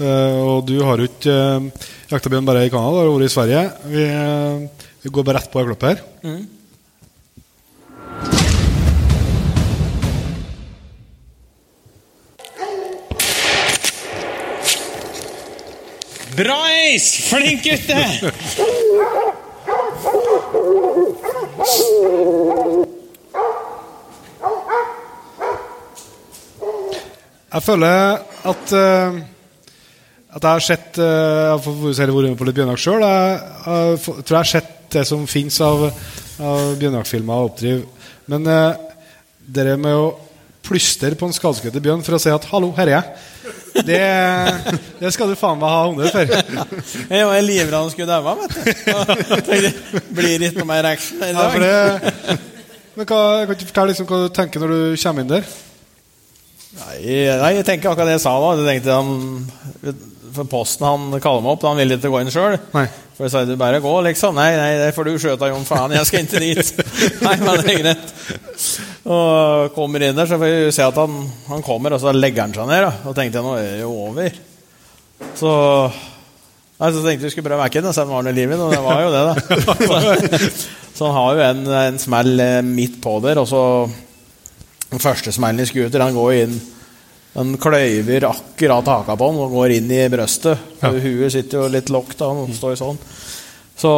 Uh, 0.00 0.38
og 0.54 0.64
du 0.70 0.78
har 0.86 1.02
jo 1.02 1.10
ikke 1.10 1.34
uh, 1.34 1.90
jakta 2.10 2.32
bjørn 2.32 2.48
bare 2.48 2.64
i 2.64 2.72
Canada, 2.72 3.04
du 3.04 3.10
har 3.10 3.18
vært 3.18 3.28
i 3.28 3.34
Sverige. 3.34 3.66
Vi, 3.92 4.06
eh, 4.08 4.88
vi 5.04 5.12
går 5.12 5.26
bare 5.26 5.38
rett 5.38 5.52
på 5.52 5.62
klippet 5.66 5.92
her. 5.92 6.40
Bra, 16.40 16.56
Ace! 16.72 17.20
Flink 17.28 17.60
gutte! 17.66 17.96
Jeg 27.50 27.62
føler 27.66 28.24
at 28.52 28.72
uh 28.72 29.20
At 30.30 30.42
jeg 30.42 30.48
har 30.48 30.64
sett 30.64 30.98
uh, 31.02 31.04
Jeg 31.50 31.60
får 31.66 31.76
hvor 31.76 31.92
vært 31.98 32.30
med 32.30 32.38
på 32.38 32.46
litt 32.48 32.56
bjørnejakt 32.56 32.84
sjøl. 32.86 33.04
Jeg, 33.04 33.38
jeg 33.66 34.00
tror 34.06 34.36
jeg 34.36 34.40
har 34.40 34.52
sett 34.54 34.74
det 34.94 35.06
som 35.10 35.26
fins 35.26 35.60
av, 35.66 35.88
av 36.40 36.76
bjørnejaktfilmer 36.80 37.34
og 37.34 37.50
oppdriv. 37.50 37.84
Men 38.30 38.46
uh, 38.46 38.78
det 39.44 39.66
med 39.76 39.92
å 39.92 40.12
plystre 40.64 41.12
på 41.18 41.28
en 41.28 41.36
skadeskutt 41.36 41.82
bjørn 41.82 42.06
for 42.06 42.16
å 42.16 42.22
si 42.22 42.32
at 42.32 42.46
'hallo, 42.48 42.70
her 42.78 42.88
er 42.88 42.96
jeg', 42.96 43.28
det, 43.86 44.00
det 45.00 45.12
skal 45.14 45.30
du 45.32 45.36
faen 45.38 45.58
meg 45.60 45.70
ha 45.72 45.80
honnør 45.86 46.12
for. 46.14 46.34
Jeg 47.10 47.26
var 47.30 47.40
livredd 47.46 47.76
han 47.78 47.90
skulle 47.92 48.10
daue, 48.10 48.36
vet 48.40 48.54
du. 48.54 48.60
Det 49.50 50.04
Blir 50.16 50.46
ikke 50.48 50.60
noe 50.62 50.68
mer 50.70 50.88
action 50.92 51.22
i 51.24 51.30
Ja, 51.32 51.48
dag? 51.48 51.60
det, 51.60 52.38
men 52.98 53.06
hva, 53.08 53.20
kan 53.48 53.58
du 53.60 53.66
fortelle 53.68 53.92
liksom 53.92 54.08
hva 54.10 54.22
du 54.24 54.32
tenker 54.36 54.62
når 54.64 54.72
du 54.74 54.80
kommer 55.02 55.24
inn 55.24 55.30
der? 55.32 55.50
Nei, 56.80 56.96
nei, 57.40 57.52
jeg 57.58 57.66
tenker 57.66 57.90
akkurat 57.90 58.10
det 58.10 58.16
jeg 58.18 58.24
sa 58.24 58.32
da. 58.42 58.50
Jeg 58.60 58.66
tenkte 58.68 58.96
han, 58.98 59.08
for 60.36 60.46
Posten 60.50 60.86
han 60.86 61.06
kaller 61.22 61.42
meg 61.42 61.54
opp, 61.56 61.64
han 61.66 61.78
ville 61.80 61.96
ikke 61.98 62.12
gå 62.12 62.20
inn 62.22 62.30
sjøl. 62.34 62.58
For 62.70 63.26
jeg 63.26 63.32
sa 63.34 63.42
du 63.48 63.56
bare 63.60 63.80
gå, 63.82 63.94
liksom. 64.06 64.36
Nei, 64.38 64.52
nei, 64.58 64.68
det 64.80 64.92
får 64.96 65.08
du 65.10 65.16
skjøte 65.20 65.48
Jon 65.50 65.66
faen, 65.68 65.92
jeg 65.96 66.06
skal 66.08 66.26
ikke 66.26 66.42
dit. 66.44 66.70
nei, 67.26 67.34
men 67.42 67.58
det 67.66 67.74
er 67.74 67.82
greit. 67.82 68.14
Og 69.08 69.72
kommer 69.72 70.04
inn 70.04 70.16
der, 70.16 70.28
så 70.28 70.36
får 70.36 70.50
vi 70.52 70.72
se 70.76 70.84
at 70.84 70.98
han, 71.00 71.22
han 71.48 71.64
kommer, 71.64 71.96
og 71.96 72.02
så 72.02 72.12
legger 72.12 72.44
han 72.44 72.54
seg 72.56 72.68
ned. 72.68 72.84
Da. 72.84 72.92
Og 73.08 73.16
tenkte 73.16 73.40
jeg 73.40 73.46
nå 73.46 73.54
er 73.56 73.68
det 73.78 73.84
jo 73.84 73.92
over. 74.08 74.40
Så 75.40 75.52
Nei, 76.80 76.88
så 76.96 77.02
tenkte 77.04 77.26
vi 77.26 77.30
skulle 77.34 77.44
prøve 77.44 77.60
vekke 77.60 77.82
den, 77.84 77.92
så 77.92 78.06
han 78.06 78.12
var 78.14 78.28
i 78.30 78.32
livet, 78.32 78.56
og 78.56 78.70
det 78.72 78.78
var 78.80 79.02
jo 79.04 79.10
det, 79.12 79.24
da. 79.28 79.64
Så, 79.84 80.46
så 80.96 81.10
han 81.10 81.16
har 81.18 81.34
jo 81.36 81.42
en, 81.44 81.58
en 81.76 81.98
smell 82.00 82.40
eh, 82.40 82.60
midt 82.64 82.96
på 83.04 83.18
der, 83.20 83.40
og 83.42 83.48
så 83.50 83.64
Den 84.90 85.02
første 85.02 85.30
smellen 85.30 85.60
i 85.60 85.68
scooter, 85.68 86.00
han 86.00 86.16
går 86.16 86.32
inn 86.38 86.54
Den 87.36 87.52
kløyver 87.60 88.24
akkurat 88.30 88.88
haka 88.88 89.14
på 89.14 89.28
han 89.28 89.42
og 89.44 89.52
går 89.58 89.76
inn 89.76 89.92
i 89.92 90.00
brøstet. 90.10 90.64
Ja. 90.80 90.88
Huet 90.90 91.36
sitter 91.36 91.60
jo 91.60 91.68
litt 91.70 91.92
lågt 91.92 92.16
da, 92.22 92.32
han 92.32 92.56
står 92.56 92.80
sånn. 92.80 92.98
Så 93.80 93.92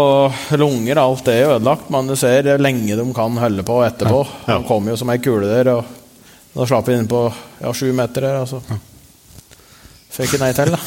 lunger, 0.55 0.99
alt 1.01 1.25
det 1.27 1.35
er 1.41 1.57
ødelagt, 1.57 1.89
men 1.91 2.07
du 2.07 2.15
ser 2.19 2.47
lenge 2.63 2.95
de 2.95 3.07
kan 3.17 3.39
holde 3.43 3.65
på 3.67 3.81
etterpå. 3.83 4.21
Han 4.47 4.63
kom 4.69 4.87
jo 4.87 4.95
som 5.01 5.11
ei 5.11 5.19
kule 5.19 5.49
der, 5.51 5.73
og 5.75 5.83
da 6.53 6.67
slapp 6.71 6.87
vi 6.87 6.95
inn 7.01 7.09
på 7.11 7.25
ja, 7.59 7.73
sju 7.75 7.89
meter 7.97 8.29
her. 8.29 8.45
Altså. 8.45 8.61
Fikk 10.13 10.37
jeg 10.37 10.43
nei 10.43 10.53
til, 10.55 10.71
da. 10.71 10.79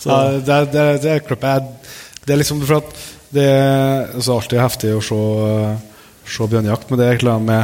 Så, 0.00 0.08
Ja, 0.10 0.18
det, 0.34 0.58
det, 0.72 0.84
det 1.02 1.12
er 1.12 1.22
klippet 1.24 1.70
Det 2.24 2.34
er 2.34 2.38
liksom 2.40 2.60
for 2.64 2.80
at 2.80 2.90
det 3.36 3.46
er 3.52 4.20
så 4.22 4.36
alltid 4.36 4.60
heftig 4.62 4.92
å 4.96 5.00
se, 5.04 5.16
se 6.30 6.46
bjørnejakt, 6.50 6.90
men 6.90 7.00
det 7.00 7.08
er 7.10 7.18
klart 7.20 7.42
med 7.44 7.62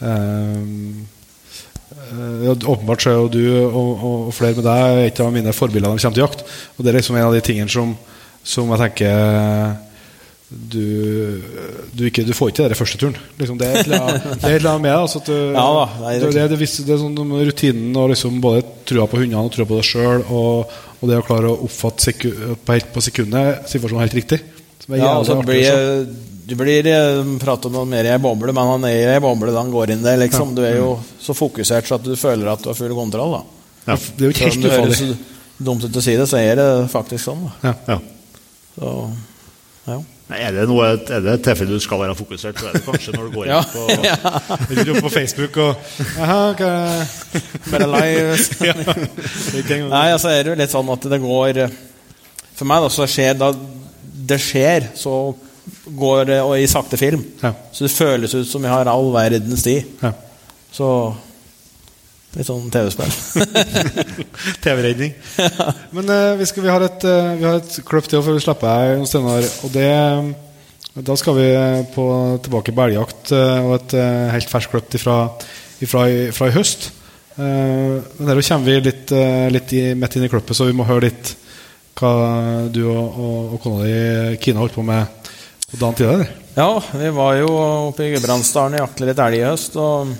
eh, 0.00 0.62
ja, 2.44 2.54
Åpenbart 2.54 3.04
så 3.04 3.12
er 3.12 3.18
jo 3.18 3.28
du 3.32 3.44
og, 3.68 3.90
og, 3.92 4.16
og 4.28 4.32
flere 4.34 4.56
med 4.58 4.66
deg 4.66 5.02
et 5.04 5.20
av 5.24 5.32
mine 5.34 5.52
forbilder 5.54 5.92
når 5.92 6.00
det 6.00 6.04
kommer 6.06 6.18
til 6.18 6.26
jakt. 6.26 6.44
Og 6.74 6.84
det 6.84 6.92
er 6.92 6.98
liksom 6.98 7.18
en 7.20 7.28
av 7.28 7.36
de 7.36 7.44
tingene 7.44 7.72
som, 7.72 7.94
som 8.44 8.70
jeg 8.74 8.82
tenker 8.84 9.76
du, 10.54 11.40
du, 11.96 12.04
ikke, 12.06 12.22
du 12.26 12.34
får 12.36 12.50
ikke 12.52 12.62
det 12.62 12.66
der 12.68 12.74
i 12.76 12.78
første 12.78 12.98
turen. 13.00 13.16
Liksom, 13.40 13.56
det 13.58 13.68
er 13.68 13.78
et 13.80 13.88
eller 13.88 14.68
annet 14.70 14.84
med. 14.84 14.92
Altså, 14.94 15.22
du, 15.24 15.32
Ja 15.56 15.64
da, 15.78 15.86
nei, 16.04 16.12
det 16.20 16.28
er 16.28 16.28
det, 16.28 16.34
det, 16.36 16.44
det, 16.52 16.58
visste- 16.60 16.84
det 16.86 16.94
er 16.94 17.00
sånn 17.02 17.16
rutinen 17.48 17.96
og 17.98 18.12
liksom 18.12 18.36
både 18.44 18.62
trua 18.86 19.08
på 19.10 19.22
hundene 19.22 19.42
og 19.42 19.50
trua 19.54 19.66
på 19.70 19.80
deg 19.80 19.88
sjøl, 19.88 20.26
og, 20.28 20.76
og 21.00 21.10
det 21.10 21.18
å 21.18 21.24
klare 21.26 21.50
å 21.50 21.58
oppfatte 21.66 22.10
seku, 22.10 22.28
på, 22.60 22.76
helt 22.76 22.92
på 22.94 23.02
sekundet 23.08 23.66
situasjonen 23.72 24.04
helt 24.04 24.18
riktig. 24.20 24.40
Ja, 24.92 25.14
altså 25.16 25.38
og 25.38 25.42
så 25.42 25.48
blir 25.48 26.06
du 26.44 26.52
blir 26.60 26.84
eh, 26.92 27.22
om 27.24 27.72
noe 27.72 27.86
mer 27.88 28.04
i 28.04 28.10
ei 28.12 28.20
boble, 28.20 28.52
men 28.52 28.68
han 28.68 28.82
er 28.84 28.98
i 28.98 29.12
ei 29.14 29.20
boble 29.24 29.48
da 29.52 29.62
han 29.62 29.72
går 29.72 29.94
inn 29.94 30.02
der. 30.04 30.18
Liksom. 30.20 30.52
Du 30.56 30.60
er 30.66 30.76
jo 30.76 30.90
så 31.24 31.32
fokusert 31.36 31.88
så 31.88 31.96
at 31.96 32.04
du 32.04 32.12
føler 32.20 32.50
at 32.52 32.60
du 32.60 32.68
har 32.68 32.76
full 32.76 32.92
kontroll. 32.96 33.38
Da. 33.38 33.62
Ja, 33.88 33.96
det 33.96 34.20
er 34.20 34.28
jo 34.28 34.34
ikke 34.34 34.50
helt 34.50 34.68
ufarlig. 34.68 35.14
dumt 35.64 35.86
ut 35.88 35.96
å 35.96 36.02
si 36.04 36.18
det, 36.20 36.26
så 36.28 36.36
er 36.42 36.60
det 36.60 36.68
faktisk 36.92 37.24
sånn. 37.24 37.46
Da. 37.48 37.70
Ja. 37.70 37.74
Ja. 37.94 37.98
Så, 38.74 38.90
ja. 39.86 39.98
Er 40.34 40.54
det, 40.56 40.62
noe, 40.70 40.86
er 40.96 41.20
det 41.20 41.32
et 41.34 41.42
tilfelle 41.44 41.76
du 41.76 41.82
skal 41.84 42.00
være 42.00 42.14
fokusert, 42.16 42.58
så 42.58 42.70
er 42.70 42.78
det 42.78 42.84
kanskje 42.86 43.12
når 43.14 43.26
du 43.28 43.34
går 43.34 43.44
inn 43.48 43.52
Ja. 43.52 43.62
på 43.68 43.82
ja. 44.08 44.84
Du 44.88 44.92
på 45.04 45.10
Facebook 45.12 45.58
og 45.60 45.88
Jaha, 46.16 46.38
hva 46.56 46.70
Bare 47.70 47.88
live. 47.92 48.38
ja. 48.70 48.74
Nei, 49.92 50.06
altså 50.14 50.32
er 50.32 50.42
det 50.46 50.54
jo 50.54 50.58
litt 50.62 50.72
sånn 50.72 50.92
at 50.96 51.04
det 51.12 51.20
går 51.22 51.60
For 52.56 52.64
meg 52.70 52.86
da, 52.86 52.90
så 52.96 53.06
skjer 53.10 53.36
da 53.40 53.52
det 54.24 54.38
skjer, 54.40 54.86
så 54.96 55.12
går 56.00 56.24
det 56.30 56.36
og 56.40 56.54
i 56.56 56.66
sakte 56.70 56.96
film. 56.96 57.20
Ja. 57.42 57.50
Så 57.74 57.84
det 57.84 57.92
føles 57.92 58.32
ut 58.36 58.48
som 58.48 58.62
vi 58.64 58.70
har 58.72 58.88
all 58.88 59.10
verdens 59.12 59.64
tid. 59.66 59.90
Ja. 60.00 60.14
Så 60.72 60.88
Litt 62.34 62.48
sånn 62.48 62.70
TV-spill. 62.74 63.12
TV-redning. 64.64 65.12
Men 65.94 66.08
uh, 66.10 66.32
vi, 66.40 66.48
skal, 66.50 66.64
vi, 66.66 66.72
har 66.72 66.82
et, 66.86 67.04
uh, 67.06 67.34
vi 67.38 67.46
har 67.46 67.60
et 67.60 67.76
klipp 67.86 68.08
til 68.10 68.24
før 68.26 68.38
vi 68.38 68.42
slipper 68.42 68.66
deg, 68.96 69.04
Steinar. 69.10 69.46
Og 69.66 69.74
det, 69.74 69.86
da 71.06 71.16
skal 71.20 71.38
vi 71.38 71.46
på, 71.94 72.08
tilbake 72.42 72.74
på 72.74 72.84
elgjakt 72.88 73.32
uh, 73.36 73.60
og 73.68 73.76
et 73.78 73.96
eh, 73.98 74.26
helt 74.34 74.50
ferskt 74.50 74.74
kløpp 74.74 74.98
fra, 75.02 75.16
ifra, 75.84 76.04
i- 76.10 76.28
i 76.30 76.52
høst. 76.54 76.90
Eh, 77.34 77.94
men 78.18 78.28
der 78.30 78.42
kommer 78.46 78.66
vi 78.68 78.76
litt, 78.90 79.10
eh, 79.14 79.48
litt 79.54 79.72
i, 79.74 79.80
midt 79.98 80.14
inn 80.18 80.26
i 80.26 80.30
kløppet, 80.30 80.54
så 80.54 80.68
vi 80.68 80.74
må 80.78 80.86
høre 80.86 81.08
litt 81.08 81.32
hva 81.98 82.12
du 82.74 82.80
og, 82.90 83.18
og, 83.18 83.54
og 83.54 83.60
kona 83.62 83.84
di 83.86 84.38
Kina 84.42 84.62
holdt 84.62 84.74
på 84.74 84.82
med 84.86 85.30
på 85.70 85.78
dagen 85.80 85.94
tidligere. 85.98 86.28
Ja, 86.54 86.68
vi 86.94 87.10
var 87.14 87.34
jo 87.40 87.48
oppe 87.90 88.06
i 88.06 88.12
Gudbrandsdalen 88.14 88.76
og 88.78 88.84
jakte 88.84 89.06
litt 89.08 89.22
elg 89.22 89.38
i 89.40 89.44
høst. 89.46 89.74
og 89.78 90.10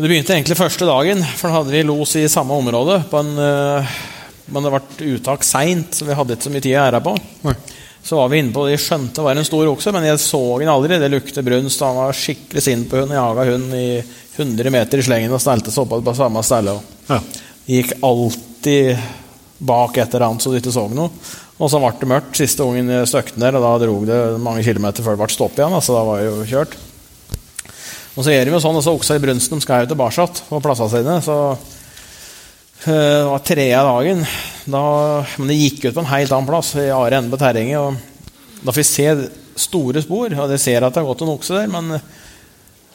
Det 0.00 0.08
begynte 0.08 0.32
egentlig 0.32 0.56
første 0.56 0.86
dagen, 0.88 1.20
for 1.36 1.50
da 1.50 1.58
hadde 1.58 1.74
vi 1.74 1.80
los 1.84 2.14
i 2.16 2.22
samme 2.32 2.56
område. 2.56 3.02
På 3.10 3.18
en, 3.20 3.34
eh, 3.36 3.90
men 4.48 4.64
det 4.64 4.70
ble 4.72 5.08
uttak 5.12 5.44
seint, 5.44 5.92
så 5.92 6.06
vi 6.08 6.16
hadde 6.16 6.38
ikke 6.38 6.46
så 6.46 6.52
mye 6.54 6.64
tid 6.64 6.72
å 6.72 6.84
ære 6.86 7.00
på. 7.04 7.12
Nei. 7.44 7.54
Så 8.00 8.16
var 8.16 8.30
vi 8.32 8.38
inne 8.40 8.54
på 8.54 8.64
det, 8.64 8.78
de 8.78 8.80
skjønte 8.80 9.20
det 9.20 9.26
var 9.26 9.36
en 9.36 9.44
stor 9.44 9.68
okse, 9.68 9.92
men 9.92 10.06
jeg 10.08 10.22
så 10.24 10.40
den 10.58 10.72
aldri. 10.72 10.96
Det 10.96 11.12
lukter 11.12 11.44
brunst, 11.44 11.84
han 11.84 12.00
var 12.00 12.16
skikkelig 12.16 12.64
sint 12.64 12.88
på 12.88 12.96
hunden. 12.96 13.18
Jaga 13.18 13.44
hund 13.50 13.76
i 13.76 14.00
100 14.38 14.72
meter 14.72 15.02
i 15.02 15.04
slengen 15.04 15.36
og 15.36 15.44
stelte 15.44 15.68
seg 15.74 15.84
opp 15.84 16.04
på 16.08 16.16
samme 16.16 16.40
sted. 16.48 16.72
Ja. 17.10 17.20
Gikk 17.68 17.92
alltid 18.00 18.96
bak 19.58 19.98
et 20.00 20.14
eller 20.14 20.30
annet 20.30 20.40
så 20.40 20.48
du 20.48 20.62
ikke 20.62 20.72
så 20.72 20.88
noe. 20.88 21.12
Og 21.60 21.68
så 21.68 21.76
ble 21.76 21.92
det 22.00 22.08
mørkt 22.08 22.40
siste 22.40 22.64
jeg 22.64 23.10
støkte 23.12 23.36
ned, 23.36 23.52
og 23.60 23.68
da 23.68 23.78
dro 23.84 24.00
det 24.08 24.22
mange 24.40 24.64
kilometer 24.64 25.04
før 25.04 25.18
det 25.18 25.26
ble 25.26 25.34
stopp 25.36 25.60
igjen. 25.60 25.76
Altså, 25.76 25.92
da 25.92 26.08
var 26.08 26.24
jeg 26.24 26.32
jo 26.32 26.54
kjørt. 26.56 26.84
Og 28.16 28.24
så 28.24 28.32
gjør 28.34 28.48
de 28.48 28.54
jo 28.56 28.62
sånn, 28.62 28.78
også 28.80 28.94
oksa 28.96 29.18
i 29.18 29.22
brunsten 29.22 29.60
de 29.60 29.64
skal 29.64 29.84
jo 29.84 29.92
tilbake 29.92 30.26
på 30.48 30.62
plassene 30.64 30.90
sine. 30.92 31.18
Så 31.24 31.36
eh, 31.52 32.88
det 32.90 33.28
var 33.30 33.44
tredje 33.46 33.84
dagen. 33.86 34.24
Da, 34.70 34.82
men 35.38 35.52
det 35.52 35.60
gikk 35.60 35.84
ut 35.84 35.94
på 35.94 36.02
en 36.02 36.10
helt 36.10 36.34
annen 36.34 36.50
plass, 36.50 36.72
i 36.74 36.88
andre 36.90 37.20
enden 37.20 37.32
på 37.32 37.40
terrenget. 37.40 37.78
Og 37.78 38.64
da 38.64 38.74
får 38.74 38.82
vi 38.82 38.88
se 38.88 39.12
store 39.60 40.02
spor, 40.02 40.34
og 40.34 40.50
De 40.50 40.58
ser 40.60 40.82
at 40.82 40.94
det 40.94 41.02
har 41.02 41.08
gått 41.08 41.22
en 41.24 41.32
okse 41.36 41.56
der, 41.56 41.70
men 41.70 42.00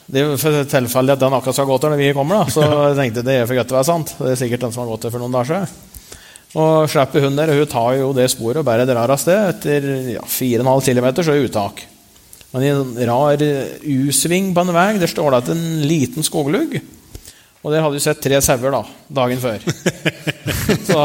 Det 0.06 0.22
er 0.22 0.36
for 0.38 0.68
tilfeldig 0.70 1.16
at 1.16 1.22
den 1.24 1.34
akkurat 1.34 1.58
skal 1.58 1.66
gå 1.66 1.78
til 1.82 1.90
når 1.90 2.02
vi 2.04 2.14
kommer, 2.14 2.44
da. 2.44 2.52
Så 2.54 2.62
jeg 2.92 3.00
tenkte 3.00 3.26
det 3.26 3.40
er 3.40 3.48
for 3.50 3.58
godt 3.58 3.72
til 3.72 3.78
å 3.78 3.80
være 3.80 3.90
sant. 3.90 4.16
Det 4.20 4.32
er 4.36 4.42
sikkert 4.44 4.68
den 4.68 4.76
som 4.76 4.84
har 4.84 4.92
gått 4.92 5.08
til 5.08 5.16
for 5.16 5.24
noen 5.24 5.34
dager 5.34 5.54
siden. 5.54 5.92
Og 6.56 6.86
slipper 6.88 7.26
hun 7.26 7.36
der, 7.36 7.52
og 7.52 7.64
hun 7.64 7.72
tar 7.72 7.98
jo 7.98 8.14
det 8.16 8.30
sporet 8.32 8.62
og 8.62 8.68
bare 8.68 8.86
drar 8.88 9.12
av 9.12 9.20
sted. 9.20 9.50
Etter 9.56 9.90
ja, 10.14 10.24
4,5 10.24 10.86
km 10.92 11.10
så 11.18 11.32
er 11.32 11.40
det 11.40 11.50
uttak. 11.50 11.84
Men 12.56 12.64
i 12.64 12.68
en 12.72 12.92
rar 13.10 13.42
U-sving 13.84 14.54
på 14.56 14.64
en 14.64 14.70
vei, 14.72 14.94
der 14.96 15.12
står 15.12 15.34
det 15.34 15.40
at 15.42 15.50
en 15.52 15.64
liten 15.84 16.24
skoglugg. 16.24 16.78
Og 17.66 17.74
der 17.74 17.82
hadde 17.84 17.98
vi 17.98 18.04
sett 18.06 18.22
tre 18.24 18.40
sauer 18.46 18.72
da, 18.72 18.80
dagen 19.18 19.42
før. 19.44 19.66
Så, 20.88 21.02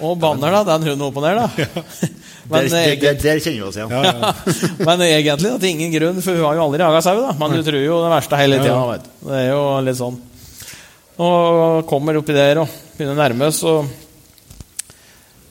og 0.00 0.14
banner, 0.22 0.54
da. 0.54 0.62
Den 0.70 0.86
hunden 0.88 1.04
opp 1.04 1.18
og 1.20 1.26
ned, 1.26 1.42
da. 1.42 2.06
Men, 2.48 2.70
der, 2.70 2.78
eh, 2.78 2.96
der, 3.02 3.18
der 3.20 3.42
kjenner 3.42 3.58
vi 3.58 3.66
oss 3.66 3.76
igjen. 3.76 3.90
men 4.86 5.00
egentlig 5.02 5.48
da, 5.50 5.56
til 5.58 5.72
ingen 5.72 5.90
grunn, 5.90 6.20
for 6.22 6.38
hun 6.38 6.44
har 6.46 6.54
jo 6.54 6.66
aldri 6.68 6.84
jaga 6.84 7.00
sau. 7.02 7.16
da. 7.18 7.32
Men 7.40 7.56
du 7.58 7.62
tror 7.66 7.80
jo 7.82 7.96
det 8.04 8.12
verste 8.12 8.38
hele 8.38 8.60
tida. 8.62 8.98
Det 9.26 9.40
er 9.40 9.48
jo 9.50 9.62
litt 9.82 9.98
sånn. 9.98 10.20
Og 11.26 11.80
kommer 11.90 12.20
oppi 12.20 12.36
der 12.36 12.62
og 12.62 12.76
begynner 12.94 13.16
å 13.16 13.18
nærme 13.18 13.48
oss, 13.50 13.58
og 13.66 14.05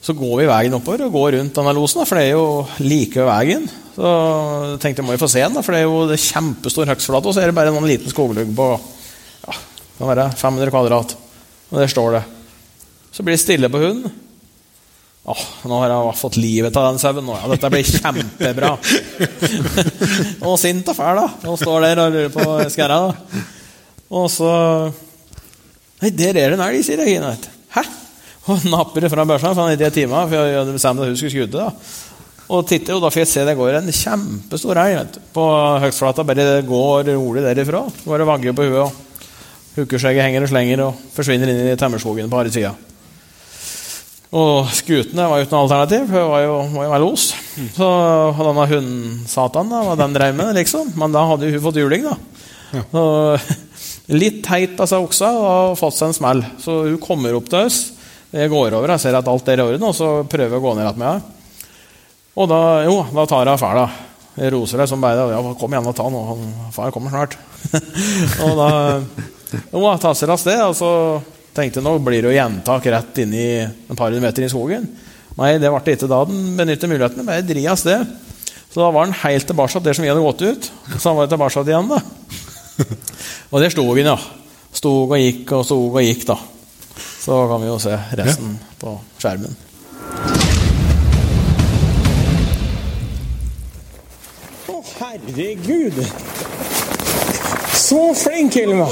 så 0.06 0.14
går 0.14 0.36
vi 0.38 0.46
veien 0.46 0.74
oppover 0.76 1.02
og 1.02 1.16
går 1.16 1.32
rundt 1.34 1.56
denne 1.56 1.72
losen, 1.74 2.04
for 2.06 2.18
det 2.18 2.28
er 2.28 2.36
jo 2.36 2.60
like 2.78 3.18
ved 3.18 3.26
veien. 3.26 3.64
Så 3.96 4.10
jeg 4.12 4.76
tenkte 4.84 5.02
jeg 5.02 5.08
må 5.08 5.16
jo 5.16 5.22
få 5.24 5.28
se 5.32 5.42
den, 5.42 5.58
for 5.66 5.74
det 5.74 5.80
er 5.80 5.88
jo 5.88 6.04
det 6.06 6.14
er 6.14 6.26
kjempestor 6.28 6.92
høgstflate, 6.92 7.26
og 7.26 7.34
så 7.34 7.42
er 7.42 7.50
det 7.50 7.56
bare 7.56 7.72
en 7.74 7.88
liten 7.90 8.12
skoglugg 8.12 8.52
på 8.54 8.68
ja, 8.76 9.56
det 9.56 9.98
kan 9.98 10.12
være 10.12 10.28
500 10.38 10.74
kvadrat. 10.74 11.16
Og 11.72 11.82
der 11.82 11.90
står 11.90 12.14
det. 12.18 12.22
Så 13.10 13.26
blir 13.26 13.34
det 13.34 13.42
stille 13.42 13.72
på 13.72 13.82
hunden. 13.82 14.14
Åh, 15.26 15.44
nå 15.66 15.82
har 15.82 15.90
jeg 15.90 16.18
fått 16.20 16.38
livet 16.38 16.76
av 16.78 16.86
den 16.92 17.02
sauen. 17.02 17.34
Ja, 17.34 17.50
dette 17.50 17.70
blir 17.74 17.88
kjempebra. 17.96 18.72
og 20.46 20.54
sint 20.62 20.86
og 20.92 20.98
fæl, 21.00 21.18
da. 21.18 21.26
Og 21.50 21.58
står 21.58 21.88
der 21.88 22.04
og 22.04 22.14
lurer 22.14 22.34
på 22.36 22.46
skæra. 22.70 23.00
Og 24.14 24.30
så 24.30 24.52
Nei, 25.96 26.10
der 26.12 26.36
er 26.36 26.52
det 26.52 26.58
en 26.58 26.62
elg, 26.68 26.82
sier 26.84 27.00
Regine. 27.00 27.32
Hæ? 27.72 27.82
Og 28.46 28.66
napper 28.70 29.02
det 29.02 29.10
fra 29.10 29.24
børsa, 29.26 29.50
for 29.52 29.64
han 29.64 29.72
er 29.72 29.88
ikke 29.88 30.04
i 30.04 30.10
for 30.10 30.34
jeg 30.36 30.66
bestemte 30.68 30.76
bestemt 30.76 31.00
at 31.02 31.10
hun 31.10 31.16
skulle 31.18 31.34
skute. 31.34 31.58
da. 31.58 31.70
Og 32.46 32.66
titter, 32.68 32.94
og 32.94 33.02
da 33.02 33.10
får 33.10 33.24
jeg 33.24 33.30
se 33.32 33.42
det 33.46 33.56
går 33.58 33.80
en 33.80 33.90
kjempestor 33.90 34.78
elg 34.78 35.16
på 35.34 35.46
høgstflata. 35.82 36.22
Bare 36.22 36.46
det 36.46 36.66
går 36.68 37.10
rolig 37.16 37.42
derifra. 37.42 37.82
Bare 38.06 38.28
vagger 38.28 38.54
på 38.54 38.68
huet. 38.68 38.84
og 38.84 38.92
Hukkeskjegget 39.76 40.24
henger 40.24 40.46
og 40.46 40.48
slenger 40.52 40.82
og 40.86 41.00
forsvinner 41.12 41.50
inn 41.50 41.72
i 41.72 41.76
temmerskogen 41.76 42.30
på 42.30 42.38
andre 42.38 42.54
sida. 42.54 42.70
Og 44.36 44.70
skutene 44.74 45.26
var 45.30 45.40
jo 45.40 45.46
uten 45.46 45.58
alternativ, 45.58 46.06
for 46.08 46.18
det 46.18 46.30
var 46.30 46.44
jo, 46.44 46.54
var 46.72 46.86
jo 46.86 46.92
være 46.92 47.02
los. 47.02 47.26
Så 47.76 47.90
denne 48.38 48.68
hundsatan, 48.70 49.70
da, 49.72 49.82
var 49.86 50.00
den 50.00 50.16
drev 50.16 50.38
med, 50.38 50.54
liksom. 50.58 50.94
Men 50.98 51.14
da 51.14 51.26
hadde 51.28 51.48
jo 51.50 51.58
hun 51.58 51.66
fått 51.66 51.82
juling, 51.82 52.06
da. 52.06 52.16
Og, 52.86 53.52
litt 54.22 54.42
teit 54.46 54.78
av 54.80 54.90
seg 54.90 55.02
oksa 55.02 55.30
og 55.34 55.76
fått 55.80 55.98
seg 55.98 56.10
en 56.10 56.18
smell. 56.18 56.42
Så 56.62 56.80
hun 56.86 56.98
kommer 57.02 57.36
opp 57.38 57.50
til 57.50 57.66
oss. 57.66 57.80
Jeg 58.34 58.50
går 58.50 58.74
over, 58.74 58.90
jeg 58.94 59.04
ser 59.04 59.16
at 59.18 59.28
alt 59.30 59.48
er 59.48 59.62
i 59.62 59.64
orden, 59.64 59.86
og 59.86 59.94
så 59.94 60.10
prøver 60.26 60.56
jeg 60.56 60.60
å 60.60 60.64
gå 60.64 60.74
ned 60.74 60.86
igjen 60.86 61.00
med 61.00 61.08
henne. 61.12 61.32
Og 62.36 62.50
da, 62.50 62.60
jo, 62.84 62.98
da 63.16 63.24
tar 63.30 63.48
jeg 63.48 63.62
fæla. 63.62 63.86
Jeg 64.36 64.52
roser 64.52 64.82
deg 64.82 64.90
som 64.90 65.00
bare 65.00 65.30
ja, 65.32 65.38
'Kom 65.56 65.72
igjen 65.72 65.86
og 65.88 65.96
ta 65.96 66.04
nå. 66.12 66.20
Far 66.74 66.90
kommer 66.92 67.08
snart.' 67.08 67.38
og 68.44 68.52
da 68.58 68.68
jo, 69.72 69.80
jeg 69.80 70.02
tasser 70.02 70.32
av 70.32 70.40
sted, 70.40 70.60
og 70.60 70.74
så 70.76 70.90
tenkte 71.56 71.80
jeg 71.80 71.86
nå 71.86 71.96
blir 72.04 72.20
det 72.20 72.32
jo 72.32 72.36
gjentak 72.36 72.88
rett 72.92 73.20
inn 73.22 73.32
i 73.32 73.48
en 73.64 73.98
par 73.98 74.12
meter 74.12 74.44
i 74.44 74.50
skogen. 74.52 74.84
Nei, 75.36 75.56
det 75.60 75.70
ble 75.70 75.80
det 75.84 75.96
ikke 75.96 76.10
da. 76.10 76.22
Den 76.28 76.56
benytter 76.58 76.90
muligheten, 76.90 77.26
bare 77.28 77.44
dri 77.46 77.64
av 77.68 77.78
sted. 77.80 78.04
Så 78.72 78.82
da 78.82 78.90
var 78.92 79.06
han 79.06 79.16
helt 79.22 79.46
tilbake 79.48 79.80
der 79.80 79.96
som 79.96 80.04
vi 80.04 80.10
hadde 80.10 80.24
gått 80.24 80.44
ut. 80.44 80.68
Så 80.98 81.08
han 81.08 81.16
var 81.16 81.30
tilbake 81.30 81.64
igjen, 81.64 81.88
da. 81.92 82.02
Og 83.52 83.62
der 83.62 83.72
sto 83.72 83.86
han, 83.88 84.12
ja. 84.12 84.18
Stod 84.76 85.14
og 85.14 85.16
gikk 85.20 85.52
og 85.56 85.64
stod 85.64 85.86
og 85.94 86.04
gikk, 86.04 86.26
da. 86.28 86.36
Så 87.26 87.48
kan 87.48 87.60
vi 87.60 87.66
jo 87.66 87.78
se 87.78 87.90
resten 88.12 88.52
på 88.78 88.92
skjermen. 89.18 89.56
Å, 94.70 94.76
herregud! 95.00 95.98
Så 97.74 97.98
flink, 98.14 98.54
Hilma! 98.54 98.86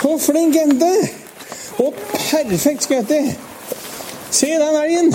Så 0.00 0.18
flink 0.26 0.58
jente! 0.58 0.90
Og 1.86 1.94
perfekt 2.10 2.88
skutt! 2.88 3.14
Se 4.40 4.50
den 4.58 4.80
elgen! 4.82 5.14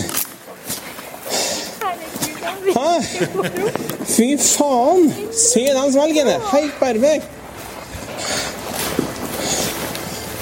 Hæ? 2.72 2.90
Fy 4.08 4.32
faen! 4.40 5.14
Se 5.36 5.68
den 5.68 5.94
svelgen! 6.00 6.34
Helt 6.56 6.80
perfekt! 6.80 7.41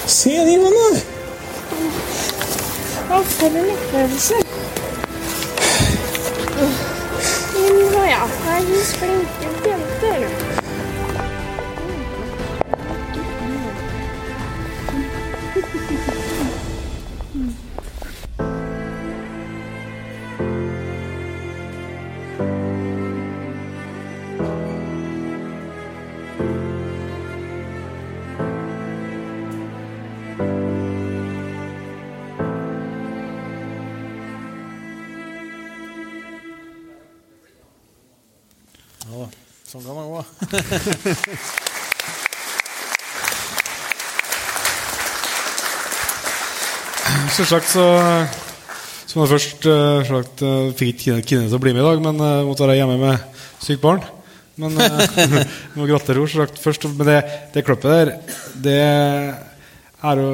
Se 0.06 0.30
de 0.44 0.56
hånda! 0.60 1.02
Å, 3.10 3.20
for 3.34 3.60
en 3.60 3.70
opplevelse. 3.74 4.40
Nå 7.56 8.08
ja, 8.08 8.24
jeg 8.46 8.82
er. 9.10 9.39
Sånn 39.70 39.84
kan 39.86 39.94
det 39.94 40.04
gå. 40.10 40.20
Selvsagt 47.36 47.68
så 47.76 47.84
Som 49.10 49.22
jeg 49.22 49.30
først 49.30 49.68
uh, 49.70 50.00
sagt, 50.06 50.42
uh, 50.42 50.70
fikk 50.78 50.94
ikke 50.96 51.20
Kine, 51.22 51.46
til 51.46 51.58
å 51.58 51.62
bli 51.62 51.74
med 51.74 51.82
i 51.82 51.86
dag, 51.86 52.02
men 52.02 52.18
uh, 52.22 52.46
måtte 52.48 52.66
være 52.66 52.80
hjemme 52.80 52.96
med 52.98 53.44
sykt 53.62 53.82
barn. 53.82 54.02
Men 54.60 54.74
uh, 54.78 55.38
må 55.76 55.86
gratulere 55.86 56.24
henne 56.24 56.32
sagt 56.34 56.58
først. 56.62 56.86
Men 56.90 57.06
det, 57.08 57.20
det 57.54 57.64
klippet 57.66 57.90
der, 57.90 58.12
det 58.62 58.80
er 58.80 60.22
jo 60.22 60.30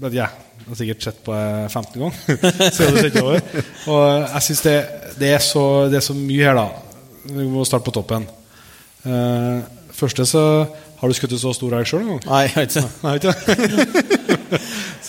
jeg, 0.00 0.16
jeg 0.16 0.66
har 0.66 0.80
sikkert 0.80 1.06
sett 1.06 1.22
på 1.24 1.36
det 1.36 1.70
15 1.70 1.96
ganger. 2.02 2.20
så 2.76 2.88
jeg 2.88 3.24
over. 3.24 3.64
Og 3.92 4.04
jeg 4.34 4.44
syns 4.48 4.64
det, 4.64 4.76
det, 5.16 5.32
det 5.92 6.00
er 6.00 6.06
så 6.08 6.16
mye 6.16 6.44
her, 6.44 6.60
da. 6.60 6.68
Vi 7.30 7.48
må 7.52 7.64
starte 7.68 7.84
på 7.88 7.94
toppen. 7.94 8.28
Uh, 9.00 9.64
første 9.96 10.28
så 10.28 10.68
Har 11.00 11.08
du 11.08 11.14
skutt 11.16 11.32
så 11.40 11.48
stor 11.56 11.72
elg 11.78 11.88
sjøl 11.88 12.04
noen 12.04 12.20
gang? 12.20 12.28
Nei, 12.28 12.42
jeg 12.48 12.56
vet 12.60 12.76
ikke. 13.24 13.34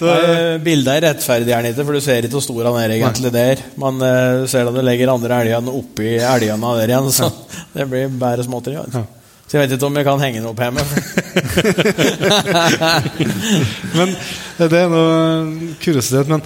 Så, 0.01 0.07
Nei, 0.07 0.59
Bildet 0.63 1.03
rettferdiggjør 1.03 1.65
den 1.65 1.73
ikke, 1.76 1.84
for 1.85 1.97
du 1.97 2.01
ser 2.01 2.26
ikke 2.26 2.38
hvor 2.38 2.43
stor 2.45 2.68
han 2.69 2.77
er 2.80 2.93
egentlig 2.95 3.31
der. 3.35 3.57
Men 3.81 3.93
uh, 4.01 4.47
ser 4.49 4.65
da 4.65 4.72
du 4.73 4.81
legger 4.81 5.13
andre 5.13 5.41
elgene 5.43 5.73
oppi 5.77 6.09
elgene 6.18 6.69
der 6.80 6.93
igjen, 6.93 7.09
så 7.13 7.26
det 7.76 7.85
blir 7.91 8.05
bare 8.22 8.45
småtteri. 8.47 8.77
Altså. 8.81 9.01
Så 9.51 9.57
jeg 9.57 9.63
vet 9.65 9.73
ikke 9.76 9.89
om 9.89 9.97
jeg 9.99 10.07
kan 10.07 10.22
henge 10.23 10.39
den 10.39 10.47
opp 10.47 10.61
hjemme. 10.63 10.80
men 13.97 14.07
det 14.55 14.80
er 14.80 14.88
noe 14.93 15.09
kuriositet. 15.84 16.27
Men, 16.31 16.39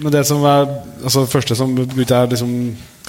men 0.00 0.10
det 0.14 0.22
som 0.24 0.40
er 0.48 0.64
altså 1.02 1.20
det 1.26 1.34
første 1.34 1.52
som 1.58 1.68
er 1.76 2.30
liksom, 2.32 2.52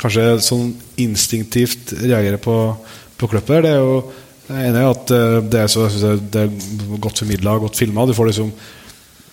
kanskje 0.01 0.26
sånn 0.43 0.76
instinktivt 0.99 1.95
reagerer 2.01 2.39
på, 2.43 2.76
på 3.18 3.27
klippet, 3.31 3.56
her, 3.57 3.61
det 3.65 3.72
er 3.76 3.80
jo 3.84 4.02
det 4.48 4.57
ene 4.69 4.80
er 4.80 4.89
at 4.94 5.11
eh, 5.11 5.38
det 5.52 5.60
er, 5.60 5.68
så, 5.68 5.88
jeg 5.91 6.02
jeg, 6.03 6.19
det 6.31 6.41
er 6.45 6.99
godt 7.03 7.19
formidla, 7.19 7.57
godt 7.60 7.76
filma. 7.80 8.06
Du 8.07 8.14
får 8.15 8.30
liksom 8.31 8.52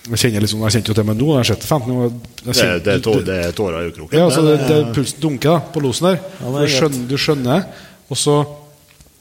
jeg 0.05 0.19
kjenner 0.21 0.43
liksom, 0.43 0.61
jeg 0.67 0.73
kjente 0.75 0.91
jo 0.91 0.95
til 0.99 1.05
meg 1.07 1.15
nå, 1.17 1.27
jeg 1.31 1.39
har 1.39 1.47
sett 1.49 1.63
det 1.63 1.69
15 1.71 1.93
år. 1.95 2.09
jeg 2.45 2.53
Det, 2.53 2.83
det, 2.85 2.93
er 2.93 2.99
tå- 3.01 3.13
det 3.25 3.37
er 3.47 3.51
tårer 3.57 3.77
i 3.79 3.87
øyekroken. 3.87 4.17
ja, 4.19 4.25
altså 4.27 4.43
det, 4.45 4.57
Det- 4.59 4.67
det, 4.69 4.93
pulsen 4.93 5.21
dunker 5.23 5.49
da, 5.49 5.59
på 5.73 5.81
losen 5.81 6.07
der. 6.11 6.19
Ja, 6.41 6.51
du, 6.59 6.67
skjønner, 6.75 7.07
du 7.09 7.15
skjønner. 7.17 7.63
Og 8.11 8.17
så 8.21 8.35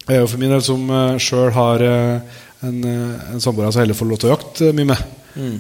er 0.09 0.19
jeg 0.19 0.21
jo 0.21 0.27
for 0.35 0.43
min 0.43 0.51
del 0.53 0.61
som 0.67 0.91
uh, 0.91 1.17
sjøl 1.17 1.53
har 1.57 1.81
eh, 1.81 2.21
en, 2.69 2.83
uh, 2.85 3.31
en 3.33 3.41
samboer 3.41 3.71
som 3.73 3.81
heller 3.81 3.97
får 3.97 4.11
lov 4.11 4.19
til 4.21 4.29
å 4.29 4.35
jakte 4.35 4.69
eh, 4.69 4.75
mye 4.77 4.91
med. 4.93 5.07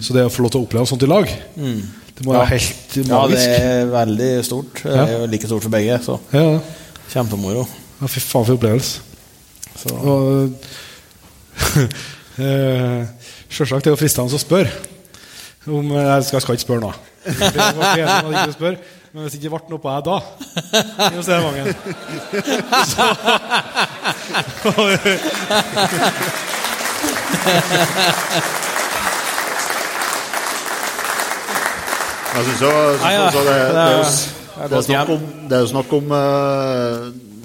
Så 0.04 0.12
det 0.14 0.26
å 0.26 0.30
få 0.30 0.44
lov 0.44 0.52
til 0.52 0.60
å 0.60 0.66
oppleve 0.68 0.86
sånt 0.86 1.02
i 1.02 1.08
lag, 1.08 1.24
det 1.56 2.26
må 2.26 2.34
Ja. 2.36 2.42
være 2.44 2.50
helt 2.52 2.98
Ja, 3.08 3.22
det 3.32 3.40
er 3.48 3.86
veldig 3.90 4.28
stort. 4.46 4.82
Det 4.84 4.92
er 4.92 5.14
jo 5.16 5.24
like 5.32 5.48
stort 5.48 5.64
for 5.64 5.72
begge, 5.72 5.96
så 6.04 6.18
Ja, 6.36 6.44
ja. 6.52 6.60
kjempemoro. 7.14 7.64
Ja, 8.00 8.06
fy 8.10 8.20
faen 8.20 8.46
for 8.46 8.54
opplevelse. 8.56 9.00
Så. 9.74 9.94
Og 9.94 10.54
eh, 12.44 13.00
Selvsagt 13.54 13.80
er 13.80 13.90
det 13.90 13.94
jo 13.94 13.98
fristende 14.00 14.34
å 14.34 14.40
spørre 14.40 14.70
om 15.70 15.90
eh, 15.94 16.02
Jeg 16.02 16.24
skal, 16.26 16.36
jeg 16.36 16.42
skal 16.44 16.54
ikke 16.58 16.66
spørre 16.66 16.84
nå. 16.84 16.92
Jeg 17.24 17.34
ikke 17.34 17.98
jeg 18.34 18.52
spørre. 18.58 18.78
Men 19.14 19.22
hvis 19.22 19.32
det 19.32 19.38
ikke 19.44 19.50
ble 19.54 19.70
noe 19.70 19.78
på 19.78 19.88
deg 19.94 20.02
da 20.08 20.16
i 21.06 21.18
Ostevangen 21.20 21.66
Jeg 32.34 32.42
jo, 32.42 32.70
jeg 32.98 33.30
det, 33.30 33.42
det, 33.44 33.54
er 33.54 33.92
jo, 33.94 34.02
Det 34.02 34.66
det 34.66 34.72
er 34.72 34.76
er 34.76 34.82
snakk 34.82 35.08
om, 35.14 35.22
det 35.48 35.54
er 35.54 35.62
jo 35.62 35.70
snakk 35.70 35.92
om 36.00 36.04
eh, 36.18 36.98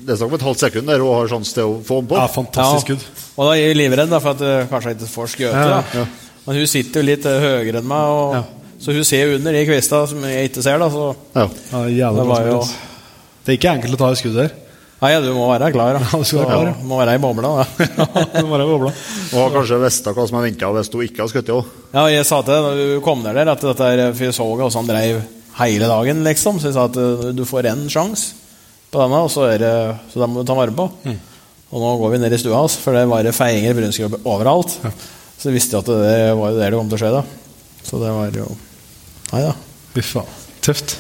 Det 0.05 0.13
er 0.13 0.19
snakk 0.19 0.31
om 0.31 0.37
et 0.39 0.45
halvt 0.47 0.63
sekund 0.63 0.89
der 0.89 1.03
hun 1.03 1.13
har 1.15 1.27
sjanse 1.31 1.55
til 1.57 1.67
å 1.67 1.75
få 1.85 1.99
den 2.01 2.09
på. 2.11 2.17
Ja, 2.19 2.27
fantastisk 2.31 2.87
skudd. 2.87 3.03
Og 3.35 3.47
da 3.47 3.51
er 3.55 3.61
jeg 3.69 3.77
livredd 3.79 4.11
da, 4.11 4.19
for 4.23 4.35
at 4.37 4.43
hun 4.45 4.69
kanskje 4.71 4.95
ikke 4.95 5.09
får 5.11 5.33
skjøte. 5.33 5.81
Ja. 5.99 6.05
Men 6.45 6.57
hun 6.61 6.69
sitter 6.71 7.01
jo 7.03 7.07
litt 7.09 7.27
uh, 7.29 7.35
høyere 7.43 7.81
enn 7.81 7.89
meg, 7.89 8.15
og, 8.15 8.55
så 8.79 8.95
hun 8.95 9.05
ser 9.07 9.35
under 9.35 9.53
de 9.55 9.65
kvista 9.67 9.99
som 10.09 10.23
jeg 10.25 10.49
ikke 10.49 10.63
ser. 10.65 10.79
da 10.81 10.87
så 10.93 11.09
Ja. 11.35 11.45
Ja, 11.91 12.11
Det 12.15 12.23
bra 12.25 12.29
var 12.31 12.47
jo- 12.47 12.63
Det 13.45 13.53
er 13.53 13.57
ikke 13.59 13.75
enkelt 13.77 13.97
å 13.97 14.01
ta 14.01 14.11
et 14.11 14.21
skudd 14.23 14.39
der. 14.39 14.51
Nei, 14.99 15.13
du 15.23 15.29
må 15.31 15.45
være 15.47 15.71
klar. 15.71 15.95
Da. 15.95 16.17
Du 16.17 16.25
skal 16.27 16.41
være 16.41 16.49
klar, 16.49 16.65
ja. 16.67 16.73
Du 16.75 16.87
må 16.89 16.97
være 16.99 17.13
i 17.15 17.21
bobla. 17.23 17.51
Da. 17.59 18.25
Du 18.41 18.47
må 18.47 18.57
være 18.57 18.67
bobla. 18.67 18.91
Og 19.31 19.37
har 19.45 19.53
kanskje 19.55 19.77
visst 19.85 20.09
hva 20.11 20.25
som 20.27 20.39
er 20.39 20.47
venta 20.49 20.71
hvis 20.75 20.91
hun 20.91 21.05
ikke 21.05 21.23
har 21.23 21.31
skutt 21.31 21.51
òg. 21.55 21.69
Ja, 21.93 22.07
jeg 22.11 22.25
sa 22.27 22.41
til 22.43 22.55
deg 22.55 22.65
da 22.67 22.73
du 22.75 22.99
kom 23.05 23.23
ned 23.23 23.39
der, 23.39 23.51
at 23.53 23.63
dette 23.63 23.91
er, 23.93 24.03
for 24.11 24.27
jeg 24.27 24.35
så 24.35 24.47
hvordan 24.49 24.75
han 24.75 24.89
dreiv 24.91 25.21
hele 25.59 25.87
dagen, 25.91 26.23
liksom. 26.27 26.59
Så 26.59 26.71
jeg 26.71 26.75
sa 26.75 26.87
at 26.89 26.99
uh, 26.99 27.29
du 27.35 27.45
får 27.47 27.71
én 27.71 27.87
sjanse 27.91 28.35
på 28.89 29.01
denne, 29.01 29.21
og 29.25 29.31
så, 29.33 29.45
er 29.53 29.61
det, 29.61 29.73
så 30.11 30.23
den 30.23 30.33
må 30.33 30.41
du 30.41 30.49
ta 30.49 30.57
vare 30.57 30.75
på. 30.75 30.87
Og 31.69 31.83
nå 31.83 31.91
går 32.01 32.15
vi 32.15 32.21
ned 32.23 32.33
i 32.33 32.41
stua 32.41 32.63
hans, 32.63 32.79
for 32.81 32.97
det 32.97 33.05
var 33.09 33.29
feiinger 33.35 33.75
og 33.75 33.81
brunskrabber 33.81 34.25
overalt. 34.31 34.77
Så 35.39 35.53
visste 35.53 35.77
jeg 35.77 35.85
at 35.85 35.91
det 35.93 36.23
var 36.35 36.51
jo 36.51 36.57
der 36.57 36.73
det 36.73 36.79
kom 36.79 36.89
til 36.89 36.97
å 36.97 37.03
skje, 37.03 37.13
da. 37.19 37.23
Så 37.85 38.01
det 38.01 38.11
var 38.15 38.41
jo 38.41 38.49
Nei 39.29 39.43
da. 39.45 39.53
Fy 39.93 40.01
faen. 40.01 40.37
Tøft. 40.65 40.95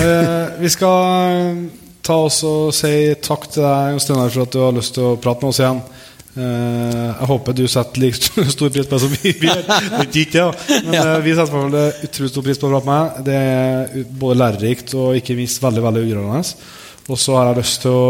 Eh, 0.00 0.46
vi 0.62 0.70
skal 0.72 1.58
ta 2.04 2.16
oss 2.24 2.40
og 2.48 2.72
si 2.74 3.12
takk 3.22 3.46
til 3.52 3.64
deg, 3.64 3.92
Jon 3.92 4.02
Steinar, 4.02 4.32
for 4.32 4.46
at 4.46 4.54
du 4.54 4.62
har 4.64 4.76
lyst 4.76 4.96
til 4.96 5.10
å 5.10 5.18
prate 5.20 5.44
med 5.44 5.52
oss 5.52 5.60
igjen. 5.60 5.82
Uh, 6.30 7.10
jeg 7.10 7.26
håper 7.26 7.54
du 7.58 7.64
setter 7.66 8.00
like 8.04 8.44
stor 8.54 8.68
pris 8.70 8.86
på 8.86 8.94
det 8.94 9.00
som 9.02 9.14
vi 9.16 9.32
gjør. 9.34 9.64
Det 9.98 10.20
ikke. 10.22 10.44
Men 10.86 10.98
eh, 11.00 11.16
vi 11.24 11.34
setter 11.36 12.04
utrolig 12.06 12.30
stor 12.30 12.46
pris 12.46 12.60
på 12.60 12.68
å 12.68 12.74
prate 12.74 12.88
med 12.88 13.00
deg. 13.00 13.24
Det 13.26 13.38
er 13.40 14.12
både 14.22 14.38
lærerikt 14.38 14.94
og 14.96 15.18
ikke 15.18 15.36
minst 15.38 15.62
veldig 15.62 15.82
veldig 15.88 16.04
underholdende. 16.06 16.70
Og 17.08 17.18
så 17.18 17.36
har 17.38 17.50
jeg 17.50 17.60
lyst 17.62 17.80
til 17.82 17.90
å 17.96 18.04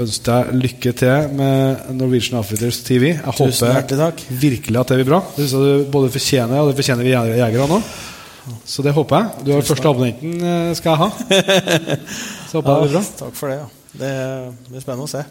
ønske 0.00 0.24
deg 0.30 0.52
lykke 0.60 0.92
til 0.96 1.32
med 1.36 1.90
Norwegian 1.98 2.38
Outfitters 2.40 2.78
TV. 2.86 3.08
Jeg 3.14 3.34
Tusen 3.36 3.74
håper 3.74 3.96
takk. 4.00 4.22
virkelig 4.30 4.80
at 4.80 4.88
det 4.92 4.96
blir 5.00 5.10
bra. 5.12 5.20
Det 5.36 5.42
synes 5.44 5.52
jeg 5.56 5.60
du 5.60 5.90
både 5.92 6.12
fortjener, 6.14 6.60
og 6.60 6.70
det 6.70 6.76
fortjener 6.78 7.06
vi 7.06 7.14
jegere 7.14 7.68
nå. 7.70 7.80
Så 8.66 8.82
det 8.82 8.94
håper 8.96 9.16
jeg. 9.16 9.26
Du 9.46 9.52
er 9.54 9.66
første 9.66 9.88
abonnenten, 9.88 10.32
eh, 10.42 10.74
skal 10.78 10.90
jeg 10.90 10.98
ha. 11.02 11.08
Så 12.50 12.58
håper 12.58 12.70
jeg 12.70 12.80
det 12.80 12.86
blir 12.86 12.94
bra. 12.96 13.02
Takk 13.20 13.34
for 13.38 13.46
det. 13.52 13.58
ja 13.60 13.66
Det 14.00 14.12
blir 14.70 14.80
spennende 14.82 15.06
å 15.06 15.12
se. 15.12 15.22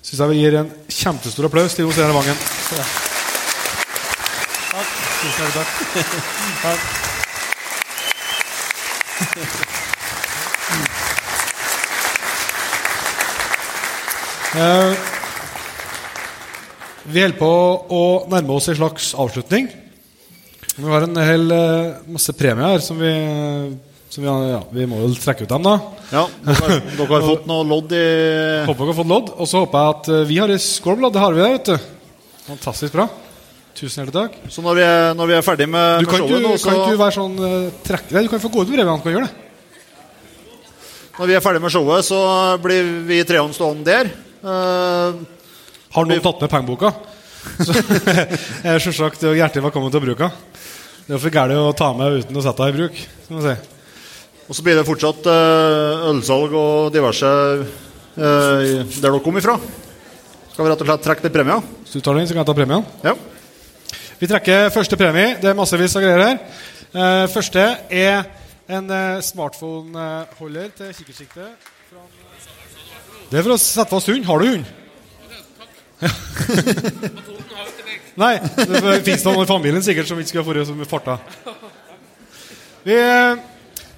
Syns 0.00 0.20
jeg 0.24 0.32
vi 0.32 0.40
gir 0.40 0.54
en 0.62 0.70
kjempestor 0.88 1.44
applaus 1.48 1.76
til 1.76 1.84
Jo 1.84 1.92
Steinar 1.92 2.16
Vangen. 2.16 2.38
Tusen 5.20 5.50
takk. 5.52 5.70
takk. 6.64 6.80
vi 17.10 17.22
holder 17.22 17.36
på 17.38 17.50
å 17.94 18.02
nærme 18.30 18.56
oss 18.56 18.66
en 18.70 18.78
slags 18.80 19.12
avslutning. 19.14 19.68
Vi 20.74 20.88
har 20.88 21.06
en 21.06 21.20
hel 21.22 21.52
eh, 21.54 22.00
masse 22.10 22.34
premier 22.34 22.72
her 22.72 22.82
som 22.82 22.98
vi, 22.98 23.12
som 24.10 24.24
vi, 24.24 24.28
ja, 24.50 24.60
vi 24.74 24.86
må 24.90 24.98
vel 25.04 25.14
trekke 25.20 25.44
ut 25.46 25.52
dem, 25.52 25.66
da. 25.66 25.74
Ja, 26.10 26.24
dere, 26.46 26.80
dere 26.96 27.08
har 27.12 27.26
fått 27.26 27.46
noe 27.50 27.66
lodd 27.68 27.94
i 27.94 28.04
Håper 28.68 28.80
dere 28.80 28.90
har 28.90 28.98
fått 28.98 29.12
lodd. 29.12 29.32
Og 29.36 29.50
så 29.50 29.62
håper 29.62 29.84
jeg 29.84 29.96
at 29.96 30.10
eh, 30.14 30.28
vi 30.30 30.38
har 30.42 30.54
ei 30.54 30.62
scoreblood. 30.64 31.14
Det 31.14 31.22
har 31.22 31.36
vi 31.36 31.44
der, 31.44 31.58
vet 31.58 31.70
du. 31.70 31.90
Fantastisk 32.48 32.96
bra. 32.96 33.06
Tusen 33.78 34.02
hjertelig 34.02 34.16
takk. 34.16 34.40
Så 34.50 34.64
når 34.66 34.80
vi 34.80 34.88
når 35.20 35.30
vi 35.30 35.36
er 35.36 35.46
ferdig 35.46 35.68
med, 35.70 36.02
Du 36.02 36.10
kan, 36.10 36.24
showet 36.24 36.40
ikke, 36.40 36.42
nå, 36.48 36.56
kan 36.64 36.80
ikke 36.80 36.96
du 36.96 37.04
være 37.04 37.16
sånn 37.20 37.38
trekke 37.86 38.16
deg? 38.16 38.26
Du 38.26 38.32
kan 38.34 38.42
få 38.42 38.50
gå 38.50 38.64
ut 38.64 38.72
med 38.72 38.80
brevene. 38.80 39.04
Kan 39.04 39.14
gjøre 39.14 39.28
det. 39.28 39.46
Når 41.20 41.28
vi 41.30 41.36
er 41.36 41.44
ferdig 41.44 41.62
med 41.62 41.72
showet, 41.74 42.08
så 42.08 42.18
blir 42.64 42.90
vi 43.06 43.22
treene 43.28 43.54
stående 43.54 43.86
der. 43.86 44.10
Eh, 44.40 45.12
Har 45.90 46.06
noen 46.06 46.22
tatt 46.24 46.40
med 46.40 46.52
pengeboka, 46.52 46.92
så 47.60 47.74
selvsagt 48.84 49.24
hjertelig 49.26 49.64
velkommen 49.66 49.92
til 49.92 50.00
å 50.00 50.04
bruke 50.04 50.28
den. 50.28 50.64
Det 51.08 51.16
er 51.16 51.20
for 51.20 51.34
gærent 51.34 51.60
å 51.60 51.74
ta 51.76 51.90
med 51.98 52.20
uten 52.22 52.38
å 52.38 52.44
sette 52.44 52.68
den 52.68 52.72
i 52.72 52.78
bruk. 52.78 53.00
Si. 53.26 53.54
og 54.46 54.56
så 54.56 54.64
blir 54.64 54.78
det 54.78 54.86
fortsatt 54.86 55.26
eh, 55.32 56.06
ølsalg 56.12 56.54
og 56.56 56.92
diverse 56.94 57.30
eh, 57.30 58.16
der 58.16 59.02
dere 59.02 59.20
kom 59.24 59.36
ifra. 59.40 59.58
Skal 60.52 60.64
vi 60.64 60.70
rett 60.72 60.84
og 60.86 60.88
slett 60.88 61.04
trekke 61.08 61.26
litt 61.26 61.36
premier? 61.36 61.66
Hvis 61.82 61.98
du 61.98 62.04
tar 62.06 62.16
den, 62.20 62.30
så 62.30 62.36
kan 62.36 62.44
jeg 62.44 62.50
ta 62.52 62.56
premien. 62.56 62.86
Ja. 63.04 63.16
Vi 64.20 64.28
trekker 64.30 64.70
første 64.72 64.98
premie. 65.00 65.34
Det 65.42 65.50
er 65.50 65.58
massevis 65.58 65.96
av 65.98 66.04
greier 66.04 66.24
her. 66.26 66.40
Første 67.32 67.66
er 67.90 68.24
en 68.70 68.88
eh, 68.94 69.20
smartphone-holder 69.26 70.72
til 70.78 70.96
kikkertsikte. 71.00 71.50
Det 73.30 73.38
er 73.38 73.44
for 73.46 73.54
å 73.54 73.62
sette 73.62 73.92
fast 73.92 74.08
hund. 74.10 74.24
Har 74.26 74.42
du 74.42 74.46
hund? 74.50 74.64
Nei, 78.20 78.32
det 78.42 79.04
fins 79.06 79.22
noen 79.22 79.44
i 79.44 79.48
familien 79.48 79.84
sikkert 79.86 80.08
som 80.10 80.18
ikke 80.18 80.32
skulle 80.32 80.42
ha 80.42 80.50
vært 80.50 80.74
med 80.74 80.90
farta. 80.90 81.14
Vi 82.82 82.96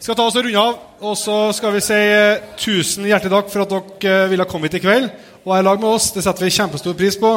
skal 0.02 0.18
ta 0.18 0.26
oss 0.26 0.36
og 0.36 0.44
runde 0.44 0.60
av, 0.60 0.76
og 1.00 1.16
så 1.16 1.36
skal 1.56 1.72
vi 1.72 1.80
si 1.86 1.96
eh, 1.96 2.42
tusen 2.60 3.08
hjertelig 3.08 3.32
takk 3.32 3.48
for 3.54 3.64
at 3.64 3.72
dere 3.72 4.18
eh, 4.26 4.30
ville 4.34 4.46
komme 4.50 4.68
hit 4.68 4.76
i 4.80 4.82
kveld 4.82 5.08
og 5.46 5.54
er 5.54 5.62
i 5.62 5.66
lag 5.66 5.80
med 5.80 5.94
oss. 5.94 6.10
Det 6.12 6.26
setter 6.26 6.44
vi 6.44 6.52
kjempestor 6.52 6.96
pris 6.98 7.16
på. 7.18 7.32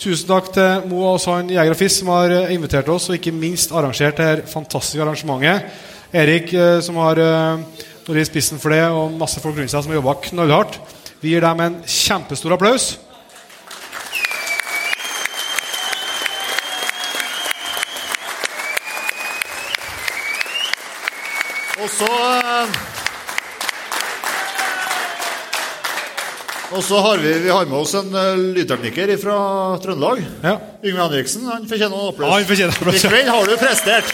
Tusen 0.00 0.30
takk 0.30 0.48
til 0.54 0.88
Mo 0.88 1.04
og 1.10 1.20
Sand 1.22 1.52
Jeger 1.52 1.74
og 1.74 1.78
Fisk, 1.78 2.00
som 2.00 2.14
har 2.14 2.32
eh, 2.32 2.54
invitert 2.56 2.88
oss, 2.94 3.10
og 3.10 3.18
ikke 3.18 3.34
minst 3.36 3.74
arrangert 3.74 4.16
dette 4.16 4.48
fantastiske 4.48 5.04
arrangementet. 5.04 5.76
Erik, 6.14 6.52
som 6.86 7.00
har 7.02 7.18
vært 7.18 8.20
i 8.20 8.28
spissen 8.28 8.60
for 8.62 8.70
det, 8.70 8.84
og 8.94 9.16
masse 9.18 9.40
folk 9.42 9.56
rundt 9.58 9.72
seg 9.72 9.82
som 9.82 9.90
har 9.90 9.98
jobba 9.98 10.20
knallhardt. 10.28 10.78
Vi 11.24 11.30
gir 11.32 11.40
dem 11.40 11.60
en 11.64 11.76
kjempestor 11.88 12.52
applaus. 12.52 12.98
Og 21.80 21.88
så 21.88 22.10
eh, 22.12 22.76
Og 26.74 26.82
så 26.84 26.98
har 26.98 27.16
vi, 27.22 27.32
vi 27.38 27.50
har 27.54 27.66
med 27.70 27.78
oss 27.78 27.94
en 27.94 28.08
uh, 28.12 28.36
lydtekniker 28.36 29.16
fra 29.22 29.36
Trøndelag. 29.80 30.24
Ja. 30.42 30.58
Yngve 30.82 31.04
Henriksen. 31.06 31.46
Han 31.48 31.68
fortjener 31.70 31.94
en 31.94 32.08
applaus. 32.08 32.28
Ja, 32.28 32.34
han 32.34 32.48
fortjener 32.48 32.74
applaus, 32.74 33.04
I 33.04 33.08
kveld 33.08 33.28
har 33.30 33.46
du 33.46 33.56
prestert. 33.62 34.06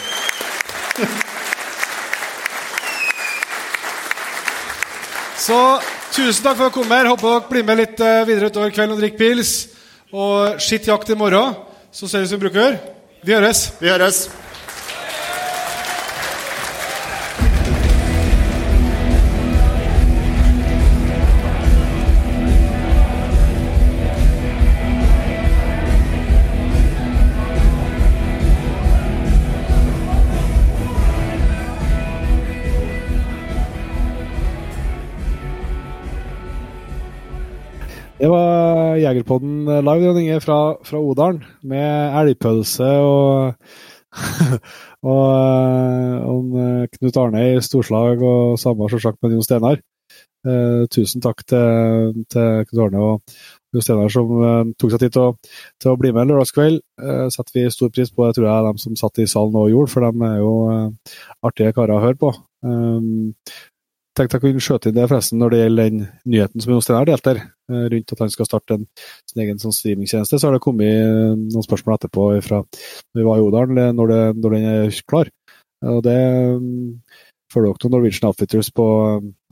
Så 5.41 5.59
tusen 6.11 6.43
takk 6.43 6.57
for 6.59 6.67
at 6.67 6.73
dere 6.73 6.75
kom 6.75 6.93
her. 6.93 7.09
Håper 7.11 7.27
dere 7.29 7.49
blir 7.49 7.67
med 7.67 7.81
litt 7.81 8.03
eh, 8.03 8.21
videre 8.27 8.51
utover 8.51 8.73
kvelden 8.75 8.97
og 8.97 9.03
drikker 9.03 9.21
pils. 9.21 9.55
Og 10.11 10.61
skitt 10.63 10.89
jakt 10.91 11.11
i 11.13 11.17
morgen. 11.19 11.55
Så 11.91 12.07
ser 12.11 12.23
vi 12.23 12.31
som 12.31 12.41
bruker. 12.41 12.79
Vi 13.23 13.35
høres. 13.35 13.69
Vi 13.79 13.91
høres. 13.91 14.25
Jegerpodden 39.11 39.65
live 39.67 40.05
Jon 40.07 40.19
Inge, 40.21 40.41
fra, 40.43 40.59
fra 40.87 40.99
Odalen, 41.03 41.41
med 41.67 42.15
elgpølse 42.21 42.87
og 43.03 43.57
og, 45.11 45.23
eh, 45.31 46.17
og 46.27 46.59
eh, 46.59 46.83
Knut 46.97 47.17
Arne 47.21 47.45
i 47.53 47.63
storslag, 47.63 48.21
og 48.21 48.59
samme 48.59 48.89
selvsagt 48.91 49.21
med 49.23 49.35
Jon 49.35 49.45
Steinar. 49.45 49.81
Eh, 50.41 50.83
tusen 50.89 51.21
takk 51.21 51.43
til, 51.47 52.21
til 52.31 52.63
Knut 52.69 52.83
Arne 52.87 53.03
og 53.05 53.35
Jon 53.71 53.85
Steinar 53.85 54.11
som 54.13 54.31
eh, 54.43 54.73
tok 54.75 54.93
seg 54.93 55.03
tid 55.05 55.15
til 55.15 55.29
å, 55.29 55.33
til 55.81 55.93
å 55.93 55.97
bli 56.01 56.13
med 56.15 56.31
lørdagskveld. 56.31 56.81
Eh, 57.01 57.25
setter 57.33 57.59
vi 57.59 57.65
stor 57.73 57.91
pris 57.93 58.11
på. 58.11 58.27
Det 58.27 58.39
tror 58.39 58.49
jeg 58.49 58.67
de 58.67 58.85
som 58.85 58.99
satt 58.99 59.23
i 59.23 59.29
salen 59.31 59.59
òg 59.61 59.71
gjorde, 59.73 59.93
for 59.93 60.07
de 60.07 60.31
er 60.31 60.39
jo 60.41 60.55
eh, 60.75 61.17
artige 61.47 61.75
karer 61.77 61.97
å 61.97 62.05
høre 62.05 62.21
på. 62.21 62.33
Tenkte 64.11 64.37
jeg 64.37 64.43
kunne 64.43 64.63
skjøte 64.63 64.89
inn 64.91 64.95
det 64.97 65.07
forresten 65.07 65.39
når 65.39 65.53
det 65.53 65.59
gjelder 65.61 65.89
den 65.89 65.99
nyheten 66.27 66.63
som 66.63 66.73
Jon 66.73 66.97
har 66.97 67.07
delt 67.07 67.27
der, 67.29 67.37
eh, 67.71 67.83
rundt 67.93 68.13
at 68.13 68.23
han 68.25 68.31
skal 68.33 68.47
starte 68.49 68.75
en, 68.75 68.87
sin 69.29 69.43
egen 69.45 69.59
sånn 69.61 69.75
streamingtjeneste. 69.75 70.39
Så 70.39 70.49
har 70.49 70.57
det 70.57 70.63
kommet 70.63 71.37
noen 71.39 71.67
spørsmål 71.67 71.95
etterpå 71.95 72.25
fra 72.43 72.59
når 72.65 73.21
vi 73.21 73.27
var 73.29 73.39
i 73.39 73.45
Odalen, 73.45 73.79
når, 73.95 74.11
det, 74.11 74.23
når 74.43 74.55
den 74.57 74.65
er 74.71 74.97
klar. 75.07 75.31
Og 75.87 76.01
det 76.03 76.17
får 77.51 77.55
følger 77.55 77.71
dere 77.71 77.85
noen 77.85 77.95
Norwegian 77.95 78.27
Outfitters 78.29 78.71
på, 78.75 78.87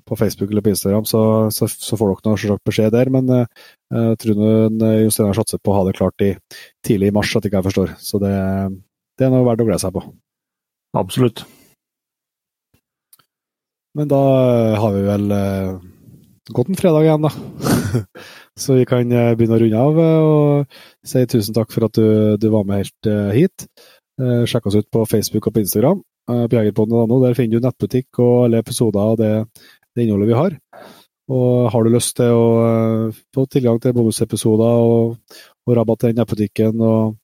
på 0.06 0.18
Facebook 0.20 0.52
eller 0.52 0.66
på 0.66 0.74
Instagram, 0.74 1.08
så, 1.08 1.22
så, 1.56 1.70
så 1.72 2.00
får 2.00 2.12
dere 2.12 2.36
selvsagt 2.44 2.68
beskjed 2.68 2.92
der. 2.98 3.12
Men 3.16 3.32
eh, 3.36 3.46
jeg 3.96 4.20
tror 4.26 4.42
nå 4.76 4.92
Jostein 5.06 5.30
har 5.32 5.40
satset 5.40 5.64
på 5.64 5.72
å 5.72 5.78
ha 5.80 5.86
det 5.88 5.96
klart 5.96 6.26
i, 6.26 6.34
tidlig 6.84 7.14
i 7.14 7.16
mars, 7.16 7.32
at 7.40 7.48
ikke 7.48 7.62
jeg 7.62 7.70
forstår. 7.70 7.96
Så 8.04 8.20
det, 8.20 8.36
det 9.16 9.30
er 9.30 9.32
noe 9.32 9.48
verdt 9.48 9.64
å 9.64 9.70
glede 9.72 9.80
seg 9.86 9.96
på. 9.96 10.04
Absolutt. 11.00 11.46
Men 14.00 14.08
da 14.08 14.20
har 14.80 14.94
vi 14.96 15.02
vel 15.04 15.32
eh, 15.36 15.72
gått 16.56 16.70
en 16.72 16.78
fredag 16.80 17.04
igjen, 17.04 17.26
da. 17.26 17.32
Så 18.60 18.78
vi 18.78 18.86
kan 18.88 19.12
eh, 19.12 19.34
begynne 19.36 19.58
å 19.58 19.60
runde 19.60 19.82
av 19.90 20.00
eh, 20.00 20.28
og 20.28 21.10
si 21.12 21.26
tusen 21.28 21.58
takk 21.58 21.74
for 21.76 21.90
at 21.90 22.00
du, 22.00 22.38
du 22.40 22.48
var 22.54 22.64
med 22.68 22.86
helt 22.86 23.10
eh, 23.12 23.34
hit. 23.36 23.68
Eh, 24.22 24.46
sjekk 24.48 24.72
oss 24.72 24.80
ut 24.80 24.88
på 24.88 25.04
Facebook 25.04 25.50
og 25.50 25.58
på 25.58 25.66
Instagram. 25.66 26.00
Eh, 26.32 26.46
på 26.48 26.60
jegerpodden.no. 26.62 27.20
Der 27.26 27.36
finner 27.36 27.60
du 27.60 27.68
nettbutikk 27.68 28.24
og 28.24 28.46
alle 28.46 28.64
episoder 28.64 29.04
av 29.04 29.20
det, 29.20 29.34
det 29.96 30.06
innholdet 30.06 30.32
vi 30.32 30.40
har. 30.40 30.58
Og 31.30 31.70
har 31.74 31.86
du 31.86 31.94
lyst 31.94 32.16
til 32.18 32.40
å 32.40 32.46
eh, 32.66 33.24
få 33.36 33.50
tilgang 33.52 33.84
til 33.84 33.96
bonusepisoder 34.00 34.84
og, 34.90 35.42
og 35.68 35.76
rabatt 35.76 36.06
til 36.06 36.14
den 36.14 36.24
nettbutikken 36.24 36.86
og, 36.88 37.20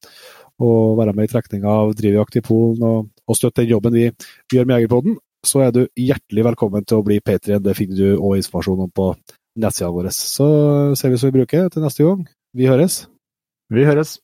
og 0.59 0.99
være 0.99 1.15
med 1.15 1.29
i 1.29 1.31
trekninga 1.31 1.79
av 1.85 1.95
Drivjakt 1.95 2.39
i 2.39 2.43
Polen 2.45 2.83
og, 2.83 3.13
og 3.25 3.39
støtte 3.39 3.63
den 3.63 3.77
jobben 3.77 3.95
vi, 3.95 4.09
vi 4.51 4.59
gjør 4.59 4.69
med 4.69 4.83
Jegerpodden, 4.83 5.17
så 5.45 5.65
er 5.65 5.73
du 5.75 5.85
hjertelig 5.99 6.45
velkommen 6.49 6.85
til 6.87 6.99
å 6.99 7.05
bli 7.05 7.21
Patrion. 7.23 7.63
Det 7.63 7.75
finner 7.77 7.99
du 7.99 8.17
òg 8.17 8.39
informasjon 8.41 8.85
om 8.87 8.91
på 8.91 9.11
nettsida 9.61 9.91
vår. 9.93 10.11
Så 10.11 10.47
ser 10.97 11.13
vi 11.13 11.21
som 11.21 11.31
vi 11.31 11.39
bruker 11.39 11.69
til 11.71 11.85
neste 11.85 12.05
gang. 12.05 12.25
Vi 12.55 12.69
høres. 12.69 13.05
Vi 13.73 13.85
høres. 13.87 14.19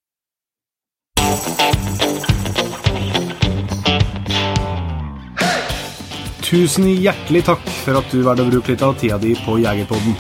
Tusen 6.51 6.89
hjertelig 6.99 7.45
takk 7.47 7.61
for 7.85 7.95
at 8.01 8.11
du 8.11 8.25
valgte 8.25 8.43
å 8.43 8.51
bruke 8.51 8.73
litt 8.73 8.83
av 8.83 8.97
tida 8.99 9.15
di 9.21 9.37
på 9.45 9.55
Jegerpodden. 9.63 10.17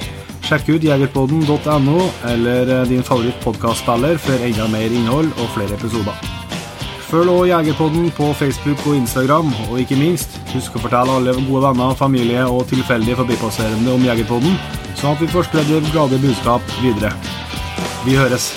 Sjekk 0.47 0.69
ut 0.71 0.85
jegerpodden.no 0.87 1.97
eller 2.31 2.71
din 2.87 3.03
favoritt 3.03 3.35
favorittpodkastspiller 3.43 4.19
for 4.19 4.47
enda 4.47 4.67
mer 4.71 4.95
innhold 4.95 5.35
og 5.37 5.51
flere 5.57 5.75
episoder. 5.75 6.40
Følg 7.11 7.29
også 7.29 7.45
Jegerpodden 7.49 8.11
på 8.15 8.33
Facebook 8.39 8.87
og 8.87 8.95
Instagram, 8.95 9.49
og 9.69 9.79
ikke 9.81 9.97
minst, 9.99 10.37
husk 10.53 10.77
å 10.79 10.83
fortelle 10.85 11.17
alle 11.19 11.33
gode 11.35 11.65
venner, 11.65 11.97
familie 11.99 12.45
og 12.47 12.63
tilfeldige 12.71 13.19
forbipasserende 13.19 13.97
om 13.97 14.05
Jegerpodden, 14.07 14.55
sånn 14.95 15.17
at 15.17 15.25
vi 15.25 15.27
får 15.33 15.49
spredd 15.49 15.73
glade 15.91 16.21
budskap 16.23 16.77
videre. 16.79 17.11
Vi 18.07 18.15
høres. 18.15 18.53